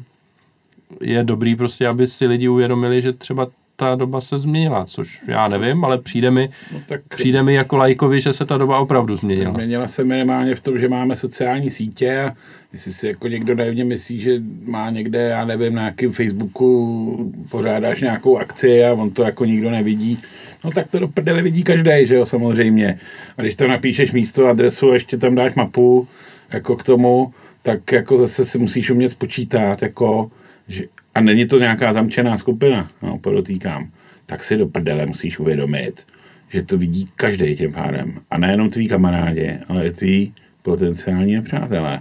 je 1.01 1.25
dobrý 1.25 1.57
prostě, 1.57 1.87
aby 1.87 2.07
si 2.07 2.27
lidi 2.27 2.49
uvědomili, 2.49 3.03
že 3.03 3.13
třeba 3.13 3.47
ta 3.77 3.95
doba 3.95 4.21
se 4.21 4.39
změnila, 4.39 4.85
což 4.85 5.23
já 5.29 5.49
nevím, 5.49 5.85
ale 5.85 5.99
přijde 5.99 6.31
mi, 6.31 6.51
no 6.73 6.81
tak, 6.87 7.01
přijde 7.09 7.43
mi 7.43 7.55
jako 7.55 7.77
lajkovi, 7.77 8.21
že 8.21 8.33
se 8.33 8.45
ta 8.45 8.59
doba 8.59 8.79
opravdu 8.79 9.17
změnila. 9.17 9.53
Změnila 9.53 9.87
se 9.87 10.05
minimálně 10.05 10.55
v 10.55 10.61
tom, 10.61 10.79
že 10.79 10.89
máme 10.89 11.17
sociální 11.17 11.71
sítě 11.71 12.21
a 12.21 12.33
jestli 12.77 12.93
si 12.93 13.07
jako 13.07 13.29
někdo 13.29 13.55
naivně 13.55 13.85
myslí, 13.85 14.21
že 14.21 14.43
má 14.65 14.91
někde, 14.91 15.19
já 15.19 15.45
nevím, 15.45 15.75
na 15.75 15.83
nějakém 15.83 16.13
Facebooku 16.13 17.33
pořádáš 17.51 18.01
nějakou 18.01 18.39
akci 18.39 18.85
a 18.85 18.93
on 18.93 19.11
to 19.11 19.23
jako 19.23 19.45
nikdo 19.45 19.71
nevidí, 19.71 20.19
no 20.65 20.71
tak 20.71 20.91
to 20.91 20.99
do 20.99 21.09
prdele 21.09 21.43
vidí 21.43 21.65
každý, 21.65 22.07
že 22.07 22.15
jo, 22.15 22.25
samozřejmě. 22.25 22.99
A 23.39 23.43
když 23.43 23.55
to 23.55 23.69
napíšeš 23.69 24.13
místo, 24.13 24.47
adresu 24.47 24.91
a 24.91 24.95
ještě 24.95 25.17
tam 25.17 25.35
dáš 25.35 25.55
mapu 25.55 26.09
jako 26.53 26.77
k 26.77 26.83
tomu, 26.83 27.33
tak 27.63 27.93
jako 27.93 28.19
zase 28.19 28.45
si 28.45 28.59
musíš 28.59 28.91
umět 28.91 29.11
spočítat, 29.11 29.83
jako, 29.83 30.31
že 30.69 30.85
a 31.15 31.21
není 31.21 31.47
to 31.47 31.59
nějaká 31.59 31.93
zamčená 31.93 32.37
skupina, 32.37 32.89
no, 33.03 33.19
podotýkám, 33.19 33.91
tak 34.27 34.45
si 34.45 34.57
do 34.57 34.67
prdele 34.67 35.07
musíš 35.07 35.39
uvědomit, 35.39 36.07
že 36.49 36.63
to 36.63 36.79
vidí 36.79 37.09
každý 37.17 37.57
tím 37.57 37.73
pádem. 37.73 38.21
A 38.31 38.39
nejenom 38.39 38.71
tví 38.71 38.89
kamarádi, 38.89 39.59
ale 39.69 39.87
i 39.87 39.91
tví 39.91 40.35
potenciální 40.63 41.35
nepřátelé. 41.35 42.01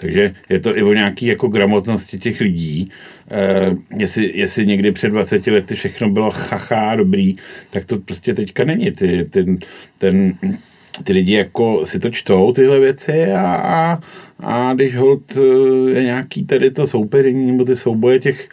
Takže 0.00 0.34
je 0.48 0.60
to 0.60 0.76
i 0.76 0.82
o 0.82 0.92
nějaký 0.92 1.26
jako 1.26 1.48
gramotnosti 1.48 2.18
těch 2.18 2.40
lidí. 2.40 2.88
E, 3.30 3.76
jestli, 3.98 4.32
jestli 4.34 4.66
někdy 4.66 4.92
před 4.92 5.08
20 5.08 5.46
lety 5.46 5.74
všechno 5.74 6.10
bylo 6.10 6.30
chacha, 6.30 6.96
dobrý, 6.96 7.36
tak 7.70 7.84
to 7.84 7.98
prostě 7.98 8.34
teďka 8.34 8.64
není. 8.64 8.90
Ty, 8.90 9.24
ten, 9.24 9.58
ten, 9.98 10.34
ty 11.04 11.12
lidi 11.12 11.32
jako 11.32 11.86
si 11.86 11.98
to 11.98 12.10
čtou, 12.10 12.52
tyhle 12.52 12.80
věci 12.80 13.32
a, 13.32 13.54
a 13.54 14.00
a 14.42 14.74
když 14.74 14.96
hold 14.96 15.36
eh, 15.36 15.90
je 15.90 16.04
nějaký 16.04 16.44
tady 16.44 16.70
to 16.70 16.86
soupeření 16.86 17.52
nebo 17.52 17.64
ty 17.64 17.76
souboje 17.76 18.18
těch 18.18 18.48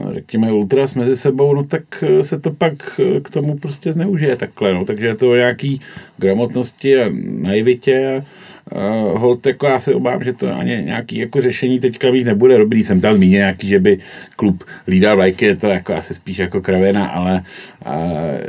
no, 0.00 0.14
řekněme 0.14 0.52
ultras 0.52 0.94
mezi 0.94 1.16
sebou, 1.16 1.54
no 1.54 1.64
tak 1.64 1.82
eh, 2.02 2.24
se 2.24 2.40
to 2.40 2.50
pak 2.50 3.00
k 3.22 3.30
tomu 3.30 3.58
prostě 3.58 3.92
zneužije 3.92 4.36
takhle, 4.36 4.74
no. 4.74 4.84
takže 4.84 5.06
je 5.06 5.14
to 5.14 5.30
o 5.30 5.34
nějaký 5.34 5.80
gramotnosti 6.18 7.00
a 7.00 7.10
naivitě 7.24 8.16
a 8.16 8.24
Uh, 8.72 9.18
hold, 9.18 9.46
jako 9.46 9.66
já 9.66 9.80
se 9.80 9.94
obávám, 9.94 10.24
že 10.24 10.32
to 10.32 10.56
ani 10.56 10.82
nějaký 10.84 11.18
jako 11.18 11.42
řešení 11.42 11.80
teďka 11.80 12.10
mít 12.10 12.24
nebude 12.24 12.58
dobrý. 12.58 12.84
Jsem 12.84 13.00
tam 13.00 13.14
zmínil 13.14 13.38
nějaký, 13.38 13.68
že 13.68 13.78
by 13.78 13.98
klub 14.36 14.64
lídal 14.88 15.16
vlajky, 15.16 15.44
je 15.44 15.56
to 15.56 15.66
jako 15.66 15.94
asi 15.94 16.14
spíš 16.14 16.38
jako 16.38 16.60
kravena, 16.60 17.06
ale, 17.06 17.42
uh, 17.86 17.92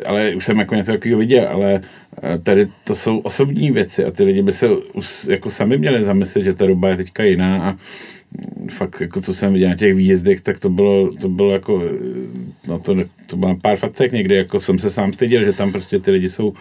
ale 0.05 0.35
už 0.35 0.45
jsem 0.45 0.59
jako 0.59 0.75
něco 0.75 0.91
takového 0.91 1.19
viděl, 1.19 1.47
ale 1.47 1.81
tady 2.43 2.67
to 2.83 2.95
jsou 2.95 3.17
osobní 3.17 3.71
věci 3.71 4.05
a 4.05 4.11
ty 4.11 4.23
lidi 4.23 4.41
by 4.41 4.53
se 4.53 4.67
jako 5.29 5.49
sami 5.49 5.77
měli 5.77 6.03
zamyslet, 6.03 6.43
že 6.43 6.53
ta 6.53 6.65
doba 6.65 6.89
je 6.89 6.97
teďka 6.97 7.23
jiná 7.23 7.63
a 7.63 7.75
fakt, 8.69 9.01
jako 9.01 9.21
co 9.21 9.33
jsem 9.33 9.53
viděl 9.53 9.69
na 9.69 9.75
těch 9.75 9.95
výjezdech, 9.95 10.41
tak 10.41 10.59
to 10.59 10.69
bylo, 10.69 11.13
to 11.13 11.29
bylo 11.29 11.51
jako, 11.51 11.83
no 12.67 12.79
to, 12.79 12.95
to 13.27 13.37
bylo 13.37 13.55
pár 13.55 13.77
facek 13.77 14.11
někdy, 14.11 14.35
jako 14.35 14.59
jsem 14.59 14.79
se 14.79 14.91
sám 14.91 15.13
styděl, 15.13 15.43
že 15.43 15.53
tam 15.53 15.71
prostě 15.71 15.99
ty 15.99 16.11
lidi 16.11 16.29
jsou 16.29 16.53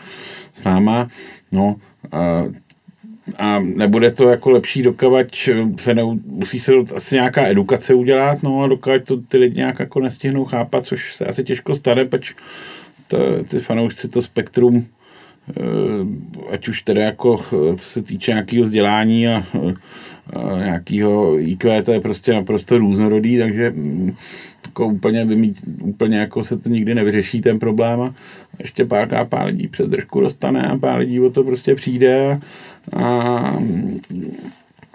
s 0.52 0.64
náma, 0.64 1.08
no, 1.52 1.76
a, 2.12 2.44
a 3.38 3.58
nebude 3.60 4.10
to 4.10 4.28
jako 4.28 4.50
lepší, 4.50 4.82
dokavač 4.82 5.48
se 5.76 5.94
ne, 5.94 6.02
musí 6.26 6.60
se 6.60 6.72
asi 6.94 7.14
nějaká 7.14 7.46
edukace 7.46 7.94
udělat, 7.94 8.42
no 8.42 8.62
a 8.62 8.68
dokavač 8.68 9.02
to 9.04 9.16
ty 9.16 9.38
lidi 9.38 9.56
nějak 9.56 9.80
jako 9.80 10.00
nestihnou 10.00 10.44
chápat, 10.44 10.86
což 10.86 11.14
se 11.16 11.24
asi 11.24 11.44
těžko 11.44 11.74
stane, 11.74 12.04
pač 12.04 12.34
to, 13.08 13.44
ty 13.44 13.58
fanoušci 13.58 14.08
to 14.08 14.22
spektrum 14.22 14.86
Eh, 15.50 16.52
ať 16.52 16.68
už 16.68 16.82
teda 16.82 17.02
jako 17.02 17.40
eh, 17.46 17.76
co 17.76 17.88
se 17.88 18.02
týče 18.02 18.30
nějakého 18.30 18.64
vzdělání 18.64 19.28
a, 19.28 19.44
a 20.32 20.58
nějakého 20.58 21.38
IQ, 21.38 21.82
to 21.82 21.92
je 21.92 22.00
prostě 22.00 22.32
naprosto 22.32 22.78
různorodý, 22.78 23.38
takže 23.38 23.70
mm, 23.70 24.16
jako 24.66 24.86
úplně, 24.86 25.24
vymít, 25.24 25.56
úplně 25.80 26.18
jako 26.18 26.44
se 26.44 26.58
to 26.58 26.68
nikdy 26.68 26.94
nevyřeší 26.94 27.40
ten 27.40 27.58
problém 27.58 28.00
a 28.00 28.14
ještě 28.58 28.84
pár, 28.84 29.26
pár 29.28 29.46
lidí 29.46 29.68
přes 29.68 29.88
držku 29.88 30.20
dostane 30.20 30.62
a 30.62 30.76
pár 30.76 30.98
lidí 30.98 31.20
o 31.20 31.30
to 31.30 31.44
prostě 31.44 31.74
přijde 31.74 32.32
a, 32.32 32.40
a 32.92 33.58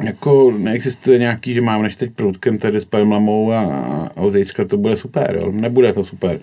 jako 0.03 0.53
neexistuje 0.57 1.19
nějaký, 1.19 1.53
že 1.53 1.61
mám 1.61 1.83
než 1.83 1.95
teď 1.95 2.11
proutkem 2.11 2.57
tady 2.57 2.79
s 2.79 2.85
Pemlamou 2.85 3.51
a, 3.51 3.61
a, 3.61 4.09
a 4.61 4.65
to 4.67 4.77
bude 4.77 4.95
super, 4.95 5.39
jo? 5.41 5.51
nebude 5.51 5.93
to 5.93 6.05
super. 6.05 6.39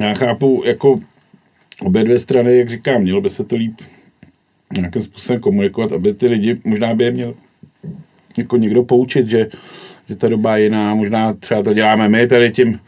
Já 0.00 0.14
chápu, 0.14 0.62
jako 0.66 1.00
obě 1.80 2.04
dvě 2.04 2.18
strany, 2.18 2.58
jak 2.58 2.68
říkám, 2.68 3.02
mělo 3.02 3.20
by 3.20 3.30
se 3.30 3.44
to 3.44 3.56
líp 3.56 3.80
nějakým 4.78 5.02
způsobem 5.02 5.40
komunikovat, 5.40 5.92
aby 5.92 6.14
ty 6.14 6.28
lidi, 6.28 6.60
možná 6.64 6.94
by 6.94 7.04
je 7.04 7.10
měl 7.10 7.34
jako 8.38 8.56
někdo 8.56 8.82
poučit, 8.82 9.30
že, 9.30 9.48
že 10.08 10.16
ta 10.16 10.28
doba 10.28 10.56
je 10.56 10.64
jiná, 10.64 10.94
možná 10.94 11.32
třeba 11.32 11.62
to 11.62 11.74
děláme 11.74 12.08
my 12.08 12.26
tady 12.26 12.50
tím 12.50 12.80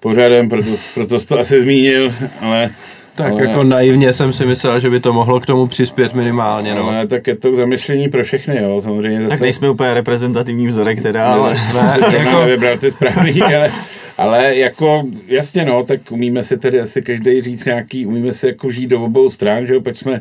pořadem, 0.00 0.48
proto, 0.48 0.76
proto 0.94 1.20
jsi 1.20 1.26
to 1.26 1.38
asi 1.38 1.62
zmínil, 1.62 2.14
ale 2.40 2.70
Tak 3.14 3.32
ale, 3.32 3.44
jako 3.44 3.62
naivně 3.62 4.12
jsem 4.12 4.32
si 4.32 4.46
myslel, 4.46 4.80
že 4.80 4.90
by 4.90 5.00
to 5.00 5.12
mohlo 5.12 5.40
k 5.40 5.46
tomu 5.46 5.66
přispět 5.66 6.14
minimálně. 6.14 6.74
No. 6.74 6.88
Ale 6.88 7.06
tak 7.06 7.26
je 7.26 7.36
to 7.36 7.56
zamyšlení 7.56 8.08
pro 8.08 8.24
všechny, 8.24 8.62
jo, 8.62 8.80
samozřejmě. 8.80 9.18
Zase, 9.22 9.30
Tak 9.30 9.40
nejsme 9.40 9.70
úplně 9.70 9.94
reprezentativní 9.94 10.66
vzorek 10.66 11.02
teda, 11.02 11.32
ale... 11.32 11.54
Ne, 11.54 11.96
jako... 12.00 12.16
jako, 12.16 12.46
vybral 12.46 12.78
ty 12.78 12.90
správný, 12.90 13.42
ale, 13.42 13.70
ale 14.18 14.56
jako 14.56 15.04
jasně 15.26 15.64
no, 15.64 15.84
tak 15.84 16.12
umíme 16.12 16.44
si 16.44 16.58
tedy 16.58 16.80
asi 16.80 17.02
každý 17.02 17.42
říct 17.42 17.64
nějaký, 17.64 18.06
umíme 18.06 18.32
si 18.32 18.46
jako 18.46 18.70
žít 18.70 18.86
do 18.86 19.02
obou 19.04 19.30
stran, 19.30 19.66
že 19.66 19.74
jo, 19.74 19.80
pak 19.80 19.96
jsme 19.96 20.20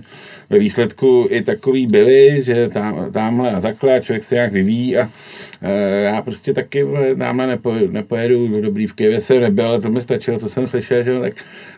ve 0.50 0.60
výsledku 0.60 1.28
i 1.30 1.42
takový 1.42 1.88
byli, 1.88 2.44
že 2.44 2.68
tam, 2.68 3.12
tamhle 3.12 3.52
a 3.52 3.62
takhle 3.62 3.96
a 3.96 4.00
člověk 4.00 4.24
se 4.24 4.36
nějak 4.36 4.52
vyvíjí 4.52 4.98
a 4.98 5.10
e, 5.62 6.02
já 6.04 6.22
prostě 6.22 6.54
taky 6.54 6.86
tamhle 7.18 7.48
nepo, 7.48 7.74
nepojedu 7.90 8.48
do 8.48 8.62
dobrý 8.62 8.88
v 8.88 8.94
Kyjevě 8.94 9.22
jsem 9.22 9.42
nebyl, 9.42 9.68
ale 9.68 9.82
to 9.82 9.90
mi 9.90 10.02
stačilo, 10.02 10.40
co 10.40 10.50
jsem 10.50 10.68
slyšel, 10.68 11.04
že 11.04 11.12
jo, 11.12 11.22
tak 11.22 11.34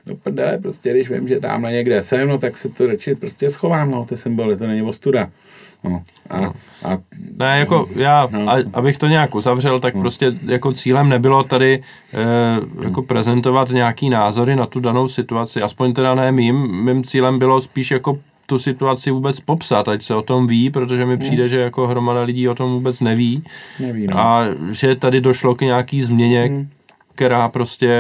no 0.06 0.16
prdele, 0.16 0.58
prostě 0.58 0.90
když 0.90 1.10
vím, 1.10 1.28
že 1.28 1.40
tamhle 1.40 1.72
někde 1.72 2.02
jsem, 2.02 2.28
no 2.28 2.38
tak 2.38 2.58
se 2.58 2.70
to 2.70 2.86
radši 2.88 3.16
prostě 3.16 3.50
schovám, 3.50 3.92
no, 3.92 4.06
ty 4.06 4.18
symboly, 4.18 4.58
to 4.58 4.68
není 4.68 4.82
ostuda. 4.82 5.32
No, 5.84 6.02
a, 6.30 6.38
a, 6.90 6.98
ne, 7.38 7.60
jako 7.60 7.88
já, 7.96 8.28
No. 8.32 8.52
a, 8.52 8.56
abych 8.74 8.98
to 8.98 9.08
nějak 9.08 9.36
uzavřel, 9.36 9.80
tak 9.80 9.94
prostě 9.94 10.34
jako 10.46 10.74
cílem 10.74 11.10
nebylo 11.10 11.44
tady 11.44 11.84
e, 12.14 12.84
jako 12.84 13.02
prezentovat 13.02 13.70
nějaký 13.70 14.10
názory 14.10 14.56
na 14.56 14.66
tu 14.66 14.80
danou 14.80 15.08
situaci, 15.08 15.62
aspoň 15.62 15.94
teda 15.94 16.16
ne 16.16 16.32
mým, 16.32 16.86
mým 16.86 17.04
cílem 17.04 17.40
bylo 17.40 17.62
spíš 17.62 17.92
jako 17.92 18.18
tu 18.46 18.58
situaci 18.58 19.12
vůbec 19.12 19.40
popsat, 19.40 19.88
ať 19.90 20.02
se 20.02 20.16
o 20.16 20.22
tom 20.22 20.48
ví, 20.48 20.70
protože 20.70 21.06
mi 21.06 21.18
přijde, 21.18 21.48
že 21.48 21.60
jako 21.60 21.88
hromada 21.88 22.22
lidí 22.22 22.50
o 22.50 22.56
tom 22.56 22.72
vůbec 22.72 23.00
neví. 23.00 23.44
Neví, 23.80 24.08
no. 24.08 24.20
A 24.20 24.44
že 24.72 24.96
tady 24.96 25.22
došlo 25.22 25.56
k 25.56 25.62
nějaký 25.62 26.02
změně, 26.02 26.68
která 27.16 27.50
prostě 27.50 27.92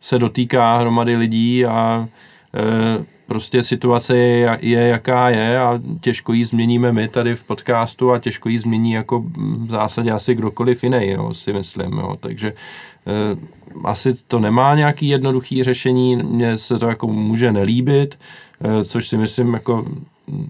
se 0.00 0.18
dotýká 0.18 0.76
hromady 0.76 1.16
lidí 1.16 1.66
a 1.66 2.08
e, 2.54 3.04
prostě 3.26 3.62
situace 3.62 4.16
je, 4.16 4.58
je 4.60 4.80
jaká 4.80 5.28
je 5.30 5.60
a 5.60 5.80
těžko 6.00 6.32
ji 6.32 6.44
změníme 6.44 6.92
my 6.92 7.08
tady 7.08 7.34
v 7.34 7.44
podcastu 7.44 8.12
a 8.12 8.18
těžko 8.18 8.48
ji 8.48 8.58
změní 8.58 8.92
jako 8.92 9.24
v 9.36 9.70
zásadě 9.70 10.10
asi 10.10 10.34
kdokoliv 10.34 10.84
jiný, 10.84 11.10
jo, 11.10 11.34
si 11.34 11.52
myslím, 11.52 11.92
jo. 11.92 12.16
takže 12.20 12.48
e, 12.48 12.52
asi 13.84 14.14
to 14.28 14.40
nemá 14.40 14.74
nějaký 14.74 15.08
jednoduchý 15.08 15.62
řešení, 15.62 16.16
mně 16.16 16.56
se 16.56 16.78
to 16.78 16.88
jako 16.88 17.06
může 17.06 17.52
nelíbit, 17.52 18.18
e, 18.64 18.84
což 18.84 19.08
si 19.08 19.16
myslím 19.16 19.54
jako 19.54 19.84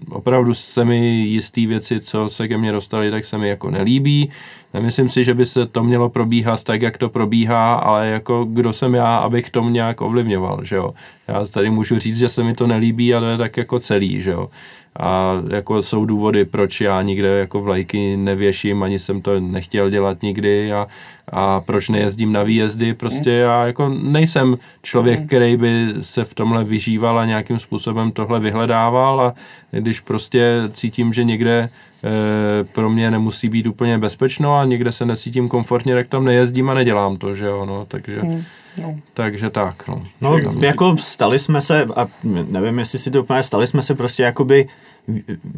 opravdu 0.09 0.53
se 0.53 0.85
mi 0.85 1.07
jistý 1.07 1.67
věci, 1.67 1.99
co 1.99 2.29
se 2.29 2.47
ke 2.47 2.57
mně 2.57 2.71
dostaly, 2.71 3.11
tak 3.11 3.25
se 3.25 3.37
mi 3.37 3.49
jako 3.49 3.71
nelíbí. 3.71 4.29
Nemyslím 4.73 5.09
si, 5.09 5.23
že 5.23 5.33
by 5.33 5.45
se 5.45 5.65
to 5.65 5.83
mělo 5.83 6.09
probíhat 6.09 6.63
tak, 6.63 6.81
jak 6.81 6.97
to 6.97 7.09
probíhá, 7.09 7.73
ale 7.73 8.07
jako 8.07 8.45
kdo 8.45 8.73
jsem 8.73 8.95
já, 8.95 9.17
abych 9.17 9.49
to 9.49 9.69
nějak 9.69 10.01
ovlivňoval, 10.01 10.63
že 10.63 10.75
jo. 10.75 10.91
Já 11.27 11.45
tady 11.45 11.69
můžu 11.69 11.99
říct, 11.99 12.17
že 12.17 12.29
se 12.29 12.43
mi 12.43 12.53
to 12.53 12.67
nelíbí, 12.67 13.13
ale 13.13 13.31
je 13.31 13.37
tak 13.37 13.57
jako 13.57 13.79
celý, 13.79 14.21
že 14.21 14.31
jo. 14.31 14.49
A 14.99 15.33
jako 15.49 15.81
jsou 15.81 16.05
důvody, 16.05 16.45
proč 16.45 16.81
já 16.81 17.01
nikde 17.01 17.27
jako 17.27 17.61
vlajky 17.61 18.17
nevěším, 18.17 18.83
ani 18.83 18.99
jsem 18.99 19.21
to 19.21 19.39
nechtěl 19.39 19.89
dělat 19.89 20.21
nikdy 20.21 20.73
a, 20.73 20.87
a 21.31 21.61
proč 21.61 21.89
nejezdím 21.89 22.33
na 22.33 22.43
výjezdy, 22.43 22.93
prostě 22.93 23.31
já 23.31 23.65
jako 23.65 23.89
nejsem 23.89 24.57
člověk, 24.83 25.27
který 25.27 25.57
by 25.57 25.93
se 26.01 26.23
v 26.23 26.33
tomhle 26.33 26.63
vyžíval 26.63 27.19
a 27.19 27.25
nějakým 27.25 27.59
způsobem 27.59 28.11
tohle 28.11 28.39
vyhledával. 28.39 29.21
A 29.21 29.33
když 29.71 29.99
prostě 29.99 30.61
cítím, 30.71 31.13
že 31.13 31.23
někde 31.23 31.57
e, 31.59 31.69
pro 32.63 32.89
mě 32.89 33.11
nemusí 33.11 33.49
být 33.49 33.67
úplně 33.67 33.97
bezpečno 33.97 34.57
a 34.57 34.65
někde 34.65 34.91
se 34.91 35.05
necítím 35.05 35.49
komfortně, 35.49 35.95
tak 35.95 36.07
tam 36.07 36.25
nejezdím 36.25 36.69
a 36.69 36.73
nedělám 36.73 37.17
to, 37.17 37.33
že 37.33 37.45
jo, 37.45 37.65
no, 37.65 37.85
takže, 37.87 38.21
no. 38.81 38.99
takže 39.13 39.49
tak, 39.49 39.87
no. 39.87 40.03
No, 40.21 40.37
jako 40.59 40.97
stali 40.97 41.39
jsme 41.39 41.61
se, 41.61 41.85
a 41.95 42.07
nevím, 42.23 42.79
jestli 42.79 42.99
si 42.99 43.11
to 43.11 43.23
úplně, 43.23 43.43
stali 43.43 43.67
jsme 43.67 43.81
se 43.81 43.95
prostě 43.95 44.23
jakoby 44.23 44.67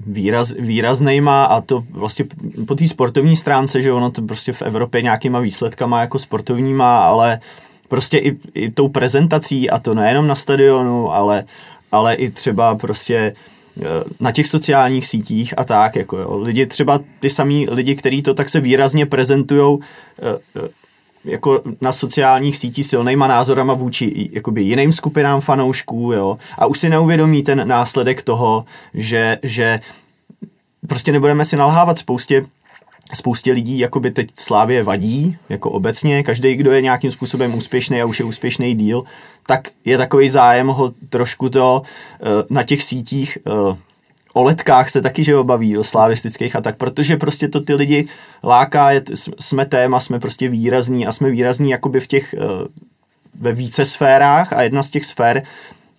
výraz, 0.08 0.54
výraznejma 0.60 1.46
a 1.46 1.62
to 1.62 1.84
vlastně 1.92 2.26
po 2.68 2.76
té 2.76 2.88
sportovní 2.88 3.36
stránce, 3.36 3.82
že 3.82 3.92
ono 3.92 4.12
to 4.12 4.22
prostě 4.22 4.54
v 4.54 4.62
Evropě 4.62 5.02
nějakýma 5.02 5.40
výsledkama 5.40 6.02
jako 6.02 6.20
sportovníma, 6.20 7.00
ale 7.00 7.40
prostě 7.88 8.18
i, 8.18 8.38
i 8.54 8.72
tou 8.72 8.88
prezentací 8.90 9.70
a 9.70 9.80
to 9.80 9.94
nejenom 9.94 10.28
na 10.28 10.36
stadionu, 10.36 11.14
ale, 11.14 11.44
ale 11.92 12.16
i 12.16 12.30
třeba 12.32 12.76
prostě 12.76 13.34
na 14.20 14.32
těch 14.32 14.48
sociálních 14.48 15.08
sítích 15.08 15.54
a 15.58 15.64
tak, 15.64 15.96
jako 15.96 16.18
jo. 16.18 16.38
Lidi 16.38 16.66
třeba 16.66 17.00
ty 17.20 17.30
samý 17.30 17.68
lidi, 17.70 17.96
kteří 17.96 18.22
to 18.22 18.34
tak 18.34 18.50
se 18.50 18.60
výrazně 18.60 19.06
prezentujou 19.06 19.80
jako 21.26 21.62
na 21.82 21.92
sociálních 21.92 22.58
sítích 22.58 22.86
silnýma 22.86 23.28
názorama 23.28 23.74
vůči 23.74 24.30
jakoby 24.32 24.62
jiným 24.62 24.92
skupinám 24.92 25.42
fanoušků, 25.42 26.12
jo, 26.14 26.38
a 26.58 26.66
už 26.66 26.80
si 26.80 26.90
neuvědomí 26.90 27.44
ten 27.44 27.68
následek 27.68 28.22
toho, 28.22 28.66
že, 28.94 29.38
že 29.44 29.80
prostě 30.88 31.12
nebudeme 31.12 31.46
si 31.46 31.58
nalhávat 31.58 31.98
spoustě 31.98 32.46
spoustě 33.14 33.52
lidí 33.52 33.80
jakoby 33.80 34.12
teď 34.12 34.28
Slávě 34.36 34.84
vadí, 34.84 35.38
jako 35.50 35.70
obecně, 35.70 36.24
každý, 36.24 36.56
kdo 36.56 36.72
je 36.72 36.82
nějakým 36.82 37.12
způsobem 37.12 37.56
úspěšný 37.56 38.02
a 38.02 38.06
už 38.06 38.20
je 38.20 38.26
úspěšný 38.26 38.76
díl, 38.76 39.04
tak 39.48 39.70
je 39.86 39.98
takový 39.98 40.30
zájem 40.30 40.68
ho 40.68 40.92
trošku 41.10 41.50
to 41.50 41.82
na 42.50 42.64
těch 42.64 42.84
sítích 42.84 43.38
o 44.34 44.44
letkách 44.44 44.90
se 44.90 45.02
taky, 45.02 45.24
že 45.24 45.38
obaví, 45.38 45.78
o 45.78 45.84
slavistických 45.84 46.56
a 46.56 46.62
tak, 46.62 46.78
protože 46.78 47.18
prostě 47.18 47.48
to 47.48 47.62
ty 47.62 47.74
lidi 47.74 48.08
láká, 48.44 48.90
jsme 49.40 49.66
téma, 49.66 50.00
jsme 50.00 50.20
prostě 50.20 50.50
výrazní 50.50 51.08
a 51.08 51.12
jsme 51.12 51.30
výrazní 51.30 51.72
jakoby 51.72 52.00
v 52.00 52.08
těch, 52.08 52.36
ve 53.40 53.54
více 53.54 53.86
sférách 53.86 54.54
a 54.54 54.62
jedna 54.62 54.84
z 54.84 54.90
těch 54.90 55.06
sfér 55.06 55.44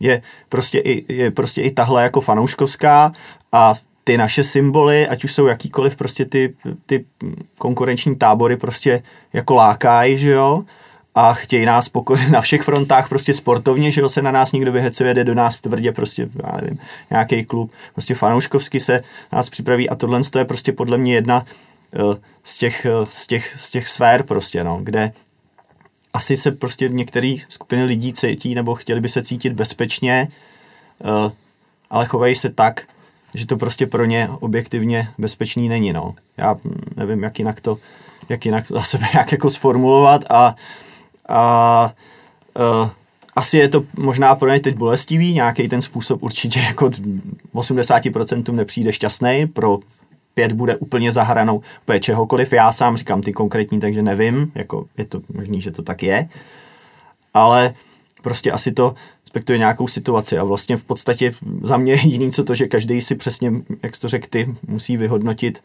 je 0.00 0.22
prostě 0.48 0.78
i, 0.78 1.14
je 1.14 1.30
prostě 1.30 1.62
i 1.62 1.70
tahle 1.70 2.02
jako 2.02 2.20
fanouškovská 2.20 3.12
a 3.52 3.74
ty 4.04 4.16
naše 4.16 4.44
symboly, 4.44 5.08
ať 5.08 5.24
už 5.24 5.32
jsou 5.32 5.46
jakýkoliv 5.46 5.96
prostě 5.96 6.24
ty, 6.24 6.54
ty 6.86 7.04
konkurenční 7.58 8.16
tábory 8.16 8.56
prostě 8.56 9.02
jako 9.32 9.54
lákají, 9.54 10.18
že 10.18 10.30
jo, 10.30 10.64
a 11.14 11.34
chtějí 11.34 11.66
nás 11.66 11.88
pokořit 11.88 12.28
na 12.30 12.40
všech 12.40 12.62
frontách 12.62 13.08
prostě 13.08 13.34
sportovně, 13.34 13.90
že 13.90 14.00
jo, 14.00 14.08
se 14.08 14.22
na 14.22 14.30
nás 14.30 14.52
někdo 14.52 14.72
vyhecuje, 14.72 15.14
jde 15.14 15.24
do 15.24 15.34
nás 15.34 15.60
tvrdě 15.60 15.92
prostě, 15.92 16.28
já 16.44 16.56
nevím, 16.60 16.78
nějaký 17.10 17.44
klub, 17.44 17.72
prostě 17.92 18.14
fanouškovsky 18.14 18.80
se 18.80 19.02
nás 19.32 19.50
připraví 19.50 19.90
a 19.90 19.94
tohle 19.94 20.20
je 20.38 20.44
prostě 20.44 20.72
podle 20.72 20.98
mě 20.98 21.14
jedna 21.14 21.44
uh, 22.02 22.14
z 22.44 22.58
těch, 22.58 22.86
uh, 23.00 23.06
z 23.10 23.26
těch, 23.26 23.56
z 23.58 23.70
těch 23.70 23.88
sfér 23.88 24.22
prostě, 24.22 24.64
no, 24.64 24.80
kde 24.82 25.12
asi 26.12 26.36
se 26.36 26.50
prostě 26.50 26.88
některé 26.88 27.34
skupiny 27.48 27.84
lidí 27.84 28.12
cítí 28.12 28.54
nebo 28.54 28.74
chtěli 28.74 29.00
by 29.00 29.08
se 29.08 29.22
cítit 29.22 29.52
bezpečně, 29.52 30.28
uh, 31.04 31.32
ale 31.90 32.06
chovají 32.06 32.34
se 32.34 32.48
tak, 32.48 32.86
že 33.34 33.46
to 33.46 33.56
prostě 33.56 33.86
pro 33.86 34.04
ně 34.04 34.28
objektivně 34.40 35.08
bezpečný 35.18 35.68
není, 35.68 35.92
no. 35.92 36.14
Já 36.36 36.56
nevím, 36.96 37.22
jak 37.22 37.38
jinak 37.38 37.60
to, 37.60 37.78
jak 38.28 38.44
jinak 38.44 38.68
to 38.68 38.74
za 38.74 38.82
sebe 38.82 39.06
jak 39.14 39.32
jako 39.32 39.50
sformulovat 39.50 40.24
a 40.30 40.56
a 41.30 41.94
uh, 42.82 42.90
asi 43.36 43.58
je 43.58 43.68
to 43.68 43.84
možná 43.98 44.34
pro 44.34 44.48
ně 44.48 44.60
teď 44.60 44.76
bolestivý, 44.76 45.34
nějaký 45.34 45.68
ten 45.68 45.80
způsob 45.80 46.22
určitě 46.22 46.60
jako 46.60 46.90
80% 47.54 48.52
nepřijde 48.52 48.92
šťastný, 48.92 49.46
pro 49.46 49.78
pět 50.34 50.52
bude 50.52 50.76
úplně 50.76 51.12
zahranou 51.12 51.62
úplně 51.82 52.00
čehokoliv. 52.00 52.52
Já 52.52 52.72
sám 52.72 52.96
říkám 52.96 53.22
ty 53.22 53.32
konkrétní, 53.32 53.80
takže 53.80 54.02
nevím, 54.02 54.52
jako 54.54 54.86
je 54.98 55.04
to 55.04 55.20
možný, 55.34 55.60
že 55.60 55.70
to 55.70 55.82
tak 55.82 56.02
je, 56.02 56.28
ale 57.34 57.74
prostě 58.22 58.52
asi 58.52 58.72
to 58.72 58.94
respektuje 59.24 59.58
nějakou 59.58 59.88
situaci 59.88 60.38
a 60.38 60.44
vlastně 60.44 60.76
v 60.76 60.84
podstatě 60.84 61.32
za 61.62 61.76
mě 61.76 61.92
jediný 61.92 62.32
co 62.32 62.44
to, 62.44 62.54
že 62.54 62.66
každý 62.66 63.00
si 63.00 63.14
přesně, 63.14 63.52
jak 63.82 63.98
to 63.98 64.08
řekl 64.08 64.26
ty, 64.30 64.54
musí 64.66 64.96
vyhodnotit, 64.96 65.62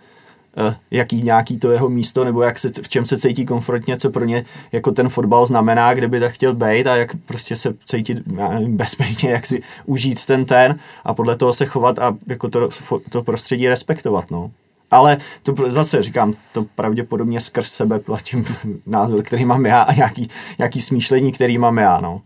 jaký 0.92 1.22
nějaký 1.22 1.58
to 1.58 1.72
jeho 1.72 1.90
místo, 1.90 2.24
nebo 2.24 2.42
jak 2.42 2.60
se, 2.60 2.70
v 2.82 2.90
čem 2.90 3.06
se 3.06 3.18
cítí 3.18 3.46
komfortně, 3.46 3.98
co 3.98 4.10
pro 4.10 4.26
ně 4.26 4.46
jako 4.72 4.92
ten 4.92 5.10
fotbal 5.10 5.46
znamená, 5.46 5.94
kde 5.94 6.08
by 6.08 6.20
tak 6.20 6.32
chtěl 6.32 6.54
být 6.54 6.88
a 6.88 6.96
jak 6.96 7.16
prostě 7.26 7.56
se 7.56 7.74
cítit 7.86 8.28
nevím, 8.28 8.78
bezpečně, 8.78 9.30
jak 9.30 9.46
si 9.46 9.62
užít 9.86 10.26
ten 10.26 10.46
ten 10.46 10.80
a 11.04 11.14
podle 11.14 11.36
toho 11.36 11.54
se 11.54 11.66
chovat 11.66 12.00
a 12.00 12.18
jako 12.28 12.50
to, 12.50 12.70
to 13.10 13.24
prostředí 13.24 13.70
respektovat, 13.70 14.32
no. 14.32 14.52
Ale 14.92 15.18
to 15.44 15.56
zase 15.68 16.04
říkám, 16.04 16.34
to 16.54 16.64
pravděpodobně 16.76 17.42
skrz 17.42 17.68
sebe 17.72 18.00
platím 18.00 18.46
názor, 18.86 19.24
který 19.24 19.46
mám 19.46 19.66
já 19.66 19.82
a 19.82 19.94
nějaký, 19.94 20.30
nějaký 20.58 20.82
smýšlení, 20.82 21.32
který 21.32 21.58
mám 21.58 21.78
já, 21.78 22.00
no. 22.02 22.22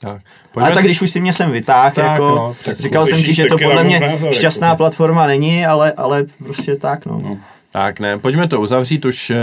Tak. 0.00 0.22
Ale 0.56 0.72
tak 0.72 0.84
když 0.84 1.02
už 1.02 1.10
si 1.10 1.20
mě 1.20 1.32
sem 1.32 1.50
vytáhl, 1.50 2.00
jako, 2.00 2.28
no, 2.28 2.56
tak 2.64 2.76
říkal 2.76 3.06
jsem 3.06 3.22
ti, 3.22 3.34
že 3.34 3.46
to 3.46 3.58
podle 3.58 3.84
mě 3.84 4.00
názor, 4.00 4.34
šťastná 4.34 4.66
jako. 4.66 4.76
platforma 4.76 5.26
není, 5.26 5.66
ale, 5.66 5.92
ale 5.92 6.24
prostě 6.38 6.76
tak, 6.76 7.06
no. 7.06 7.20
no. 7.24 7.38
Tak 7.72 8.00
ne, 8.00 8.18
pojďme 8.18 8.48
to 8.48 8.60
uzavřít, 8.60 9.04
už 9.04 9.30
eh, 9.30 9.36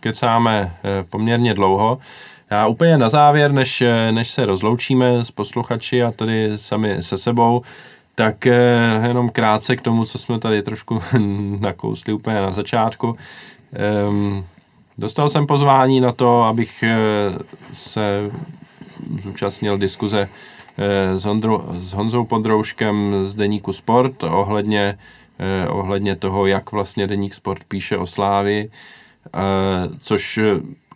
kecáme 0.00 0.76
eh, 0.84 1.04
poměrně 1.10 1.54
dlouho. 1.54 1.98
Já 2.50 2.66
úplně 2.66 2.98
na 2.98 3.08
závěr, 3.08 3.52
než, 3.52 3.80
eh, 3.80 4.12
než 4.12 4.30
se 4.30 4.46
rozloučíme 4.46 5.24
s 5.24 5.30
posluchači 5.30 6.02
a 6.02 6.12
tady 6.12 6.58
sami 6.58 7.02
se 7.02 7.16
sebou, 7.16 7.62
tak 8.14 8.46
jenom 9.02 9.28
krátce 9.28 9.76
k 9.76 9.80
tomu, 9.80 10.04
co 10.04 10.18
jsme 10.18 10.38
tady 10.38 10.62
trošku 10.62 10.98
nakousli 11.60 12.12
úplně 12.12 12.36
na 12.36 12.52
začátku. 12.52 13.16
Ehm, 13.72 14.44
dostal 14.98 15.28
jsem 15.28 15.46
pozvání 15.46 16.00
na 16.00 16.12
to, 16.12 16.42
abych 16.42 16.84
se 17.72 18.30
zúčastnil 19.22 19.78
diskuze 19.78 20.28
s, 21.14 21.24
Hondru, 21.24 21.64
s 21.80 21.92
Honzou 21.92 22.24
Podrouškem 22.24 23.14
z 23.24 23.34
Deníku 23.34 23.72
Sport 23.72 24.22
ohledně, 24.24 24.98
ohledně 25.68 26.16
toho, 26.16 26.46
jak 26.46 26.72
vlastně 26.72 27.06
Deník 27.06 27.34
Sport 27.34 27.64
píše 27.64 27.96
o 27.96 28.06
Slávi, 28.06 28.70
což 30.00 30.40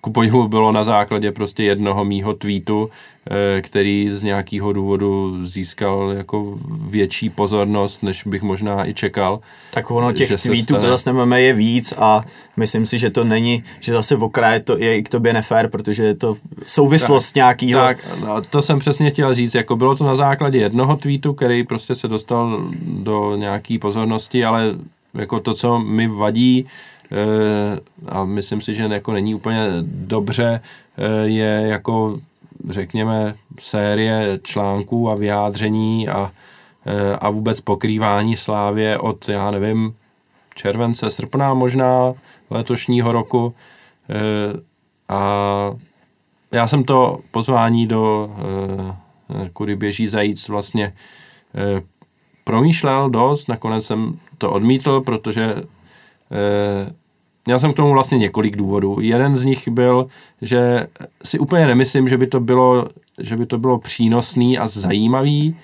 ku 0.02 0.10
podivu 0.12 0.48
bylo 0.48 0.72
na 0.72 0.84
základě 0.84 1.32
prostě 1.32 1.64
jednoho 1.64 2.04
mýho 2.04 2.34
tweetu, 2.34 2.90
eh, 2.90 3.11
který 3.60 4.10
z 4.10 4.22
nějakého 4.22 4.72
důvodu 4.72 5.38
získal 5.46 6.12
jako 6.16 6.58
větší 6.90 7.30
pozornost, 7.30 8.02
než 8.02 8.26
bych 8.26 8.42
možná 8.42 8.88
i 8.88 8.94
čekal. 8.94 9.40
Tak 9.70 9.90
ono 9.90 10.12
těch 10.12 10.42
tweetů 10.42 10.62
stane... 10.62 10.80
to 10.80 10.88
zase 10.88 11.10
nemáme 11.12 11.42
je 11.42 11.52
víc 11.52 11.94
a 11.98 12.24
myslím 12.56 12.86
si, 12.86 12.98
že 12.98 13.10
to 13.10 13.24
není, 13.24 13.64
že 13.80 13.92
zase 13.92 14.16
v 14.16 14.24
okraje 14.24 14.60
to 14.60 14.78
je 14.78 14.96
i 14.96 15.02
k 15.02 15.08
tobě 15.08 15.32
nefér, 15.32 15.68
protože 15.68 16.04
je 16.04 16.14
to 16.14 16.36
souvislost 16.66 17.28
tak, 17.28 17.34
nějakýho. 17.36 17.80
Tak, 17.80 17.98
no, 18.20 18.42
to 18.42 18.62
jsem 18.62 18.78
přesně 18.78 19.10
chtěl 19.10 19.34
říct, 19.34 19.54
jako 19.54 19.76
bylo 19.76 19.96
to 19.96 20.04
na 20.04 20.14
základě 20.14 20.58
jednoho 20.58 20.96
tweetu, 20.96 21.34
který 21.34 21.64
prostě 21.64 21.94
se 21.94 22.08
dostal 22.08 22.66
do 22.82 23.36
nějaký 23.36 23.78
pozornosti, 23.78 24.44
ale 24.44 24.74
jako 25.14 25.40
to, 25.40 25.54
co 25.54 25.78
mi 25.78 26.08
vadí, 26.08 26.66
Eh, 27.12 27.80
a 28.08 28.24
myslím 28.24 28.60
si, 28.60 28.74
že 28.74 28.82
jako 28.82 29.12
není 29.12 29.34
úplně 29.34 29.66
dobře, 29.82 30.60
eh, 30.98 31.26
je 31.28 31.62
jako 31.66 32.18
řekněme 32.68 33.34
série 33.60 34.38
článků 34.42 35.10
a 35.10 35.14
vyjádření 35.14 36.08
a, 36.08 36.30
eh, 36.86 37.16
a 37.16 37.30
vůbec 37.30 37.60
pokrývání 37.60 38.36
Slávě 38.36 38.98
od, 38.98 39.28
já 39.28 39.50
nevím, 39.50 39.96
července, 40.54 41.10
srpna 41.10 41.54
možná 41.54 42.12
letošního 42.50 43.12
roku. 43.12 43.54
A 45.08 45.70
já 46.52 46.66
jsem 46.66 46.84
to 46.84 47.20
pozvání 47.30 47.86
do 47.86 48.30
Kudy 49.52 49.76
běží 49.76 50.06
zajíc 50.06 50.48
vlastně 50.48 50.94
promýšlel 52.44 53.10
dost, 53.10 53.48
nakonec 53.48 53.86
jsem 53.86 54.18
to 54.38 54.50
odmítl, 54.50 55.00
protože 55.00 55.54
Měl 57.46 57.58
jsem 57.58 57.72
k 57.72 57.76
tomu 57.76 57.92
vlastně 57.92 58.18
několik 58.18 58.56
důvodů. 58.56 58.96
Jeden 59.00 59.34
z 59.34 59.44
nich 59.44 59.68
byl, 59.68 60.06
že 60.42 60.86
si 61.24 61.38
úplně 61.38 61.66
nemyslím, 61.66 62.08
že 62.08 62.18
by 62.18 62.26
to 62.26 62.40
bylo, 62.40 62.88
že 63.18 63.36
by 63.36 63.46
to 63.46 63.58
bylo 63.58 63.78
přínosný 63.78 64.58
a 64.58 64.66
zajímavý 64.66 65.56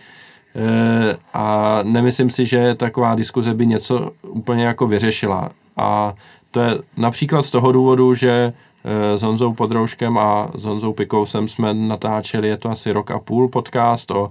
e, 0.57 1.17
a 1.35 1.79
nemyslím 1.83 2.31
si, 2.31 2.47
že 2.47 2.75
taková 2.75 3.15
diskuze 3.15 3.55
by 3.55 3.67
něco 3.67 4.11
úplně 4.23 4.65
jako 4.65 4.87
vyřešila. 4.87 5.51
A 5.77 6.15
to 6.51 6.61
je 6.61 6.79
například 6.97 7.43
z 7.43 7.51
toho 7.51 7.73
důvodu, 7.73 8.15
že 8.15 8.53
e, 8.85 9.19
s 9.19 9.23
Honzou 9.23 9.55
Podrouškem 9.55 10.19
a 10.19 10.51
s 10.55 10.65
Honzou 10.65 10.93
Pikousem 10.93 11.49
jsme 11.49 11.75
natáčeli, 11.75 12.49
je 12.49 12.57
to 12.57 12.71
asi 12.71 12.93
rok 12.93 13.11
a 13.11 13.19
půl 13.19 13.49
podcast 13.49 14.11
o 14.11 14.31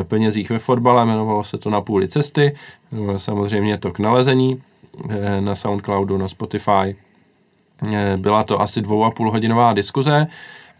e, 0.00 0.04
penězích 0.04 0.50
ve 0.50 0.58
fotbale, 0.58 1.02
jmenovalo 1.02 1.44
se 1.44 1.58
to 1.58 1.70
Na 1.70 1.80
půli 1.80 2.08
cesty, 2.08 2.56
samozřejmě 3.16 3.78
to 3.78 3.92
k 3.92 3.98
nalezení 3.98 4.62
Eh, 4.75 4.75
na 5.40 5.54
Soundcloudu, 5.54 6.18
na 6.18 6.28
Spotify. 6.28 6.96
Eh, 7.92 8.16
byla 8.16 8.44
to 8.44 8.60
asi 8.60 8.82
dvou 8.82 9.04
a 9.04 9.10
půl 9.10 9.30
hodinová 9.30 9.72
diskuze. 9.72 10.26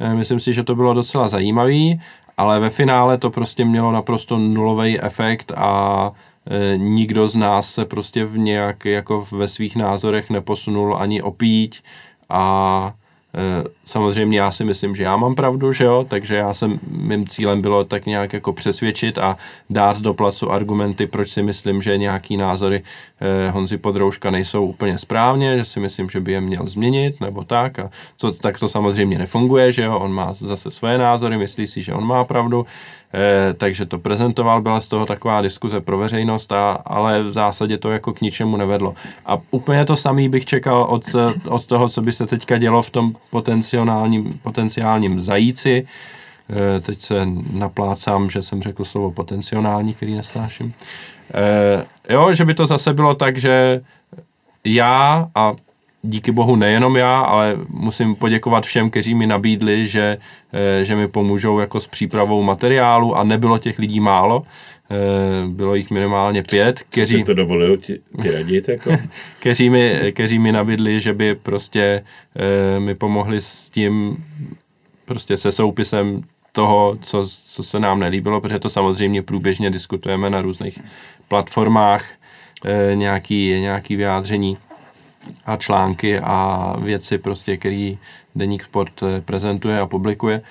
Eh, 0.00 0.14
myslím 0.14 0.40
si, 0.40 0.52
že 0.52 0.64
to 0.64 0.74
bylo 0.74 0.94
docela 0.94 1.28
zajímavý, 1.28 2.00
ale 2.36 2.60
ve 2.60 2.70
finále 2.70 3.18
to 3.18 3.30
prostě 3.30 3.64
mělo 3.64 3.92
naprosto 3.92 4.38
nulový 4.38 5.00
efekt 5.00 5.52
a 5.56 6.12
nikdo 6.76 7.28
z 7.28 7.36
nás 7.36 7.70
se 7.70 7.84
prostě 7.84 8.24
v 8.24 8.38
nějak 8.38 8.84
jako 8.84 9.26
ve 9.32 9.48
svých 9.48 9.76
názorech 9.76 10.30
neposunul 10.30 10.96
ani 10.96 11.22
opíť 11.22 11.82
a 12.28 12.92
Eh, 13.36 13.64
samozřejmě 13.86 14.38
já 14.38 14.50
si 14.50 14.64
myslím, 14.64 14.96
že 14.96 15.02
já 15.04 15.16
mám 15.16 15.34
pravdu, 15.34 15.72
že 15.72 15.84
jo, 15.84 16.06
takže 16.08 16.36
já 16.36 16.54
jsem, 16.54 16.80
mým 16.90 17.26
cílem 17.26 17.62
bylo 17.62 17.84
tak 17.84 18.06
nějak 18.06 18.32
jako 18.32 18.52
přesvědčit 18.52 19.18
a 19.18 19.36
dát 19.70 20.00
do 20.00 20.14
placu 20.14 20.52
argumenty, 20.52 21.06
proč 21.06 21.28
si 21.28 21.42
myslím, 21.42 21.82
že 21.82 21.98
nějaký 21.98 22.36
názory 22.36 22.82
eh, 23.20 23.50
Honzi 23.50 23.78
Podrouška 23.78 24.30
nejsou 24.30 24.66
úplně 24.66 24.98
správně, 24.98 25.58
že 25.58 25.64
si 25.64 25.80
myslím, 25.80 26.10
že 26.10 26.20
by 26.20 26.32
je 26.32 26.40
měl 26.40 26.68
změnit 26.68 27.20
nebo 27.20 27.44
tak. 27.44 27.78
A 27.78 27.90
to, 28.16 28.32
tak 28.32 28.58
to 28.58 28.68
samozřejmě 28.68 29.18
nefunguje, 29.18 29.72
že 29.72 29.82
jo, 29.82 29.98
on 29.98 30.12
má 30.12 30.34
zase 30.34 30.70
své 30.70 30.98
názory, 30.98 31.38
myslí 31.38 31.66
si, 31.66 31.82
že 31.82 31.94
on 31.94 32.04
má 32.04 32.24
pravdu, 32.24 32.66
Eh, 33.14 33.54
takže 33.54 33.86
to 33.86 33.98
prezentoval, 33.98 34.62
byla 34.62 34.80
z 34.80 34.88
toho 34.88 35.06
taková 35.06 35.42
diskuze 35.42 35.80
pro 35.80 35.98
veřejnost, 35.98 36.52
a, 36.52 36.72
ale 36.72 37.22
v 37.22 37.32
zásadě 37.32 37.78
to 37.78 37.90
jako 37.90 38.12
k 38.12 38.20
ničemu 38.20 38.56
nevedlo. 38.56 38.94
A 39.26 39.38
úplně 39.50 39.84
to 39.84 39.96
samý 39.96 40.28
bych 40.28 40.44
čekal 40.44 40.82
od, 40.82 41.02
od 41.48 41.66
toho, 41.66 41.88
co 41.88 42.02
by 42.02 42.12
se 42.12 42.26
teďka 42.26 42.58
dělo 42.58 42.82
v 42.82 42.90
tom 42.90 43.12
potenciálním, 43.76 44.38
potenciálním 44.42 45.20
zajíci. 45.20 45.86
Eh, 46.50 46.80
teď 46.80 47.00
se 47.00 47.26
naplácám, 47.52 48.30
že 48.30 48.42
jsem 48.42 48.62
řekl 48.62 48.84
slovo 48.84 49.10
potenciální, 49.10 49.94
který 49.94 50.14
nesnáším. 50.14 50.72
Eh, 51.34 52.14
jo, 52.14 52.32
že 52.32 52.44
by 52.44 52.54
to 52.54 52.66
zase 52.66 52.94
bylo 52.94 53.14
tak, 53.14 53.36
že 53.36 53.80
já 54.64 55.28
a 55.34 55.52
díky 56.02 56.32
bohu 56.32 56.56
nejenom 56.56 56.96
já, 56.96 57.20
ale 57.20 57.56
musím 57.68 58.14
poděkovat 58.14 58.66
všem, 58.66 58.90
kteří 58.90 59.14
mi 59.14 59.26
nabídli, 59.26 59.86
že, 59.86 60.18
eh, 60.52 60.84
že 60.84 60.96
mi 60.96 61.08
pomůžou 61.08 61.58
jako 61.58 61.80
s 61.80 61.86
přípravou 61.86 62.42
materiálu 62.42 63.16
a 63.16 63.24
nebylo 63.24 63.58
těch 63.58 63.78
lidí 63.78 64.00
málo. 64.00 64.42
Eh, 64.90 65.48
bylo 65.48 65.74
jich 65.74 65.90
minimálně 65.90 66.42
pět, 66.42 66.80
kteří... 66.90 67.24
to 67.24 67.34
dovolují 67.34 67.78
ti, 67.78 68.00
ti 68.22 68.30
radit, 68.30 68.68
jako? 68.68 68.90
kteří, 69.40 69.70
mi, 69.70 70.12
kteří 70.14 70.38
mi 70.38 70.52
nabídli, 70.52 71.00
že 71.00 71.12
by 71.12 71.34
prostě 71.34 72.04
eh, 72.36 72.80
mi 72.80 72.94
pomohli 72.94 73.40
s 73.40 73.70
tím, 73.70 74.24
prostě 75.04 75.36
se 75.36 75.52
soupisem 75.52 76.22
toho, 76.52 76.98
co, 77.02 77.26
co 77.44 77.62
se 77.62 77.78
nám 77.80 77.98
nelíbilo, 77.98 78.40
protože 78.40 78.58
to 78.58 78.68
samozřejmě 78.68 79.22
průběžně 79.22 79.70
diskutujeme 79.70 80.30
na 80.30 80.40
různých 80.40 80.78
platformách, 81.28 82.04
nějaký, 82.94 83.60
nějaký 83.60 83.96
vyjádření 83.96 84.56
a 85.46 85.56
články 85.56 86.18
a 86.18 86.72
věci 86.78 87.18
prostě, 87.18 87.56
který 87.56 87.98
Deník 88.34 88.62
Sport 88.62 89.00
prezentuje 89.24 89.80
a 89.80 89.86
publikuje. 89.86 90.42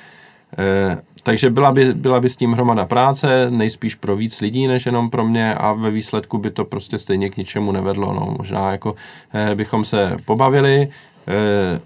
E, 0.57 0.97
takže 1.25 1.49
byla 1.49 1.71
by, 1.71 1.93
byla 1.93 2.19
by 2.19 2.29
s 2.29 2.37
tím 2.37 2.53
hromada 2.53 2.85
práce, 2.85 3.47
nejspíš 3.49 3.95
pro 3.95 4.15
víc 4.15 4.41
lidí 4.41 4.67
než 4.67 4.85
jenom 4.85 5.09
pro 5.09 5.25
mě 5.25 5.55
a 5.55 5.73
ve 5.73 5.91
výsledku 5.91 6.37
by 6.37 6.51
to 6.51 6.65
prostě 6.65 6.97
stejně 6.97 7.29
k 7.29 7.37
ničemu 7.37 7.71
nevedlo. 7.71 8.13
No, 8.13 8.35
možná 8.37 8.71
jako 8.71 8.95
e, 9.33 9.55
bychom 9.55 9.85
se 9.85 10.15
pobavili, 10.25 10.87
e, 11.27 11.79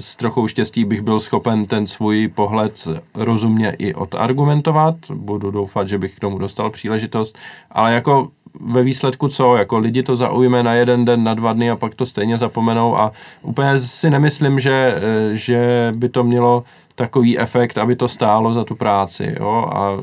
s 0.00 0.16
trochou 0.16 0.46
štěstí 0.46 0.84
bych 0.84 1.02
byl 1.02 1.20
schopen 1.20 1.66
ten 1.66 1.86
svůj 1.86 2.28
pohled 2.28 2.88
rozumně 3.14 3.76
i 3.78 3.94
odargumentovat. 3.94 4.94
Budu 5.14 5.50
doufat, 5.50 5.88
že 5.88 5.98
bych 5.98 6.16
k 6.16 6.20
tomu 6.20 6.38
dostal 6.38 6.70
příležitost, 6.70 7.38
ale 7.70 7.94
jako 7.94 8.28
ve 8.60 8.82
výsledku 8.82 9.28
co, 9.28 9.56
jako 9.56 9.78
lidi 9.78 10.02
to 10.02 10.16
zaujme 10.16 10.62
na 10.62 10.74
jeden 10.74 11.04
den, 11.04 11.24
na 11.24 11.34
dva 11.34 11.52
dny 11.52 11.70
a 11.70 11.76
pak 11.76 11.94
to 11.94 12.06
stejně 12.06 12.38
zapomenou 12.38 12.98
a 12.98 13.12
úplně 13.42 13.78
si 13.78 14.10
nemyslím, 14.10 14.60
že, 14.60 14.94
eh, 14.96 15.34
že 15.34 15.92
by 15.96 16.08
to 16.08 16.24
mělo 16.24 16.64
takový 16.94 17.38
efekt, 17.38 17.78
aby 17.78 17.96
to 17.96 18.08
stálo 18.08 18.52
za 18.52 18.64
tu 18.64 18.74
práci, 18.74 19.36
jo, 19.40 19.68
a 19.72 19.98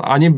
ani 0.00 0.34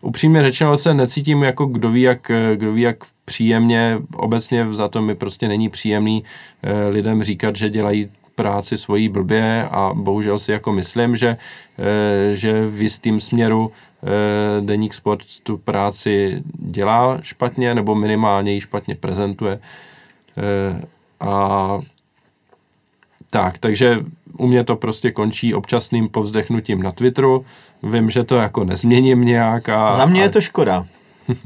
upřímně 0.00 0.42
řečeno 0.42 0.76
se 0.76 0.94
necítím 0.94 1.42
jako 1.42 1.66
kdo 1.66 1.90
ví 1.90 2.02
jak, 2.02 2.30
kdo 2.54 2.72
ví 2.72 2.82
jak 2.82 2.96
příjemně, 3.24 3.98
obecně 4.16 4.66
za 4.70 4.88
to 4.88 5.02
mi 5.02 5.14
prostě 5.14 5.48
není 5.48 5.68
příjemný 5.68 6.24
eh, 6.62 6.88
lidem 6.88 7.22
říkat, 7.22 7.56
že 7.56 7.70
dělají 7.70 8.10
práci 8.34 8.76
svojí 8.76 9.08
blbě 9.08 9.68
a 9.70 9.92
bohužel 9.94 10.38
si 10.38 10.52
jako 10.52 10.72
myslím, 10.72 11.16
že, 11.16 11.36
eh, 11.78 12.34
že 12.34 12.66
v 12.66 12.82
jistým 12.82 13.20
směru 13.20 13.72
Eh, 14.02 14.60
Deník 14.60 14.94
Sport 14.94 15.40
tu 15.42 15.58
práci 15.58 16.42
dělá 16.58 17.18
špatně 17.22 17.74
nebo 17.74 17.94
minimálně 17.94 18.52
ji 18.52 18.60
špatně 18.60 18.94
prezentuje. 18.94 19.60
A 21.20 21.80
tak, 23.30 23.58
takže 23.58 24.04
u 24.38 24.46
mě 24.46 24.64
to 24.64 24.76
prostě 24.76 25.10
končí 25.10 25.54
občasným 25.54 26.08
povzdechnutím 26.08 26.82
na 26.82 26.92
Twitteru. 26.92 27.44
Vím, 27.82 28.10
že 28.10 28.24
to 28.24 28.36
jako 28.36 28.64
nezměním 28.64 29.24
nějak. 29.24 29.68
A, 29.68 29.96
Za 29.96 30.06
mě 30.06 30.20
a... 30.20 30.22
je 30.22 30.28
to 30.28 30.40
škoda. 30.40 30.86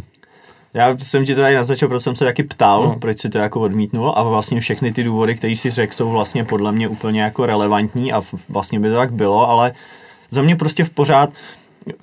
Já 0.75 0.99
jsem 0.99 1.25
ti 1.25 1.35
to 1.35 1.41
tady 1.41 1.55
naznačil, 1.55 1.89
protože 1.89 2.01
jsem 2.01 2.17
se 2.17 2.25
taky 2.25 2.43
ptal, 2.43 2.85
no. 2.85 2.97
proč 2.99 3.19
si 3.19 3.29
to 3.29 3.39
jako 3.39 3.61
odmítnul 3.61 4.13
a 4.17 4.23
vlastně 4.23 4.61
všechny 4.61 4.93
ty 4.93 5.03
důvody, 5.05 5.35
které 5.35 5.57
si 5.57 5.71
řekl, 5.71 5.95
jsou 5.95 6.11
vlastně 6.11 6.45
podle 6.45 6.73
mě 6.73 6.89
úplně 6.89 7.23
jako 7.23 7.47
relevantní 7.47 8.13
a 8.13 8.23
vlastně 8.49 8.81
by 8.81 8.89
to 8.89 8.95
tak 8.95 9.13
bylo, 9.13 9.49
ale 9.51 9.73
za 10.31 10.43
mě 10.43 10.57
prostě 10.57 10.85
v 10.85 10.91
pořád 10.91 11.31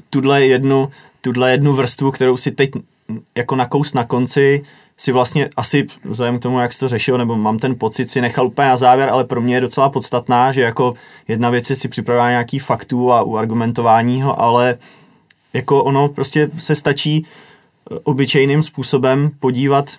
tuhle 0.10 0.46
jednu, 0.46 0.90
tuhle 1.22 1.52
jednu 1.52 1.74
vrstvu, 1.74 2.12
kterou 2.12 2.38
si 2.38 2.52
teď 2.52 2.70
jako 3.36 3.56
nakous 3.56 3.94
na 3.94 4.04
konci, 4.04 4.64
si 4.98 5.12
vlastně 5.12 5.50
asi 5.58 5.88
vzhledem 6.04 6.40
k 6.40 6.42
tomu, 6.42 6.60
jak 6.60 6.74
jsi 6.74 6.80
to 6.80 6.88
řešil, 6.88 7.18
nebo 7.18 7.36
mám 7.36 7.60
ten 7.60 7.76
pocit, 7.76 8.10
si 8.10 8.22
nechal 8.22 8.48
úplně 8.48 8.68
na 8.68 8.78
závěr, 8.78 9.10
ale 9.12 9.24
pro 9.24 9.42
mě 9.42 9.56
je 9.56 9.62
docela 9.62 9.90
podstatná, 9.90 10.52
že 10.52 10.62
jako 10.62 10.94
jedna 11.28 11.50
věc 11.50 11.70
je 11.70 11.76
si 11.76 11.88
připravovat 11.88 12.30
nějaký 12.30 12.60
faktů 12.60 13.12
a 13.12 13.22
uargumentování 13.22 14.22
ho, 14.22 14.42
ale 14.42 14.78
jako 15.54 15.84
ono 15.84 16.10
prostě 16.10 16.50
se 16.58 16.76
stačí 16.76 17.26
eh, 17.26 17.96
obyčejným 18.04 18.64
způsobem 18.64 19.32
podívat 19.40 19.90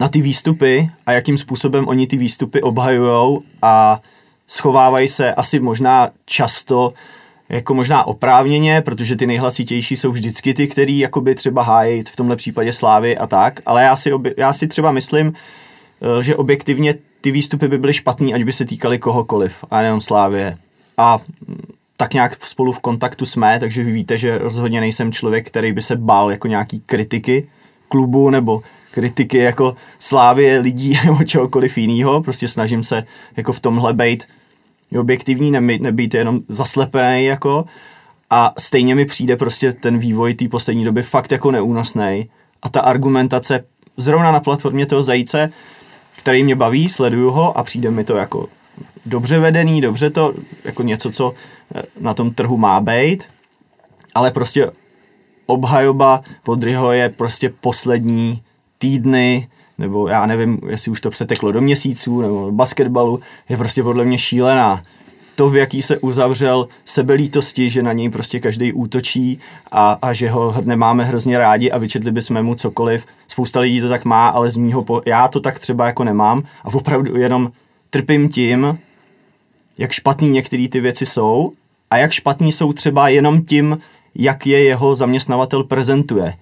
na 0.00 0.08
ty 0.08 0.20
výstupy 0.20 0.90
a 1.06 1.12
jakým 1.12 1.38
způsobem 1.38 1.88
oni 1.88 2.06
ty 2.06 2.16
výstupy 2.16 2.62
obhajujou 2.62 3.42
a 3.62 4.00
schovávají 4.46 5.08
se 5.08 5.34
asi 5.34 5.60
možná 5.60 6.08
často 6.24 6.92
jako 7.54 7.74
možná 7.74 8.06
oprávněně, 8.06 8.80
protože 8.80 9.16
ty 9.16 9.26
nejhlasitější 9.26 9.96
jsou 9.96 10.12
vždycky 10.12 10.54
ty, 10.54 10.68
který 10.68 10.98
jakoby 10.98 11.34
třeba 11.34 11.62
hájí 11.62 12.02
v 12.12 12.16
tomhle 12.16 12.36
případě 12.36 12.72
Slávy 12.72 13.18
a 13.18 13.26
tak, 13.26 13.60
ale 13.66 13.82
já 13.82 13.96
si, 13.96 14.12
obě, 14.12 14.34
já 14.36 14.52
si 14.52 14.66
třeba 14.66 14.92
myslím, 14.92 15.32
eh, 16.02 16.24
že 16.24 16.36
objektivně 16.36 16.94
ty 17.20 17.30
výstupy 17.30 17.68
by 17.68 17.78
byly 17.78 17.92
špatný, 17.92 18.34
ať 18.34 18.42
by 18.42 18.52
se 18.52 18.64
týkaly 18.64 18.98
kohokoliv, 18.98 19.64
a 19.70 19.80
nejenom 19.80 20.00
Slávě. 20.00 20.56
A 20.96 21.18
mm, 21.48 21.56
tak 21.96 22.14
nějak 22.14 22.46
spolu 22.46 22.72
v 22.72 22.80
kontaktu 22.80 23.26
jsme, 23.26 23.60
takže 23.60 23.84
vy 23.84 23.92
víte, 23.92 24.18
že 24.18 24.38
rozhodně 24.38 24.80
nejsem 24.80 25.12
člověk, 25.12 25.46
který 25.46 25.72
by 25.72 25.82
se 25.82 25.96
bál 25.96 26.30
jako 26.30 26.48
nějaký 26.48 26.80
kritiky 26.80 27.48
klubu 27.88 28.30
nebo 28.30 28.62
kritiky 28.90 29.38
jako 29.38 29.76
slávě 29.98 30.58
lidí 30.58 30.98
nebo 31.04 31.24
čehokoliv 31.24 31.78
jiného. 31.78 32.22
Prostě 32.22 32.48
snažím 32.48 32.82
se 32.82 33.04
jako 33.36 33.52
v 33.52 33.60
tomhle 33.60 33.92
být 33.92 34.24
objektivní, 35.00 35.50
nebýt, 35.50 35.82
nebýt 35.82 36.14
jenom 36.14 36.40
zaslepený 36.48 37.24
jako. 37.24 37.64
A 38.30 38.52
stejně 38.58 38.94
mi 38.94 39.04
přijde 39.04 39.36
prostě 39.36 39.72
ten 39.72 39.98
vývoj 39.98 40.34
té 40.34 40.48
poslední 40.48 40.84
doby 40.84 41.02
fakt 41.02 41.32
jako 41.32 41.50
neúnosný 41.50 42.30
a 42.62 42.68
ta 42.68 42.80
argumentace 42.80 43.64
zrovna 43.96 44.32
na 44.32 44.40
platformě 44.40 44.86
toho 44.86 45.02
zajíce, 45.02 45.52
který 46.18 46.42
mě 46.42 46.56
baví, 46.56 46.88
sleduju 46.88 47.30
ho 47.30 47.58
a 47.58 47.62
přijde 47.62 47.90
mi 47.90 48.04
to 48.04 48.16
jako 48.16 48.48
dobře 49.06 49.38
vedený, 49.38 49.80
dobře 49.80 50.10
to, 50.10 50.34
jako 50.64 50.82
něco, 50.82 51.10
co 51.10 51.34
eh, 51.74 51.82
na 52.00 52.14
tom 52.14 52.30
trhu 52.30 52.56
má 52.56 52.80
být, 52.80 53.24
ale 54.14 54.30
prostě 54.30 54.70
obhajoba 55.46 56.22
Podryho 56.42 56.92
je 56.92 57.08
prostě 57.08 57.48
poslední 57.60 58.42
týdny, 58.78 59.48
nebo 59.78 60.08
já 60.08 60.26
nevím, 60.26 60.60
jestli 60.68 60.90
už 60.90 61.00
to 61.00 61.10
přeteklo 61.10 61.52
do 61.52 61.60
měsíců, 61.60 62.20
nebo 62.20 62.52
basketbalu, 62.52 63.20
je 63.48 63.56
prostě 63.56 63.82
podle 63.82 64.04
mě 64.04 64.18
šílená. 64.18 64.82
To, 65.36 65.48
v 65.48 65.56
jaký 65.56 65.82
se 65.82 65.98
uzavřel 65.98 66.68
sebelítosti, 66.84 67.70
že 67.70 67.82
na 67.82 67.92
něj 67.92 68.10
prostě 68.10 68.40
každý 68.40 68.72
útočí 68.72 69.38
a, 69.72 69.98
a 70.02 70.12
že 70.12 70.30
ho 70.30 70.54
nemáme 70.64 71.04
hrozně 71.04 71.38
rádi 71.38 71.70
a 71.70 71.78
vyčetli 71.78 72.12
bychom 72.12 72.42
mu 72.42 72.54
cokoliv. 72.54 73.06
Spousta 73.28 73.60
lidí 73.60 73.80
to 73.80 73.88
tak 73.88 74.04
má, 74.04 74.28
ale 74.28 74.50
z 74.50 74.56
mýho 74.56 74.84
po... 74.84 75.02
já 75.06 75.28
to 75.28 75.40
tak 75.40 75.58
třeba 75.58 75.86
jako 75.86 76.04
nemám 76.04 76.42
a 76.64 76.74
opravdu 76.74 77.16
jenom 77.16 77.50
trpím 77.90 78.28
tím, 78.28 78.78
jak 79.78 79.92
špatný 79.92 80.28
některé 80.28 80.68
ty 80.68 80.80
věci 80.80 81.06
jsou 81.06 81.52
a 81.90 81.96
jak 81.96 82.12
špatný 82.12 82.52
jsou 82.52 82.72
třeba 82.72 83.08
jenom 83.08 83.44
tím, 83.44 83.78
jak 84.14 84.46
je 84.46 84.62
jeho 84.62 84.96
zaměstnavatel 84.96 85.64
prezentuje. 85.64 86.34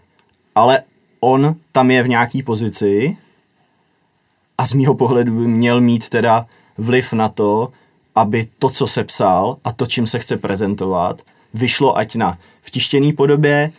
Ale 0.55 0.83
on 1.25 1.55
tam 1.73 1.91
je 1.91 2.03
v 2.03 2.09
nějaký 2.09 2.43
pozici 2.43 3.17
a 4.59 4.67
z 4.67 4.73
mýho 4.73 4.95
pohledu 4.95 5.39
by 5.39 5.49
měl 5.49 5.81
mít 5.81 6.09
teda 6.09 6.47
vliv 6.79 7.13
na 7.13 7.29
to, 7.29 7.73
aby 8.15 8.49
to, 8.59 8.71
co 8.71 8.87
se 8.87 9.05
psal 9.05 9.57
a 9.65 9.73
to, 9.73 9.87
čím 9.87 10.07
se 10.07 10.19
chce 10.19 10.37
prezentovat, 10.37 11.23
vyšlo 11.55 11.99
ať 11.99 12.15
na 12.15 12.39
vtištěný 12.63 13.13
podobě 13.13 13.73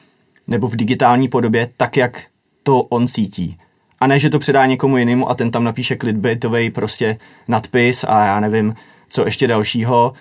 nebo 0.47 0.67
v 0.67 0.75
digitální 0.75 1.27
podobě, 1.27 1.69
tak, 1.77 1.97
jak 1.97 2.23
to 2.63 2.81
on 2.81 3.07
cítí. 3.07 3.57
A 3.99 4.07
ne, 4.07 4.19
že 4.19 4.29
to 4.29 4.39
předá 4.39 4.65
někomu 4.65 4.97
jinému 4.97 5.29
a 5.29 5.35
ten 5.35 5.51
tam 5.51 5.63
napíše 5.63 5.95
clickbaitový 5.95 6.69
prostě 6.69 7.17
nadpis 7.47 8.03
a 8.03 8.25
já 8.25 8.39
nevím, 8.39 8.75
co 9.07 9.25
ještě 9.25 9.47
dalšího, 9.47 10.13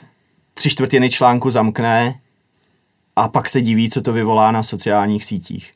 tři 0.55 0.71
čtvrtiny 0.71 1.11
článku 1.11 1.51
zamkne 1.51 2.21
a 3.17 3.29
pak 3.29 3.49
se 3.49 3.61
diví, 3.61 3.91
co 3.91 4.03
to 4.03 4.13
vyvolá 4.13 4.51
na 4.51 4.63
sociálních 4.63 5.25
sítích. 5.25 5.73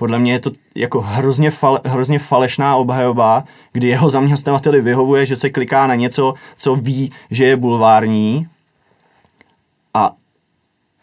Podle 0.00 0.18
mě 0.18 0.32
je 0.32 0.38
to 0.38 0.50
jako 0.74 1.00
hrozně, 1.00 1.50
fal, 1.50 1.80
hrozně 1.84 2.18
falešná 2.18 2.76
obhajoba, 2.76 3.44
kdy 3.72 3.88
jeho 3.88 4.10
zaměstnavateli 4.10 4.80
vyhovuje, 4.80 5.26
že 5.26 5.36
se 5.36 5.50
kliká 5.50 5.86
na 5.86 5.94
něco, 5.94 6.34
co 6.56 6.76
ví, 6.76 7.12
že 7.30 7.44
je 7.44 7.56
bulvární. 7.56 8.46
A 9.94 10.12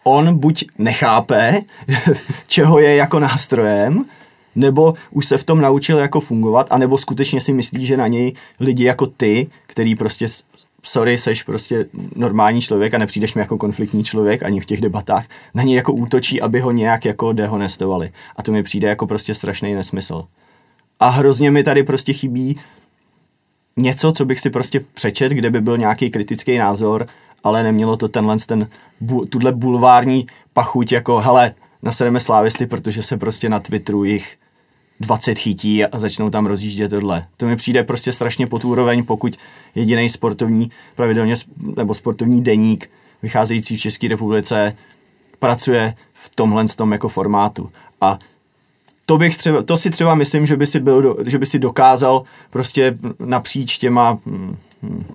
on 0.04 0.38
buď 0.38 0.66
nechápe, 0.78 1.62
čeho 2.48 2.80
je 2.80 2.96
jako 2.96 3.20
nástrojem, 3.20 4.06
nebo 4.56 4.94
už 5.12 5.26
se 5.26 5.38
v 5.38 5.44
tom 5.44 5.62
naučil 5.62 5.98
jako 5.98 6.20
fungovat, 6.20 6.68
anebo 6.70 6.98
skutečně 6.98 7.42
si 7.42 7.54
myslí, 7.54 7.86
že 7.86 7.98
na 7.98 8.08
něj 8.08 8.34
lidi 8.60 8.84
jako 8.84 9.06
ty, 9.06 9.50
který 9.68 9.96
prostě 9.96 10.28
sorry, 10.88 11.18
seš 11.18 11.44
prostě 11.44 11.86
normální 12.16 12.62
člověk 12.62 12.94
a 12.94 12.98
nepřijdeš 12.98 13.36
mi 13.36 13.42
jako 13.42 13.58
konfliktní 13.58 14.04
člověk 14.04 14.44
ani 14.44 14.60
v 14.60 14.66
těch 14.66 14.82
debatách, 14.82 15.26
na 15.54 15.64
něj 15.64 15.76
jako 15.76 15.94
útočí, 15.94 16.42
aby 16.42 16.60
ho 16.60 16.72
nějak 16.72 17.06
jako 17.06 17.34
dehonestovali. 17.34 18.10
A 18.36 18.44
to 18.44 18.52
mi 18.52 18.64
přijde 18.64 18.88
jako 18.88 19.08
prostě 19.08 19.34
strašný 19.34 19.74
nesmysl. 19.74 20.24
A 21.00 21.10
hrozně 21.10 21.52
mi 21.52 21.64
tady 21.64 21.84
prostě 21.84 22.14
chybí 22.14 22.60
něco, 23.78 24.12
co 24.12 24.26
bych 24.26 24.40
si 24.40 24.50
prostě 24.50 24.80
přečet, 24.94 25.32
kde 25.32 25.50
by 25.50 25.62
byl 25.62 25.78
nějaký 25.78 26.10
kritický 26.10 26.58
názor, 26.58 27.08
ale 27.44 27.64
nemělo 27.64 27.98
to 27.98 28.08
tenhle 28.08 28.38
ten, 28.48 28.68
bu, 29.02 29.26
tuhle 29.26 29.52
bulvární 29.52 30.28
pachuť 30.54 30.92
jako, 30.92 31.20
hele, 31.20 31.54
nasedeme 31.84 32.20
slávisty, 32.20 32.66
protože 32.66 33.04
se 33.04 33.18
prostě 33.18 33.50
na 33.50 33.60
Twitteru 33.60 34.04
jich 34.04 34.38
20 35.00 35.40
chytí 35.40 35.86
a 35.86 36.00
začnou 36.00 36.30
tam 36.30 36.46
rozjíždět 36.46 36.90
tohle. 36.90 37.26
To 37.38 37.46
mi 37.46 37.56
přijde 37.56 37.84
prostě 37.84 38.12
strašně 38.12 38.48
pod 38.48 38.66
úroveň, 38.66 39.04
pokud 39.04 39.38
jediný 39.76 40.10
sportovní, 40.10 40.72
pravidelně 40.96 41.36
nebo 41.78 41.96
sportovní 41.96 42.42
deník 42.42 42.90
vycházející 43.22 43.78
v 43.78 43.82
České 43.82 44.08
republice 44.08 44.76
pracuje 45.40 45.96
v 46.14 46.36
tomhle 46.36 46.66
tom 46.66 46.92
jako 46.92 47.10
formátu. 47.10 47.72
A 48.02 48.20
to, 49.06 49.18
bych 49.18 49.38
třeba, 49.38 49.64
to 49.64 49.78
si 49.78 49.90
třeba 49.90 50.16
myslím, 50.16 50.46
že 50.46 50.58
by 50.58 50.68
si, 50.68 50.80
byl, 50.80 51.18
že 51.26 51.38
by 51.38 51.46
si 51.46 51.60
dokázal 51.60 52.24
prostě 52.50 52.98
napříč 53.20 53.78
těma 53.78 54.18
hm, 54.26 54.56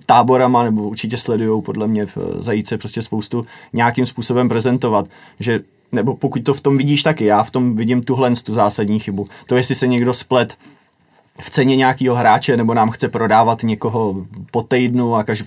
táborama, 0.05 0.63
nebo 0.63 0.89
určitě 0.89 1.17
sledují 1.17 1.61
podle 1.61 1.87
mě 1.87 2.07
Zajíce 2.39 2.77
prostě 2.77 3.01
spoustu 3.01 3.45
nějakým 3.73 4.05
způsobem 4.05 4.49
prezentovat, 4.49 5.05
že 5.39 5.59
nebo 5.93 6.15
pokud 6.15 6.43
to 6.43 6.53
v 6.53 6.61
tom 6.61 6.77
vidíš 6.77 7.03
taky, 7.03 7.25
já 7.25 7.43
v 7.43 7.51
tom 7.51 7.75
vidím 7.75 8.03
tuhle 8.03 8.31
tu 8.45 8.53
zásadní 8.53 8.99
chybu. 8.99 9.27
To, 9.47 9.55
jestli 9.55 9.75
se 9.75 9.87
někdo 9.87 10.13
splet 10.13 10.57
v 11.41 11.49
ceně 11.49 11.75
nějakého 11.75 12.15
hráče, 12.15 12.57
nebo 12.57 12.73
nám 12.73 12.91
chce 12.91 13.07
prodávat 13.07 13.63
někoho 13.63 14.15
po 14.51 14.63
týdnu 14.63 15.15
a 15.15 15.23
kaž, 15.23 15.43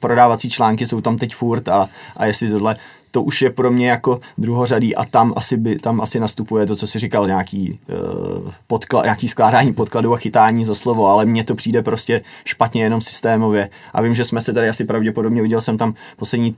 prodávací 0.00 0.50
články 0.50 0.86
jsou 0.86 1.00
tam 1.00 1.18
teď 1.18 1.34
furt 1.34 1.68
a, 1.68 1.88
a 2.16 2.26
jestli 2.26 2.50
tohle, 2.50 2.76
to 3.10 3.22
už 3.22 3.42
je 3.42 3.50
pro 3.50 3.70
mě 3.70 3.90
jako 3.90 4.20
druhořadý 4.38 4.96
a 4.96 5.04
tam 5.04 5.32
asi, 5.36 5.56
by, 5.56 5.76
tam 5.76 6.00
asi 6.00 6.20
nastupuje 6.20 6.66
to, 6.66 6.76
co 6.76 6.86
si 6.86 6.98
říkal, 6.98 7.26
nějaký, 7.26 7.78
uh, 7.88 8.50
podkla, 8.66 9.02
nějaký 9.02 9.28
skládání 9.28 9.72
podkladu 9.72 10.14
a 10.14 10.16
chytání 10.16 10.64
za 10.64 10.74
slovo, 10.74 11.06
ale 11.06 11.24
mně 11.24 11.44
to 11.44 11.54
přijde 11.54 11.82
prostě 11.82 12.22
špatně 12.44 12.82
jenom 12.82 13.00
systémově. 13.00 13.70
A 13.92 14.02
vím, 14.02 14.14
že 14.14 14.24
jsme 14.24 14.40
se 14.40 14.52
tady 14.52 14.68
asi 14.68 14.84
pravděpodobně, 14.84 15.42
viděl 15.42 15.60
jsem 15.60 15.76
tam 15.76 15.94
poslední 16.16 16.56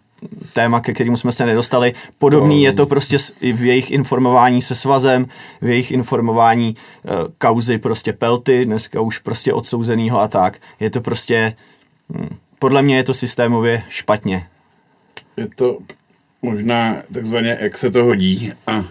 téma, 0.53 0.81
ke 0.81 0.93
kterému 0.93 1.17
jsme 1.17 1.33
se 1.33 1.47
nedostali. 1.47 1.93
Podobný 2.19 2.63
je 2.63 2.73
to 2.73 2.87
prostě 2.87 3.17
v 3.41 3.65
jejich 3.65 3.91
informování 3.91 4.63
se 4.63 4.75
svazem, 4.75 5.27
v 5.61 5.69
jejich 5.69 5.91
informování 5.91 6.77
uh, 7.05 7.13
kauzy 7.39 7.79
prostě 7.79 8.13
Pelty, 8.13 8.65
dneska 8.65 9.01
už 9.01 9.19
prostě 9.19 9.53
odsouzenýho 9.53 10.21
a 10.21 10.29
tak. 10.29 10.59
Je 10.81 10.91
to 10.91 11.01
prostě, 11.01 11.57
hm, 12.15 12.37
podle 12.59 12.83
mě 12.83 12.97
je 12.97 13.05
to 13.05 13.15
systémově 13.15 13.83
špatně. 13.89 14.47
Je 15.37 15.49
to 15.57 15.79
možná 16.43 16.97
takzvaně, 17.15 17.59
jak 17.61 17.79
se 17.79 17.91
to 17.91 18.05
hodí. 18.05 18.53
A, 18.67 18.85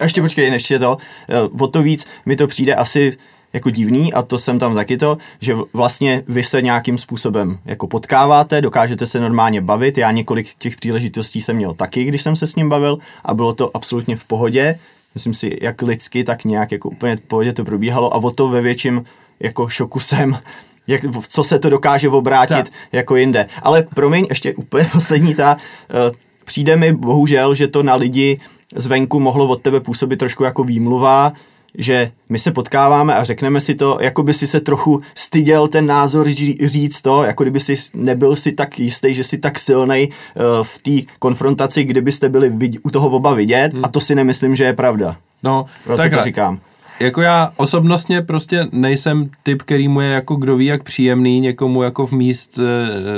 a 0.00 0.04
ještě 0.04 0.22
počkej, 0.22 0.52
ještě 0.52 0.78
to. 0.78 0.98
Eh, 1.30 1.40
o 1.60 1.66
to 1.66 1.82
víc 1.82 2.06
mi 2.26 2.36
to 2.36 2.46
přijde 2.46 2.74
asi 2.74 3.16
jako 3.52 3.70
divný 3.70 4.12
a 4.12 4.22
to 4.22 4.38
jsem 4.38 4.58
tam 4.58 4.74
taky 4.74 4.96
to, 4.96 5.18
že 5.40 5.56
vlastně 5.72 6.22
vy 6.28 6.42
se 6.42 6.62
nějakým 6.62 6.98
způsobem 6.98 7.58
jako 7.64 7.86
potkáváte, 7.86 8.60
dokážete 8.60 9.06
se 9.06 9.20
normálně 9.20 9.60
bavit. 9.60 9.98
Já 9.98 10.10
několik 10.10 10.54
těch 10.58 10.76
příležitostí 10.76 11.42
jsem 11.42 11.56
měl 11.56 11.74
taky, 11.74 12.04
když 12.04 12.22
jsem 12.22 12.36
se 12.36 12.46
s 12.46 12.56
ním 12.56 12.68
bavil 12.68 12.98
a 13.24 13.34
bylo 13.34 13.54
to 13.54 13.76
absolutně 13.76 14.16
v 14.16 14.24
pohodě. 14.24 14.78
Myslím 15.14 15.34
si, 15.34 15.58
jak 15.62 15.82
lidsky, 15.82 16.24
tak 16.24 16.44
nějak 16.44 16.72
jako 16.72 16.88
úplně 16.88 17.16
v 17.16 17.20
pohodě 17.20 17.52
to 17.52 17.64
probíhalo 17.64 18.14
a 18.14 18.16
o 18.16 18.30
to 18.30 18.48
ve 18.48 18.60
větším 18.60 19.04
jako 19.40 19.68
šoku 19.68 20.00
jsem, 20.00 20.38
jak, 20.86 21.00
co 21.28 21.44
se 21.44 21.58
to 21.58 21.68
dokáže 21.68 22.08
obrátit 22.08 22.54
tak. 22.54 22.68
jako 22.92 23.16
jinde. 23.16 23.46
Ale 23.62 23.82
promiň, 23.94 24.26
ještě 24.28 24.54
úplně 24.54 24.84
poslední 24.92 25.34
ta, 25.34 25.56
uh, 25.56 26.16
přijde 26.44 26.76
mi 26.76 26.92
bohužel, 26.92 27.54
že 27.54 27.68
to 27.68 27.82
na 27.82 27.94
lidi 27.94 28.40
zvenku 28.74 29.20
mohlo 29.20 29.48
od 29.48 29.62
tebe 29.62 29.80
působit 29.80 30.16
trošku 30.16 30.44
jako 30.44 30.64
výmluva, 30.64 31.32
že 31.78 32.10
my 32.28 32.38
se 32.38 32.52
potkáváme 32.52 33.14
a 33.14 33.24
řekneme 33.24 33.60
si 33.60 33.74
to, 33.74 33.98
jako 34.00 34.22
by 34.22 34.34
si 34.34 34.46
se 34.46 34.60
trochu 34.60 35.00
styděl 35.14 35.68
ten 35.68 35.86
názor 35.86 36.28
říct 36.64 37.02
to, 37.02 37.24
jako 37.24 37.44
kdyby 37.44 37.60
si 37.60 37.76
nebyl 37.94 38.36
si 38.36 38.52
tak 38.52 38.78
jistý, 38.78 39.14
že 39.14 39.24
si 39.24 39.38
tak 39.38 39.58
silný 39.58 40.08
uh, 40.08 40.42
v 40.62 40.82
té 40.82 41.12
konfrontaci, 41.18 41.84
kdybyste 41.84 42.28
byli 42.28 42.52
u 42.82 42.90
toho 42.90 43.08
oba 43.08 43.34
vidět 43.34 43.74
hmm. 43.74 43.84
a 43.84 43.88
to 43.88 44.00
si 44.00 44.14
nemyslím, 44.14 44.56
že 44.56 44.64
je 44.64 44.72
pravda. 44.72 45.16
No, 45.42 45.66
Proto 45.84 46.02
to 46.10 46.22
říkám 46.22 46.60
jako 47.00 47.22
já 47.22 47.52
osobnostně 47.56 48.22
prostě 48.22 48.66
nejsem 48.72 49.30
typ, 49.42 49.62
který 49.62 49.88
mu 49.88 50.00
je 50.00 50.10
jako 50.10 50.36
kdo 50.36 50.56
ví 50.56 50.66
jak 50.66 50.82
příjemný 50.82 51.40
někomu 51.40 51.82
jako 51.82 52.06
v 52.06 52.12
míst 52.12 52.58
e, 52.58 52.62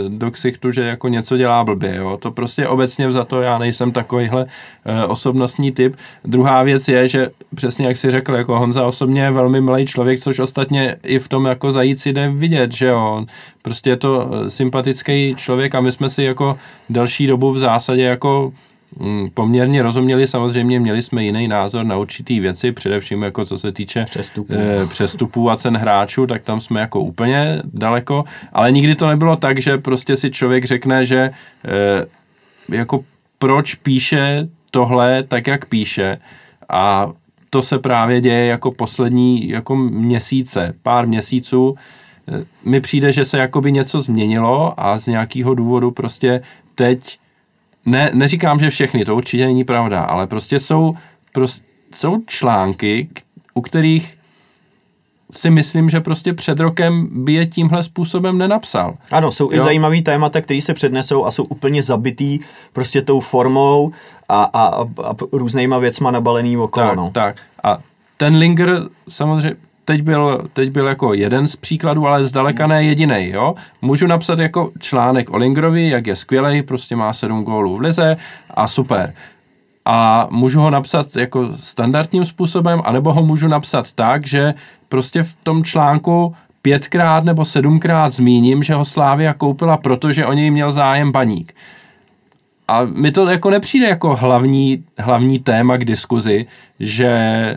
do 0.09 0.31
ksichtu, 0.31 0.71
že 0.71 0.83
jako 0.83 1.09
něco 1.09 1.37
dělá 1.37 1.65
blbě, 1.65 1.97
jo. 1.97 2.19
To 2.23 2.31
prostě 2.31 2.69
obecně 2.69 3.13
za 3.13 3.25
to 3.25 3.43
já 3.43 3.59
nejsem 3.59 3.93
takovýhle 3.93 4.47
e, 4.85 5.05
osobnostní 5.05 5.73
typ. 5.73 5.97
Druhá 6.25 6.63
věc 6.63 6.89
je, 6.89 7.09
že 7.09 7.31
přesně 7.55 7.87
jak 7.87 7.97
si 7.97 8.11
řekl, 8.11 8.35
jako 8.35 8.59
Honza 8.59 8.85
osobně 8.85 9.23
je 9.23 9.31
velmi 9.31 9.61
milý 9.61 9.87
člověk, 9.87 10.21
což 10.21 10.39
ostatně 10.39 10.97
i 11.03 11.19
v 11.19 11.29
tom 11.29 11.45
jako 11.45 11.73
zajíci 11.73 12.13
jde 12.13 12.31
vidět, 12.31 12.73
že 12.73 12.87
jo. 12.87 13.27
Prostě 13.63 13.91
je 13.91 13.97
to 13.97 14.31
sympatický 14.49 15.35
člověk 15.39 15.75
a 15.75 15.81
my 15.81 15.93
jsme 15.93 16.09
si 16.09 16.23
jako 16.23 16.57
další 16.91 17.27
dobu 17.27 17.53
v 17.53 17.59
zásadě 17.59 18.03
jako 18.03 18.53
poměrně 19.35 19.83
rozuměli, 19.83 20.27
samozřejmě 20.27 20.81
měli 20.81 21.03
jsme 21.03 21.25
jiný 21.25 21.49
názor 21.49 21.85
na 21.85 21.97
určitý 21.97 22.41
věci, 22.41 22.73
především 22.73 23.23
jako 23.23 23.45
co 23.45 23.59
se 23.59 23.73
týče 23.73 24.05
Přestupů. 24.05 24.55
eh, 24.55 24.87
přestupů 24.87 25.51
a 25.51 25.57
cen 25.57 25.77
hráčů, 25.77 26.27
tak 26.27 26.43
tam 26.43 26.61
jsme 26.61 26.81
jako 26.81 27.01
úplně 27.01 27.63
daleko, 27.65 28.25
ale 28.53 28.73
nikdy 28.73 28.95
to 28.95 29.09
nebylo 29.09 29.37
tak, 29.37 29.61
že 29.61 29.79
prostě 29.79 30.17
si 30.17 30.31
člověk 30.31 30.65
řekne, 30.65 31.07
že 31.07 31.31
eh, 31.65 32.07
jako 32.77 33.05
proč 33.39 33.75
píše 33.75 34.49
tohle 34.71 35.23
tak, 35.23 35.47
jak 35.47 35.67
píše. 35.67 36.19
A 36.69 37.13
to 37.51 37.63
se 37.63 37.79
právě 37.79 38.21
děje 38.21 38.47
jako 38.47 38.73
poslední 38.73 39.49
jako 39.49 39.77
měsíce, 39.77 40.75
pár 40.83 41.07
měsíců, 41.07 41.77
Eh, 42.29 42.45
mi 42.65 42.81
přijde, 42.81 43.13
že 43.13 43.25
se 43.25 43.39
jakoby 43.39 43.73
něco 43.73 44.01
změnilo 44.01 44.81
a 44.81 44.99
z 44.99 45.07
nějakého 45.07 45.55
důvodu 45.55 45.91
prostě 45.91 46.41
teď, 46.75 47.19
ne, 47.87 48.11
neříkám, 48.15 48.59
že 48.59 48.71
všechny, 48.71 49.05
to 49.05 49.17
určitě 49.17 49.47
není 49.47 49.65
pravda, 49.65 50.03
ale 50.03 50.27
prostě 50.27 50.59
jsou, 50.59 50.95
prostě 51.33 51.67
jsou 51.95 52.19
články, 52.27 53.09
u 53.55 53.61
kterých 53.61 54.19
si 55.31 55.51
myslím, 55.51 55.91
že 55.91 56.01
prostě 56.01 56.33
před 56.33 56.61
rokem 56.61 57.09
by 57.25 57.33
je 57.33 57.47
tímhle 57.47 57.83
způsobem 57.83 58.39
nenapsal. 58.39 58.95
Ano, 59.11 59.33
jsou 59.33 59.53
i 59.53 59.57
Jo. 59.57 59.65
zajímavý 59.65 60.03
témata, 60.03 60.41
které 60.41 60.61
se 60.61 60.75
přednesou 60.75 61.25
a 61.25 61.31
jsou 61.31 61.45
úplně 61.45 61.83
zabitý 61.83 62.39
prostě 62.73 63.03
tou 63.03 63.21
formou 63.21 63.93
a, 64.29 64.45
a, 64.45 64.67
a, 64.67 64.83
a 64.83 65.15
různýma 65.33 65.79
věcma 65.79 66.11
nabalený 66.11 66.57
okolo. 66.57 66.87
Tak, 66.87 66.97
no. 66.97 67.11
tak. 67.11 67.37
A 67.63 67.79
ten 68.17 68.37
Linger 68.37 68.83
samozřejmě 69.09 69.57
teď 69.85 70.03
byl, 70.03 70.45
teď 70.53 70.71
byl 70.71 70.87
jako 70.87 71.15
jeden 71.15 71.47
z 71.47 71.57
příkladů, 71.57 72.07
ale 72.07 72.25
zdaleka 72.25 72.67
ne 72.67 72.85
jediný. 72.85 73.29
Jo? 73.29 73.55
Můžu 73.83 74.07
napsat 74.07 74.39
jako 74.39 74.71
článek 74.79 75.31
o 75.31 75.37
Lingerovi, 75.37 75.89
jak 75.89 76.07
je 76.07 76.17
skvělý, 76.17 76.63
prostě 76.63 76.97
má 76.97 77.13
sedm 77.13 77.45
gólů 77.45 77.77
v 77.77 77.81
lize 77.81 78.17
a 78.51 78.69
super. 78.69 79.15
A 79.85 80.29
můžu 80.31 80.61
ho 80.61 80.71
napsat 80.71 81.17
jako 81.17 81.57
standardním 81.57 82.25
způsobem, 82.25 82.83
anebo 82.85 83.13
ho 83.13 83.23
můžu 83.23 83.49
napsat 83.49 83.93
tak, 83.93 84.27
že 84.27 84.55
prostě 84.89 85.23
v 85.23 85.35
tom 85.43 85.65
článku 85.65 86.35
pětkrát 86.63 87.25
nebo 87.25 87.45
sedmkrát 87.45 88.13
zmíním, 88.13 88.63
že 88.63 88.75
ho 88.75 88.85
Slávia 88.85 89.35
koupila, 89.35 89.77
protože 89.77 90.27
o 90.27 90.33
něj 90.33 90.51
měl 90.51 90.73
zájem 90.73 91.13
baník. 91.13 91.55
A 92.69 92.85
mi 92.85 93.11
to 93.11 93.27
jako 93.29 93.51
nepřijde 93.51 93.89
jako 93.89 94.17
hlavní, 94.17 94.85
hlavní 94.99 95.39
téma 95.39 95.77
k 95.77 95.85
diskuzi, 95.85 96.47
že 96.81 97.57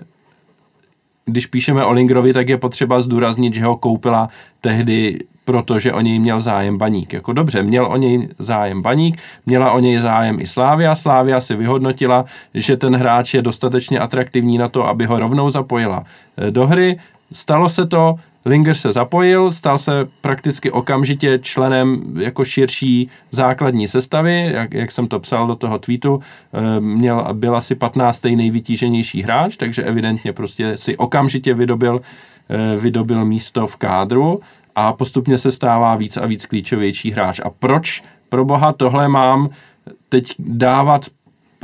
když 1.27 1.45
píšeme 1.45 1.85
o 1.85 1.91
Lingerovi, 1.91 2.33
tak 2.33 2.49
je 2.49 2.57
potřeba 2.57 3.01
zdůraznit, 3.01 3.53
že 3.53 3.65
ho 3.65 3.77
koupila 3.77 4.29
tehdy, 4.61 5.19
protože 5.45 5.93
o 5.93 6.01
něj 6.01 6.19
měl 6.19 6.41
zájem 6.41 6.77
baník. 6.77 7.13
Jako 7.13 7.33
dobře, 7.33 7.63
měl 7.63 7.85
o 7.85 7.97
něj 7.97 8.29
zájem 8.39 8.81
baník, 8.81 9.21
měla 9.45 9.71
o 9.71 9.79
něj 9.79 9.99
zájem 9.99 10.39
i 10.39 10.47
Slávia. 10.47 10.95
Slávia 10.95 11.41
si 11.41 11.55
vyhodnotila, 11.55 12.25
že 12.53 12.77
ten 12.77 12.95
hráč 12.95 13.33
je 13.33 13.41
dostatečně 13.41 13.99
atraktivní 13.99 14.57
na 14.57 14.67
to, 14.67 14.87
aby 14.87 15.05
ho 15.05 15.19
rovnou 15.19 15.49
zapojila 15.49 16.03
eh, 16.37 16.51
do 16.51 16.67
hry. 16.67 16.99
Stalo 17.31 17.69
se 17.69 17.85
to, 17.85 18.15
Linger 18.47 18.75
se 18.75 18.91
zapojil, 18.91 19.51
stal 19.51 19.77
se 19.77 20.07
prakticky 20.21 20.71
okamžitě 20.71 21.39
členem 21.41 22.13
jako 22.19 22.45
širší 22.45 23.09
základní 23.31 23.87
sestavy, 23.87 24.51
jak, 24.53 24.73
jak 24.73 24.91
jsem 24.91 25.07
to 25.07 25.19
psal 25.19 25.47
do 25.47 25.55
toho 25.55 25.79
tweetu, 25.79 26.19
eh, 26.53 26.79
měl, 26.79 27.27
byl 27.33 27.55
asi 27.55 27.75
15. 27.75 28.35
nejvytíženější 28.35 29.21
hráč, 29.21 29.57
takže 29.57 29.83
evidentně 29.83 30.33
prostě 30.33 30.77
si 30.77 30.97
okamžitě 30.97 31.53
vydobil, 31.53 32.01
eh, 32.49 32.77
vydobil 32.77 33.25
místo 33.25 33.67
v 33.67 33.75
kádru 33.75 34.41
a 34.75 34.93
postupně 34.93 35.37
se 35.37 35.51
stává 35.51 35.95
víc 35.95 36.17
a 36.17 36.25
víc 36.25 36.45
klíčovější 36.45 37.11
hráč. 37.11 37.39
A 37.43 37.49
proč 37.49 38.03
pro 38.29 38.45
boha 38.45 38.73
tohle 38.73 39.07
mám 39.07 39.49
teď 40.09 40.35
dávat 40.39 41.05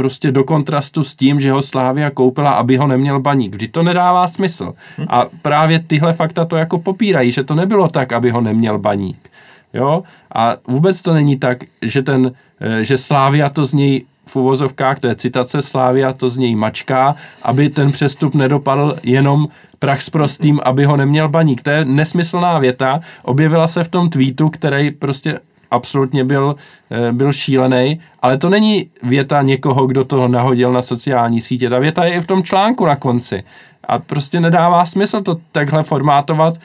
prostě 0.04 0.32
do 0.32 0.44
kontrastu 0.44 1.04
s 1.04 1.16
tím, 1.16 1.40
že 1.40 1.52
ho 1.52 1.62
Slávia 1.62 2.12
koupila, 2.12 2.52
aby 2.52 2.78
ho 2.78 2.88
neměl 2.88 3.20
baník. 3.20 3.56
Vždyť 3.56 3.72
to 3.72 3.84
nedává 3.84 4.28
smysl. 4.28 4.74
A 5.08 5.26
právě 5.42 5.80
tyhle 5.80 6.14
fakta 6.14 6.46
to 6.46 6.56
jako 6.56 6.80
popírají, 6.80 7.32
že 7.32 7.44
to 7.44 7.56
nebylo 7.56 7.88
tak, 7.88 8.12
aby 8.12 8.32
ho 8.32 8.42
neměl 8.42 8.80
baník. 8.80 9.30
Jo? 9.74 10.04
A 10.36 10.56
vůbec 10.68 11.02
to 11.02 11.14
není 11.14 11.40
tak, 11.40 11.64
že 11.82 12.04
ten, 12.04 12.32
eh, 12.60 12.84
že 12.84 12.98
Slávia 12.98 13.50
to 13.50 13.66
z 13.66 13.74
něj 13.74 14.06
v 14.26 14.36
uvozovkách, 14.36 15.00
to 15.00 15.08
je 15.08 15.16
citace 15.16 15.62
Slávia, 15.62 16.14
to 16.14 16.30
z 16.30 16.38
něj 16.38 16.56
mačká, 16.56 17.16
aby 17.44 17.70
ten 17.70 17.92
přestup 17.92 18.36
nedopadl 18.36 18.96
jenom 19.04 19.48
prach 19.80 20.02
s 20.02 20.10
prostým, 20.10 20.60
aby 20.64 20.86
ho 20.86 20.98
neměl 20.98 21.30
baník. 21.30 21.64
To 21.64 21.70
je 21.70 21.86
nesmyslná 21.86 22.60
věta, 22.60 23.00
objevila 23.24 23.68
se 23.68 23.84
v 23.84 23.88
tom 23.88 24.10
tweetu, 24.10 24.50
který 24.50 24.92
prostě 24.92 25.40
absolutně 25.74 26.24
byl, 26.24 26.56
eh, 26.92 27.12
byl 27.12 27.34
šílený, 27.34 28.00
ale 28.22 28.38
to 28.38 28.50
není 28.50 28.90
věta 29.04 29.42
někoho, 29.42 29.88
kdo 29.88 30.04
to 30.04 30.28
nahodil 30.28 30.72
na 30.72 30.82
sociální 30.82 31.42
sítě. 31.42 31.70
Ta 31.70 31.80
věta 31.80 32.06
je 32.06 32.14
i 32.14 32.22
v 32.22 32.28
tom 32.28 32.44
článku 32.44 32.86
na 32.86 32.96
konci. 32.96 33.44
A 33.84 34.00
prostě 34.00 34.40
nedává 34.40 34.86
smysl 34.86 35.22
to 35.22 35.36
takhle 35.52 35.84
formátovat, 35.84 36.56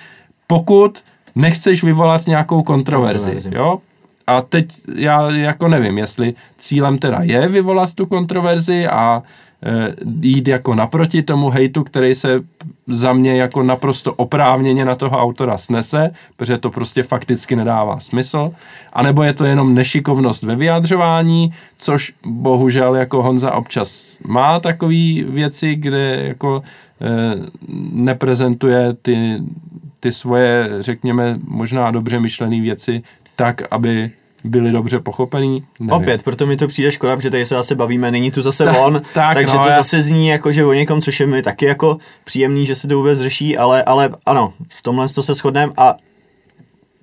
pokud 0.47 1.05
nechceš 1.35 1.85
vyvolat 1.85 2.26
nějakou 2.26 2.62
kontroverzi. 2.62 3.30
Kontroverzi. 3.30 3.56
Jo? 3.56 3.78
A 4.26 4.43
teď 4.43 4.66
já 4.94 5.30
jako 5.30 5.68
nevím, 5.68 5.98
jestli 5.98 6.35
cílem 6.59 6.98
teda 6.98 7.18
je 7.22 7.48
vyvolat 7.48 7.94
tu 7.94 8.06
kontroverzi 8.06 8.86
a 8.89 9.22
jít 10.20 10.48
jako 10.48 10.74
naproti 10.74 11.22
tomu 11.22 11.51
hejtu, 11.51 11.85
který 11.85 12.14
se 12.14 12.40
za 12.86 13.12
mě 13.12 13.36
jako 13.36 13.62
naprosto 13.62 14.14
oprávněně 14.14 14.85
na 14.85 14.94
toho 14.94 15.18
autora 15.18 15.59
snese, 15.59 16.10
protože 16.36 16.59
to 16.59 16.70
prostě 16.70 17.02
fakticky 17.02 17.56
nedává 17.56 18.01
smysl, 18.01 18.48
anebo 18.93 19.22
je 19.22 19.35
to 19.35 19.44
jenom 19.44 19.74
nešikovnost 19.74 20.43
ve 20.43 20.56
vyjadřování, 20.56 21.52
což 21.78 22.12
bohužel 22.26 22.94
jako 22.94 23.22
Honza 23.22 23.52
občas 23.55 24.18
má 24.26 24.60
takové 24.60 25.22
věci, 25.28 25.74
kde 25.74 26.22
jako 26.26 26.62
e, 27.01 27.35
neprezentuje 27.93 28.94
ty, 29.02 29.43
ty 30.01 30.12
svoje, 30.12 30.68
řekněme, 30.80 31.39
možná 31.44 31.90
dobře 31.90 32.20
myšlené 32.20 32.60
věci 32.60 33.02
tak, 33.36 33.62
aby 33.70 34.10
byly 34.48 34.72
dobře 34.72 35.00
pochopený. 35.00 35.64
Nevím. 35.80 35.92
Opět, 35.92 36.22
proto 36.22 36.46
mi 36.46 36.56
to 36.56 36.66
přijde 36.66 36.92
škoda, 36.92 37.16
protože 37.16 37.30
tady 37.30 37.46
se 37.46 37.54
zase 37.54 37.74
bavíme, 37.74 38.10
není 38.10 38.30
tu 38.30 38.42
zase 38.42 38.64
Tak, 38.64 38.76
on, 38.78 39.02
tak, 39.14 39.34
takže 39.34 39.56
no, 39.56 39.62
to 39.62 39.68
já- 39.68 39.76
zase 39.76 40.02
zní 40.02 40.28
jako, 40.28 40.52
že 40.52 40.64
o 40.64 40.72
někom, 40.72 41.00
což 41.00 41.20
je 41.20 41.26
mi 41.26 41.42
taky 41.42 41.64
jako 41.64 41.98
příjemný, 42.24 42.66
že 42.66 42.74
se 42.74 42.88
to 42.88 42.96
vůbec 42.96 43.18
řeší, 43.18 43.56
ale, 43.56 43.82
ale 43.82 44.10
ano, 44.26 44.52
v 44.68 44.82
tomhle 44.82 45.08
to 45.08 45.22
se 45.22 45.34
shodneme 45.34 45.72
a 45.76 45.94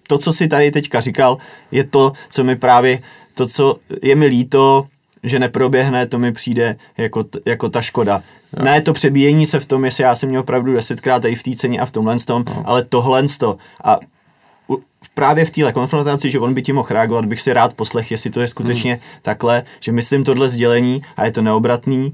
to, 0.07 0.17
co 0.17 0.33
si 0.33 0.47
tady 0.47 0.71
teďka 0.71 1.01
říkal, 1.01 1.37
je 1.71 1.83
to, 1.83 2.11
co 2.29 2.43
mi 2.43 2.55
právě, 2.55 2.99
to, 3.33 3.47
co 3.47 3.75
je 4.03 4.15
mi 4.15 4.25
líto, 4.25 4.85
že 5.23 5.39
neproběhne, 5.39 6.05
to 6.05 6.19
mi 6.19 6.31
přijde 6.31 6.75
jako, 6.97 7.23
t- 7.23 7.39
jako 7.45 7.69
ta 7.69 7.81
škoda. 7.81 8.21
No. 8.59 8.65
Ne 8.65 8.81
to 8.81 8.93
přebíjení 8.93 9.45
se 9.45 9.59
v 9.59 9.65
tom, 9.65 9.85
jestli 9.85 10.03
já 10.03 10.15
jsem 10.15 10.29
měl 10.29 10.43
pravdu 10.43 10.73
desetkrát 10.73 11.21
tady 11.21 11.35
v 11.35 11.43
té 11.43 11.51
ceně 11.55 11.79
a 11.79 11.85
v 11.85 11.91
tomhle 11.91 12.15
tom, 12.19 12.43
no. 12.47 12.63
ale 12.65 12.83
tohle 12.83 13.23
to. 13.39 13.57
A 13.83 13.99
právě 15.13 15.45
v 15.45 15.51
téhle 15.51 15.73
konfrontaci, 15.73 16.31
že 16.31 16.39
on 16.39 16.53
by 16.53 16.61
ti 16.61 16.73
mohl 16.73 16.87
reagovat, 16.91 17.25
bych 17.25 17.41
si 17.41 17.53
rád 17.53 17.73
poslech, 17.73 18.11
jestli 18.11 18.29
to 18.29 18.41
je 18.41 18.47
skutečně 18.47 18.91
hmm. 18.93 19.01
takhle, 19.21 19.63
že 19.79 19.91
myslím 19.91 20.23
tohle 20.23 20.49
sdělení 20.49 21.01
a 21.17 21.25
je 21.25 21.31
to 21.31 21.41
neobratný, 21.41 22.13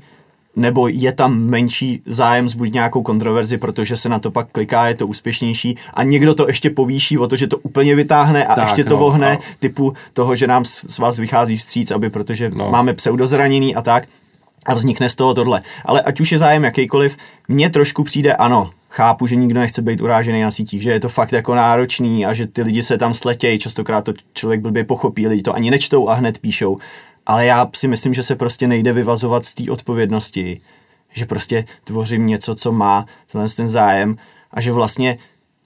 nebo 0.55 0.87
je 0.87 1.11
tam 1.11 1.39
menší 1.39 2.01
zájem 2.05 2.49
zbudit 2.49 2.73
nějakou 2.73 3.03
kontroverzi, 3.03 3.57
protože 3.57 3.97
se 3.97 4.09
na 4.09 4.19
to 4.19 4.31
pak 4.31 4.47
kliká, 4.51 4.87
je 4.87 4.95
to 4.95 5.07
úspěšnější 5.07 5.77
a 5.93 6.03
někdo 6.03 6.33
to 6.35 6.47
ještě 6.47 6.69
povýší 6.69 7.17
o 7.17 7.27
to, 7.27 7.35
že 7.35 7.47
to 7.47 7.57
úplně 7.57 7.95
vytáhne 7.95 8.45
a 8.45 8.55
Tak, 8.55 8.63
ještě 8.63 8.83
to 8.83 8.89
no, 8.93 8.97
vohne 8.99 9.37
a- 9.37 9.39
typu 9.59 9.93
toho, 10.13 10.35
že 10.35 10.47
nám 10.47 10.65
s 10.65 10.97
vás 10.97 11.19
vychází 11.19 11.57
vstříc, 11.57 11.91
aby 11.91 12.09
protože 12.09 12.49
No. 12.49 12.57
no. 12.65 12.71
máme 12.71 12.93
pseudozraněný 12.93 13.75
a 13.75 13.81
tak 13.81 14.07
a 14.65 14.73
vznikne 14.73 15.09
z 15.09 15.15
toho 15.15 15.33
tohle. 15.33 15.61
Ale 15.85 16.01
ať 16.01 16.21
už 16.21 16.31
je 16.31 16.37
zájem 16.37 16.63
jakýkoliv, 16.63 17.17
mně 17.47 17.69
trošku 17.69 18.03
přijde 18.03 18.33
ano, 18.33 18.71
chápu, 18.89 19.27
že 19.27 19.35
nikdo 19.35 19.59
nechce 19.59 19.81
být 19.81 20.01
urážený 20.01 20.41
na 20.41 20.51
sítích, 20.51 20.81
že 20.81 20.91
je 20.91 20.99
to 20.99 21.09
fakt 21.09 21.31
jako 21.31 21.55
náročný 21.55 22.25
a 22.25 22.33
že 22.33 22.47
ty 22.47 22.61
lidi 22.61 22.83
se 22.83 22.97
tam 22.97 23.13
sletějí, 23.13 23.59
častokrát 23.59 24.05
to 24.05 24.13
člověk 24.33 24.61
blbě 24.61 24.83
pochopí, 24.83 25.27
lidi 25.27 25.41
to 25.41 25.55
ani 25.55 25.71
nečtou 25.71 26.09
a 26.09 26.13
hned 26.13 26.39
píšou. 26.39 26.77
Ale 27.25 27.45
já 27.45 27.69
si 27.75 27.87
myslím, 27.87 28.13
že 28.13 28.23
se 28.23 28.35
prostě 28.35 28.67
nejde 28.67 28.93
vyvazovat 28.93 29.45
z 29.45 29.53
té 29.53 29.71
odpovědnosti, 29.71 30.61
že 31.13 31.25
prostě 31.25 31.65
tvořím 31.83 32.27
něco, 32.27 32.55
co 32.55 32.71
má 32.71 33.05
tenhle 33.31 33.49
ten 33.49 33.67
zájem 33.67 34.15
a 34.51 34.61
že 34.61 34.71
vlastně 34.71 35.17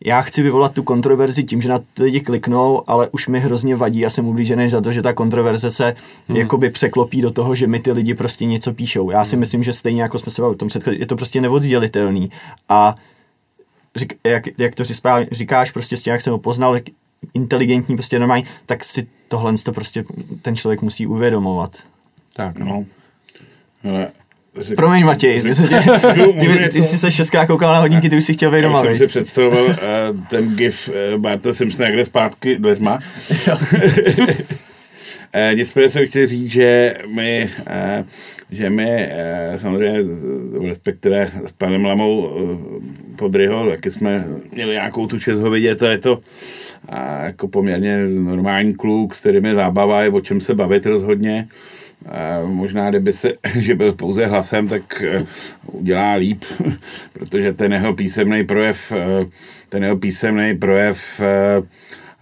já 0.06 0.22
chci 0.22 0.41
vyvolat 0.41 0.73
tu 0.73 0.84
kontroverzi 0.84 1.44
tím, 1.44 1.61
že 1.61 1.69
na 1.69 1.80
ty 1.80 2.03
lidi 2.03 2.22
kliknou, 2.22 2.84
ale 2.88 3.10
už 3.11 3.27
mi 3.27 3.40
hrozně 3.40 3.76
vadí 3.76 4.06
a 4.06 4.10
jsem 4.10 4.27
ublížený 4.27 4.69
za 4.69 4.82
to, 4.82 4.91
že 4.91 5.02
ta 5.02 5.14
kontroverze 5.14 5.72
se 5.72 5.95
hmm. 6.27 6.38
jakoby 6.38 6.69
překlopí 6.69 7.22
do 7.22 7.32
toho, 7.32 7.56
že 7.56 7.68
mi 7.68 7.80
ty 7.80 7.91
lidi 7.91 8.14
prostě 8.14 8.45
něco 8.45 8.73
píšou. 8.73 9.11
Já 9.11 9.26
si 9.26 9.38
myslím, 9.38 9.64
že 9.64 9.73
stejně 9.73 10.02
jako 10.02 10.19
jsme 10.19 10.32
se 10.32 10.41
bavili 10.41 10.56
o 10.56 10.57
tom 10.57 10.69
setkali, 10.69 10.99
je 10.99 11.06
to 11.06 11.15
prostě 11.15 11.41
neoddělitelný 11.41 12.32
a 12.69 12.95
řík, 13.95 14.14
jak, 14.23 14.44
jak 14.60 14.76
to 14.76 14.84
říkáš, 14.84 15.27
říkáš, 15.32 15.72
prostě 15.72 15.98
s 15.98 16.03
tím, 16.03 16.11
jak 16.11 16.22
jsem 16.22 16.34
ho 16.34 16.40
poznal, 16.40 16.76
jak 16.76 16.84
inteligentní, 17.34 17.95
prostě 17.95 18.19
normální, 18.19 18.44
tak 18.65 18.84
si 18.84 19.07
tohle 19.27 19.53
to 19.65 19.72
prostě 19.72 20.06
ten 20.41 20.56
člověk 20.56 20.82
musí 20.82 21.07
uvědomovat. 21.07 21.77
Tak, 22.34 22.60
no. 22.60 22.86
No. 23.84 24.07
Řek, 24.57 24.76
Promiň 24.76 25.06
Matěj, 25.06 25.41
my 25.44 25.56
jsme 25.56 25.68
tě, 25.68 25.76
ty, 26.40 26.69
ty, 26.72 26.82
jsi 26.82 26.98
se 26.98 27.11
šestkrát 27.11 27.45
koukal 27.45 27.73
na 27.73 27.80
hodinky, 27.80 28.10
ty 28.10 28.18
už 28.18 28.26
si 28.26 28.34
chtěl 28.34 28.56
já 28.56 28.61
doma, 28.61 28.82
jsem 28.82 28.90
viď? 28.90 28.98
si 28.98 29.07
představoval 29.07 29.65
uh, 29.65 29.73
ten 30.30 30.56
gif 30.56 30.90
uh, 31.14 31.22
Barta 31.22 31.53
Simpsona, 31.53 31.88
jak 31.88 31.98
jde 31.98 32.06
zpátky 32.06 32.57
dveřma. 32.57 32.99
E, 35.37 35.55
nicméně 35.55 35.89
jsem 35.89 36.07
chtěl 36.07 36.27
říct, 36.27 36.51
že 36.51 36.95
my, 37.07 37.49
e, 37.67 38.05
že 38.51 38.69
my 38.69 38.85
e, 38.89 39.53
samozřejmě, 39.55 39.99
respektive 40.67 41.31
s 41.45 41.51
panem 41.51 41.85
Lamou 41.85 42.29
e, 42.29 43.15
Podryho, 43.15 43.69
taky 43.69 43.91
jsme 43.91 44.25
měli 44.53 44.73
nějakou 44.73 45.07
tu 45.07 45.19
čest 45.19 45.39
ho 45.39 45.49
vidět 45.49 45.83
a 45.83 45.91
je 45.91 45.97
to 45.97 46.19
a 46.89 47.23
jako 47.23 47.47
poměrně 47.47 48.05
normální 48.07 48.73
kluk, 48.73 49.15
s 49.15 49.19
kterým 49.19 49.45
je 49.45 49.55
zábava, 49.55 50.03
je 50.03 50.09
o 50.09 50.21
čem 50.21 50.41
se 50.41 50.55
bavit 50.55 50.85
rozhodně. 50.85 51.47
A 52.05 52.41
možná, 52.45 52.89
kdyby 52.89 53.13
se, 53.13 53.33
že 53.59 53.75
byl 53.75 53.91
pouze 53.91 54.25
hlasem, 54.25 54.67
tak 54.67 55.03
udělá 55.71 56.13
líp, 56.13 56.45
protože 57.13 57.53
ten 57.53 57.73
jeho 57.73 57.93
písemný 57.93 58.43
projev, 58.43 58.93
ten 59.69 59.83
jeho 59.83 59.97
písemný 59.97 60.57
projev 60.57 61.21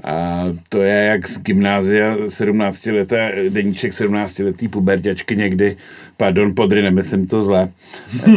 a 0.04 0.44
to 0.70 0.82
je 0.82 1.04
jak 1.04 1.28
z 1.28 1.38
gymnázia 1.42 2.18
17 2.28 2.86
leté, 2.86 3.36
deníček 3.50 3.94
17 3.94 4.40
letý 4.40 4.68
puberťačky 4.68 5.36
někdy, 5.36 5.78
pardon, 6.18 6.56
podry, 6.56 6.82
nemyslím 6.82 7.28
to 7.28 7.42
zle, 7.42 7.70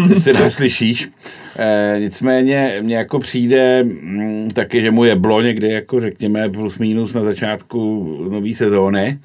jestli 0.09 0.33
neslyšíš. 0.33 1.09
E, 1.59 1.97
nicméně 2.01 2.79
mně 2.83 2.97
jako 2.97 3.19
přijde 3.19 3.81
m, 3.81 3.89
mm, 4.03 4.49
taky, 4.51 4.81
že 4.81 4.91
mu 4.91 5.05
je 5.05 5.17
blo 5.17 5.43
někdy, 5.43 5.71
jako 5.71 6.01
řekněme, 6.01 6.49
plus 6.49 6.79
minus 6.79 7.15
na 7.15 7.25
začátku 7.25 8.07
nové 8.31 8.55
sezóny. 8.55 9.19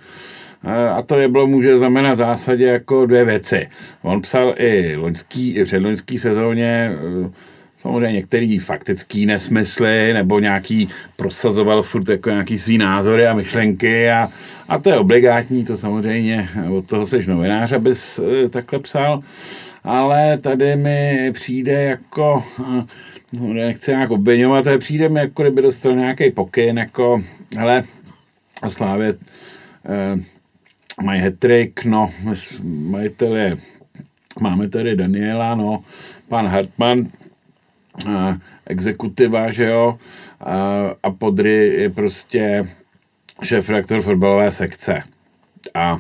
A 0.92 1.02
to 1.02 1.20
jeblo 1.20 1.48
může 1.48 1.78
znamenat 1.78 2.14
v 2.14 2.18
zásadě 2.18 2.66
jako 2.66 3.06
dvě 3.06 3.26
věci. 3.26 3.68
On 4.02 4.22
psal 4.22 4.54
i 4.58 4.96
loňský, 4.96 5.56
i 5.56 5.64
předloňský 5.64 6.18
sezóně 6.18 6.92
samozřejmě 7.82 8.12
některý 8.12 8.60
faktický 8.60 9.26
nesmysly, 9.26 10.14
nebo 10.14 10.40
nějaký 10.40 10.90
prosazoval 11.16 11.82
furt 11.82 12.10
jako 12.10 12.30
nějaký 12.30 12.60
svý 12.60 12.78
názory 12.78 13.28
a 13.28 13.34
myšlenky 13.34 14.10
a, 14.10 14.30
a 14.68 14.78
to 14.80 14.90
je 14.90 14.98
obligátní, 14.98 15.66
to 15.66 15.78
samozřejmě 15.78 16.50
od 16.78 16.88
toho 16.88 17.08
seš 17.08 17.28
novinář, 17.28 17.72
abys 17.72 18.20
e, 18.20 18.50
takhle 18.50 18.80
psal, 18.80 19.22
ale 19.84 20.38
tady 20.38 20.76
mi 20.76 21.32
přijde 21.34 21.84
jako, 21.84 22.44
no, 23.34 23.54
nechci 23.54 23.92
nějak 23.92 24.12
obvinovat, 24.12 24.68
ale 24.68 24.78
přijde 24.78 25.10
mi 25.10 25.20
jako 25.20 25.42
kdyby 25.42 25.62
dostal 25.62 25.96
nějaký 25.96 26.32
pokyn, 26.32 26.78
jako, 26.78 27.22
hele, 27.58 27.84
Slávě 28.68 29.10
e, 29.10 29.16
mají 31.04 31.22
hetrik, 31.22 31.86
no, 31.86 32.12
majitel 32.70 33.36
je, 33.36 33.58
máme 34.40 34.70
tady 34.70 34.96
Daniela, 34.96 35.56
no, 35.56 35.84
pan 36.28 36.48
Hartmann 36.48 37.08
exekutiva, 38.66 39.52
že 39.52 39.66
jo, 39.66 39.98
a, 41.04 41.12
Podry 41.12 41.68
je 41.68 41.90
prostě 41.90 42.68
šéf 43.44 43.70
reaktor 43.70 44.02
fotbalové 44.02 44.52
sekce. 44.52 45.04
A 45.74 45.98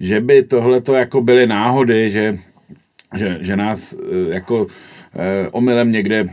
že 0.00 0.20
by 0.20 0.42
tohle 0.42 0.80
to 0.80 0.94
jako 0.94 1.22
byly 1.22 1.46
náhody, 1.46 2.10
že, 2.10 2.38
že, 3.16 3.38
že 3.40 3.56
nás 3.56 3.92
e, 3.92 3.98
jako 4.34 4.66
eh, 5.16 5.48
omylem 5.48 5.92
někde 5.92 6.24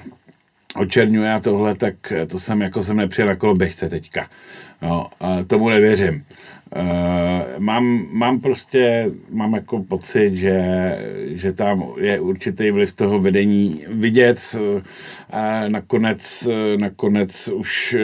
očerňuje 0.76 1.34
a 1.34 1.40
tohle, 1.40 1.76
tak 1.76 2.14
to 2.28 2.40
jsem 2.40 2.62
jako 2.62 2.84
jsem 2.84 2.98
nepřijel 2.98 3.28
na 3.28 3.36
koloběžce 3.36 3.90
teďka. 3.90 4.28
No, 4.82 5.08
a 5.20 5.44
tomu 5.44 5.70
nevěřím. 5.70 6.26
Uh, 6.76 7.60
mám, 7.60 8.08
mám 8.12 8.40
prostě, 8.40 9.12
mám 9.30 9.54
jako 9.54 9.84
pocit, 9.84 10.36
že, 10.36 10.60
že 11.28 11.54
tam 11.54 11.84
je 11.98 12.20
určitý 12.20 12.72
vliv 12.72 12.92
toho 12.92 13.20
vedení 13.20 13.86
vidět. 13.88 14.56
A 15.30 15.68
nakonec, 15.68 16.50
nakonec 16.78 17.48
už 17.48 17.98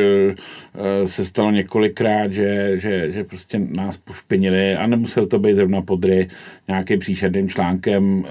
se 1.05 1.25
stalo 1.25 1.51
několikrát, 1.51 2.33
že, 2.33 2.79
že, 2.79 3.11
že 3.11 3.23
prostě 3.23 3.59
nás 3.59 3.97
pošpinili 3.97 4.75
a 4.75 4.87
nemusel 4.87 5.27
to 5.27 5.39
být 5.39 5.55
zrovna 5.55 5.81
podry 5.81 6.29
nějakým 6.67 6.99
příšerným 6.99 7.49
článkem 7.49 8.25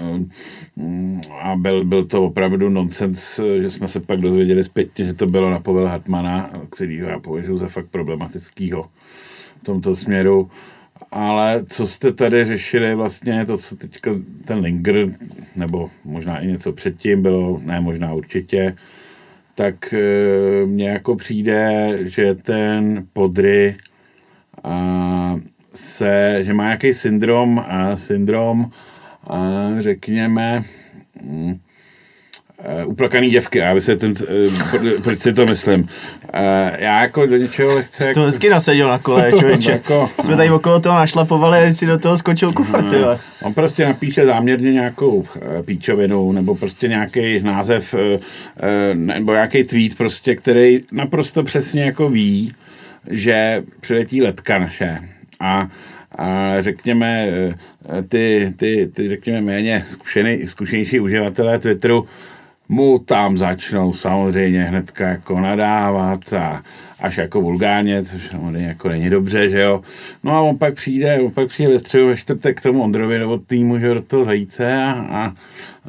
a 1.41 1.55
byl, 1.55 1.85
byl 1.85 2.05
to 2.05 2.23
opravdu 2.23 2.69
nonsens, 2.69 3.39
že 3.61 3.69
jsme 3.69 3.87
se 3.87 3.99
pak 3.99 4.19
dozvěděli 4.19 4.63
zpětně, 4.63 5.05
že 5.05 5.13
to 5.13 5.27
bylo 5.27 5.49
na 5.49 5.59
povel 5.59 5.87
Hartmana, 5.87 6.51
který 6.69 6.97
já 6.97 7.19
považuji 7.19 7.57
za 7.57 7.67
fakt 7.67 7.87
problematického 7.91 8.85
v 9.61 9.65
tomto 9.65 9.95
směru. 9.95 10.49
Ale 11.11 11.63
co 11.67 11.87
jste 11.87 12.11
tady 12.11 12.45
řešili 12.45 12.95
vlastně, 12.95 13.45
to, 13.45 13.57
co 13.57 13.75
teďka 13.75 14.11
ten 14.45 14.59
Linger, 14.59 15.07
nebo 15.55 15.89
možná 16.05 16.39
i 16.39 16.47
něco 16.47 16.73
předtím 16.73 17.21
bylo, 17.21 17.59
ne 17.63 17.81
možná 17.81 18.13
určitě, 18.13 18.75
tak 19.55 19.93
e, 19.93 20.65
mně 20.65 20.89
jako 20.89 21.15
přijde, 21.15 21.97
že 22.01 22.35
ten 22.35 23.07
Podry 23.13 23.75
a, 24.63 25.39
se, 25.73 26.39
že 26.41 26.53
má 26.53 26.63
nějaký 26.63 26.93
syndrom, 26.93 27.63
a 27.67 27.97
syndrom, 27.97 28.71
a, 29.27 29.67
řekněme, 29.79 30.61
mm, 31.23 31.59
Uh, 32.83 32.89
uplakaný 32.89 33.29
děvky, 33.29 33.59
já 33.59 33.73
vysvětlím, 33.73 34.11
uh, 34.11 35.01
proč 35.03 35.19
si 35.19 35.33
to 35.33 35.45
myslím. 35.45 35.81
Uh, 35.81 35.89
já 36.77 37.01
jako 37.01 37.25
do 37.25 37.37
něčeho 37.37 37.75
lehce... 37.75 38.03
Jsi 38.03 38.13
to 38.13 38.21
hezky 38.21 38.49
nasadil 38.49 38.87
na 38.87 38.99
kole, 38.99 39.31
člověče. 39.39 39.71
jako, 39.71 40.09
Jsme 40.19 40.35
tady 40.37 40.49
okolo 40.49 40.79
toho 40.79 40.95
našlapovali 40.95 41.57
a 41.57 41.73
si 41.73 41.85
do 41.85 41.99
toho 41.99 42.17
skočil 42.17 42.51
kufr, 42.51 42.83
ty 42.83 42.95
uh, 42.95 43.17
On 43.43 43.53
prostě 43.53 43.85
napíše 43.85 44.25
záměrně 44.25 44.73
nějakou 44.73 45.15
uh, 45.15 45.25
píčovinu, 45.65 46.31
nebo 46.31 46.55
prostě 46.55 46.87
nějaký 46.87 47.43
název, 47.43 47.93
uh, 47.93 47.99
uh, 47.99 48.17
nebo 48.93 49.33
nějaký 49.33 49.63
tweet 49.63 49.97
prostě, 49.97 50.35
který 50.35 50.79
naprosto 50.91 51.43
přesně 51.43 51.83
jako 51.83 52.09
ví, 52.09 52.53
že 53.09 53.63
přiletí 53.79 54.21
letka 54.21 54.59
naše. 54.59 54.99
A 55.39 55.67
a 56.17 56.55
řekněme, 56.59 57.27
ty, 58.09 58.53
ty, 58.57 58.91
ty 58.95 59.09
řekněme 59.09 59.41
méně 59.41 59.83
zkušený, 59.85 60.47
zkušenější 60.47 60.99
uživatelé 60.99 61.59
Twitteru 61.59 62.07
mu 62.71 62.99
tam 62.99 63.37
začnou 63.37 63.93
samozřejmě 63.93 64.63
hnedka 64.63 65.07
jako 65.07 65.39
nadávat 65.39 66.33
a 66.33 66.61
až 67.01 67.17
jako 67.17 67.41
vulgárně, 67.41 68.03
což 68.05 68.29
samozřejmě 68.31 68.67
jako 68.67 68.89
není 68.89 69.09
dobře, 69.09 69.49
že 69.49 69.61
jo. 69.61 69.81
No 70.23 70.31
a 70.31 70.41
on 70.41 70.57
pak 70.57 70.73
přijde, 70.73 71.19
on 71.19 71.31
pak 71.31 71.47
přijde 71.47 71.69
ve 71.73 71.79
středu 71.79 72.07
ve 72.07 72.17
čtvrtek 72.17 72.57
k 72.57 72.63
tomu 72.63 72.83
Ondrovi 72.83 73.19
nebo 73.19 73.37
týmu, 73.37 73.79
že 73.79 73.93
do 73.93 74.01
toho 74.01 74.23
zajíce 74.23 74.75
a, 74.83 75.05
a, 75.09 75.33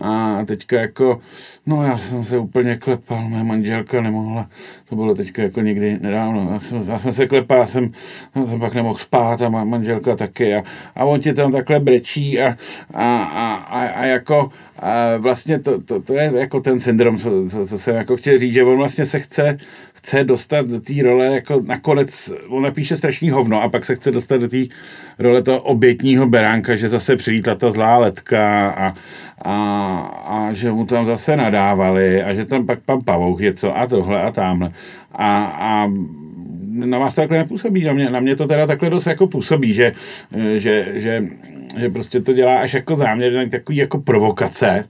a 0.00 0.44
teďka 0.44 0.80
jako, 0.80 1.20
no 1.66 1.84
já 1.84 1.98
jsem 1.98 2.24
se 2.24 2.38
úplně 2.38 2.76
klepal, 2.76 3.28
moje 3.28 3.44
manželka 3.44 4.00
nemohla, 4.00 4.48
to 4.88 4.96
bylo 4.96 5.14
teďka 5.14 5.42
jako 5.42 5.60
někdy 5.60 5.98
nedávno, 6.00 6.48
já 6.52 6.58
jsem, 6.58 6.88
já 6.88 6.98
jsem 6.98 7.12
se 7.12 7.26
klepal, 7.26 7.58
já 7.58 7.66
jsem, 7.66 7.92
já 8.34 8.46
jsem 8.46 8.60
pak 8.60 8.74
nemohl 8.74 8.98
spát 8.98 9.42
a 9.42 9.48
má 9.48 9.64
manželka 9.64 10.16
taky 10.16 10.54
a, 10.54 10.62
a 10.94 11.04
on 11.04 11.20
ti 11.20 11.34
tam 11.34 11.52
takhle 11.52 11.80
brečí 11.80 12.40
a, 12.40 12.56
a, 12.94 13.22
a, 13.22 13.54
a, 13.54 13.80
a 13.80 14.06
jako 14.06 14.50
a 14.78 15.16
vlastně 15.16 15.58
to, 15.58 15.80
to, 15.80 16.02
to, 16.02 16.14
je 16.14 16.32
jako 16.34 16.60
ten 16.60 16.80
syndrom, 16.80 17.18
co, 17.18 17.48
co, 17.50 17.66
co 17.66 17.78
jsem 17.78 17.96
jako 17.96 18.16
chtěl 18.16 18.38
říct, 18.38 18.54
že 18.54 18.64
on 18.64 18.76
vlastně 18.76 19.06
se 19.06 19.20
chce 19.20 19.58
chce 20.02 20.24
dostat 20.24 20.66
do 20.66 20.80
té 20.80 20.92
role, 21.02 21.26
jako 21.26 21.62
nakonec, 21.66 22.32
on 22.48 22.62
napíše 22.62 22.96
strašný 22.96 23.30
hovno 23.30 23.62
a 23.62 23.68
pak 23.68 23.84
se 23.84 23.94
chce 23.94 24.10
dostat 24.10 24.36
do 24.36 24.48
té 24.48 24.58
role 25.18 25.42
toho 25.42 25.60
obětního 25.60 26.28
beránka, 26.28 26.76
že 26.76 26.88
zase 26.88 27.16
přilítla 27.16 27.54
ta 27.54 27.70
zlá 27.70 27.98
letka 27.98 28.68
a, 28.70 28.94
a, 29.42 29.54
a 30.26 30.52
že 30.52 30.72
mu 30.72 30.86
tam 30.86 31.04
zase 31.04 31.36
nadávali 31.36 32.22
a 32.22 32.34
že 32.34 32.44
tam 32.44 32.66
pak 32.66 32.80
pan 32.80 32.98
Pavouk 33.04 33.40
je 33.40 33.54
co 33.54 33.78
a 33.78 33.86
tohle 33.86 34.22
a 34.22 34.30
tamhle. 34.30 34.70
A, 35.12 35.44
a 35.44 35.88
na 36.72 36.98
vás 36.98 37.14
takhle 37.14 37.38
nepůsobí, 37.38 37.84
na 37.84 37.92
mě, 37.92 38.10
na 38.10 38.20
mě 38.20 38.36
to 38.36 38.46
teda 38.46 38.66
takhle 38.66 38.90
dost 38.90 39.06
jako 39.06 39.26
působí, 39.26 39.74
že, 39.74 39.92
že, 40.56 40.86
že 40.94 41.22
že 41.76 41.88
prostě 41.88 42.20
to 42.20 42.32
dělá 42.32 42.58
až 42.58 42.74
jako 42.74 42.94
záměr, 42.94 43.48
takový 43.48 43.78
jako 43.78 43.98
provokace. 43.98 44.84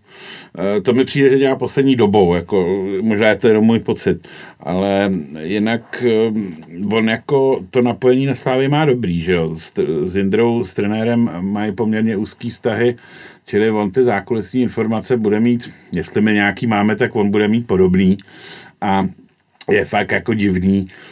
Eh, 0.58 0.80
to 0.80 0.92
mi 0.92 1.04
přijde, 1.04 1.30
že 1.30 1.38
dělá 1.38 1.56
poslední 1.56 1.96
dobou, 1.96 2.34
jako, 2.34 2.86
možná 3.00 3.28
je 3.28 3.36
to 3.36 3.48
jenom 3.48 3.64
můj 3.64 3.78
pocit, 3.78 4.28
ale 4.60 5.12
jinak 5.42 6.04
eh, 6.08 6.94
on 6.96 7.08
jako 7.08 7.60
to 7.70 7.82
napojení 7.82 8.26
na 8.26 8.34
Slávy 8.34 8.68
má 8.68 8.84
dobrý, 8.84 9.20
že 9.20 9.32
jo, 9.32 9.54
s, 9.54 9.72
s 10.04 10.16
Jindrou, 10.16 10.64
s 10.64 10.74
trenérem 10.74 11.30
mají 11.40 11.72
poměrně 11.72 12.16
úzký 12.16 12.50
vztahy, 12.50 12.96
čili 13.46 13.70
on 13.70 13.90
ty 13.90 14.04
zákulisní 14.04 14.62
informace 14.62 15.16
bude 15.16 15.40
mít, 15.40 15.70
jestli 15.92 16.20
my 16.20 16.32
nějaký 16.32 16.66
máme, 16.66 16.96
tak 16.96 17.16
on 17.16 17.30
bude 17.30 17.48
mít 17.48 17.66
podobný. 17.66 18.18
A 18.80 19.08
je 19.70 19.84
fakt 19.84 20.12
jako 20.12 20.34
divný, 20.34 20.86
eh, 20.88 21.11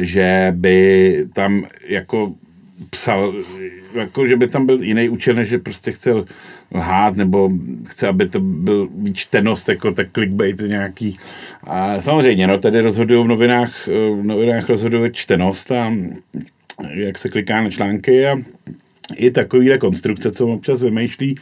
že 0.00 0.52
by 0.56 1.26
tam 1.32 1.64
jako 1.88 2.34
psal, 2.90 3.34
jako, 3.94 4.26
že 4.26 4.36
by 4.36 4.48
tam 4.48 4.66
byl 4.66 4.82
jiný 4.82 5.08
účel, 5.08 5.34
než 5.34 5.48
že 5.48 5.58
prostě 5.58 5.92
chtěl 5.92 6.26
lhát, 6.74 7.16
nebo 7.16 7.50
chce, 7.86 8.08
aby 8.08 8.28
to 8.28 8.40
byl 8.40 8.88
výčtenost, 8.96 9.68
jako 9.68 9.92
tak 9.92 10.12
clickbait 10.12 10.60
nějaký. 10.60 11.18
A 11.64 12.00
samozřejmě, 12.00 12.46
no, 12.46 12.58
tady 12.58 12.80
rozhodují 12.80 13.24
v 13.24 13.28
novinách, 13.28 13.86
v 13.86 14.22
novinách 14.22 14.68
rozhoduje 14.68 15.10
čtenost 15.10 15.72
a 15.72 15.92
jak 16.90 17.18
se 17.18 17.28
kliká 17.28 17.62
na 17.62 17.70
články 17.70 18.26
a 18.26 18.36
i 19.14 19.30
takovýhle 19.30 19.78
konstrukce, 19.78 20.32
co 20.32 20.48
občas 20.48 20.82
vymýšlí, 20.82 21.34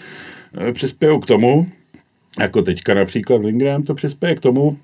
eh, 0.68 0.72
přispějí 0.72 1.20
k 1.20 1.26
tomu, 1.26 1.68
jako 2.38 2.62
teďka 2.62 2.94
například 2.94 3.44
Lindgren, 3.44 3.82
to 3.82 3.94
přispěje 3.94 4.34
k 4.34 4.40
tomu, 4.40 4.78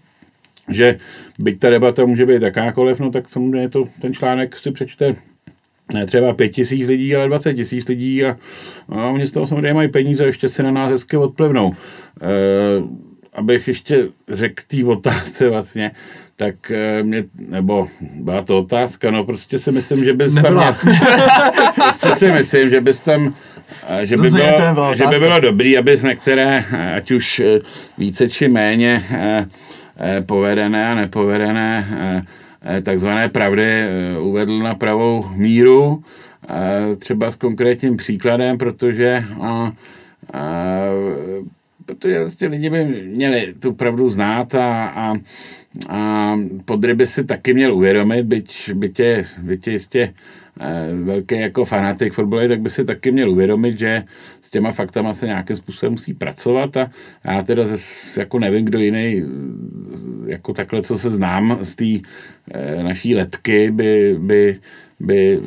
že 0.71 0.99
byť 1.39 1.59
ta 1.59 1.71
debata 1.71 2.05
může 2.05 2.27
být 2.27 2.43
jakákoliv, 2.43 3.01
no 3.01 3.11
tak 3.11 3.29
samozřejmě 3.29 3.69
to, 3.69 3.83
ten 4.01 4.15
článek 4.15 4.59
si 4.59 4.71
přečte 4.71 5.15
ne 5.95 6.07
třeba 6.07 6.33
pět 6.33 6.49
tisíc 6.49 6.89
lidí, 6.89 7.17
ale 7.17 7.29
20 7.29 7.55
tisíc 7.55 7.89
lidí 7.89 8.25
a, 8.25 8.37
a 8.89 9.07
oni 9.07 9.27
z 9.27 9.31
toho 9.31 9.47
samozřejmě 9.47 9.75
mají 9.75 9.89
peníze, 9.89 10.25
ještě 10.25 10.49
si 10.49 10.63
na 10.63 10.71
nás 10.71 10.91
hezky 10.91 11.17
odplivnou. 11.17 11.73
E, 12.23 13.11
abych 13.33 13.69
ještě 13.69 14.09
řekl 14.29 14.63
té 14.67 14.85
otázce 14.85 15.49
vlastně, 15.49 15.91
tak 16.37 16.71
eh, 16.71 17.03
mě, 17.03 17.25
nebo 17.49 17.87
byla 18.01 18.43
to 18.43 18.59
otázka, 18.59 19.11
no 19.11 19.25
prostě 19.25 19.59
si 19.59 19.73
myslím, 19.73 20.05
že 20.05 20.13
bys 20.13 20.35
tam 20.35 20.77
prostě 21.75 22.15
si 22.15 22.33
myslím, 22.33 22.71
že 22.71 22.81
bys 22.81 23.01
tam 23.01 23.35
že 24.03 24.17
by, 24.17 24.31
bylo, 24.31 24.97
že 24.97 25.07
by 25.07 25.19
bylo 25.19 25.41
dobrý, 25.41 25.79
aby 25.79 25.97
z 25.97 26.03
některé, 26.03 26.65
ať 26.97 27.11
už 27.11 27.43
více 27.99 28.29
či 28.29 28.49
méně 28.49 29.03
povedené 30.27 30.87
a 30.87 30.95
nepovedené 30.95 31.87
takzvané 32.83 33.29
pravdy 33.29 33.85
uvedl 34.21 34.59
na 34.59 34.75
pravou 34.75 35.25
míru, 35.37 36.03
třeba 36.99 37.31
s 37.31 37.37
konkrétním 37.37 37.97
příkladem, 37.97 38.59
protože 38.59 39.25
protože 41.91 42.19
vlastně 42.19 42.49
lidi 42.49 42.71
by 42.71 42.85
měli 42.85 43.55
tu 43.59 43.73
pravdu 43.73 44.09
znát 44.09 44.55
a, 44.55 44.87
a, 44.87 45.15
a 45.89 46.37
podry 46.65 46.95
by 46.95 47.07
si 47.07 47.25
taky 47.25 47.55
měl 47.55 47.75
uvědomit, 47.75 48.23
byť, 48.23 48.71
byť, 48.75 49.01
je, 49.01 49.25
byť 49.39 49.67
je 49.67 49.73
jistě 49.73 50.03
eh, 50.03 50.13
velký 51.05 51.41
jako 51.41 51.65
fanatik 51.65 52.13
fotbalu, 52.13 52.49
tak 52.49 52.61
by 52.61 52.71
si 52.71 52.85
taky 52.85 53.13
měl 53.13 53.31
uvědomit, 53.31 53.79
že 53.79 54.03
s 54.41 54.51
těma 54.51 54.73
faktama 54.73 55.15
se 55.15 55.27
nějakým 55.27 55.57
způsobem 55.57 55.93
musí 55.93 56.15
pracovat. 56.15 56.77
A 56.77 56.91
já 57.25 57.43
teda 57.43 57.65
zase 57.65 58.21
jako 58.21 58.39
nevím, 58.39 58.65
kdo 58.65 58.79
jiný 58.79 59.25
jako 60.27 60.53
takhle, 60.53 60.83
co 60.83 60.99
se 60.99 61.11
znám 61.11 61.59
z 61.63 61.75
té 61.75 62.09
eh, 62.51 62.83
naší 62.83 63.15
letky, 63.15 63.71
by, 63.71 64.17
by 64.19 64.59
by, 65.01 65.41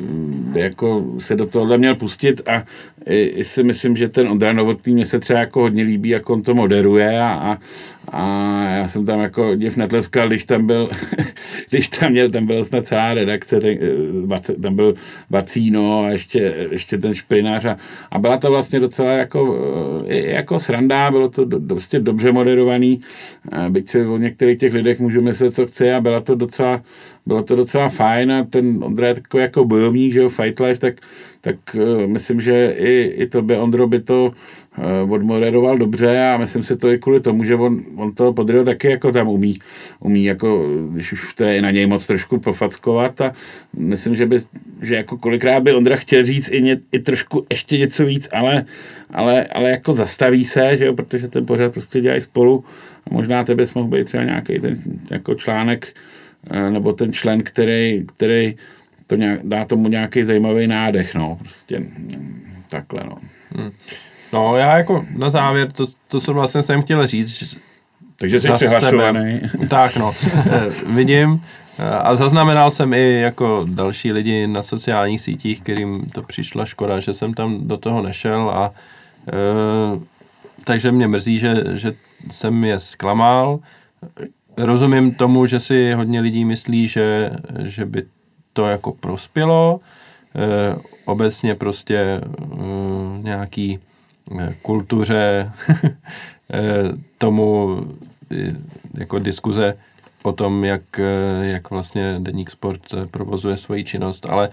by 0.52 0.60
jako 0.60 1.04
se 1.18 1.36
do 1.36 1.46
tohohle 1.46 1.78
měl 1.78 1.94
pustit. 1.94 2.48
A 2.48 2.64
i, 3.06 3.44
si 3.44 3.62
myslím, 3.62 3.96
že 3.96 4.08
ten 4.08 4.28
Ondra 4.28 4.52
Novotný 4.52 4.94
mě 4.94 5.06
se 5.06 5.18
třeba 5.18 5.38
jako 5.38 5.60
hodně 5.60 5.82
líbí, 5.82 6.08
jak 6.08 6.30
on 6.30 6.42
to 6.42 6.54
moderuje 6.54 7.20
a, 7.20 7.32
a, 7.32 7.58
a 8.14 8.62
já 8.70 8.88
jsem 8.88 9.06
tam 9.06 9.20
jako 9.20 9.54
div 9.54 9.76
netleskal, 9.76 10.28
když 10.28 10.44
tam 10.44 10.66
byl, 10.66 10.90
když 11.70 11.88
tam 11.88 12.10
měl, 12.10 12.30
tam 12.30 12.46
byla 12.46 12.62
snad 12.64 12.86
celá 12.86 13.14
redakce, 13.14 13.60
ten, 13.60 13.78
eh, 14.32 14.52
tam 14.62 14.76
byl 14.76 14.94
Vacíno 15.30 16.04
a 16.04 16.10
ještě, 16.10 16.68
ještě 16.70 16.98
ten 16.98 17.14
šprinář 17.14 17.64
a, 17.64 17.76
a 18.10 18.18
byla 18.18 18.36
to 18.36 18.50
vlastně 18.50 18.80
docela 18.80 19.12
jako, 19.12 19.58
eh, 20.08 20.16
jako 20.16 20.58
sranda, 20.58 21.10
bylo 21.10 21.28
to 21.28 21.44
do, 21.44 21.60
prostě 21.60 21.98
dobře 21.98 22.32
moderovaný, 22.32 23.00
byť 23.68 23.88
si 23.88 24.06
o 24.06 24.16
některých 24.18 24.58
těch 24.58 24.74
lidech 24.74 25.00
můžu 25.00 25.22
myslet, 25.22 25.54
co 25.54 25.66
chce 25.66 25.94
a 25.94 26.00
byla 26.00 26.20
to 26.20 26.34
docela 26.34 26.82
bylo 27.26 27.42
to 27.42 27.56
docela 27.56 27.88
fajn 27.88 28.32
a 28.32 28.44
ten 28.44 28.84
Ondra 28.84 29.08
je 29.08 29.14
takový 29.14 29.42
jako 29.42 29.64
bojovník, 29.64 30.12
že 30.12 30.20
jo, 30.20 30.28
Fight 30.28 30.60
Life, 30.60 30.80
tak, 30.80 30.94
tak 31.40 31.56
myslím, 32.06 32.40
že 32.40 32.74
i, 32.78 33.14
i 33.16 33.26
to 33.26 33.42
by 33.42 33.56
Ondro 33.56 33.86
by 33.86 34.00
to 34.00 34.32
odmoderoval 35.08 35.78
dobře 35.78 36.22
a 36.22 36.36
myslím 36.36 36.62
si 36.62 36.76
to 36.76 36.90
i 36.90 36.98
kvůli 36.98 37.20
tomu, 37.20 37.44
že 37.44 37.54
on, 37.54 37.82
on 37.96 38.14
to 38.14 38.32
podryl 38.32 38.64
taky 38.64 38.90
jako 38.90 39.12
tam 39.12 39.28
umí, 39.28 39.58
umí 40.00 40.24
jako, 40.24 40.68
když 40.90 41.12
už 41.12 41.34
to 41.34 41.44
je 41.44 41.62
na 41.62 41.70
něj 41.70 41.86
moc 41.86 42.06
trošku 42.06 42.40
pofackovat 42.40 43.20
a 43.20 43.32
myslím, 43.76 44.16
že 44.16 44.26
by, 44.26 44.38
že 44.82 44.94
jako 44.94 45.18
kolikrát 45.18 45.62
by 45.62 45.72
Ondra 45.72 45.96
chtěl 45.96 46.24
říct 46.24 46.50
i, 46.52 46.62
ně, 46.62 46.80
i 46.92 46.98
trošku 46.98 47.46
ještě 47.50 47.78
něco 47.78 48.06
víc, 48.06 48.28
ale, 48.32 48.64
ale, 49.10 49.44
ale 49.46 49.70
jako 49.70 49.92
zastaví 49.92 50.44
se, 50.44 50.76
že 50.76 50.86
jo, 50.86 50.94
protože 50.94 51.28
ten 51.28 51.46
pořád 51.46 51.72
prostě 51.72 52.00
dělají 52.00 52.20
spolu 52.20 52.64
a 53.10 53.14
možná 53.14 53.44
tebe 53.44 53.64
mohl 53.74 53.88
být 53.88 54.04
třeba 54.04 54.24
nějaký 54.24 54.58
ten 54.58 54.76
jako 55.10 55.34
článek, 55.34 55.94
Eh, 56.50 56.70
nebo 56.70 56.92
ten 56.92 57.12
člen, 57.12 57.42
který, 57.42 58.04
který 58.06 58.54
to 59.06 59.16
nějak, 59.16 59.40
dá 59.42 59.64
tomu 59.64 59.88
nějaký 59.88 60.24
zajímavý 60.24 60.66
nádech, 60.66 61.14
no, 61.14 61.36
prostě 61.40 61.82
takhle, 62.68 63.04
no. 63.04 63.18
Hmm. 63.56 63.70
No, 64.34 64.56
já 64.56 64.78
jako 64.78 65.04
na 65.16 65.30
závěr, 65.30 65.72
to, 65.72 65.86
to 66.08 66.20
jsem 66.20 66.34
vlastně 66.34 66.62
jsem 66.62 66.82
chtěl 66.82 67.06
říct, 67.06 67.56
takže 68.16 68.40
jsi 68.40 68.52
přihlašovaný. 68.52 69.40
Tak 69.68 69.96
no, 69.96 70.12
eh, 70.50 70.66
vidím. 70.86 71.42
Eh, 71.78 71.98
a 71.98 72.14
zaznamenal 72.14 72.70
jsem 72.70 72.92
i 72.92 73.20
jako 73.20 73.66
další 73.68 74.12
lidi 74.12 74.46
na 74.46 74.62
sociálních 74.62 75.20
sítích, 75.20 75.60
kterým 75.60 76.06
to 76.06 76.22
přišla 76.22 76.64
škoda, 76.64 77.00
že 77.00 77.14
jsem 77.14 77.34
tam 77.34 77.68
do 77.68 77.76
toho 77.76 78.02
nešel 78.02 78.50
a 78.50 78.70
e, 79.28 79.34
takže 80.64 80.92
mě 80.92 81.08
mrzí, 81.08 81.38
že, 81.38 81.64
že 81.74 81.92
jsem 82.30 82.64
je 82.64 82.80
zklamal 82.80 83.60
rozumím 84.56 85.14
tomu, 85.14 85.46
že 85.46 85.60
si 85.60 85.92
hodně 85.92 86.20
lidí 86.20 86.44
myslí, 86.44 86.88
že, 86.88 87.30
že 87.62 87.84
by 87.84 88.04
to 88.52 88.66
jako 88.66 88.92
prospělo. 88.92 89.80
E, 90.34 90.76
obecně 91.04 91.54
prostě 91.54 91.96
e, 91.96 92.20
nějaký 93.22 93.78
kultuře 94.62 95.52
e, 95.82 95.92
tomu 97.18 97.78
e, 98.30 98.52
jako 98.98 99.18
diskuze 99.18 99.72
o 100.24 100.32
tom, 100.32 100.64
jak, 100.64 100.82
jak 101.40 101.70
vlastně 101.70 102.16
Deník 102.18 102.50
Sport 102.50 102.80
provozuje 103.10 103.56
svoji 103.56 103.84
činnost, 103.84 104.26
ale 104.26 104.50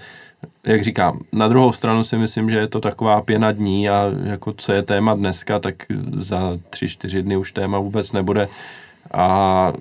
jak 0.63 0.83
říkám, 0.83 1.19
na 1.31 1.47
druhou 1.47 1.71
stranu 1.71 2.03
si 2.03 2.17
myslím, 2.17 2.49
že 2.49 2.57
je 2.57 2.67
to 2.67 2.79
taková 2.79 3.21
pěna 3.21 3.51
dní 3.51 3.89
a 3.89 4.05
jako 4.23 4.53
co 4.53 4.73
je 4.73 4.83
téma 4.83 5.13
dneska, 5.13 5.59
tak 5.59 5.75
za 6.13 6.57
tři, 6.69 6.87
čtyři 6.87 7.23
dny 7.23 7.37
už 7.37 7.51
téma 7.51 7.79
vůbec 7.79 8.11
nebude. 8.11 8.47
A 9.13 9.73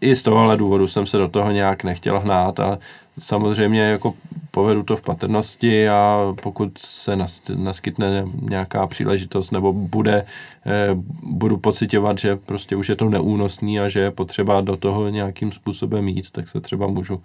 i 0.00 0.14
z 0.14 0.22
tohohle 0.22 0.56
důvodu 0.56 0.88
jsem 0.88 1.06
se 1.06 1.18
do 1.18 1.28
toho 1.28 1.50
nějak 1.50 1.84
nechtěl 1.84 2.20
hnát 2.20 2.60
a 2.60 2.78
samozřejmě 3.18 3.80
jako 3.80 4.14
povedu 4.52 4.82
to 4.82 4.96
v 4.96 5.02
patrnosti 5.02 5.88
a 5.88 6.34
pokud 6.42 6.78
se 6.78 7.18
naskytne 7.54 8.24
nějaká 8.40 8.86
příležitost 8.86 9.50
nebo 9.50 9.72
bude, 9.72 10.24
eh, 10.66 10.88
budu 11.22 11.56
pocitovat, 11.56 12.18
že 12.18 12.36
prostě 12.36 12.76
už 12.76 12.88
je 12.88 12.96
to 12.96 13.08
neúnosný 13.08 13.80
a 13.80 13.88
že 13.88 14.00
je 14.00 14.10
potřeba 14.10 14.60
do 14.60 14.76
toho 14.76 15.08
nějakým 15.08 15.52
způsobem 15.52 16.08
jít, 16.08 16.30
tak 16.30 16.48
se 16.48 16.60
třeba 16.60 16.86
můžu 16.86 17.22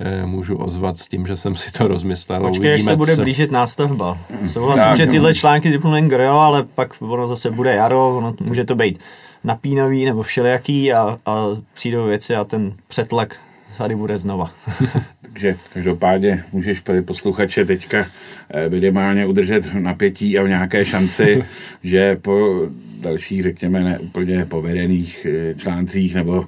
eh, 0.00 0.26
můžu 0.26 0.56
ozvat 0.56 0.96
s 0.96 1.08
tím, 1.08 1.26
že 1.26 1.36
jsem 1.36 1.56
si 1.56 1.72
to 1.72 1.88
rozmyslel. 1.88 2.40
Počkej, 2.40 2.74
až 2.74 2.82
se 2.82 2.96
bude 2.96 3.16
blížit 3.16 3.50
nástavba. 3.50 4.18
Souhlasím, 4.46 4.96
že 4.96 5.06
tyhle 5.06 5.34
články 5.34 5.70
typu 5.70 5.88
jo, 6.18 6.32
ale 6.32 6.62
pak 6.62 6.94
ono 7.00 7.28
zase 7.28 7.50
bude 7.50 7.74
jaro, 7.74 8.16
ono, 8.16 8.34
může 8.40 8.64
to 8.64 8.74
být 8.74 8.98
napínavý 9.44 10.04
nebo 10.04 10.22
všelijaký 10.22 10.92
a, 10.92 11.18
a 11.26 11.46
přijdou 11.74 12.06
věci 12.06 12.36
a 12.36 12.44
ten 12.44 12.72
přetlak 12.88 13.38
tady 13.78 13.96
bude 13.96 14.18
znova. 14.18 14.54
Takže 15.22 15.56
každopádně 15.74 16.44
můžeš 16.52 16.82
posluchače 17.04 17.64
teďka 17.64 18.06
eh, 18.50 18.68
minimálně 18.68 19.26
udržet 19.26 19.74
napětí 19.74 20.38
a 20.38 20.42
v 20.42 20.48
nějaké 20.48 20.84
šanci, 20.84 21.44
že 21.82 22.16
po 22.16 22.66
dalších, 23.00 23.42
řekněme, 23.42 23.84
neúplně 23.84 24.44
povedených 24.44 25.26
eh, 25.26 25.54
článcích 25.54 26.14
nebo 26.14 26.46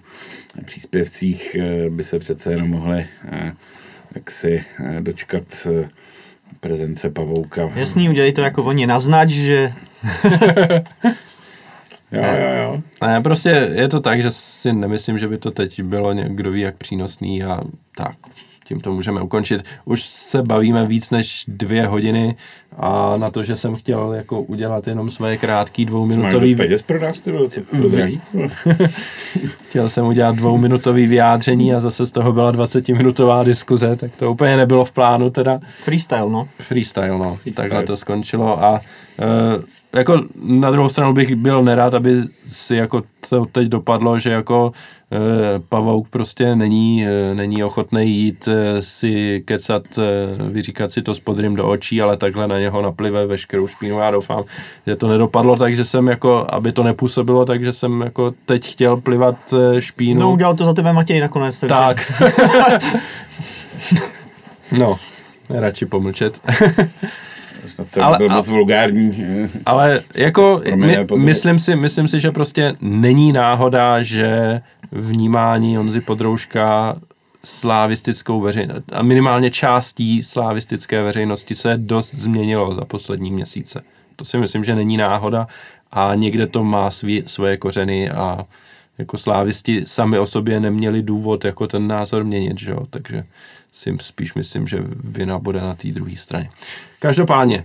příspěvcích 0.64 1.56
eh, 1.60 1.90
by 1.90 2.04
se 2.04 2.18
přece 2.18 2.52
jenom 2.52 2.70
mohli 2.70 3.06
jaksi 4.14 4.64
dočkat 5.00 5.68
prezence 6.60 7.10
pavouka. 7.10 7.70
Jasný, 7.74 8.08
udělej 8.08 8.32
to 8.32 8.40
jako 8.40 8.64
oni 8.64 8.86
naznač, 8.86 9.28
že 9.30 9.72
Jo, 12.12 12.22
jo, 12.22 12.62
jo. 12.62 12.82
Ne, 13.06 13.20
prostě 13.20 13.70
je 13.74 13.88
to 13.88 14.00
tak, 14.00 14.22
že 14.22 14.30
si 14.30 14.72
nemyslím, 14.72 15.18
že 15.18 15.28
by 15.28 15.38
to 15.38 15.50
teď 15.50 15.82
bylo 15.82 16.12
někdo 16.12 16.50
ví 16.50 16.60
jak 16.60 16.76
přínosný 16.76 17.44
a 17.44 17.60
tak. 17.96 18.16
Tím 18.64 18.80
to 18.80 18.92
můžeme 18.92 19.20
ukončit. 19.20 19.62
Už 19.84 20.02
se 20.02 20.42
bavíme 20.42 20.86
víc 20.86 21.10
než 21.10 21.44
dvě 21.48 21.86
hodiny 21.86 22.36
a 22.78 23.16
na 23.16 23.30
to, 23.30 23.42
že 23.42 23.56
jsem 23.56 23.76
chtěl 23.76 24.12
jako 24.12 24.42
udělat 24.42 24.88
jenom 24.88 25.10
své 25.10 25.36
krátký 25.36 25.84
dvouminutový... 25.84 26.54
Máš 26.54 26.66
peněz 26.66 26.82
pro 26.82 27.00
nás, 27.00 27.18
to 27.18 27.30
chtěl 29.68 29.88
jsem 29.88 30.06
udělat 30.06 30.36
dvouminutový 30.36 31.06
vyjádření 31.06 31.74
a 31.74 31.80
zase 31.80 32.06
z 32.06 32.10
toho 32.10 32.32
byla 32.32 32.52
20-minutová 32.52 33.44
diskuze, 33.44 33.96
tak 33.96 34.16
to 34.16 34.32
úplně 34.32 34.56
nebylo 34.56 34.84
v 34.84 34.92
plánu 34.92 35.30
teda. 35.30 35.60
Freestyle, 35.84 36.30
no. 36.30 36.48
Freestyle, 36.58 37.18
no. 37.18 37.36
Freestyle. 37.36 37.68
Takhle 37.68 37.82
to 37.82 37.96
skončilo 37.96 38.64
a 38.64 38.80
uh, 39.18 39.62
jako 39.96 40.22
na 40.44 40.70
druhou 40.70 40.88
stranu 40.88 41.12
bych 41.12 41.34
byl 41.34 41.62
nerad, 41.62 41.94
aby 41.94 42.22
si 42.46 42.76
jako 42.76 43.02
to 43.28 43.46
teď 43.46 43.68
dopadlo, 43.68 44.18
že 44.18 44.30
jako 44.30 44.72
e, 45.12 45.18
Pavouk 45.68 46.08
prostě 46.08 46.56
není, 46.56 47.06
e, 47.06 47.34
není 47.34 47.64
ochotný 47.64 48.16
jít 48.16 48.48
e, 48.48 48.82
si 48.82 49.42
kecat, 49.44 49.82
e, 49.98 50.02
vyříkat 50.50 50.92
si 50.92 51.02
to 51.02 51.14
s 51.14 51.20
podrým 51.20 51.54
do 51.54 51.68
očí, 51.68 52.02
ale 52.02 52.16
takhle 52.16 52.48
na 52.48 52.58
něho 52.58 52.82
naplive 52.82 53.26
veškerou 53.26 53.66
špínu. 53.66 53.98
Já 53.98 54.10
doufám, 54.10 54.44
že 54.86 54.96
to 54.96 55.08
nedopadlo, 55.08 55.56
takže 55.56 55.84
jsem 55.84 56.08
jako, 56.08 56.46
aby 56.48 56.72
to 56.72 56.82
nepůsobilo, 56.82 57.44
takže 57.44 57.72
jsem 57.72 58.00
jako 58.00 58.34
teď 58.46 58.72
chtěl 58.72 58.96
plivat 58.96 59.36
e, 59.52 59.82
špínu. 59.82 60.20
No 60.20 60.32
udělal 60.32 60.54
to 60.54 60.64
za 60.64 60.74
tebe 60.74 60.92
Matěj 60.92 61.20
nakonec. 61.20 61.60
Takže... 61.60 61.74
Tak. 61.74 62.22
no, 64.78 64.96
radši 65.50 65.86
pomlčet. 65.86 66.40
snad 67.68 67.88
jsem 67.88 68.02
ale, 68.02 68.18
byl 68.18 68.28
moc 68.28 68.48
vulgární. 68.48 69.24
Ale 69.66 70.00
jako 70.14 70.62
my, 70.74 71.06
myslím, 71.16 71.58
si, 71.58 71.76
myslím 71.76 72.08
si, 72.08 72.20
že 72.20 72.30
prostě 72.30 72.76
není 72.80 73.32
náhoda, 73.32 74.02
že 74.02 74.60
vnímání 74.92 75.76
Honzy 75.76 76.00
Podrouška 76.00 76.96
slávistickou 77.44 78.40
veřejnost 78.40 78.84
a 78.92 79.02
minimálně 79.02 79.50
částí 79.50 80.22
slávistické 80.22 81.02
veřejnosti 81.02 81.54
se 81.54 81.76
dost 81.76 82.14
změnilo 82.14 82.74
za 82.74 82.84
poslední 82.84 83.30
měsíce. 83.30 83.82
To 84.16 84.24
si 84.24 84.38
myslím, 84.38 84.64
že 84.64 84.74
není 84.74 84.96
náhoda 84.96 85.46
a 85.92 86.14
někde 86.14 86.46
to 86.46 86.64
má 86.64 86.90
svý, 86.90 87.22
svoje 87.26 87.56
kořeny 87.56 88.10
a 88.10 88.46
jako 88.98 89.16
slávisti 89.16 89.86
sami 89.86 90.18
o 90.18 90.26
sobě 90.26 90.60
neměli 90.60 91.02
důvod 91.02 91.44
jako 91.44 91.66
ten 91.66 91.88
názor 91.88 92.24
měnit, 92.24 92.58
že 92.58 92.70
jo? 92.70 92.86
takže 92.90 93.24
si 93.72 93.96
spíš 94.00 94.34
myslím, 94.34 94.66
že 94.66 94.78
vina 95.04 95.38
bude 95.38 95.60
na 95.60 95.74
té 95.74 95.88
druhé 95.88 96.16
straně. 96.16 96.50
Každopádně, 97.00 97.64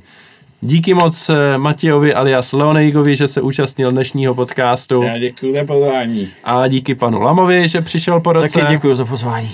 díky 0.62 0.94
moc 0.94 1.30
eh, 1.30 1.58
Matějovi 1.58 2.14
alias 2.14 2.54
Leonejgovi, 2.54 3.16
že 3.16 3.28
se 3.28 3.42
účastnil 3.42 3.92
dnešního 3.92 4.36
podcastu. 4.36 5.02
Já 5.02 5.18
děkuji 5.20 5.54
za 5.54 5.66
pozvání. 5.66 6.30
A 6.44 6.68
díky 6.68 6.96
panu 6.96 7.22
Lamovi, 7.22 7.68
že 7.70 7.82
přišel 7.82 8.20
po 8.20 8.34
roce. 8.34 8.60
Taky 8.60 8.74
děkuji 8.74 8.96
za 8.96 9.06
pozvání. 9.06 9.52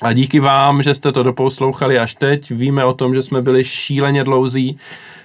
A 0.00 0.12
díky 0.12 0.40
vám, 0.40 0.82
že 0.82 0.94
jste 0.94 1.12
to 1.12 1.22
doposlouchali 1.22 1.98
až 1.98 2.14
teď. 2.14 2.50
Víme 2.50 2.84
o 2.84 2.92
tom, 2.92 3.14
že 3.14 3.22
jsme 3.22 3.42
byli 3.42 3.64
šíleně 3.64 4.24
dlouzí. 4.24 4.78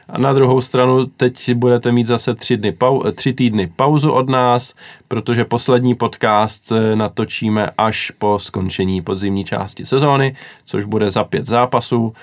A 0.09 0.17
na 0.17 0.34
druhou 0.34 0.61
stranu 0.61 1.05
teď 1.05 1.53
budete 1.53 1.91
mít 1.91 2.07
zase 2.07 2.35
tři, 2.35 2.57
dny 2.57 2.72
pau- 2.72 3.11
tři 3.11 3.34
týdny 3.34 3.69
pauzu 3.76 4.11
od 4.11 4.30
nás, 4.30 4.73
protože 5.07 5.45
poslední 5.45 5.95
podcast 5.95 6.72
eh, 6.72 6.95
natočíme 6.95 7.69
až 7.77 8.11
po 8.11 8.39
skončení 8.39 9.01
podzimní 9.01 9.45
části 9.45 9.85
sezóny, 9.85 10.35
což 10.65 10.85
bude 10.85 11.09
za 11.09 11.23
pět 11.23 11.45
zápasů 11.45 12.13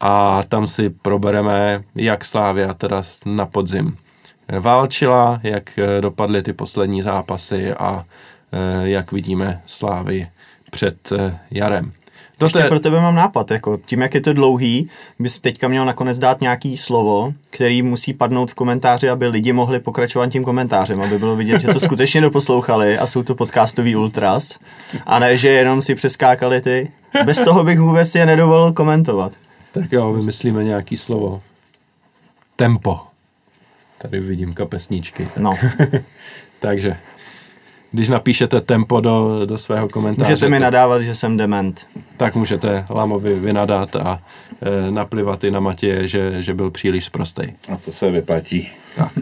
a 0.00 0.42
tam 0.48 0.66
si 0.66 0.90
probereme, 0.90 1.82
jak 1.94 2.24
Slávia 2.24 2.74
teda 2.74 3.02
na 3.26 3.46
podzim 3.46 3.96
válčila, 4.60 5.40
jak 5.42 5.78
eh, 5.78 6.00
dopadly 6.00 6.42
ty 6.42 6.52
poslední 6.52 7.02
zápasy 7.02 7.72
a 7.72 8.04
eh, 8.52 8.88
jak 8.88 9.12
vidíme 9.12 9.62
Slávy 9.66 10.26
před 10.70 11.12
jarem. 11.50 11.92
Do 12.40 12.46
Ještě 12.46 12.58
té... 12.58 12.68
pro 12.68 12.80
tebe 12.80 13.00
mám 13.00 13.14
nápad, 13.14 13.50
jako 13.50 13.78
tím, 13.86 14.00
jak 14.00 14.14
je 14.14 14.20
to 14.20 14.32
dlouhý, 14.32 14.88
bys 15.18 15.38
teďka 15.38 15.68
měl 15.68 15.84
nakonec 15.84 16.18
dát 16.18 16.40
nějaký 16.40 16.76
slovo, 16.76 17.32
který 17.50 17.82
musí 17.82 18.12
padnout 18.12 18.50
v 18.50 18.54
komentáři, 18.54 19.08
aby 19.08 19.26
lidi 19.26 19.52
mohli 19.52 19.80
pokračovat 19.80 20.30
tím 20.30 20.44
komentářem, 20.44 21.02
aby 21.02 21.18
bylo 21.18 21.36
vidět, 21.36 21.60
že 21.60 21.68
to 21.68 21.80
skutečně 21.90 22.20
doposlouchali 22.20 22.98
a 22.98 23.06
jsou 23.06 23.22
to 23.22 23.34
podcastový 23.34 23.96
ultras, 23.96 24.58
a 25.06 25.18
ne, 25.18 25.36
že 25.36 25.48
jenom 25.48 25.82
si 25.82 25.94
přeskákali 25.94 26.60
ty. 26.60 26.90
Bez 27.24 27.42
toho 27.42 27.64
bych 27.64 27.80
vůbec 27.80 28.14
je 28.14 28.26
nedovolil 28.26 28.72
komentovat. 28.72 29.32
Tak 29.72 29.92
jo, 29.92 30.12
vymyslíme 30.12 30.64
nějaký 30.64 30.96
slovo. 30.96 31.38
Tempo. 32.56 33.00
Tady 33.98 34.20
vidím 34.20 34.54
kapesníčky. 34.54 35.28
No. 35.36 35.52
Takže 36.60 36.96
když 37.92 38.08
napíšete 38.08 38.60
tempo 38.60 39.00
do, 39.00 39.46
do 39.46 39.58
svého 39.58 39.88
komentáře. 39.88 40.32
Můžete 40.32 40.48
mi 40.48 40.60
nadávat, 40.60 41.02
že 41.02 41.14
jsem 41.14 41.36
dement. 41.36 41.86
Tak 42.16 42.34
můžete 42.34 42.86
Lamovi 42.90 43.34
vynadat 43.34 43.96
a 43.96 44.22
e, 44.62 44.90
naplivat 44.90 45.44
i 45.44 45.50
na 45.50 45.60
Matěje, 45.60 46.08
že, 46.08 46.42
že 46.42 46.54
byl 46.54 46.70
příliš 46.70 47.04
sprostej. 47.04 47.54
A 47.72 47.76
to 47.76 47.92
se 47.92 48.10
vyplatí. 48.10 48.70
Tak. 48.96 49.12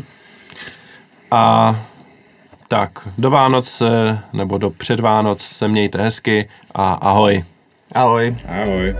A 1.31 1.77
tak, 2.69 3.09
do 3.19 3.31
Vánoc 3.31 3.83
nebo 4.33 4.59
do 4.59 4.71
předvánoc 4.71 5.43
se 5.43 5.69
mějte 5.69 6.03
hezky 6.03 6.49
a 6.75 6.93
ahoj. 6.95 7.45
Ahoj. 7.95 8.37
Ahoj. 8.49 8.95